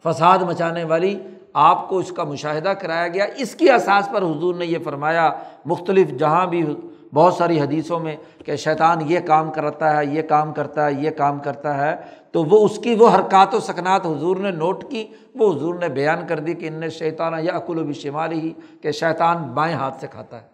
فساد 0.04 0.40
مچانے 0.40 0.84
والی 0.84 1.20
آپ 1.54 1.90
کو 1.90 1.98
اس 1.98 2.12
کا 2.12 2.24
مشاہدہ 2.24 2.70
کرایا 2.70 3.08
گیا۔ 3.08 3.26
اس 3.38 3.56
کی 3.56 3.70
احساس 3.70 4.10
پر 4.14 4.22
حضور 4.22 4.56
نے 4.56 4.66
یہ 4.66 4.78
فرمایا، 4.86 5.32
مختلف 5.66 6.10
جہاں 6.10 6.48
بھی 6.48 6.76
بہت 7.14 7.34
ساری 7.34 7.62
حدیثوں 7.62 8.00
میں 8.00 8.16
کہ 8.46 8.56
شیطان 8.56 8.98
یہ 9.12 9.20
کام 9.20 9.52
کرتا 9.52 9.98
ہے، 9.98 10.06
یہ 10.06 10.22
کام 10.22 10.54
کرتا 10.54 10.86
ہے، 10.86 10.92
یہ 10.94 11.12
کام 11.12 11.40
کرتا 11.40 11.78
ہے۔ 11.78 11.96
تو 12.32 12.44
وہ 12.44 12.66
اس 12.66 12.80
کی 12.84 12.96
وہ 12.96 13.10
حرکات 13.16 13.54
و 13.54 13.60
سکنات 13.60 14.06
حضور 14.06 14.38
نے 14.38 14.52
نوٹ 14.52 14.92
کی، 14.92 15.08
وہ 15.36 15.54
حضور 15.54 15.76
نے 15.76 15.90
بیان 15.90 16.28
کر 16.28 16.40
دی 16.40 16.54
کہ 16.54 16.68
ان 16.68 16.74
نے 16.74 16.90
شیطان 16.90 17.34
یا 17.40 17.54
اکل 17.54 17.80
و 17.80 17.84
بھی 17.84 17.94
شمالی 17.94 18.40
ہی، 18.40 18.54
کہ 18.82 18.92
شیطان 18.92 19.38
بائیں 19.38 19.76
ہاتھ 19.76 20.02
سے 20.02 20.08
کھاتا 20.08 20.42
ہے۔ 20.42 20.48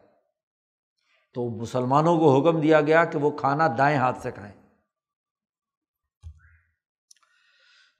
تو 1.33 1.49
مسلمانوں 1.49 2.19
کو 2.19 2.37
حکم 2.37 2.61
دیا 2.61 2.81
گیا 2.81 3.05
کہ 3.05 3.17
وہ 3.17 3.29
کھانا 3.29 3.67
دائیں 3.77 3.97
ہاتھ 3.97 4.21
سے 4.21 4.31
کھائیں۔ 4.31 4.53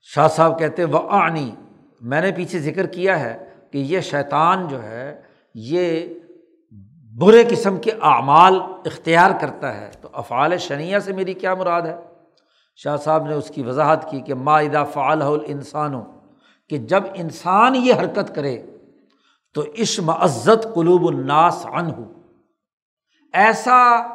شاہ 0.02 0.28
صاحب 0.28 0.60
کہتے 0.60 0.84
وہ 0.84 1.00
آنی 1.10 1.52
میں 2.02 2.22
نے 2.22 2.32
پیچھے 2.32 2.60
ذکر 2.60 2.86
کیا 2.86 3.20
ہے 3.20 3.50
کہ 3.72 3.78
یہ 3.78 4.00
شیطان 4.00 4.68
جو 4.68 4.84
ہے، 4.84 5.22
یہ 5.54 6.06
برے 7.16 7.44
قسم 7.50 7.78
کے 7.78 7.92
اعمال 8.02 8.60
اختیار 8.86 9.32
کرتا 9.42 9.82
ہے۔ 9.82 9.92
تو 10.02 10.10
افعال 10.14 10.58
شنیہ 10.58 11.00
سے 11.00 11.14
میری 11.14 11.34
کیا 11.34 11.56
مراد 11.56 11.82
ہے؟ 11.82 11.96
شاہ 12.76 12.98
صاحب 12.98 13.28
نے 13.28 13.34
اس 13.34 13.52
کی 13.56 13.64
وضاحت 13.64 14.12
کی 14.12 14.22
کہ 14.22 14.34
معدہ 14.34 14.84
فعال 14.94 15.22
انسان 15.46 15.94
ہو 15.94 16.04
کہ 16.70 16.78
جب 16.78 17.04
انسان 17.14 17.76
یہ 17.76 17.94
حرکت 17.94 18.36
کرے 18.36 18.66
تو 19.54 19.64
عشم 19.82 20.10
عزت 20.10 20.68
قلوب 20.76 21.08
الناس 21.08 21.66
ان 21.66 21.92
ہو 21.92 22.14
ایسا 23.34 24.08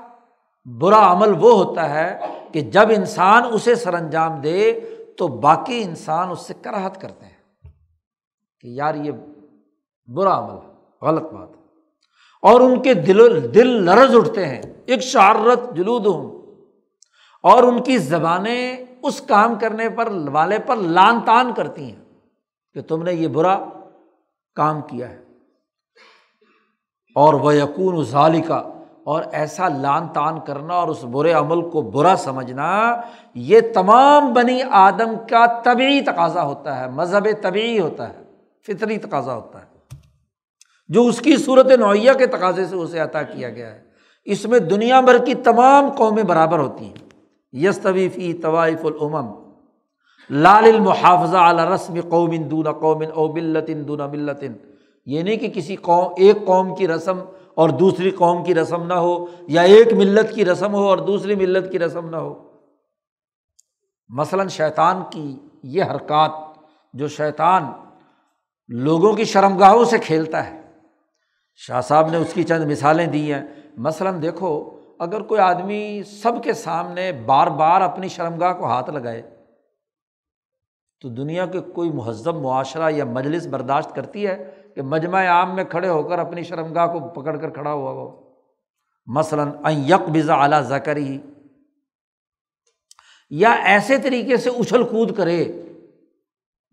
برا 0.64 1.12
عمل 1.12 1.32
وہ 1.40 1.64
ہوتا 1.64 1.90
ہے 1.90 2.20
کہ 2.52 2.60
جب 2.60 2.88
انسان 2.90 3.42
اسے 3.52 3.74
سر 3.74 3.94
انجام 3.94 4.40
دے 4.40 4.80
تو 5.18 5.28
باقی 5.28 5.82
انسان 5.82 6.30
اس 6.30 6.40
سے 6.40 6.54
کراہت 6.62 7.00
کرتے 7.00 7.26
ہیں۔ 7.26 7.31
کہ 8.62 8.66
یار 8.66 8.94
یہ 8.94 9.12
برا 10.06 10.38
عمل 10.38 10.56
ہے، 10.66 11.04
غلط 11.06 11.22
بات 11.22 11.48
ہے۔ 11.48 11.62
اور 12.42 12.60
ان 12.60 12.82
کے 12.82 12.94
دل 12.94 13.54
دل 13.54 13.66
لرز 13.66 14.16
اٹھتے 14.16 14.46
ہیں 14.46 14.62
ایک 14.86 15.02
شارت 15.02 15.76
جلود 15.76 16.06
ہوں 16.06 16.40
اور 17.42 17.62
ان 17.62 17.82
کی 17.82 17.98
زبانیں 17.98 18.76
اس 19.02 19.20
کام 19.20 19.54
کرنے 19.54 19.88
پر، 19.88 20.12
والے 20.32 20.58
پر 20.58 20.76
لان 20.76 21.20
تان 21.20 21.54
کرتی 21.54 21.84
ہیں 21.84 22.04
کہ 22.74 22.82
تم 22.82 23.02
نے 23.02 23.12
یہ 23.12 23.28
برا 23.28 23.58
کام 24.54 24.80
کیا 24.80 25.10
ہے۔ 25.10 25.22
اور 27.14 27.34
وہ 27.34 27.54
یقون 27.54 28.04
ظالی 28.04 28.40
کا 28.40 28.62
اور 29.04 29.22
ایسا 29.32 29.68
لان 29.68 30.08
تان 30.08 30.40
کرنا 30.40 30.74
اور 30.74 30.88
اس 30.88 31.04
برے 31.04 31.32
عمل 31.32 31.70
کو 31.70 31.82
برا 31.82 32.14
سمجھنا، 32.18 33.00
یہ 33.34 33.60
تمام 33.74 34.32
بنی 34.32 34.62
آدم 34.70 35.14
کا 35.30 35.60
طبعی 35.62 36.00
تقاضا 36.00 36.42
ہوتا 36.42 36.80
ہے، 36.80 36.90
مذہب 36.90 37.28
طبعی 37.42 37.80
ہوتا 37.80 38.08
ہے۔ 38.08 38.21
فطری 38.66 38.98
تقاضا 38.98 39.34
ہوتا 39.34 39.60
ہے۔ 39.60 39.66
جو 40.88 41.06
اس 41.06 41.20
کی 41.20 41.36
صورت 41.36 41.66
نوعیہ 41.66 42.12
کے 42.12 42.26
تقاضے 42.26 42.66
سے 42.66 42.76
اسے 42.76 42.98
عطا 42.98 43.22
کیا 43.22 43.50
گیا 43.50 43.74
ہے۔ 43.74 43.84
اس 44.24 44.46
میں 44.46 44.58
دنیا 44.58 45.00
بھر 45.00 45.24
کی 45.24 45.34
تمام 45.34 45.90
قومیں 45.90 46.22
برابر 46.22 46.58
ہوتی 46.58 46.84
ہیں۔ 46.84 47.08
یس 47.52 47.78
طویفی 47.78 48.32
طوائف 48.32 48.84
العمم 48.84 49.52
لال 50.30 50.64
المحافظہ 50.64 51.36
اعلیٰ 51.36 51.64
رسم 51.64 51.94
قومن 52.08 52.50
دون 52.50 52.72
قومن 52.72 53.06
او 53.14 53.28
بلتن 53.28 53.88
دون 53.88 54.00
ملتن 54.10 54.52
یہ 55.06 55.22
نہیں 55.22 55.36
کہ 55.36 55.50
کسی 55.50 55.76
قوم، 55.76 56.12
ایک 56.16 56.36
قوم 56.46 56.74
کی 56.74 56.88
رسم 56.88 57.18
اور 57.54 57.68
دوسری 57.68 58.10
قوم 58.10 58.44
کی 58.44 58.54
رسم 58.54 58.82
نہ 58.82 58.94
ہو، 58.94 59.26
یا 59.40 59.62
ایک 59.62 59.92
ملت 59.92 60.34
کی 60.34 60.44
رسم 60.44 60.74
ہو 60.74 60.88
اور 60.88 60.98
دوسری 60.98 61.34
ملت 61.34 61.72
کی 61.72 61.78
رسم 61.78 62.08
نہ 62.08 62.16
ہو۔ 62.16 62.48
مثلاً 64.08 64.48
شیطان 64.48 65.02
کی 65.10 65.36
یہ 65.62 65.82
حرکات 65.82 66.30
جو 66.94 67.08
شیطان 67.08 67.62
لوگوں 68.68 69.12
کی 69.12 69.24
شرمگاہوں 69.24 69.84
سے 69.84 69.98
کھیلتا 69.98 70.50
ہے۔ 70.50 70.60
شاہ 71.54 71.80
صاحب 71.80 72.10
نے 72.10 72.16
اس 72.16 72.34
کی 72.34 72.42
چند 72.42 72.70
مثالیں 72.70 73.06
دی 73.06 73.34
ہیں۔ 73.34 73.42
مثلاً 73.76 74.22
دیکھو، 74.22 74.78
اگر 74.98 75.20
کوئی 75.20 75.40
آدمی 75.40 76.02
سب 76.02 76.44
کے 76.44 76.52
سامنے 76.52 77.12
بار 77.12 77.46
بار 77.46 77.80
اپنی 77.80 78.08
شرمگاہ 78.08 78.52
کو 78.52 78.66
ہاتھ 78.66 78.90
لگائے، 78.90 79.22
تو 81.00 81.08
دنیا 81.08 81.46
کے 81.46 81.60
کوئی 81.60 81.90
مہذب 81.90 82.34
معاشرہ 82.34 82.90
یا 82.90 83.04
مجلس 83.04 83.46
برداشت 83.46 83.94
کرتی 83.94 84.26
ہے 84.26 84.50
کہ 84.74 84.82
مجمع 84.82 85.26
عام 85.26 85.54
میں 85.54 85.64
کھڑے 85.64 85.88
ہو 85.88 86.02
کر 86.02 86.18
اپنی 86.18 86.42
شرمگاہ 86.42 86.86
کو 86.86 87.08
پکڑ 87.08 87.36
کر 87.36 87.50
کھڑا 87.50 87.72
ہوا 87.72 87.92
ہو۔ 87.92 88.32
مثلاً 89.06 89.50
یک 89.66 90.08
بزا 90.08 90.34
اعلیٰ 90.34 90.62
زکری 90.62 91.18
یا 93.30 93.52
ایسے 93.52 93.98
طریقے 93.98 94.36
سے 94.36 94.50
اچھل 94.50 94.82
کود 94.82 95.16
کرے 95.16 95.52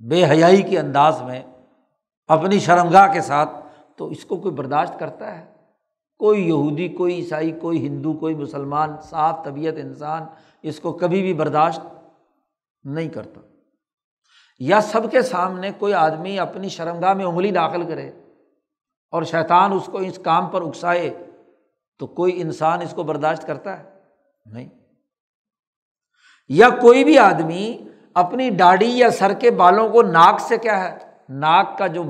بے 0.10 0.26
حیائی 0.26 0.62
کے 0.62 0.80
انداز 0.80 1.22
میں 1.22 1.42
اپنی 2.30 2.60
شرمگاہ 2.60 3.14
کے 3.14 3.22
ساتھ 3.22 3.50
تو 3.96 4.08
اس 4.08 4.26
کو 4.26 4.38
کوئی 4.38 4.56
برداشت 4.56 5.00
کرتا 5.00 5.40
ہے؟ 5.40 5.46
کوئی 6.18 6.48
یہودی، 6.48 6.88
کوئی 6.88 7.16
عیسائی، 7.16 7.52
کوئی 7.52 7.88
ہندو، 7.88 8.14
کوئی 8.14 8.36
مسلمان، 8.36 8.96
صاف 9.02 9.46
طبیعت 9.46 9.74
انسان 9.78 10.24
اس 10.62 10.80
کو 10.80 10.94
کبھی 10.94 11.22
بھی 11.22 11.34
برداشت 11.34 11.80
نہیں 12.84 13.10
کرتا۔ 13.10 13.42
یا 14.60 14.82
سب 14.82 15.12
کے 15.12 15.22
سامنے 15.22 15.72
کوئی 15.80 15.94
آدمی 15.94 16.40
اپنی 16.40 16.70
شرمگاہ 16.70 17.14
میں 17.14 17.26
انگلی 17.26 17.52
داخل 17.52 17.84
کرے 17.84 18.12
اور 19.12 19.24
شیطان 19.24 19.74
اس 19.74 19.86
کو 19.86 19.98
اس 19.98 20.20
کام 20.24 20.48
پر 20.48 20.62
اکسائے 20.62 21.26
تو 22.00 22.08
کوئی 22.08 22.42
انسان 22.42 22.82
اس 22.82 22.94
کو 22.96 23.04
برداشت 23.04 23.48
کرتا 23.48 23.80
ہے؟ 23.80 23.84
نہیں۔ 24.46 24.70
یا 26.48 26.70
کوئی 26.70 27.04
بھی 27.04 27.18
آدمی 27.18 27.78
اپنی 28.14 28.50
ڈاڑی 28.50 28.98
یا 28.98 29.10
سر 29.10 29.34
کے 29.34 29.52
بالوں 29.52 29.90
کو 29.90 30.02
ناک 30.02 30.40
سے 30.40 30.58
کیا 30.58 30.92
ہے؟ 30.92 31.09
ناک 31.30 31.78
کا 31.78 31.88
جو 31.88 32.04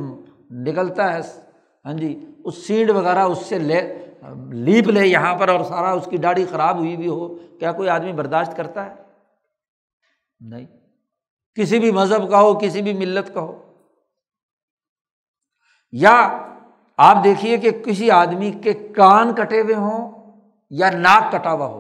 نکلتا 0.52 1.14
ہے 1.14 1.20
ہاں 1.86 1.94
جی 1.94 2.26
اس 2.44 2.68
سیڈ 2.68 2.90
وغیرہ 2.90 3.20
اس 3.20 3.38
سے 3.38 3.60
لے، 3.60 4.06
لیپ 4.52 4.88
لے 4.88 5.08
یہاں 5.08 5.36
پر 5.36 5.50
اور 5.50 5.64
سارا 5.64 5.92
اس 5.92 6.08
کی 6.12 6.18
ڈاڑی 6.18 6.46
خراب 6.46 6.78
ہوئی 6.78 6.98
بھی 6.98 7.08
ہو، 7.08 7.36
کیا 7.60 7.72
کوئی 7.72 7.90
آدمی 7.90 8.14
برداشت 8.14 8.58
کرتا 8.58 8.86
ہے؟ 8.86 8.96
نہیں۔ 10.40 10.66
کسی 11.56 11.80
بھی 11.80 11.92
مذہب 11.92 12.30
کا 12.30 12.42
ہو، 12.42 12.60
کسی 12.60 12.82
بھی 12.82 12.94
ملت 12.94 13.34
کا 13.34 13.42
ہو۔ 13.42 13.74
یا 15.92 16.46
آپ 16.98 17.24
دیکھیے 17.24 17.58
کہ 17.58 17.72
کسی 17.72 18.12
آدمی 18.12 18.52
کے 18.52 18.74
کان 18.74 19.36
کٹے 19.36 19.62
ہوئے 19.62 19.76
ہوں 19.76 20.12
یا 20.70 20.90
ناک 20.90 21.32
کٹا 21.32 21.54
ہوا 21.54 21.66
ہو۔ 21.66 21.80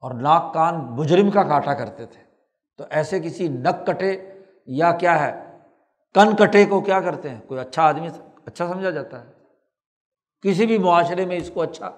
اور 0.00 0.14
ناک 0.14 0.54
کان 0.54 0.74
مجرم 0.74 1.30
کا 1.30 1.42
کاٹا 1.42 1.74
کرتے 1.74 2.06
تھے۔ 2.06 2.22
تو 2.76 2.84
ایسے 2.90 3.20
کسی 3.20 3.48
نک 3.48 3.86
کٹے 3.86 4.32
یا 4.66 4.92
کیا 4.92 5.26
ہے؟ 5.26 5.45
کن 6.14 6.36
کٹے 6.36 6.64
کو 6.64 6.80
کیا 6.80 7.00
کرتے 7.00 7.30
ہیں؟ 7.30 7.40
کوئی 7.46 7.60
اچھا 7.60 7.82
آدمی 7.82 8.08
اچھا 8.46 8.68
سمجھا 8.68 8.90
جاتا 8.90 9.24
ہے۔ 9.24 9.32
کسی 10.42 10.66
بھی 10.66 10.78
معاشرے 10.78 11.26
میں 11.26 11.36
اس 11.36 11.50
کو 11.54 11.62
اچھا 11.62 11.90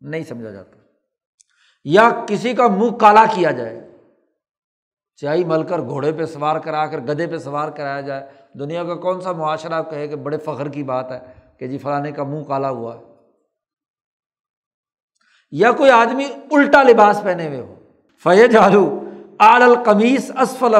نہیں 0.00 0.24
سمجھا 0.24 0.50
جاتا۔ 0.50 0.76
یا 1.84 2.10
کسی 2.28 2.54
کا 2.54 2.68
منہ 2.68 2.96
کالا 2.96 3.24
کیا 3.34 3.50
جائے۔ 3.50 3.88
چائے 5.16 5.44
مل 5.44 5.62
کر 5.62 5.78
گھوڑے 5.78 6.12
پہ 6.12 6.24
سوار 6.24 6.58
کرا 6.60 6.86
کر 6.86 6.98
گدے 6.98 7.26
پہ 7.26 7.38
سوار 7.38 7.68
کرایا 7.68 8.00
جائے۔ 8.00 8.26
دنیا 8.58 8.84
کا 8.84 8.94
کون 8.94 9.20
سا 9.20 9.32
معاشرہ 9.32 9.82
کہے 9.82 10.08
کہ 10.08 10.16
بڑے 10.16 10.38
فخر 10.38 10.68
کی 10.68 10.82
بات 10.82 11.12
ہے 11.12 11.18
کہ 11.58 11.66
جی 11.66 11.78
فلانے 11.78 12.12
کا 12.12 12.24
منہ 12.24 12.44
کالا 12.44 12.70
ہوا۔ 12.70 12.98
ہے 12.98 13.02
یا 15.50 15.72
کوئی 15.72 15.90
آدمی 15.90 16.24
الٹا 16.24 16.82
لباس 16.82 17.20
پہنے 17.22 17.48
ہوئے 17.48 17.60
ہو۔ 17.60 17.74
فیج 18.22 18.56
آلو 18.56 19.00
آل 19.38 19.62
القمیس 19.62 20.30
اسفل 20.40 20.74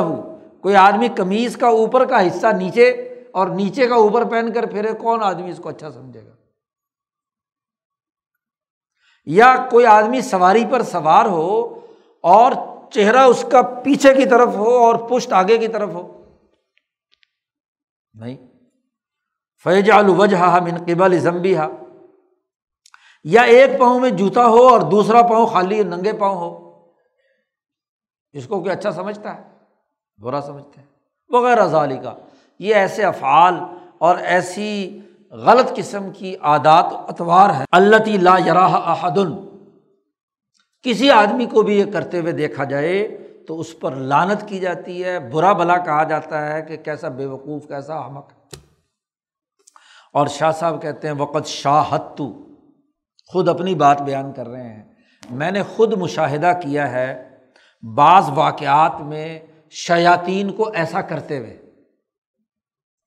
کوئی 0.62 0.76
آدمی 0.76 1.08
کمیز 1.08 1.56
کا 1.56 1.68
اوپر 1.68 2.04
کا 2.04 2.26
حصہ 2.26 2.46
نیچے 2.46 2.90
اور 3.32 3.46
نیچے 3.46 3.88
کا 3.88 3.94
اوپر 3.94 4.24
پہن 4.24 4.52
کر 4.52 4.66
پھرے، 4.66 4.92
کون 4.92 5.22
آدمی 5.22 5.50
اس 5.50 5.60
کو 5.62 5.68
اچھا 5.68 5.90
سمجھے 5.90 6.26
گا؟ 6.26 6.30
یا 9.26 9.56
کوئی 9.70 9.86
آدمی 9.86 10.20
سواری 10.20 10.64
پر 10.70 10.82
سوار 10.82 11.26
ہو 11.26 11.80
اور 12.20 12.52
چہرہ 12.90 13.20
اس 13.20 13.44
کا 13.52 13.62
پیچھے 13.62 14.14
کی 14.14 14.26
طرف 14.26 14.48
ہو 14.48 14.78
اور 14.78 14.94
پشت 15.10 15.32
آگے 15.32 15.58
کی 15.58 15.68
طرف 15.68 15.90
ہو؟ 15.90 16.24
نہیں۔ 18.14 18.36
فیج 19.64 19.90
الوجہ 19.90 20.58
من 20.62 20.76
قبل 20.76 21.18
زمبی 21.18 21.56
ہا 21.56 21.68
یا 23.24 23.42
ایک 23.42 23.80
پاؤں 23.80 24.00
میں 24.00 24.10
جوتا 24.10 24.46
ہو 24.46 24.68
اور 24.68 24.80
دوسرا 24.80 25.22
پاؤں 25.22 25.46
خالی 25.46 25.82
ننگے 25.82 26.12
پاؤں 26.12 26.36
ہو۔ 26.36 26.82
اس 28.32 28.46
کو 28.46 28.58
کوئی 28.60 28.70
اچھا 28.70 28.92
سمجھتا 28.92 29.36
ہے؟ 29.36 29.51
برا 30.18 30.40
سمجھتا 30.40 30.80
ہے 30.80 30.86
وغیرہ 31.28 31.66
ظالی 31.66 31.96
کا 31.96 32.14
یہ 32.58 32.74
ایسے 32.74 33.04
افعال 33.04 33.54
اور 33.98 34.16
ایسی 34.16 35.00
غلط 35.30 35.76
قسم 35.76 36.10
کی 36.10 36.36
عادات 36.36 36.92
و 36.92 36.96
اتوار 36.96 37.50
ہے 37.50 37.64
اللہ 37.70 38.08
لا 38.08 38.38
یراہ 38.38 38.74
احدن۔ 38.74 39.58
کسی 40.82 41.10
آدمی 41.10 41.46
کو 41.46 41.62
بھی 41.62 41.78
یہ 41.78 41.92
کرتے 41.92 42.18
ہوئے 42.20 42.32
دیکھا 42.32 42.64
جائے 42.64 43.08
تو 43.48 43.60
اس 43.60 43.80
پر 43.80 43.94
لانت 43.94 44.48
کی 44.48 44.58
جاتی 44.58 45.04
ہے۔ 45.04 45.18
برا 45.18 45.52
بلا 45.52 45.78
کہا 45.78 46.04
جاتا 46.04 46.52
ہے 46.52 46.62
کہ 46.62 46.76
کیسا 46.76 47.08
بے 47.08 47.26
وقوف، 47.26 47.68
کیسا 47.68 47.94
احمق۔ 47.94 48.30
اور 50.12 50.26
شاہ 50.26 50.52
صاحب 50.52 50.82
کہتے 50.82 51.08
ہیں 51.08 51.14
وقت 51.14 51.46
شاہت 51.46 52.16
تو 52.16 52.46
خود 53.26 53.48
اپنی 53.48 53.74
بات 53.74 54.02
بیان 54.02 54.32
کر 54.32 54.48
رہے 54.48 54.68
ہیں۔ 54.68 54.94
میں 55.30 55.50
نے 55.50 55.62
خود 55.62 55.92
مشاہدہ 55.92 56.52
کیا 56.62 56.90
ہے 56.90 57.28
بعض 57.94 58.24
واقعات 58.34 59.00
میں 59.00 59.38
شیاطین 59.74 60.52
کو 60.52 60.70
ایسا 60.74 61.00
کرتے 61.00 61.38
ہوئے 61.38 61.62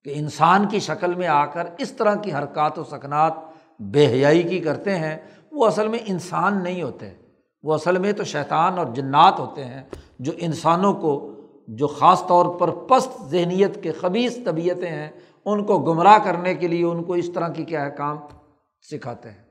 کہ 0.04 0.14
انسان 0.16 0.68
کی 0.68 0.80
شکل 0.80 1.16
میں 1.16 1.28
آ 1.28 1.46
کر 1.46 1.68
اس 1.78 1.92
طرح 1.92 2.16
کی 2.16 2.34
حرکات 2.34 2.80
و 2.80 2.84
سکنات 2.84 3.34
بے 3.80 4.08
حیائی 4.08 4.44
کی 4.44 4.60
کرتے 4.60 4.96
ہیں، 4.96 5.18
وہ 5.52 5.66
اصل 5.66 5.88
میں 5.88 6.00
انسان 6.06 6.64
نہیں 6.64 6.84
ہوتے۔ 6.84 7.14
وہ 7.64 7.74
اصل 7.74 7.98
میں 7.98 8.14
تو 8.14 8.24
شیطان 8.24 8.78
اور 8.78 8.86
جنات 8.94 9.40
ہوتے 9.40 9.66
ہیں 9.66 9.84
جو 10.20 10.32
انسانوں 10.38 10.94
کو، 10.94 11.32
جو 11.68 11.88
خاص 11.88 12.28
طور 12.28 12.60
پر 12.60 12.72
پست 12.72 13.22
ذہنیت 13.30 13.84
کے 13.84 13.92
خبیص 13.92 14.38
طبیعتیں 14.46 14.90
ہیں، 14.90 15.12
ان 15.46 15.66
کو 15.66 15.80
گمراہ 15.80 16.18
کرنے 16.18 16.56
کے 16.56 16.68
لیے 16.68 16.86
ان 16.86 17.04
کو 17.04 17.14
اس 17.14 17.30
طرح 17.34 17.48
کی 17.48 17.64
کیا 17.64 17.86
ہے، 17.86 17.92
کام 17.98 18.18
سکھاتے 18.92 19.30
ہیں۔ 19.30 19.44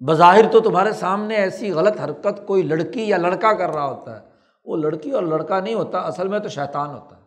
بظاہر 0.00 0.48
تو 0.48 0.60
تمہارے 0.60 0.92
سامنے 0.92 1.34
ایسی 1.34 1.70
غلط 1.70 2.00
حرکت 2.00 2.46
کوئی 2.46 2.62
لڑکی 2.62 3.02
یا 3.02 3.16
لڑکا 3.16 3.52
کر 3.52 3.70
رہا 3.70 3.86
ہوتا 3.86 4.20
ہے۔ 4.20 4.33
وہ 4.64 4.76
لڑکی 4.76 5.10
اور 5.10 5.22
لڑکا 5.22 5.60
نہیں 5.60 5.74
ہوتا، 5.74 5.98
اصل 5.98 6.28
میں 6.28 6.38
تو 6.38 6.48
شیطان 6.48 6.90
ہوتا 6.90 7.16
ہے۔ 7.16 7.20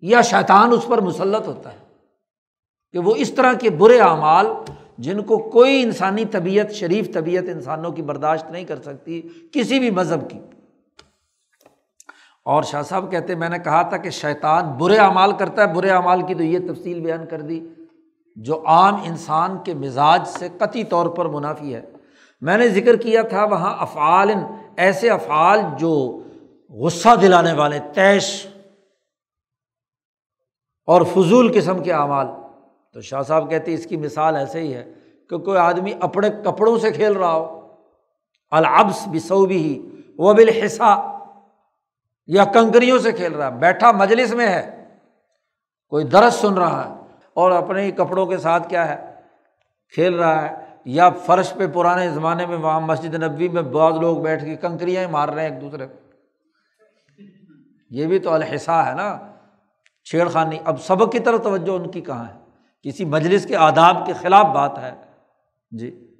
یا 0.00 0.20
شیطان 0.20 0.72
اس 0.72 0.86
پر 0.86 1.00
مسلط 1.00 1.46
ہوتا 1.46 1.72
ہے 1.72 1.78
کہ 2.92 2.98
وہ 2.98 3.14
اس 3.16 3.34
طرح 3.34 3.52
کے 3.52 3.70
برے 3.70 3.98
اعمال 3.98 4.46
جن 4.98 5.22
کو 5.22 5.38
کوئی 5.38 5.82
انسانی 5.82 6.24
طبیعت، 6.24 6.70
شریف 6.70 7.14
طبیعت 7.14 7.44
انسانوں 7.48 7.92
کی 7.92 8.02
برداشت 8.02 8.50
نہیں 8.50 8.64
کر 8.64 8.82
سکتی، 8.82 9.22
کسی 9.52 9.78
بھی 9.78 9.90
مذہب 9.90 10.30
کی۔ 10.30 10.38
اور 12.44 12.62
شاہ 12.62 12.82
صاحب 12.82 13.10
کہتے، 13.10 13.34
میں 13.34 13.48
نے 13.48 13.58
کہا 13.58 13.82
تھا 13.82 13.96
کہ 13.96 14.10
شیطان 14.10 14.72
برے 14.78 14.96
اعمال 14.96 15.32
کرتا 15.32 15.68
ہے، 15.68 15.74
برے 15.74 15.90
اعمال 15.90 16.22
کی 16.22 16.34
تو 16.34 16.42
یہ 16.42 16.58
تفصیل 16.58 17.00
بیان 17.00 17.26
کر 17.26 17.40
دی۔ 17.40 17.68
جو 18.36 18.66
عام 18.66 18.94
انسان 19.04 19.56
کے 19.64 19.74
مزاج 19.74 20.26
سے 20.26 20.48
قطعی 20.56 20.84
طور 20.84 21.06
پر 21.06 21.26
منافی 21.26 21.74
ہے۔ 21.74 21.82
میں 22.40 22.58
نے 22.58 22.68
ذکر 22.68 22.96
کیا 22.96 23.22
تھا 23.22 23.44
وہاں 23.44 23.76
افعال 23.78 24.30
ایسے 24.78 25.10
افعال 25.10 25.60
جو 25.78 26.22
غصہ 26.70 27.14
دلانے 27.22 27.52
والے، 27.52 27.78
تیش 27.94 28.46
اور 30.88 31.02
فضول 31.02 31.50
قسم 31.54 31.82
کے 31.82 31.92
اعمال۔ 31.92 32.26
تو 32.92 33.00
شاہ 33.00 33.22
صاحب 33.22 33.50
کہتے 33.50 33.74
اس 33.74 33.86
کی 33.86 33.96
مثال 33.96 34.36
ایسے 34.36 34.60
ہی 34.60 34.74
ہے 34.74 34.92
کہ 35.30 35.38
کوئی 35.38 35.58
آدمی 35.58 35.92
اپنے 36.00 36.28
کپڑوں 36.44 36.78
سے 36.78 36.92
کھیل 36.92 37.12
رہا 37.12 37.32
ہو، 37.32 37.74
العبس 38.50 39.06
بسو 39.06 39.46
بھی 39.46 39.90
وہ 40.18 40.32
بالحصہ 40.32 41.18
یا 42.26 42.44
کنکریوں 42.44 42.98
سے 42.98 43.12
کھیل 43.12 43.34
رہا 43.34 43.46
ہے، 43.46 43.58
بیٹھا 43.58 43.90
مجلس 43.92 44.34
میں 44.34 44.48
ہے، 44.48 44.84
کوئی 45.88 46.04
درس 46.04 46.34
سن 46.34 46.54
رہا 46.54 46.84
ہے 46.84 46.94
اور 47.34 47.50
اپنے 47.50 47.82
ہی 47.82 47.90
کپڑوں 47.90 48.26
کے 48.26 48.38
ساتھ 48.38 48.68
کیا 48.68 48.88
ہے، 48.88 49.14
کھیل 49.94 50.14
رہا 50.14 50.42
ہے۔ 50.42 50.67
یا 50.90 51.10
فرش 51.10 51.54
پہ 51.54 51.66
پرانے 51.66 52.10
زمانے 52.10 52.46
میں 52.46 52.56
وہاں 52.56 52.80
مسجد 52.80 53.14
نبی 53.14 53.48
میں 53.48 53.62
بعض 53.62 53.94
لوگ 53.94 54.18
بیٹھ 54.18 54.44
کے 54.44 54.56
کنکریاں 54.56 55.02
ہی 55.02 55.06
مار 55.06 55.28
رہے 55.28 55.44
ہیں 55.44 55.50
ایک 55.50 55.60
دوسرے 55.60 55.86
کو۔ 55.86 55.94
یہ 57.90 58.06
بھی 58.06 58.18
تو 58.18 58.32
الحصہ 58.32 58.70
ہے 58.70 58.94
نا۔ 58.94 59.18
چھیڑ 60.04 60.28
خانی، 60.28 60.58
اب 60.64 60.80
سبق 60.80 61.12
کی 61.12 61.18
طرف 61.18 61.42
توجہ 61.42 61.70
ان 61.70 61.90
کی 61.90 62.00
کہاں 62.00 62.24
ہے؟ 62.24 62.40
کسی 62.82 63.04
مجلس 63.04 63.46
کے 63.46 63.56
آداب 63.56 64.06
کے 64.06 64.12
خلاف 64.12 64.46
بات 64.46 64.78
ہے۔ 64.78 64.90
جی۔ 65.70 66.14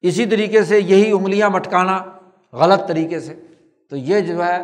اسی 0.00 0.26
طریقے 0.26 0.64
سے 0.64 0.80
یہی 0.80 1.12
انگلیاں 1.12 1.50
مٹکانا 1.50 2.04
غلط 2.52 2.88
طریقے 2.88 3.20
سے۔ 3.20 3.34
تو 3.90 3.96
یہ 3.96 4.20
جو 4.20 4.44
ہے، 4.44 4.58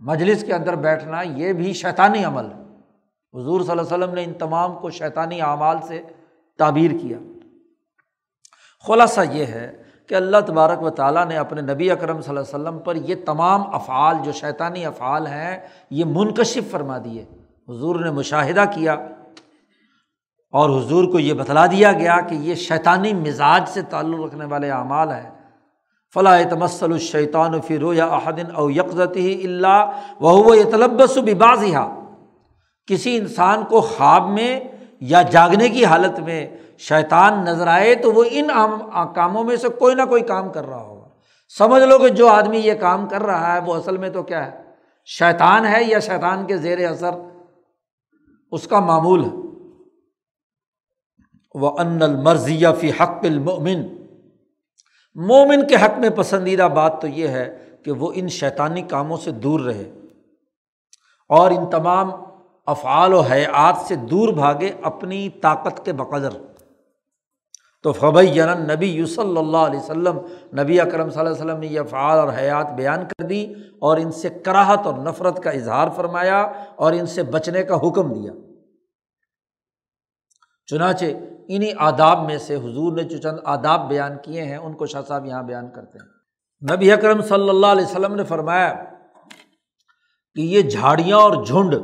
مجلس 0.00 0.44
کے 0.44 0.54
اندر 0.54 0.74
بیٹھنا، 0.74 1.22
یہ 1.22 1.52
بھی 1.52 1.72
شیطانی 1.72 2.24
عمل۔ 2.24 2.44
ہے 2.44 2.80
حضور 3.40 3.60
صلی 3.60 3.70
اللہ 3.70 3.82
علیہ 3.82 4.04
وسلم 4.04 4.14
نے 4.14 4.24
ان 4.24 4.32
تمام 4.32 4.78
کو 4.78 4.90
شیطانی 4.90 5.40
اعمال 5.40 5.76
سے 5.88 6.02
تعبیر 6.58 6.90
کیا۔ 6.90 7.18
خلاصہ 8.86 9.20
یہ 9.32 9.44
ہے 9.46 9.82
کہ 10.08 10.14
اللہ 10.14 10.36
تبارک 10.46 10.82
و 10.82 10.90
تعالیٰ 10.90 11.26
نے 11.26 11.36
اپنے 11.36 11.60
نبی 11.60 11.90
اکرم 11.90 12.20
صلی 12.20 12.36
اللہ 12.36 12.40
علیہ 12.40 12.62
وسلم 12.62 12.78
پر 12.78 12.96
یہ 12.96 13.14
تمام 13.26 13.74
افعال، 13.74 14.16
جو 14.24 14.32
شیطانی 14.32 14.86
افعال 14.86 15.26
ہیں، 15.26 15.58
یہ 15.90 16.04
منکشف 16.04 16.70
فرما 16.70 16.98
دیے۔ 16.98 17.24
حضور 17.68 17.96
نے 17.96 18.10
مشاہدہ 18.10 18.64
کیا 18.74 18.92
اور 20.52 20.80
حضور 20.80 21.04
کو 21.04 21.18
یہ 21.18 21.32
بتلا 21.32 21.66
دیا 21.66 21.92
گیا 21.92 22.20
کہ 22.20 22.34
یہ 22.34 22.54
شیطانی 22.54 23.14
مزاج 23.14 23.68
سے 23.68 23.82
تعلق 23.82 24.26
رکھنے 24.26 24.44
والے 24.44 24.70
اعمال 24.70 25.10
ہیں۔ 25.10 25.30
فلاح 26.14 26.42
تمسل 26.50 26.92
الشیطان 26.92 27.60
فرو 27.60 27.94
یا 27.94 28.06
احدن 28.06 28.54
او 28.54 28.70
یکزت 28.70 29.16
ہی 29.16 29.44
اللہ 29.44 30.00
وہ 30.20 30.56
یتلبس 30.56 31.18
بازیہ 31.18 32.04
کسی 32.86 33.16
انسان 33.16 33.64
کو 33.64 33.80
خواب 33.80 34.28
میں 34.28 34.60
یا 35.08 35.22
جاگنے 35.22 35.68
کی 35.68 35.84
حالت 35.84 36.18
میں 36.20 36.56
شیطان 36.78 37.44
نظر 37.44 37.66
آئے 37.66 37.94
تو 37.94 38.12
وہ 38.12 38.24
ان 38.30 38.48
کاموں 39.14 39.44
میں 39.44 39.56
سے 39.56 39.68
کوئی 39.68 39.94
نہ 39.94 40.02
کوئی 40.02 40.22
کام 40.22 40.52
کر 40.52 40.66
رہا 40.66 40.82
ہوگا۔ 40.82 41.08
سمجھ 41.58 41.82
لو 41.82 41.98
کہ 41.98 42.08
جو 42.08 42.28
آدمی 42.28 42.58
یہ 42.58 42.74
کام 42.74 43.08
کر 43.08 43.22
رہا 43.22 43.54
ہے 43.54 43.60
وہ 43.66 43.74
اصل 43.74 43.96
میں 43.96 44.10
تو 44.10 44.22
کیا 44.22 44.46
ہے؟ 44.46 44.62
شیطان 45.04 45.66
ہے 45.66 45.84
یا 45.84 45.98
شیطان 45.98 46.46
کے 46.46 46.56
زیر 46.56 46.90
اثر 46.90 47.10
اس 48.52 48.66
کا 48.66 48.80
معمول 48.80 49.24
ہے۔ 49.24 49.30
وہ 51.54 51.78
ان 51.78 52.02
المرضیہ 52.02 52.68
فی 52.80 52.90
حق 52.90 53.24
المومن 53.24 53.82
مومن 55.14 55.66
کے 55.66 55.74
حق 55.74 55.98
میں 55.98 56.10
پسندیدہ 56.10 56.68
بات 56.74 57.00
تو 57.00 57.06
یہ 57.06 57.28
ہے 57.28 57.58
کہ 57.84 57.92
وہ 57.92 58.12
ان 58.14 58.28
شیطانی 58.28 58.82
کاموں 58.82 59.16
سے 59.16 59.30
دور 59.30 59.60
رہے 59.60 59.92
اور 61.28 61.50
ان 61.50 61.70
تمام 61.70 62.10
افعال 62.66 63.14
و 63.14 63.20
حیات 63.20 63.76
سے 63.76 63.96
دور 63.96 64.28
بھاگے 64.28 64.70
اپنی 64.82 65.28
طاقت 65.28 65.84
کے 65.84 65.92
بقدر۔ 65.92 66.28
تو 67.82 67.92
فبئی 67.92 68.38
نبی 68.74 68.86
یو 68.86 69.06
صلی 69.06 69.36
اللہ 69.36 69.56
علیہ 69.56 69.80
وسلم، 69.80 70.18
نبی 70.60 70.80
اکرم 70.80 71.10
صلی 71.10 71.20
اللہ 71.20 71.32
علیہ 71.32 71.44
وسلم 71.44 71.58
نے 71.58 71.66
یہ 71.66 71.80
افعال 71.80 72.18
اور 72.18 72.28
حیات 72.28 72.72
بیان 72.72 73.00
کر 73.08 73.24
دی 73.24 73.52
اور 73.80 73.96
ان 73.96 74.12
سے 74.12 74.30
کراہت 74.30 74.86
اور 74.86 74.94
نفرت 74.94 75.42
کا 75.42 75.50
اظہار 75.50 75.88
فرمایا 75.96 76.42
اور 76.76 76.92
ان 76.92 77.06
سے 77.06 77.22
بچنے 77.22 77.62
کا 77.62 77.76
حکم 77.76 78.12
دیا۔ 78.12 78.32
چنانچہ 80.66 81.04
انہیں 81.48 81.72
آداب 81.78 82.26
میں 82.26 82.38
سے 82.38 82.54
حضور 82.54 82.92
نے 82.92 83.02
جو 83.02 83.18
چند 83.18 83.38
آداب 83.44 83.88
بیان 83.88 84.12
کیے 84.22 84.42
ہیں، 84.42 84.56
ان 84.56 84.72
کو 84.72 84.86
شاہ 84.86 85.02
صاحب 85.08 85.26
یہاں 85.26 85.42
بیان 85.42 85.70
کرتے 85.70 85.98
ہیں۔ 85.98 86.08
نبی 86.74 86.92
اکرم 86.92 87.22
صلی 87.22 87.48
اللہ 87.48 87.66
علیہ 87.66 87.84
وسلم 87.84 88.14
نے 88.14 88.24
فرمایا 88.24 88.74
کہ 90.34 90.40
یہ 90.40 90.62
جھاڑیاں 90.62 91.16
اور 91.16 91.44
جھنڈ 91.44 91.74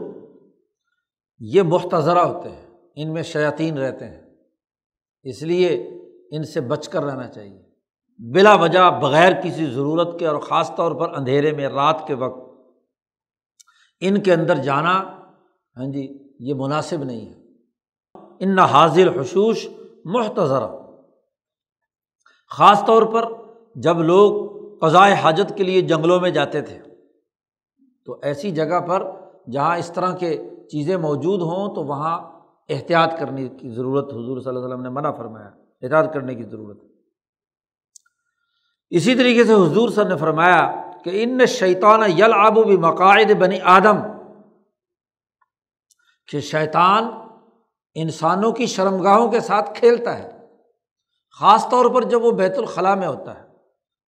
یہ 1.40 1.62
مختصرہ 1.62 2.18
ہوتے 2.18 2.48
ہیں، 2.48 2.66
ان 2.96 3.12
میں 3.12 3.22
شیاطین 3.22 3.78
رہتے 3.78 4.04
ہیں۔ 4.04 4.20
اس 5.22 5.42
لیے 5.42 5.88
ان 6.30 6.44
سے 6.44 6.60
بچ 6.60 6.88
کر 6.88 7.04
رہنا 7.04 7.28
چاہیے۔ 7.28 7.62
بلا 8.18 8.54
وجہ 8.54 8.90
بغیر 9.02 9.32
کسی 9.40 9.66
ضرورت 9.66 10.18
کے 10.18 10.26
اور 10.26 10.36
خاص 10.36 10.70
طور 10.76 10.92
پر 10.92 11.14
اندھیرے 11.14 11.52
میں 11.52 11.68
رات 11.68 12.06
کے 12.06 12.14
وقت 12.14 12.50
ان 14.00 14.20
کے 14.20 14.32
اندر 14.32 14.54
جانا 14.54 14.92
ہاں 15.76 15.92
جی 15.92 16.28
یہ 16.40 16.54
مناسب 16.54 17.04
نہیں 17.04 17.34
ہے۔ 17.34 17.40
ان 18.40 18.58
حاضر 18.58 19.20
حشوش 19.20 19.68
محتضرہ۔ 20.04 20.68
خاص 22.50 22.84
طور 22.86 23.02
پر 23.02 23.32
جب 23.74 23.98
لوگ 23.98 24.50
قضائے 24.78 25.14
حاجت 25.14 25.52
کے 25.56 25.64
لیے 25.64 25.80
جنگلوں 25.80 26.20
میں 26.20 26.30
جاتے 26.30 26.62
تھے، 26.62 26.78
تو 28.06 28.18
ایسی 28.22 28.50
جگہ 28.50 28.80
پر 28.80 29.10
جہاں 29.50 29.78
اس 29.78 29.92
طرح 29.94 30.16
کے 30.16 30.49
چیزیں 30.70 30.96
موجود 30.96 31.42
ہوں 31.42 31.74
تو 31.74 31.84
وہاں 31.84 32.32
احتیاط 32.68 33.18
کرنے 33.18 33.48
کی 33.48 33.70
ضرورت 33.70 34.04
حضور 34.04 34.40
صلی 34.40 34.48
اللہ 34.48 34.58
علیہ 34.58 34.68
وسلم 34.68 34.82
نے 34.82 34.88
منع 34.88 35.10
فرمایا 35.10 35.46
احتیاط 35.46 36.14
کرنے 36.14 36.34
کی 36.34 36.42
ضرورت 36.42 36.78
اسی 38.90 39.14
طریقے 39.14 39.44
سے 39.44 39.52
حضور 39.52 39.88
صاحب 39.88 40.08
نے 40.08 40.16
فرمایا 40.16 40.82
کہ 41.04 41.10
ان 41.22 41.46
شیطان 41.46 42.00
یل 42.16 42.32
آب 42.34 42.58
و 42.58 42.62
بھی 42.62 42.76
مقاعد 42.76 43.30
بنی 43.38 43.58
آدم، 43.62 43.96
کہ 46.28 46.40
شیطان 46.40 47.04
انسانوں 47.94 48.52
کی 48.52 48.66
شرمگاہوں 48.66 49.30
کے 49.30 49.40
ساتھ 49.40 49.70
کھیلتا 49.74 50.18
ہے۔ 50.18 50.30
خاص 51.40 51.68
طور 51.68 51.84
پر 51.90 52.02
جب 52.02 52.24
وہ 52.24 52.30
بیت 52.30 52.58
الخلاء 52.58 52.94
میں 52.94 53.08
ہوتا 53.08 53.38
ہے 53.38 53.44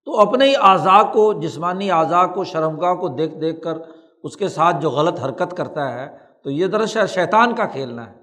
تو 0.04 0.20
اپنے 0.20 0.44
ہی 0.44 0.54
اعضاء 0.62 1.02
کو، 1.12 1.32
جسمانی 1.32 1.90
اعضاء 1.90 2.26
کو، 2.26 2.44
شرمگاہ 2.44 2.94
کو 2.94 3.08
دیکھ 3.08 3.34
دیکھ 3.34 3.62
کر 3.62 3.78
اس 4.22 4.36
کے 4.36 4.48
ساتھ 4.48 4.76
جو 4.80 4.90
غلط 4.90 5.20
حرکت 5.20 5.56
کرتا 5.56 5.92
ہے 5.92 6.21
تو 6.44 6.50
یہ 6.50 6.66
دراصل 6.66 7.06
شیطان 7.06 7.54
کا 7.54 7.66
کھیلنا 7.66 8.10
ہے۔ 8.10 8.22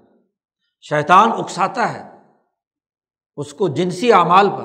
شیطان 0.80 1.32
اکساتا 1.32 1.94
ہے 1.94 2.16
اس 3.36 3.54
کو 3.54 3.68
جنسی 3.68 4.12
اعمال 4.12 4.48
پر۔ 4.48 4.64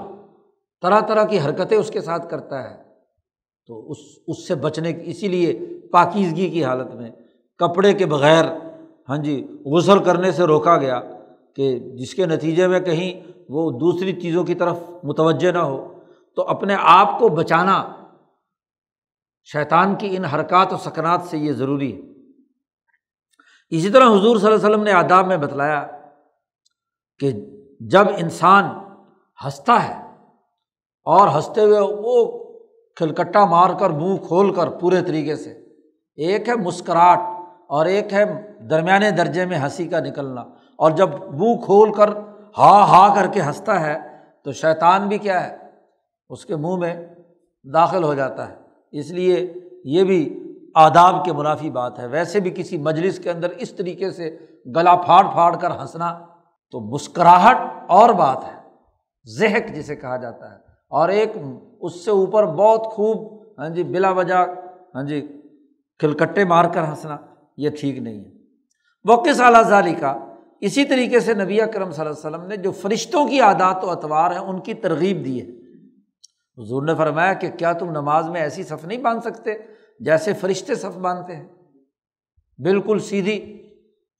طرح 0.82 1.00
طرح 1.00 1.24
کی 1.24 1.40
حرکتیں 1.40 1.78
اس 1.78 1.90
کے 1.90 2.02
ساتھ 2.02 2.30
کرتا 2.30 2.70
ہے۔ 2.70 2.84
تو 3.68 3.92
اس 3.92 3.98
اس 4.28 4.48
سے 4.48 4.56
بچنے 4.56 4.94
کی، 4.94 5.12
اسی 5.12 5.28
لیے 5.28 5.60
پاکیزگی 5.92 6.50
کی 6.50 6.64
حالت 6.64 6.96
میں 6.96 7.12
کپڑے 7.58 7.94
کے 7.94 8.06
بغیر 8.06 8.46
ہاں 9.10 9.18
جی 9.18 9.48
غسل 9.66 10.04
کرنے 10.04 10.32
سے 10.32 10.44
روکا 10.44 10.78
گیا 10.78 11.02
کہ 11.56 11.80
جس 11.80 12.16
کے 12.16 12.26
نتیجے 12.26 12.68
میں 12.68 12.80
کہیں 12.80 13.32
وہ 13.50 13.72
دوسری 13.72 14.22
چیزوں 14.22 14.44
کی 14.44 14.56
طرف 14.56 14.80
متوجہ 15.04 15.52
نہ 15.52 15.58
ہو۔ 15.58 15.94
تو 16.36 16.42
اپنے 16.42 16.76
آپ 16.80 17.20
کو 17.20 17.30
بچانا 17.30 17.96
شیطان 19.44 19.96
کی 19.96 20.18
ان 20.18 20.26
حرکات 20.26 20.74
و 20.74 20.78
سکنات 20.78 21.22
سے 21.22 21.38
یہ 21.38 21.52
ضروری 21.52 21.96
ہے۔ 21.96 22.15
اسی 23.72 23.90
طرح 23.90 24.08
حضور 24.08 24.38
صلی 24.38 24.46
اللہ 24.46 24.56
علیہ 24.56 24.66
وسلم 24.66 24.84
نے 24.84 24.92
آداب 24.94 25.28
میں 25.28 25.38
بتلایا 25.38 25.86
کہ 27.22 27.32
جب 27.92 28.08
انسان 28.18 28.66
ہنستا 29.40 29.78
ہے 29.84 29.94
اور 31.08 31.28
ہنستے 31.36 31.62
ہوئے 31.62 31.80
وہ 31.80 32.16
کھلکٹا 32.98 33.46
مار 33.46 33.70
کر 33.80 33.90
منہ 33.92 34.16
کھول 34.28 34.54
کر 34.54 34.70
پورے 34.80 35.02
طریقے 35.02 35.36
سے، 35.36 35.52
ایک 36.18 36.50
ہے 36.50 36.56
مسکراہٹ 36.56 37.20
اور 37.70 37.86
ایک 37.86 38.14
ہے 38.14 38.24
درمیانے 38.70 39.10
درجے 39.12 39.46
میں 39.46 39.58
ہنسی 39.60 39.88
کا 39.88 40.00
نکلنا، 40.00 40.42
اور 40.80 40.92
جب 40.92 41.10
منہ 41.32 41.56
کھول 41.66 41.94
کر 41.94 42.10
ہا 42.58 42.74
ہا 42.90 43.08
کر 43.16 43.28
کے 43.34 43.42
ہنستا 43.42 43.80
ہے 43.82 43.98
تو 44.46 44.52
شیطان 44.54 45.08
بھی 45.08 45.18
کیا 45.18 45.44
ہے، 45.46 45.58
اس 46.30 46.46
کے 46.46 46.56
منہ 46.56 46.76
میں 46.80 46.96
داخل 47.66 48.04
ہو 48.04 48.14
جاتا 48.14 48.50
ہے۔ 48.50 48.56
اس 48.94 49.12
لیے 49.12 49.46
یہ 49.86 50.04
بھی 50.04 50.22
آداب 50.76 51.26
کے 51.26 51.34
منافی 51.34 51.70
بات 51.70 52.00
ہے۔ 52.00 52.08
ویسے 52.08 52.40
بھی 52.40 52.52
کسی 52.56 52.78
مجلس 52.78 53.20
کے 53.20 53.32
اندر 53.32 53.50
اس 53.50 53.72
طریقے 53.72 54.12
سے 54.12 54.38
گلا 54.76 54.96
پھاڑ 54.96 55.24
پھاڑ 55.34 55.56
کر 55.56 55.72
ہنسنا 55.72 56.20
تو 56.72 56.80
مسکراہٹ 56.80 57.58
اور 57.88 58.10
بات 58.10 58.38
ہے۔ 58.38 58.60
زہک 59.40 59.76
جسے 59.76 59.96
کہا 59.96 60.18
جاتا 60.18 60.52
ہے۔ 60.52 60.58
اور 60.90 61.10
ایک 61.10 61.32
اس 61.82 62.06
سے 62.06 62.12
اوپر 62.12 62.46
بہت 62.46 62.88
خوب 62.88 63.44
ہاں 63.60 63.70
جی 63.70 63.84
بلا 63.84 64.12
وجہ 64.12 64.46
ہاں 64.96 65.04
جی 65.04 65.42
کھلکٹے 66.00 66.46
مار 66.46 66.66
کر 66.66 66.84
ہنسنا، 66.84 67.18
یہ 67.58 67.70
ٹھیک 67.70 67.98
نہیں 67.98 68.20
ہے۔ 68.20 68.30
وہ 69.04 69.24
اعلیٰ 69.44 69.64
ظالی 69.64 69.94
کا 69.94 70.18
اسی 70.62 70.86
طریقے 70.86 71.20
سے 71.20 71.34
نبی 71.34 71.58
کرم 71.58 71.92
صلی 71.92 72.06
اللہ 72.06 72.28
علیہ 72.28 72.38
وسلم 72.38 72.48
نے 72.48 72.58
جو 72.58 72.72
فرشتوں 72.72 73.28
کی 73.28 73.40
عادات 73.40 73.84
و 73.84 73.90
اطوار 73.90 74.32
ہیں، 74.32 74.38
ان 74.38 74.60
کی 74.60 74.74
ترغیب 74.74 75.26
دی 75.26 75.42
ہے۔ 75.42 75.48
حضور 76.62 76.84
نے 76.84 76.96
فرمایا 76.96 77.34
کہ 77.34 77.50
کیا 77.50 77.74
تم 77.74 77.90
نماز 77.90 78.30
میں 78.30 78.42
ایسی 78.42 78.64
صف 78.64 78.86
نہیں 78.86 78.98
باندھ 78.98 79.24
سکتے؟ 79.24 79.54
جیسے 80.00 80.34
فرشتے 80.34 80.76
صف 80.76 80.98
باندھتے 80.98 81.36
ہیں۔ 81.36 81.48
بالکل 82.58 83.00
سیدھی، 83.00 83.70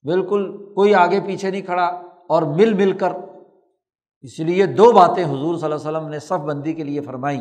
بالکل 0.04 0.74
کوئی 0.74 0.96
آگے 0.96 1.20
پیچھے 1.22 1.52
نہیں 1.52 1.62
کھڑا 1.62 1.86
اور 2.30 2.42
مل 2.42 2.74
مل 2.74 2.98
کر۔ 2.98 3.10
اس 4.22 4.40
لیے 4.40 4.66
دو 4.66 4.92
باتیں 4.92 5.24
حضور 5.24 5.58
صلی 5.58 5.72
اللہ 5.72 5.76
علیہ 5.76 5.98
وسلم 5.98 6.08
نے 6.08 6.20
صف 6.20 6.32
بندی 6.32 6.74
کے 6.74 6.84
لیے 6.84 7.02
فرمائی 7.02 7.40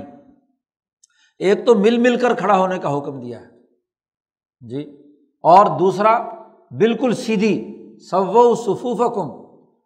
ایک 1.39 1.67
تو 1.67 1.75
مل 1.75 1.99
مل 1.99 2.17
کر 2.17 2.35
کھڑا 2.35 2.59
ہونے 2.59 2.79
کا 2.79 2.99
حکم 2.99 3.21
دیا 3.21 3.41
ہے۔ 3.41 3.47
جی 4.61 4.83
اور 5.43 5.79
دوسرا، 5.79 6.19
بالکل 6.71 7.15
سیدھی 7.15 7.75
سو 8.11 8.55
صفوف 8.55 9.15
کم 9.15 9.31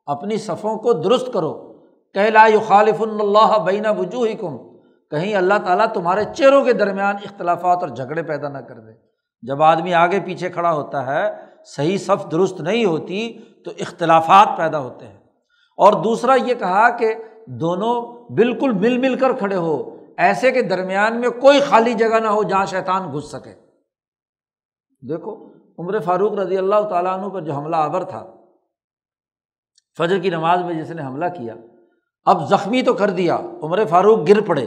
اپنی 0.07 0.37
صفوں 0.37 0.77
کو 0.77 0.93
درست 0.93 1.31
کرو۔ 1.33 1.69
کہ 2.15 2.31
لا 2.31 2.49
خالف 2.66 3.03
اللہ 3.03 3.59
بین 3.59 3.87
وجوہ 3.99 4.29
کم 4.41 4.68
کہیں 5.10 5.35
اللہ 5.35 5.55
تعالیٰ 5.64 5.86
تمہارے 5.93 6.24
چہروں 6.36 6.64
کے 6.64 6.72
درمیان 6.72 7.16
اختلافات 7.16 7.78
اور 7.80 7.89
جھگڑے 7.89 8.22
پیدا 8.22 8.48
نہ 8.48 8.59
کر 8.59 8.80
دے۔ 8.80 8.93
جب 9.43 9.62
آدمی 9.62 9.94
آگے 9.94 10.20
پیچھے 10.20 10.48
کھڑا 10.48 10.72
ہوتا 10.72 11.06
ہے، 11.06 11.35
صحیح 11.64 11.98
صف 11.98 12.30
درست 12.30 12.60
نہیں 12.60 12.85
ہوتی، 12.85 13.39
تو 13.64 13.70
اختلافات 13.78 14.48
پیدا 14.56 14.78
ہوتے 14.78 15.06
ہیں۔ 15.06 15.18
اور 15.76 15.93
دوسرا 15.93 16.35
یہ 16.35 16.55
کہا 16.55 16.90
کہ 16.90 17.14
دونوں 17.47 18.24
بالکل 18.32 18.72
مل 18.72 18.98
مل 18.98 19.18
کر 19.18 19.32
کھڑے 19.32 19.56
ہو، 19.56 19.97
ایسے 20.16 20.52
کے 20.52 20.62
درمیان 20.62 21.20
میں 21.20 21.30
کوئی 21.30 21.60
خالی 21.60 21.93
جگہ 21.93 22.18
نہ 22.18 22.26
ہو 22.26 22.43
جہاں 22.43 22.66
شیطان 22.66 23.12
گھس 23.12 23.24
سکے۔ 23.24 23.55
دیکھو، 25.09 25.48
عمر 25.78 26.01
فاروق 26.01 26.32
رضی 26.32 26.59
اللہ 26.59 26.89
تعالیٰ 26.90 27.18
عنہ 27.18 27.26
پر 27.26 27.40
جو 27.40 27.52
حملہ 27.52 27.76
آور 27.76 28.02
تھا، 28.02 28.26
فجر 29.98 30.18
کی 30.18 30.30
نماز 30.30 30.62
میں 30.62 30.74
جس 30.74 30.90
نے 30.90 31.02
حملہ 31.02 31.26
کیا، 31.26 31.55
اب 32.24 32.48
زخمی 32.48 32.82
تو 32.82 32.94
کر 32.94 33.10
دیا، 33.10 33.39
عمر 33.62 33.85
فاروق 33.85 34.28
گر 34.28 34.40
پڑے۔ 34.40 34.66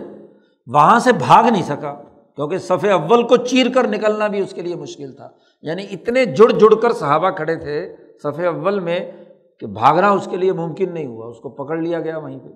وہاں 0.68 1.00
سے 1.00 1.12
بھاگ 1.12 1.44
نہیں 1.52 1.64
سکا، 1.64 1.94
کیونکہ 2.36 2.58
صفح 2.58 2.88
اول 2.88 3.28
کو 3.28 3.38
چیر 3.38 3.68
کر 3.76 3.88
نکلنا 3.88 4.28
بھی 4.28 4.40
اس 4.40 4.54
کے 4.54 4.62
لیے 4.62 4.76
مشکل 4.76 5.14
تھا۔ 5.14 5.30
یعنی 5.62 5.86
اتنے 5.92 6.26
جڑ 6.26 6.52
جڑ 6.52 6.76
کر 6.76 6.92
صحابہ 6.92 7.30
کھڑے 7.30 7.56
تھے 7.56 7.96
صفح 8.24 8.42
اول 8.42 8.80
میں 8.80 9.12
کہ 9.60 9.68
بھاگنا 9.68 10.10
اس 10.10 10.28
کے 10.32 10.38
لیے 10.38 10.54
ممکن 10.54 10.94
نہیں 10.94 11.08
ہوا، 11.08 11.28
اس 11.28 11.40
کو 11.40 11.50
پکڑ 11.50 11.78
لیا 11.78 12.00
گیا 12.00 12.18
وہیں 12.18 12.40
پہ۔ 12.40 12.50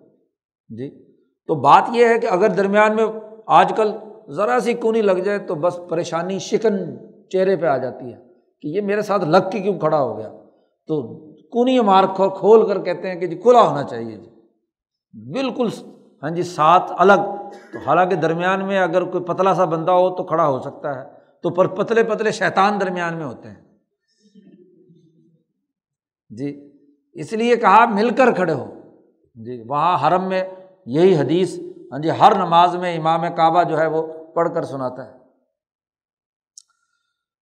جی 0.76 1.16
تو 1.48 1.56
بات 1.56 1.84
یہ 1.94 2.06
ہے 2.06 2.20
کہ 2.20 2.28
اگر 2.28 2.50
درمیان 2.50 2.96
میں 2.96 3.06
آج 3.48 3.74
کل 3.76 3.92
ذرا 4.30 4.60
سی 4.60 4.74
کونی 4.74 5.02
لگ 5.02 5.12
جائے 5.12 5.40
تو 5.40 5.56
بس 5.56 5.80
پریشانی 5.90 6.40
شکن 6.40 6.78
چہرے 7.30 7.56
پہ 7.56 7.66
آ 7.66 7.78
جاتی 7.78 8.14
ہے 8.14 8.18
کہ 8.62 8.68
یہ 8.68 8.82
میرے 8.82 9.02
ساتھ 9.02 9.26
لگ 9.26 9.50
کے 9.52 9.60
کیوں 9.60 9.80
کھڑا 9.80 10.02
ہو 10.02 10.18
گیا۔ 10.18 10.30
تو 10.88 11.16
کونی 11.30 11.80
مار 11.80 12.04
کھول 12.14 12.68
کر 12.68 12.82
کہتے 12.82 13.08
ہیں 13.08 13.16
کہ 13.16 13.28
جی 13.28 13.36
کھلا 13.36 13.62
ہونا 13.62 13.84
چاہیے 13.84 14.16
جی۔ 14.16 14.30
بالکل 15.32 15.68
ہاں 16.24 16.30
جی 16.30 16.44
ساتھ 16.44 16.92
الگ۔ 16.98 17.35
تو 17.74 17.80
حالانکہ 17.80 18.16
درمیان 18.16 18.66
میں 18.66 18.80
اگر 18.80 19.04
کوئی 19.04 19.24
پتلا 19.24 19.54
سا 19.54 19.66
بندہ 19.66 19.92
ہو 19.92 20.16
تو 20.16 20.24
کھڑا 20.24 20.48
ہو 20.48 20.60
سکتا 20.60 21.00
ہے۔ 21.00 21.10
تو 21.42 21.50
پر 21.50 21.68
پتلے 21.68 22.04
پتلے 22.04 22.32
شیطان 22.32 22.80
درمیان 22.82 23.18
میں 23.18 23.26
ہوتے 23.26 23.50
ہیں۔ 23.50 23.56
جی 26.30 26.72
اس 27.14 27.34
لیے 27.34 27.56
کہا 27.56 27.86
مل 27.86 28.10
کر 28.10 28.32
کھڑے 28.32 28.54
ہو۔ 28.54 28.80
جی 29.36 29.64
وہاں 29.68 30.08
حرم 30.08 30.24
میں 30.24 30.44
یہی 30.86 31.18
حدیث 31.18 31.60
ہاں 31.92 32.00
جی 32.00 32.10
ہر 32.10 32.36
نماز 32.36 32.76
میں 32.76 32.98
امام 32.98 33.22
کعبہ 33.36 33.64
جو 33.64 33.80
ہے 33.80 33.88
وہ 33.88 34.14
پڑھ 34.34 34.54
کر 34.54 34.64
سناتا 34.64 35.06
ہے۔ 35.06 35.12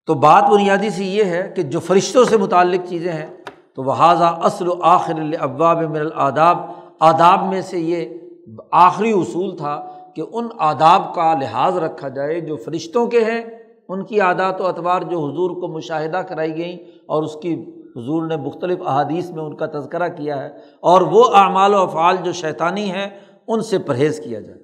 تو 0.06 0.14
بات 0.14 0.44
بنیادی 0.44 0.90
سی 0.90 1.18
یہ 1.18 1.24
ہے 1.24 1.54
کہ 1.56 1.64
جو 1.64 1.80
فرشتوں 1.80 2.24
سے 2.24 2.38
متعلق 2.38 2.90
چیزیں 2.90 3.12
ہیں، 3.12 3.30
تو 3.76 3.84
وہ 3.84 3.94
اصل 3.94 4.68
و 4.68 4.82
آخر 4.82 5.14
اباب 5.40 5.82
من 5.82 6.00
الآداب۔ 6.00 6.58
آداب 7.00 7.46
میں 7.46 7.62
سے 7.62 7.80
یہ 7.80 8.23
آخری 8.72 9.12
اصول 9.12 9.58
تھا 9.58 9.88
کہ 10.16 10.24
ان 10.34 10.48
آداب 10.60 11.16
کا 11.16 11.34
لحاظ 11.34 11.78
رکھا 11.78 12.08
جائے 12.08 12.40
جو 12.40 12.56
فرشتوں 12.56 13.08
کے 13.08 13.24
ہیں، 13.24 13.42
ان 13.90 14.06
کی 14.06 14.20
عادات 14.20 14.62
و 14.62 14.68
اطوار 14.68 15.02
جو 15.02 15.20
حضور 15.20 15.50
کو 15.50 15.68
مشاہدہ 15.68 16.18
کرائی 16.18 16.58
گئیں 16.58 16.78
اور 17.06 17.24
اس 17.24 17.36
کی 17.42 17.54
حضور 17.96 18.28
نے 18.28 18.38
مختلف 18.38 18.80
احادیث 18.86 19.30
میں 19.30 19.44
ان 19.44 19.56
کا 19.56 19.66
تذکرہ 19.66 20.08
کیا 20.08 20.44
ہے 20.44 20.48
اور 20.80 21.02
وہ 21.02 21.24
اعمال 21.34 21.74
و 21.74 21.78
افعال 21.78 22.18
جو 22.24 22.32
شیطانی 22.32 22.92
ہیں، 22.92 23.10
ان 23.48 23.62
سے 23.62 23.78
پرہیز 23.78 24.22
کیا 24.24 24.40
جائے۔ 24.40 24.60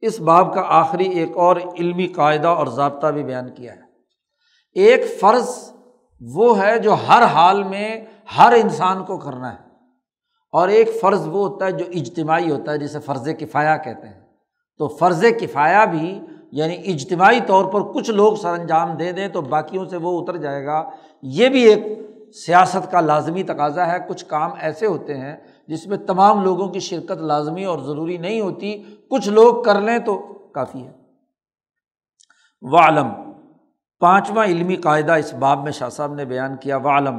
اس 0.00 0.20
باب 0.20 0.54
کا 0.54 0.62
آخری 0.66 1.08
ایک 1.08 1.36
اور 1.36 1.56
علمی 1.78 2.06
قاعدہ 2.06 2.48
اور 2.48 2.66
ضابطہ 2.66 3.06
بھی 3.06 3.24
بیان 3.24 3.54
کیا 3.54 3.72
ہے۔ 3.72 3.80
ایک 4.74 5.20
فرض 5.20 5.72
وہ 6.20 6.62
ہے 6.62 6.78
جو 6.78 6.92
ہر 7.08 7.22
حال 7.22 7.62
میں 7.62 8.00
ہر 8.38 8.52
انسان 8.52 9.04
کو 9.04 9.18
کرنا 9.18 9.52
ہے۔ 9.52 9.71
اور 10.52 10.68
ایک 10.68 11.00
فرض 11.00 11.28
وہ 11.28 11.48
ہوتا 11.48 11.66
ہے 11.66 11.72
جو 11.72 11.84
اجتماعی 11.88 12.50
ہوتا 12.50 12.72
ہے، 12.72 12.78
جسے 12.78 13.00
فرض 13.00 13.28
کفایا 13.40 13.76
کہتے 13.76 14.08
ہیں۔ 14.08 14.20
تو 14.78 14.88
فرض 14.88 15.24
کفایا 15.40 15.84
بھی 15.84 16.20
یعنی 16.52 16.74
اجتماعی 16.74 17.40
طور 17.46 17.64
پر 17.64 17.80
کچھ 17.80 18.10
لوگ 18.10 18.34
سر 18.34 18.48
انجام 18.48 18.96
دے 18.96 19.12
دیں 19.12 19.28
تو 19.28 19.40
باقیوں 19.40 19.84
سے 19.84 19.96
وہ 19.96 20.22
اتر 20.22 20.36
جائے 20.36 20.66
گا۔ 20.66 20.90
یہ 21.22 21.48
بھی 21.48 21.62
ایک 21.62 21.82
سیاست 22.46 22.90
کا 22.90 23.00
لازمی 23.00 23.42
تقاضا 23.42 23.92
ہے۔ 23.92 23.96
کچھ 24.08 24.24
کام 24.26 24.50
ایسے 24.60 24.86
ہوتے 24.86 25.18
ہیں 25.18 25.36
جس 25.68 25.86
میں 25.86 25.96
تمام 25.96 26.44
لوگوں 26.44 26.68
کی 26.68 26.80
شرکت 26.80 27.12
لازمی 27.12 27.64
اور 27.64 27.78
ضروری 27.78 28.16
نہیں 28.16 28.40
ہوتی۔ 28.40 28.82
کچھ 29.10 29.28
لوگ 29.28 29.62
کر 29.62 29.80
لیں 29.80 29.98
تو 29.98 30.18
کافی 30.54 30.86
ہے۔ 30.86 30.92
عالم 32.78 33.08
پانچواں 34.00 34.44
علمی 34.44 34.76
قاعدہ 34.76 35.12
اس 35.12 35.34
باب 35.34 35.62
میں 35.62 35.72
شاہ 35.72 35.88
صاحب 35.88 36.14
نے 36.14 36.24
بیان 36.24 36.56
کیا۔ 36.56 36.76
عالم 36.76 37.18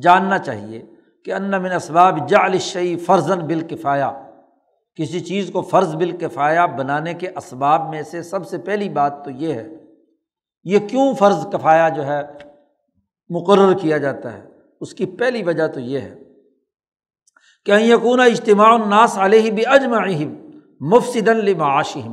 جاننا 0.00 0.38
چاہیے۔ 0.38 0.91
کہ 1.26 1.32
ان 1.32 1.50
من 1.62 1.72
اسباب 1.72 2.18
جا 2.28 2.42
الشعی 2.44 2.96
فرزن 3.06 3.46
بالکفایا 3.46 4.10
کسی 4.98 5.20
چیز 5.20 5.50
کو 5.52 5.60
فرض 5.62 5.94
بالکفایا 5.96 6.64
بنانے 6.78 7.14
کے 7.14 7.28
اسباب 7.36 7.88
میں 7.90 8.02
سے 8.02 8.22
سب 8.22 8.46
سے 8.46 8.58
پہلی 8.58 8.88
بات 8.88 9.24
تو 9.24 9.30
یہ 9.30 9.54
ہے، 9.54 9.68
یہ 10.66 10.78
کیوں 10.88 11.12
فرض 11.18 11.46
کفایا 11.52 11.88
جو 11.88 12.06
ہے 12.06 12.20
مقرر 13.30 13.72
کیا 13.78 13.98
جاتا 13.98 14.32
ہے؟ 14.32 14.40
اس 14.80 14.94
کی 14.94 15.06
پہلی 15.18 15.42
وجہ 15.42 15.66
تو 15.66 15.80
یہ 15.80 16.00
ہے 16.00 16.14
کہ 17.66 17.72
یقون 17.80 18.20
اجتماع 18.20 18.72
الناس 18.74 19.16
علیہ 19.18 19.50
بھی 19.50 19.66
اجم 19.66 19.94
مفصد 20.92 21.28
المعاشم 21.28 22.12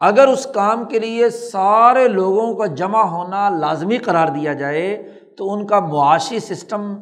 اگر 0.00 0.28
اس 0.28 0.46
کام 0.54 0.84
کے 0.88 0.98
لیے 0.98 1.28
سارے 1.30 2.06
لوگوں 2.08 2.52
کا 2.54 2.66
جمع 2.74 3.02
ہونا 3.10 3.48
لازمی 3.50 3.98
قرار 3.98 4.28
دیا 4.28 4.52
جائے، 4.52 4.96
تو 5.38 5.52
ان 5.52 5.66
کا 5.66 5.80
معاشی 5.80 6.38
سسٹم 6.40 6.92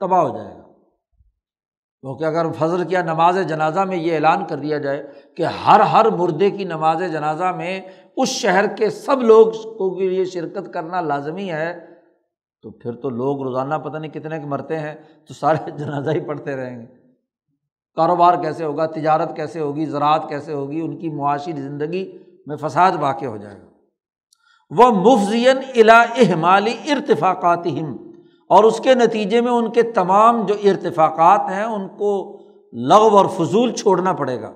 تباہ 0.00 0.20
ہو 0.20 0.36
جائے 0.36 0.54
گا۔ 0.54 0.62
کیونکہ 2.00 2.24
اگر 2.24 2.52
فضل 2.52 2.84
کیا 2.84 3.02
نماز 3.02 3.38
جنازہ 3.48 3.80
میں 3.80 3.96
یہ 3.96 4.14
اعلان 4.14 4.46
کر 4.46 4.56
دیا 4.56 4.78
جائے 4.78 5.12
کہ 5.36 5.42
ہر 5.42 5.80
ہر 5.80 6.10
مردے 6.10 6.50
کی 6.50 6.64
نماز 6.64 6.98
جنازہ 7.12 7.44
میں 7.44 7.80
اس 8.16 8.28
شہر 8.28 8.66
کے 8.66 8.90
سب 8.90 9.22
لوگ 9.22 9.46
کو 9.46 9.98
کے 9.98 10.08
لیے 10.08 10.24
شرکت 10.24 10.72
کرنا 10.74 11.00
لازمی 11.00 11.50
ہے، 11.50 11.86
تو 12.62 12.70
پھر 12.70 12.92
تو 12.92 13.10
لوگ 13.10 13.42
روزانہ 13.42 13.74
پتہ 13.74 13.96
نہیں 13.96 14.10
کتنے 14.10 14.38
کے 14.38 14.46
مرتے 14.46 14.78
ہیں، 14.78 14.94
تو 15.28 15.34
سارے 15.34 15.70
جنازہ 15.76 16.10
ہی 16.10 16.20
پڑھتے 16.20 16.56
رہیں 16.56 16.80
گے۔ 16.80 16.86
کاروبار 17.96 18.42
کیسے 18.42 18.64
ہوگا، 18.64 18.86
تجارت 18.86 19.36
کیسے 19.36 19.60
ہوگی، 19.60 19.86
زراعت 19.86 20.28
کیسے 20.28 20.52
ہوگی، 20.52 20.80
ان 20.80 20.98
کی 20.98 21.08
معاشی 21.08 21.52
زندگی 21.52 22.18
میں 22.46 22.56
فساد 22.56 22.92
واقع 23.00 23.26
ہو 23.26 23.36
جائے 23.36 23.60
گا۔ 23.60 23.66
وہ 24.70 24.90
مفزین 24.90 25.58
الا 25.76 26.02
احمالی 26.02 26.76
ارتفاقات 26.92 27.66
اور 28.48 28.64
اس 28.64 28.80
کے 28.80 28.94
نتیجے 28.94 29.40
میں 29.40 29.52
ان 29.52 29.72
کے 29.72 29.82
تمام 29.82 30.46
جو 30.46 30.54
ارتفاقات 30.64 31.40
ہیں، 31.50 31.64
ان 31.64 31.88
کو 31.88 32.40
لغو 32.72 33.18
اور 33.18 33.26
فضول 33.26 33.74
چھوڑنا 33.74 34.12
پڑے 34.12 34.40
گا۔ 34.40 34.52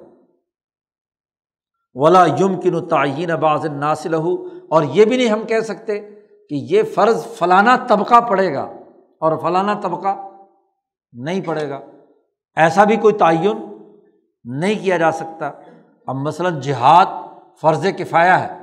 ولا 1.94 2.26
یم 2.26 2.60
کن 2.60 2.88
تعین 2.88 3.34
باز 3.34 3.66
ناصل 3.66 4.14
ہو 4.14 4.34
اور 4.68 4.82
یہ 4.82 5.04
بھی 5.04 5.16
نہیں 5.16 5.28
ہم 5.28 5.46
کہہ 5.46 5.60
سکتے 5.60 6.00
کہ 6.48 6.54
یہ 6.54 6.82
فرض 6.82 7.26
فلانا 7.26 7.76
طبقہ 7.76 8.20
پڑے 8.20 8.54
گا 8.54 8.62
اور 9.20 9.38
فلانا 9.42 9.74
طبقہ 9.74 10.28
نہیں 11.12 11.40
پڑے 11.40 11.68
گا۔ 11.68 11.80
ایسا 12.56 12.84
بھی 12.84 12.96
کوئی 12.96 13.14
تعین 13.14 13.56
نہیں 14.44 14.84
کیا 14.84 14.96
جا 14.96 15.12
سکتا۔ 15.12 15.50
اب 16.06 16.16
مثلاً 16.16 16.60
جہاد 16.60 17.06
فرض 17.60 17.86
کفایا 17.98 18.44
ہے۔ 18.44 18.62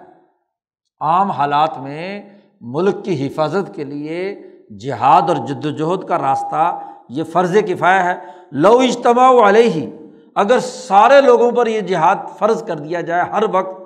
عام 0.99 1.31
حالات 1.31 1.77
میں 1.77 2.29
ملک 2.61 3.05
کی 3.05 3.27
حفاظت 3.27 3.75
کے 3.75 3.83
لیے 3.83 4.48
جہاد 4.77 5.21
اور 5.21 5.35
جد 5.35 5.65
وجہد 5.65 6.03
کا 6.03 6.17
راستہ 6.17 6.79
یہ 7.09 7.23
فرض 7.23 7.57
کفایا 7.67 8.05
ہے۔ 8.05 8.15
لو 8.51 8.79
اجتماع 8.79 9.49
علیہ 9.49 9.69
ہی 9.69 9.91
اگر 10.35 10.59
سارے 10.59 11.21
لوگوں 11.21 11.51
پر 11.51 11.67
یہ 11.67 11.81
جہاد 11.81 12.15
فرض 12.37 12.63
کر 12.63 12.75
دیا 12.75 13.01
جائے 13.01 13.21
ہر 13.21 13.43
وقت، 13.51 13.79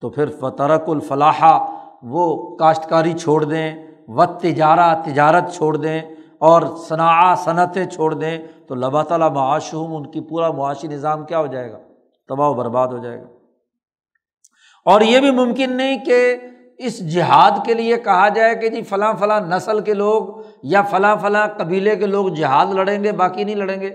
تو 0.00 0.10
پھر 0.10 0.26
فترک 0.40 0.88
الفلاح، 0.88 1.44
وہ 2.02 2.56
کاشتکاری 2.56 3.12
چھوڑ 3.12 3.44
دیں 3.44 3.86
و 4.08 4.26
تجارہ 4.26 5.02
تجارت 5.04 5.54
چھوڑ 5.54 5.76
دیں 5.76 6.02
اور 6.38 6.62
صنع 6.88 7.34
صنعتیں 7.34 7.84
چھوڑ 7.84 8.14
دیں، 8.14 8.38
تو 8.66 8.74
لبا 8.74 9.02
تعالیٰ 9.02 9.30
معاشم 9.30 9.96
ان 9.96 10.10
کی 10.10 10.20
پورا 10.20 10.50
معاشی 10.50 10.88
نظام 10.88 11.24
کیا 11.24 11.38
ہو 11.38 11.46
جائے 11.46 11.72
گا؟ 11.72 11.78
تباہ 12.28 12.48
و 12.48 12.54
برباد 12.54 12.88
ہو 12.88 12.98
جائے 12.98 13.22
گا۔ 13.22 13.26
اور 14.84 15.00
یہ 15.00 15.20
بھی 15.20 15.30
ممکن 15.30 15.72
نہیں 15.72 16.04
کہ 16.04 16.36
اس 16.78 17.14
جہاد 17.14 17.66
کے 17.66 17.74
لیے 17.74 17.96
کہا 17.96 18.28
جائے 18.28 18.54
کہ 18.54 18.68
جی 18.68 18.82
فلاں 18.82 19.14
فلاں 19.14 19.40
نسل 19.40 19.80
کے 19.80 19.94
لوگ 19.94 20.42
یا 20.62 20.82
فلاں 20.82 21.16
فلاں 21.16 21.48
قبیلے 21.56 21.96
کے 21.96 22.06
لوگ 22.06 22.28
جہاد 22.28 22.66
لڑیں 22.66 23.04
گے، 23.04 23.12
باقی 23.12 23.44
نہیں 23.44 23.54
لڑیں 23.54 23.80
گے۔ 23.80 23.90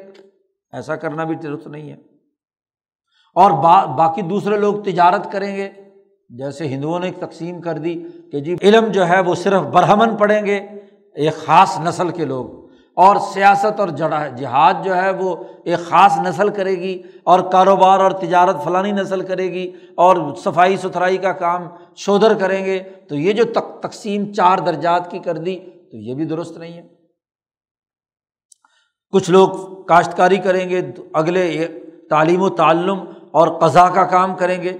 ایسا 0.74 0.96
کرنا 0.96 1.24
بھی 1.24 1.36
درست 1.36 1.68
نہیں 1.68 1.90
ہے۔ 1.90 1.98
اور 3.36 3.52
با، 3.52 3.86
باقی 3.86 4.22
دوسرے 4.22 4.58
لوگ 4.58 4.84
تجارت 4.84 5.32
کریں 5.32 5.58
گے۔ 5.58 5.70
جیسے 6.30 6.68
ہندوؤں 6.68 7.00
نے 7.00 7.06
ایک 7.06 7.18
تقسیم 7.20 7.62
کر 7.62 7.74
دی 7.74 8.06
کہ 8.32 8.40
جی 8.40 8.56
علم 8.62 8.86
جو 8.86 9.08
ہے 9.08 9.20
وہ 9.20 9.36
صرف 9.36 9.62
برہمن 9.62 10.16
پڑھیں 10.16 10.46
گے، 10.46 10.56
ایک 11.16 11.36
خاص 11.36 11.80
نسل 11.80 12.10
کے 12.10 12.26
لوگ۔ 12.26 12.61
اور 12.96 13.16
سیاست 13.34 13.80
اور 13.80 13.88
جڑا 13.88 14.28
جہاد 14.28 14.74
جو 14.84 14.96
ہے 14.96 15.12
وہ 15.12 15.36
ایک 15.66 15.80
خاص 15.80 16.18
نسل 16.18 16.50
کرے 16.50 16.72
گی 16.72 17.02
اور 17.24 17.40
کاروبار 17.40 18.00
اور 18.00 18.12
تجارت 18.12 18.64
فلانی 18.64 18.92
نسل 18.92 19.22
کرے 19.22 19.52
گی 19.52 19.72
اور 19.96 20.36
صفائی 20.36 20.78
ستھرائی 20.78 21.18
کا 21.18 21.32
کام 21.32 21.62
شودر 21.96 22.34
کریں 22.34 22.66
گے۔ 22.66 22.80
تو 22.80 23.16
یہ 23.16 23.34
جو 23.34 23.44
تک 23.44 23.84
تقسیم 23.84 24.34
چار 24.34 24.58
درجات 24.58 25.12
کی 25.12 25.20
کر 25.20 25.38
دی، 25.38 25.56
تو 25.92 25.98
یہ 25.98 26.14
بھی 26.14 26.26
درست 26.26 26.58
نہیں 26.58 26.74
ہے۔ 26.74 26.88
کچھ 29.10 29.32
لوگ 29.32 29.50
کاشتکاری 29.84 30.38
کریں 30.38 30.70
گے، 30.70 30.82
اگلے 31.14 31.68
تعلیم 32.10 32.42
و 32.42 32.50
تعلم 32.50 33.00
اور 33.32 33.48
قضا 33.48 33.90
کا 33.90 34.04
کام 34.04 34.36
کریں 34.36 34.64
گے۔ 34.64 34.78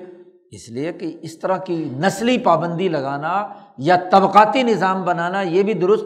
اس 0.52 0.70
لیے 0.70 0.94
کہ 0.94 1.18
اس 1.22 1.40
طرح 1.40 1.58
کی 1.58 1.90
نسلی 1.98 2.38
پابندی 2.38 2.88
لگانا 2.88 3.48
یا 3.78 3.98
طبقاتی 4.12 4.64
نظام 4.64 5.04
بنانا 5.04 5.42
یہ 5.42 5.64
بھی 5.64 5.74
درست 5.74 6.06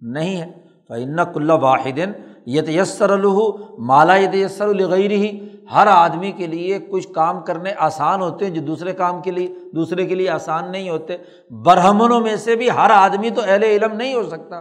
نہیں 0.00 0.40
ہے۔ 0.40 0.71
فعن 0.88 1.16
کل 1.34 1.50
واحد 1.50 1.98
یہ 2.46 2.60
تیسر 2.60 3.10
الح 3.10 3.38
مالا 3.78 4.16
یہ 4.16 4.28
تیسر 4.32 4.66
الغیر 4.66 5.10
ہی 5.10 5.48
ہر 5.74 5.86
آدمی 5.86 6.32
کے 6.32 6.46
لیے 6.46 6.78
کچھ 6.78 7.08
کام 7.08 7.40
کرنے 7.40 7.72
آسان 7.78 8.22
ہوتے 8.22 8.44
ہیں 8.44 8.52
جو 8.52 8.60
دوسرے 8.60 8.92
کام 8.92 9.22
کے 9.22 9.30
لیے، 9.30 9.54
دوسرے 9.74 10.06
کے 10.06 10.14
لیے 10.14 10.30
آسان 10.30 10.72
نہیں 10.72 10.90
ہوتے۔ 10.90 11.16
برہمنوں 11.50 12.20
میں 12.20 12.36
سے 12.36 12.56
بھی 12.56 12.70
ہر 12.70 12.90
آدمی 12.90 13.30
تو 13.30 13.40
اہل 13.44 13.62
علم 13.62 13.96
نہیں 13.96 14.14
ہو 14.14 14.22
سکتا۔ 14.22 14.60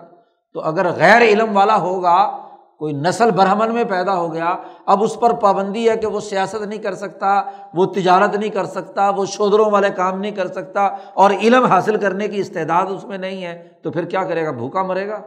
تو 0.53 0.61
اگر 0.61 0.91
غیر 0.91 1.21
علم 1.21 1.57
والا 1.57 1.77
ہوگا، 1.77 2.47
کوئی 2.77 2.93
نسل 2.93 3.31
برہمن 3.31 3.73
میں 3.73 3.83
پیدا 3.83 4.15
ہو 4.15 4.33
گیا، 4.33 4.55
اب 4.85 5.03
اس 5.03 5.19
پر 5.19 5.33
پابندی 5.33 5.89
ہے 5.89 5.97
کہ 5.97 6.07
وہ 6.07 6.19
سیاست 6.19 6.61
نہیں 6.61 6.79
کر 6.79 6.95
سکتا، 6.95 7.41
وہ 7.73 7.85
تجارت 7.85 8.35
نہیں 8.35 8.49
کر 8.49 8.65
سکتا، 8.65 9.09
وہ 9.09 9.25
شودروں 9.25 9.71
والے 9.71 9.89
کام 9.89 10.19
نہیں 10.19 10.31
کر 10.31 10.47
سکتا 10.47 10.81
اور 11.13 11.31
علم 11.31 11.65
حاصل 11.65 11.95
کرنے 11.95 12.27
کی 12.27 12.39
استعداد 12.39 12.85
اس 12.89 13.03
میں 13.03 13.17
نہیں 13.17 13.43
ہے، 13.43 13.67
تو 13.83 13.91
پھر 13.91 14.05
کیا 14.05 14.23
کرے 14.23 14.45
گا؟ 14.45 14.51
بھوکا 14.51 14.83
مرے 14.83 15.07
گا؟ 15.07 15.21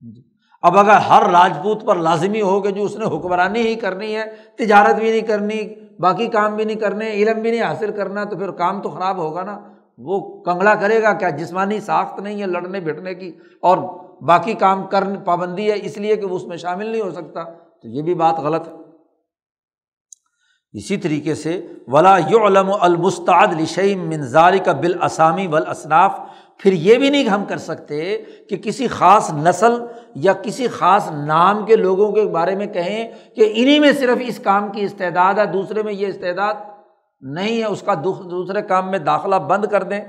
جی۔ 0.00 0.22
اب 0.62 0.78
اگر 0.78 0.96
ہر 0.96 1.30
راجپوت 1.30 1.84
پر 1.84 1.96
لازمی 1.96 2.42
ہو 2.42 2.60
کہ 2.60 2.70
جو 2.70 2.82
اس 2.82 2.96
نے 2.96 3.04
حکمرانی 3.04 3.60
ہی 3.60 3.74
کرنی 3.74 4.16
ہے، 4.16 4.24
تجارت 4.58 4.94
بھی 4.94 5.10
نہیں 5.10 5.20
کرنی، 5.20 5.74
باقی 5.98 6.26
کام 6.26 6.56
بھی 6.56 6.64
نہیں 6.64 6.76
کرنے، 6.76 7.10
علم 7.10 7.40
بھی 7.40 7.50
نہیں 7.50 7.62
حاصل 7.62 7.92
کرنا، 7.92 8.24
تو 8.24 8.36
پھر 8.36 8.50
کام 8.50 8.82
تو 8.82 8.88
خراب 8.88 9.16
ہوگا 9.16 9.42
نا۔ 9.42 9.60
وہ 9.98 10.42
کنگڑا 10.42 10.74
کرے 10.74 11.02
گا 11.02 11.12
کیا؟ 11.12 11.30
جسمانی 11.30 11.80
ساخت 11.80 12.20
نہیں 12.20 12.40
ہے 12.40 12.46
لڑنے 12.46 12.80
بھٹنے 12.80 13.14
کی، 13.14 13.32
اور 13.62 13.78
باقی 14.22 14.54
کام 14.54 14.86
کر 14.86 15.04
پابندی 15.24 15.70
ہے 15.70 15.76
اس 15.82 15.98
لیے 15.98 16.16
کہ 16.16 16.26
وہ 16.26 16.36
اس 16.36 16.44
میں 16.44 16.56
شامل 16.56 16.86
نہیں 16.86 17.02
ہو 17.02 17.10
سکتا۔ 17.10 17.44
تو 17.54 17.88
یہ 17.88 18.02
بھی 18.02 18.14
بات 18.14 18.38
غلط 18.38 18.68
ہے۔ 18.68 18.72
اسی 20.72 20.96
طریقے 20.96 21.34
سے 21.34 21.66
ولا 21.88 22.18
یو 22.18 22.46
علم 22.46 22.70
المستعد 22.80 23.60
لشیم 23.60 24.08
منظاری 24.08 24.58
کا 24.58 24.72
بال 24.72 25.02
اسامی 25.02 25.48
اصناف 25.66 26.20
پھر 26.58 26.72
یہ 26.72 26.98
بھی 26.98 27.10
نہیں 27.10 27.24
ہم 27.24 27.44
کر 27.44 27.56
سکتے 27.56 28.22
کہ 28.48 28.56
کسی 28.56 28.86
خاص 28.86 29.32
نسل 29.32 29.72
یا 30.14 30.32
کسی 30.32 30.66
خاص 30.66 31.10
نام 31.12 31.66
کے 31.66 31.76
لوگوں 31.76 32.12
کے 32.12 32.24
بارے 32.24 32.54
میں 32.54 32.66
کہیں 32.66 33.08
کہ 33.34 33.52
انہیں 33.54 33.80
میں 33.80 33.92
صرف 33.92 34.18
اس 34.20 34.38
کام 34.38 34.72
کی 34.72 34.80
استعداد 34.80 35.34
ہے، 35.34 35.46
دوسرے 35.46 35.82
میں 35.82 35.92
یہ 35.92 36.06
استعداد 36.06 36.54
نہیں 37.20 37.58
ہے، 37.58 37.64
اس 37.64 37.82
کا 37.82 37.94
دوسرے 38.04 38.62
کام 38.62 38.90
میں 38.90 38.98
داخلہ 38.98 39.36
بند 39.36 39.64
کر 39.64 39.82
دیں 39.82 40.00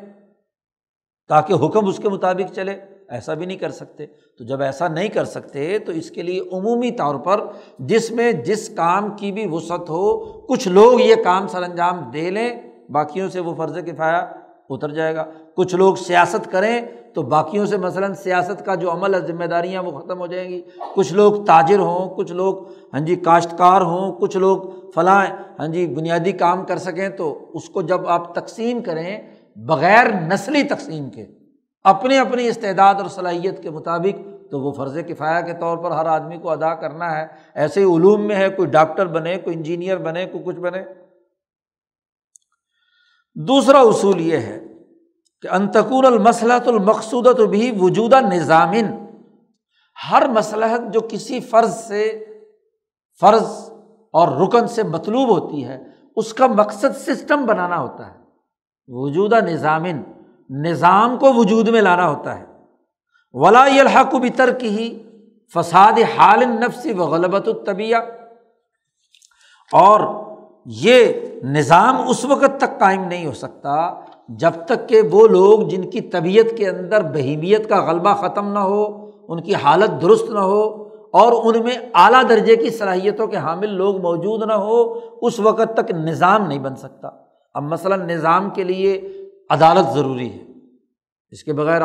تاکہ 1.27 1.53
حکم 1.53 1.87
اس 1.87 1.97
کے 1.97 2.09
مطابق 2.09 2.53
چلے۔ 2.55 2.79
ایسا 3.09 3.33
بھی 3.33 3.45
نہیں 3.45 3.57
کر 3.57 3.69
سکتے۔ 3.69 4.05
تو 4.05 4.43
جب 4.43 4.61
ایسا 4.61 4.87
نہیں 4.87 5.07
کر 5.07 5.25
سکتے 5.25 5.79
تو 5.79 5.91
اس 5.91 6.11
کے 6.11 6.21
لیے 6.21 6.41
عمومی 6.51 6.91
طور 6.91 7.15
پر 7.15 7.39
جس 7.79 8.11
میں 8.11 8.31
جس 8.31 8.69
کام 8.69 9.09
کی 9.09 9.31
بھی 9.31 9.47
وسعت 9.47 9.89
ہو، 9.89 10.17
کچھ 10.41 10.67
لوگ 10.67 11.01
یہ 11.01 11.15
کام 11.23 11.47
سر 11.47 11.63
انجام 11.63 11.99
دے 12.13 12.29
لیں، 12.29 12.61
باقیوں 12.89 13.29
سے 13.29 13.39
وہ 13.39 13.55
فرض 13.55 13.77
کفایا 13.77 14.31
اتر 14.69 14.89
جائے 14.89 15.15
گا۔ 15.15 15.25
کچھ 15.57 15.75
لوگ 15.75 15.95
سیاست 15.95 16.51
کریں 16.51 16.81
تو 17.13 17.21
باقیوں 17.21 17.65
سے 17.65 17.77
مثلاً 17.77 18.13
سیاست 18.13 18.65
کا 18.65 18.75
جو 18.75 18.91
عمل 18.91 19.13
ہے، 19.13 19.19
ذمہ 19.19 19.45
داریاں 19.45 19.83
وہ 19.83 19.99
ختم 19.99 20.19
ہو 20.19 20.27
جائیں 20.27 20.49
گی۔ 20.49 20.61
کچھ 20.95 21.13
لوگ 21.13 21.43
تاجر 21.45 21.79
ہوں، 21.79 22.15
کچھ 22.15 22.31
لوگ 22.31 22.67
ہاں 22.93 22.99
جی 22.99 23.15
کاشتکار 23.15 23.81
ہوں، 23.81 24.11
کچھ 24.11 24.37
لوگ 24.37 24.69
فلاں 24.95 25.25
ہاں 25.59 25.67
جی 25.67 25.87
بنیادی 25.87 26.31
کام 26.31 26.65
کر 26.65 26.77
سکیں 26.77 27.09
تو 27.09 27.51
اس 27.53 27.69
کو 27.69 27.81
جب 27.81 28.07
آپ 28.07 28.35
تقسیم 28.35 28.81
کریں، 28.81 29.17
بغیر 29.55 30.11
نسلی 30.27 30.63
تقسیم 30.63 31.09
کے، 31.09 31.25
اپنی 31.83 32.17
اپنی 32.17 32.47
استعداد 32.47 32.95
اور 32.95 33.09
صلاحیت 33.09 33.63
کے 33.63 33.69
مطابق، 33.69 34.51
تو 34.51 34.59
وہ 34.59 34.71
فرض 34.71 34.97
کفایہ 35.07 35.45
کے 35.45 35.53
طور 35.59 35.77
پر 35.77 35.91
ہر 35.91 36.05
آدمی 36.05 36.37
کو 36.37 36.49
ادا 36.49 36.75
کرنا 36.75 37.17
ہے۔ 37.17 37.27
ایسے 37.55 37.79
ہی 37.79 37.85
علوم 37.85 38.27
میں 38.27 38.35
ہے، 38.35 38.49
کوئی 38.49 38.69
ڈاکٹر 38.69 39.05
بنے، 39.05 39.37
کوئی 39.37 39.55
انجینئر 39.55 39.97
بنے، 39.97 40.25
کوئی 40.25 40.43
کچھ 40.43 40.59
بنے۔ 40.59 40.83
دوسرا 43.35 43.79
اصول 43.79 44.21
یہ 44.21 44.37
ہے 44.37 44.66
کہ 45.41 45.47
انتقور 45.47 46.03
المسلحت 46.03 46.67
المقصودت 46.67 47.41
بھی 47.41 47.77
وجودہ 47.79 48.19
نظامن 48.21 49.07
ہر 50.11 50.27
مسلحت 50.27 50.93
جو 50.93 50.99
کسی 51.09 51.39
فرض 51.39 51.75
سے، 51.75 52.25
فرض 53.19 53.69
اور 54.13 54.27
رکن 54.27 54.67
سے 54.67 54.83
مطلوب 54.83 55.29
ہوتی 55.29 55.65
ہے، 55.65 55.83
اس 56.15 56.33
کا 56.33 56.47
مقصد 56.47 56.97
سسٹم 56.97 57.45
بنانا 57.45 57.79
ہوتا 57.79 58.11
ہے۔ 58.11 58.17
وجودہ 58.87 59.35
نظامن 59.35 60.01
نظام 60.49 61.17
کو 61.17 61.33
وجود 61.33 61.67
میں 61.67 61.81
لانا 61.81 62.09
ہوتا 62.09 62.39
ہے۔ 62.39 62.45
ولا 63.33 63.63
الحق 63.63 64.15
و 64.15 64.19
بتر 64.19 64.53
کی 64.53 64.69
ہی 64.69 65.03
فساد 65.53 65.93
حال 66.17 66.39
نفسی 66.39 66.93
و 66.93 67.03
غلبت 67.03 67.47
الطبیہ 67.47 67.95
اور 69.73 69.99
یہ 70.65 71.13
نظام 71.43 72.07
اس 72.07 72.25
وقت 72.25 72.57
تک 72.57 72.79
قائم 72.79 73.03
نہیں 73.03 73.25
ہو 73.25 73.33
سکتا 73.33 73.89
جب 74.29 74.51
تک 74.65 74.89
کہ 74.89 75.01
وہ 75.11 75.27
لوگ 75.27 75.59
جن 75.67 75.89
کی 75.89 76.01
طبیعت 76.01 76.57
کے 76.57 76.69
اندر 76.69 77.01
بہیمیت 77.01 77.69
کا 77.69 77.91
غلبہ 77.91 78.13
ختم 78.13 78.53
نہ 78.53 78.59
ہو، 78.59 79.09
ان 79.27 79.41
کی 79.41 79.55
حالت 79.55 80.01
درست 80.01 80.29
نہ 80.29 80.39
ہو 80.39 80.83
اور 81.11 81.55
ان 81.55 81.63
میں 81.63 81.77
اعلیٰ 81.93 82.23
درجے 82.29 82.55
کی 82.55 82.69
صلاحیتوں 82.69 83.27
کے 83.27 83.37
حامل 83.37 83.69
لوگ 83.69 84.01
موجود 84.01 84.43
نہ 84.47 84.53
ہو، 84.53 84.93
اس 85.21 85.39
وقت 85.39 85.77
تک 85.77 85.91
نظام 85.91 86.47
نہیں 86.47 86.59
بن 86.59 86.75
سکتا۔ 86.75 87.09
اب 87.53 87.63
مثلاً 87.63 88.07
نظام 88.07 88.49
کے 88.49 88.63
لیے 88.63 89.11
عدالت 89.49 89.93
ضروری 89.93 90.29
ہے۔ 90.33 90.43
اس 91.31 91.43
کے 91.43 91.53
بغیر 91.53 91.81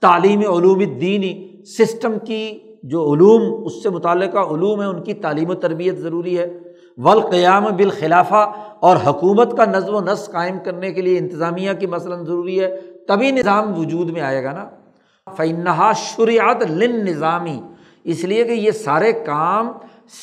تعلیم 0.00 0.38
علوم 0.38 0.78
دینی 0.78 1.62
سسٹم 1.64 2.18
کی 2.24 2.58
جو 2.82 3.12
علوم، 3.12 3.64
اس 3.64 3.82
سے 3.82 3.90
متعلقہ 3.90 4.38
علوم 4.38 4.80
ہے 4.80 4.86
ان 4.86 5.02
کی 5.02 5.14
تعلیم 5.14 5.50
و 5.50 5.54
تربیت 5.54 5.98
ضروری 5.98 6.38
ہے۔ 6.38 6.58
ولقیام 6.96 7.64
بالخلافہ 7.76 8.52
اور 8.80 8.96
حکومت 9.06 9.56
کا 9.56 9.64
نظم 9.64 9.94
و 9.94 10.00
نسق 10.00 10.32
قائم 10.32 10.58
کرنے 10.64 10.92
کے 10.92 11.02
لیے 11.02 11.18
انتظامیہ 11.18 11.72
کی 11.72 11.86
مثلاً 11.86 12.24
ضروری 12.24 12.60
ہے، 12.60 12.76
تبھی 13.08 13.30
نظام 13.30 13.78
وجود 13.78 14.10
میں 14.10 14.20
آئے 14.20 14.44
گا 14.44 14.52
نا۔ 14.52 14.68
فنحا 15.36 15.92
شریعت 15.92 16.70
لن 16.70 17.04
نظامی 17.04 17.60
اس 18.04 18.24
لیے 18.24 18.44
کہ 18.44 18.52
یہ 18.52 18.70
سارے 18.70 19.12
کام 19.12 19.72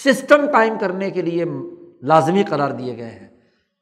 سسٹم 0.05 0.45
قائم 0.53 0.73
کرنے 0.79 1.11
کے 1.11 1.21
لیے 1.21 1.45
لازمی 2.01 2.43
قرار 2.43 2.71
دیے 2.71 2.97
گئے 2.97 3.09
ہیں۔ 3.09 3.27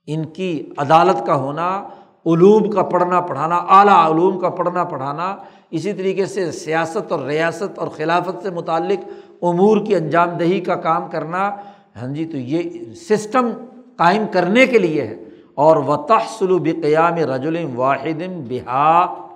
ان 0.08 0.26
کی 0.26 0.72
عدالت 0.78 1.26
کا 1.26 1.36
ہونا، 1.36 1.88
علوم 2.26 2.72
کا 2.72 2.84
پڑھنا، 2.84 3.22
پڑھانا، 3.22 3.56
اعلیٰ 3.56 4.12
علوم 4.12 4.40
کا 4.40 4.50
پڑھنا، 4.50 4.84
پڑھانا، 4.84 5.36
اسی 5.72 5.94
طریقے 5.94 6.26
سے 6.26 6.52
سیاست 6.52 7.12
اور 7.12 7.20
ریاست 7.20 7.80
اور 7.80 7.88
خلافت 7.88 8.44
سے 8.44 8.50
متعلق 8.50 9.10
امور 9.42 9.86
کی 9.86 9.96
انجام 9.96 10.30
دہی 10.30 10.60
کا 10.60 10.76
کام 10.76 11.08
کرنا۔ 11.12 11.56
ہاں 12.02 12.14
جی 12.14 12.26
تو 12.26 12.38
یہ 12.38 12.64
سسٹم 12.94 13.50
قائم 13.98 14.26
کرنے 14.32 14.66
کے 14.66 14.78
لیے 14.80 15.02
ہے۔ 15.02 15.16
اور 15.54 15.78
و 15.78 15.96
تحسل 15.96 16.60
بقیام 16.60 17.16
رجل 17.16 17.66
واحد 17.76 18.22
بہا 18.50 19.28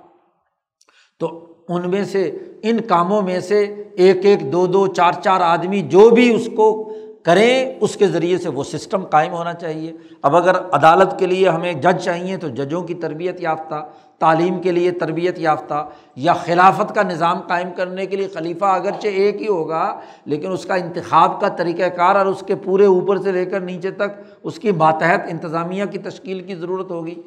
تو 1.18 1.46
ان 1.68 1.90
میں 1.90 2.04
سے، 2.04 2.38
ان 2.62 2.80
کاموں 2.80 3.22
میں 3.22 3.40
سے 3.40 3.84
ایک 3.96 4.16
ایک، 4.22 4.52
دو 4.52 4.66
دو، 4.66 4.86
چار 4.86 5.12
چار 5.12 5.40
آدمی 5.40 5.82
جو 5.82 6.10
بھی 6.10 6.34
اس 6.34 6.48
کو 6.56 6.92
کریں، 7.22 7.74
اس 7.80 7.96
کے 7.96 8.06
ذریعے 8.06 8.38
سے 8.38 8.48
وہ 8.48 8.64
سسٹم 8.64 9.04
قائم 9.04 9.32
ہونا 9.32 9.54
چاہیے۔ 9.54 9.92
اب 10.22 10.36
اگر 10.36 10.54
عدالت 10.72 11.18
کے 11.18 11.26
لیے 11.26 11.48
ہمیں 11.48 11.72
جج 11.72 12.04
چاہیے 12.04 12.36
تو 12.36 12.48
ججوں 12.48 12.82
کی 12.82 12.94
تربیت 12.94 13.40
یافتہ، 13.40 13.88
تعلیم 14.18 14.60
کے 14.62 14.72
لیے 14.72 14.90
تربیت 14.90 15.38
یافتہ 15.38 15.88
یا 16.16 16.32
خلافت 16.32 16.94
کا 16.94 17.02
نظام 17.02 17.40
قائم 17.40 17.68
کرنے 17.76 18.06
کے 18.06 18.16
لیے 18.16 18.28
خلیفہ 18.28 18.64
اگرچہ 18.64 19.08
ایک 19.08 19.42
ہی 19.42 19.48
ہوگا، 19.48 20.00
لیکن 20.24 20.52
اس 20.52 20.64
کا 20.64 20.74
انتخاب 20.74 21.40
کا 21.40 21.48
طریقۂ 21.48 21.96
کار 21.96 22.16
اور 22.16 22.26
اس 22.26 22.44
کے 22.46 22.54
پورے 22.54 22.86
اوپر 22.86 23.18
سے 23.18 23.32
لے 23.32 23.44
کر 23.44 23.60
نیچے 23.60 23.90
تک 23.90 24.20
اس 24.42 24.58
کی 24.58 24.72
ماتحت، 24.72 25.20
انتظامیہ 25.28 25.84
کی 25.84 25.98
تشکیل 25.98 26.40
کی 26.40 26.54
ضرورت 26.54 26.90
ہوگی۔ 26.90 27.22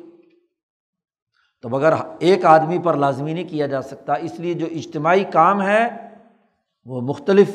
تو 1.61 1.69
مگر 1.69 1.93
ایک 2.19 2.45
آدمی 2.45 2.77
پر 2.77 2.93
لازمی 2.93 3.33
نہیں 3.33 3.47
کیا 3.47 3.67
جا 3.67 3.81
سکتا، 3.81 4.13
اس 4.13 4.39
لیے 4.39 4.53
جو 4.53 4.65
اجتماعی 4.71 5.23
کام 5.23 5.61
ہے 5.61 5.87
وہ 6.85 7.01
مختلف 7.01 7.49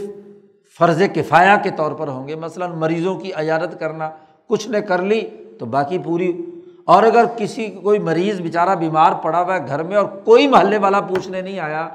فرض 0.78 1.02
کفایہ 1.14 1.62
کے 1.62 1.70
طور 1.70 1.92
پر 1.92 2.08
ہوں 2.08 2.28
گے۔ 2.28 2.34
مثلاً 2.34 2.70
مریضوں 2.70 3.18
کی 3.18 3.32
عیادت 3.32 3.80
کرنا 3.80 4.10
کچھ 4.46 4.68
نے 4.68 4.80
کر 4.80 5.02
لی 5.02 5.20
تو 5.58 5.66
باقی 5.66 5.98
پوری۔ 5.98 6.44
اور 6.84 7.02
اگر 7.02 7.24
کسی 7.36 7.66
کوئی 7.66 7.98
مریض 7.98 8.40
بیچارہ 8.40 8.74
بیمار 8.74 9.12
پڑا 9.12 9.42
ہوا 9.42 9.54
ہے 9.54 9.66
گھر 9.66 9.82
میں 9.82 9.96
اور 9.96 10.04
کوئی 10.04 10.46
محلے 10.46 10.78
والا 10.78 11.00
پوچھنے 11.00 11.40
نہیں 11.40 11.60
آیا 11.60 11.88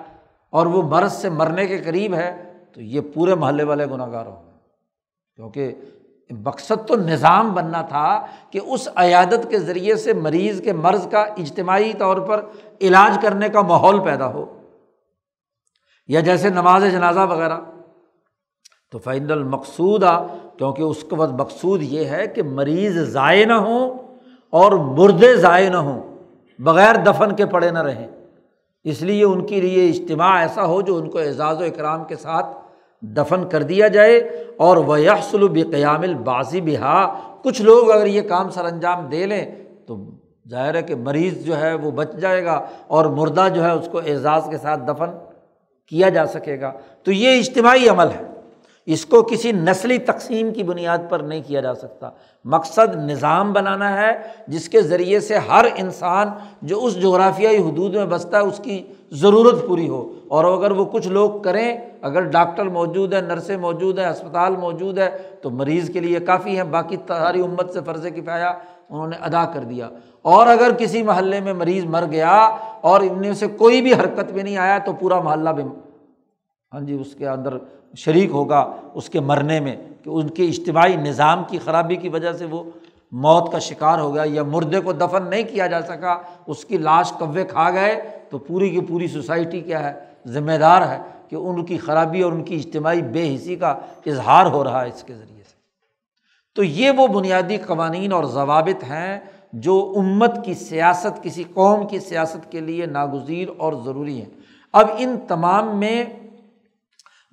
اور 0.50 0.66
وہ 0.66 0.82
مرض 0.82 1.14
سے 1.14 1.30
مرنے 1.30 1.68
کے 1.68 1.78
قریب 1.78 2.14
ہے 2.14 2.44
تو 2.74 2.82
یہ 2.82 3.02
پورے 3.14 3.36
محلے 3.36 3.64
والے 3.64 3.86
گناہ 3.86 4.12
گار 4.12 4.26
ہوں 4.26 4.46
گے۔ 4.46 4.52
کیونکہ 5.36 5.74
مقصد 6.32 6.88
تو 6.88 6.96
نظام 6.96 7.54
بننا 7.54 7.82
تھا 7.82 8.26
کہ 8.52 8.60
اس 8.64 8.90
عیادت 8.96 9.50
کے 9.50 9.60
ذریعے 9.60 9.96
سے 9.96 10.14
مریض 10.14 10.62
کے 10.62 10.74
مرض 10.74 11.08
کا 11.08 11.22
اجتماعی 11.22 11.94
طور 11.94 12.18
پر 12.18 12.46
علاج 12.82 13.20
کرنے 13.22 13.50
کا 13.50 13.62
ماحول 13.62 14.00
پیدا 14.00 14.28
ہو۔ 14.28 14.60
یا 16.08 16.20
جیسے 16.20 16.50
نماز 16.50 16.84
جنازہ 16.92 17.20
وغیرہ۔ 17.20 17.58
تو 18.94 19.00
فائن 19.00 19.32
المقصود 19.32 20.04
آ 20.04 20.24
کیونکہ 20.58 20.82
اس 20.82 21.04
کے 21.10 21.16
بعد 21.16 21.28
مقصود 21.28 21.84
یہ 21.84 22.06
ہے 22.06 22.28
کہ 22.28 22.44
مریض 22.44 22.98
ضائع 22.98 23.46
نہ 23.46 23.54
ہوں 23.54 23.94
اور 24.50 24.72
مردے 24.72 25.36
ضائع 25.36 25.70
نہ 25.70 25.78
ہوں، 25.78 26.02
بغیر 26.60 26.96
دفن 26.96 27.36
کے 27.36 27.46
پڑے 27.46 27.70
نہ 27.70 27.80
رہیں۔ 27.80 28.08
اس 28.84 29.02
لیے 29.02 29.24
ان 29.24 29.46
کے 29.46 29.62
لیے 29.62 29.90
اجتماع 29.90 30.38
ایسا 30.38 30.66
ہو 30.66 30.82
جو 30.82 30.96
ان 30.96 31.10
کو 31.10 31.20
اعزاز 31.20 31.62
و 31.62 31.64
اکرام 31.64 32.04
کے 32.04 32.16
ساتھ 32.16 32.46
دفن 33.02 33.50
کر 33.50 33.64
دیا 33.64 33.88
جائے۔ 33.88 34.18
اور 34.58 34.78
وہ 34.78 35.02
یکسل 35.02 35.72
قیام 35.72 36.02
الباضی 36.02 36.62
بہا 36.62 37.20
کچھ 37.42 37.62
لوگ 37.62 37.92
اگر 37.92 38.06
یہ 38.06 38.22
کام 38.22 38.50
سر 38.50 38.66
انجام 38.66 39.06
دے 39.06 39.26
لیں 39.26 39.46
تو 39.88 39.98
ظاہر 40.50 40.76
ہے 40.76 40.82
کہ 40.82 40.96
مریض 40.96 41.46
جو 41.46 41.58
ہے 41.58 41.74
وہ 41.74 41.92
بچ 41.92 42.14
جائے 42.14 42.46
گا 42.46 42.62
اور 42.88 43.06
مردہ 43.06 43.48
جو 43.56 43.64
ہے 43.64 43.72
اس 43.72 43.90
کو 43.92 43.98
اعزاز 43.98 44.48
کے 44.52 44.58
ساتھ 44.58 44.82
دفن 44.88 45.10
کیا 45.88 46.10
جا 46.10 46.26
سکے 46.26 46.62
گا۔ 46.62 46.72
تو 47.04 47.12
یہ 47.12 47.40
اجتماعی 47.40 47.90
عمل 47.90 48.08
ہے۔ 48.08 48.33
اس 48.86 49.06
کو 49.06 49.22
کسی 49.22 49.52
نسلی 49.52 49.98
تقسیم 49.98 50.54
کی 50.54 50.64
بنیاد 50.64 50.98
پر 51.10 51.20
نہیں 51.20 51.42
کیا 51.48 51.62
جا 51.62 51.76
سکتا۔ 51.76 52.10
مقصد 52.46 52.96
نظام 52.96 53.54
بنانا 53.54 53.98
ہے، 53.98 54.12
جس 54.48 54.70
کے 54.70 54.82
ذریعے 54.82 55.20
سے 55.20 55.38
ہر 55.38 55.66
انسان 55.76 56.28
جو 56.62 56.86
اس 56.86 57.02
جغرافیائی 57.02 57.58
حدود 57.58 57.96
میں 57.96 58.06
بستا 58.06 58.38
ہے، 58.38 58.44
اس 58.44 58.62
کی 58.64 58.84
ضرورت 59.12 59.68
پوری 59.68 59.90
ہو۔ 59.90 60.14
اور 60.28 60.46
اگر 60.46 60.72
وہ 60.72 60.86
کچھ 60.86 61.08
لوگ 61.08 61.42
کریں، 61.42 61.78
اگر 62.02 62.22
ڈاکٹر 62.22 62.64
موجود 62.64 63.14
ہے 63.14 63.22
نرسیں 63.22 63.58
موجود 63.58 64.00
ہیں، 64.00 64.06
اسپتال 64.06 64.56
موجود 64.56 64.98
ہے 64.98 65.18
تو 65.42 65.50
مریض 65.50 65.90
کے 65.90 66.00
لیے 66.00 66.20
کافی 66.20 66.56
ہیں، 66.56 66.64
باقی 66.64 66.96
ساری 67.08 67.42
امت 67.42 67.74
سے 67.74 67.80
فرض 67.86 68.06
کفایا 68.16 68.54
انہوں 68.90 69.08
نے 69.08 69.16
ادا 69.22 69.46
کر 69.46 69.60
دیا۔ 69.60 69.90
اور 70.22 70.48
اگر 70.48 70.72
کسی 70.78 71.04
محلے 71.04 71.40
میں 71.40 71.54
مریض 71.54 71.86
مر 71.86 72.04
گیا 72.12 72.58
اور 72.82 73.02
ان 73.02 73.20
میں 73.20 73.34
سے 73.34 73.48
کوئی 73.48 73.82
بھی 73.82 73.94
حرکت 73.94 74.32
میں 74.32 74.44
نہیں 74.44 74.58
آیا، 74.58 74.78
تو 74.78 74.94
پورا 74.94 75.22
محلہ 75.22 75.50
بھی 75.50 75.64
ہاں 76.74 76.82
جی 76.82 76.98
اس 77.00 77.16
کے 77.16 77.28
اندر 77.28 77.58
شریک 77.98 78.32
ہوگا 78.32 78.72
اس 78.94 79.10
کے 79.10 79.20
مرنے 79.20 79.60
میں 79.60 79.76
کہ 80.04 80.10
ان 80.10 80.30
کے 80.30 80.46
اجتماعی 80.46 80.96
نظام 80.96 81.44
کی 81.48 81.58
خرابی 81.58 81.96
کی 81.96 82.10
وجہ 82.10 82.34
سے 82.34 82.46
وہ 82.46 82.64
موت 83.12 83.52
کا 83.52 83.60
شکار 83.60 84.00
ہو 84.00 84.14
گیا 84.14 84.24
یا 84.26 84.44
مردے 84.44 84.80
کو 84.80 84.94
دفن 84.94 85.30
نہیں 85.30 85.44
کیا 85.44 85.68
جا 85.68 85.82
سکا، 85.82 86.18
اس 86.48 86.66
کی 86.66 86.78
لاش 86.78 87.12
کوے 87.12 87.44
کھا 87.44 87.70
گئے 87.70 88.02
تو 88.30 88.38
پوری 88.38 88.70
کی 88.70 88.82
پوری 88.82 89.08
سوسائٹی 89.08 89.62
کیا 89.62 89.90
ہے، 89.90 90.00
ذمہ 90.28 90.58
دار 90.60 90.88
ہے 90.88 91.00
کہ 91.30 91.36
ان 91.36 91.66
کی 91.66 91.78
خرابی 91.78 92.22
اور 92.22 92.32
ان 92.32 92.44
کی 92.44 92.56
اجتماعی 92.56 93.02
بے 93.02 93.36
حصی 93.36 93.56
کا 93.56 93.76
اظہار 94.06 94.46
ہو 94.46 94.64
رہا 94.64 94.84
ہے 94.84 94.88
اس 94.88 95.04
کے 95.04 95.14
ذریعے 95.14 95.44
سے۔ 95.44 95.56
تو 96.56 96.64
یہ 96.64 96.92
وہ 96.92 97.08
بنیادی 97.08 97.58
قوانین 97.58 98.12
اور 98.12 98.24
ضوابط 98.24 98.84
ہیں 98.84 99.20
جو 99.54 99.94
امت 99.98 100.46
کی 100.46 100.54
سیاست، 100.54 101.24
کسی 101.24 101.44
قوم 101.54 101.88
کی 101.88 102.00
سیاست 102.00 102.52
کے 102.52 102.60
لیے 102.60 102.86
ناگزیر 102.86 103.48
اور 103.58 103.74
ضروری 103.86 104.18
ہیں۔ 104.18 104.30
اب 104.74 104.88
ان 104.98 105.18
تمام 105.28 105.80
میں 105.80 106.06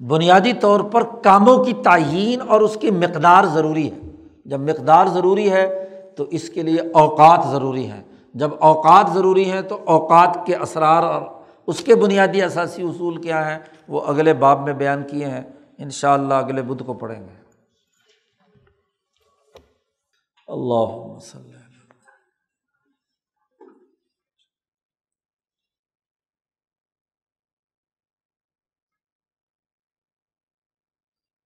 بنیادی 0.09 0.53
طور 0.53 0.81
پر 0.81 1.03
کاموں 1.03 1.65
کی 1.65 1.73
تعین 1.73 2.41
اور 2.49 2.61
اس 2.61 2.77
کی 2.81 2.91
مقدار 2.91 3.45
ضروری 3.45 3.91
ہے۔ 3.91 3.99
جب 4.45 4.61
مقدار 4.61 5.07
ضروری 5.07 5.53
ہے 5.53 5.87
تو 6.17 6.25
اس 6.25 6.51
کے 6.51 6.63
لیے 6.63 6.81
اوقات 6.81 7.45
ضروری 7.51 7.91
ہیں۔ 7.91 8.03
جب 8.35 8.51
اوقات 8.59 9.07
ضروری 9.15 9.51
ہیں 9.51 9.61
تو 9.61 9.79
اوقات 9.85 10.39
کے 10.47 10.57
اسرار 10.57 11.03
اور 11.03 11.23
اس 11.67 11.81
کے 11.81 11.95
بنیادی 11.95 12.43
اثاثی 12.43 12.83
اصول 12.83 13.23
کیا 13.23 13.53
ہیں 13.53 13.59
وہ 13.89 14.01
اگلے 14.01 14.35
باب 14.35 14.63
میں 14.63 14.73
بیان 14.73 15.03
کیے 15.11 15.27
ہیں۔ 15.27 15.43
ان 15.79 15.91
شاء 15.91 16.13
اللہ 16.13 16.35
اگلے 16.35 16.63
بدھ 16.63 16.83
کو 16.83 16.93
پڑھیں 16.93 17.21
گے۔ 17.21 17.41
اللہ 20.49 20.91
وسلم 20.91 21.50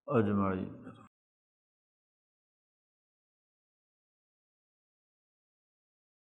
اجمعین۔ 0.08 0.83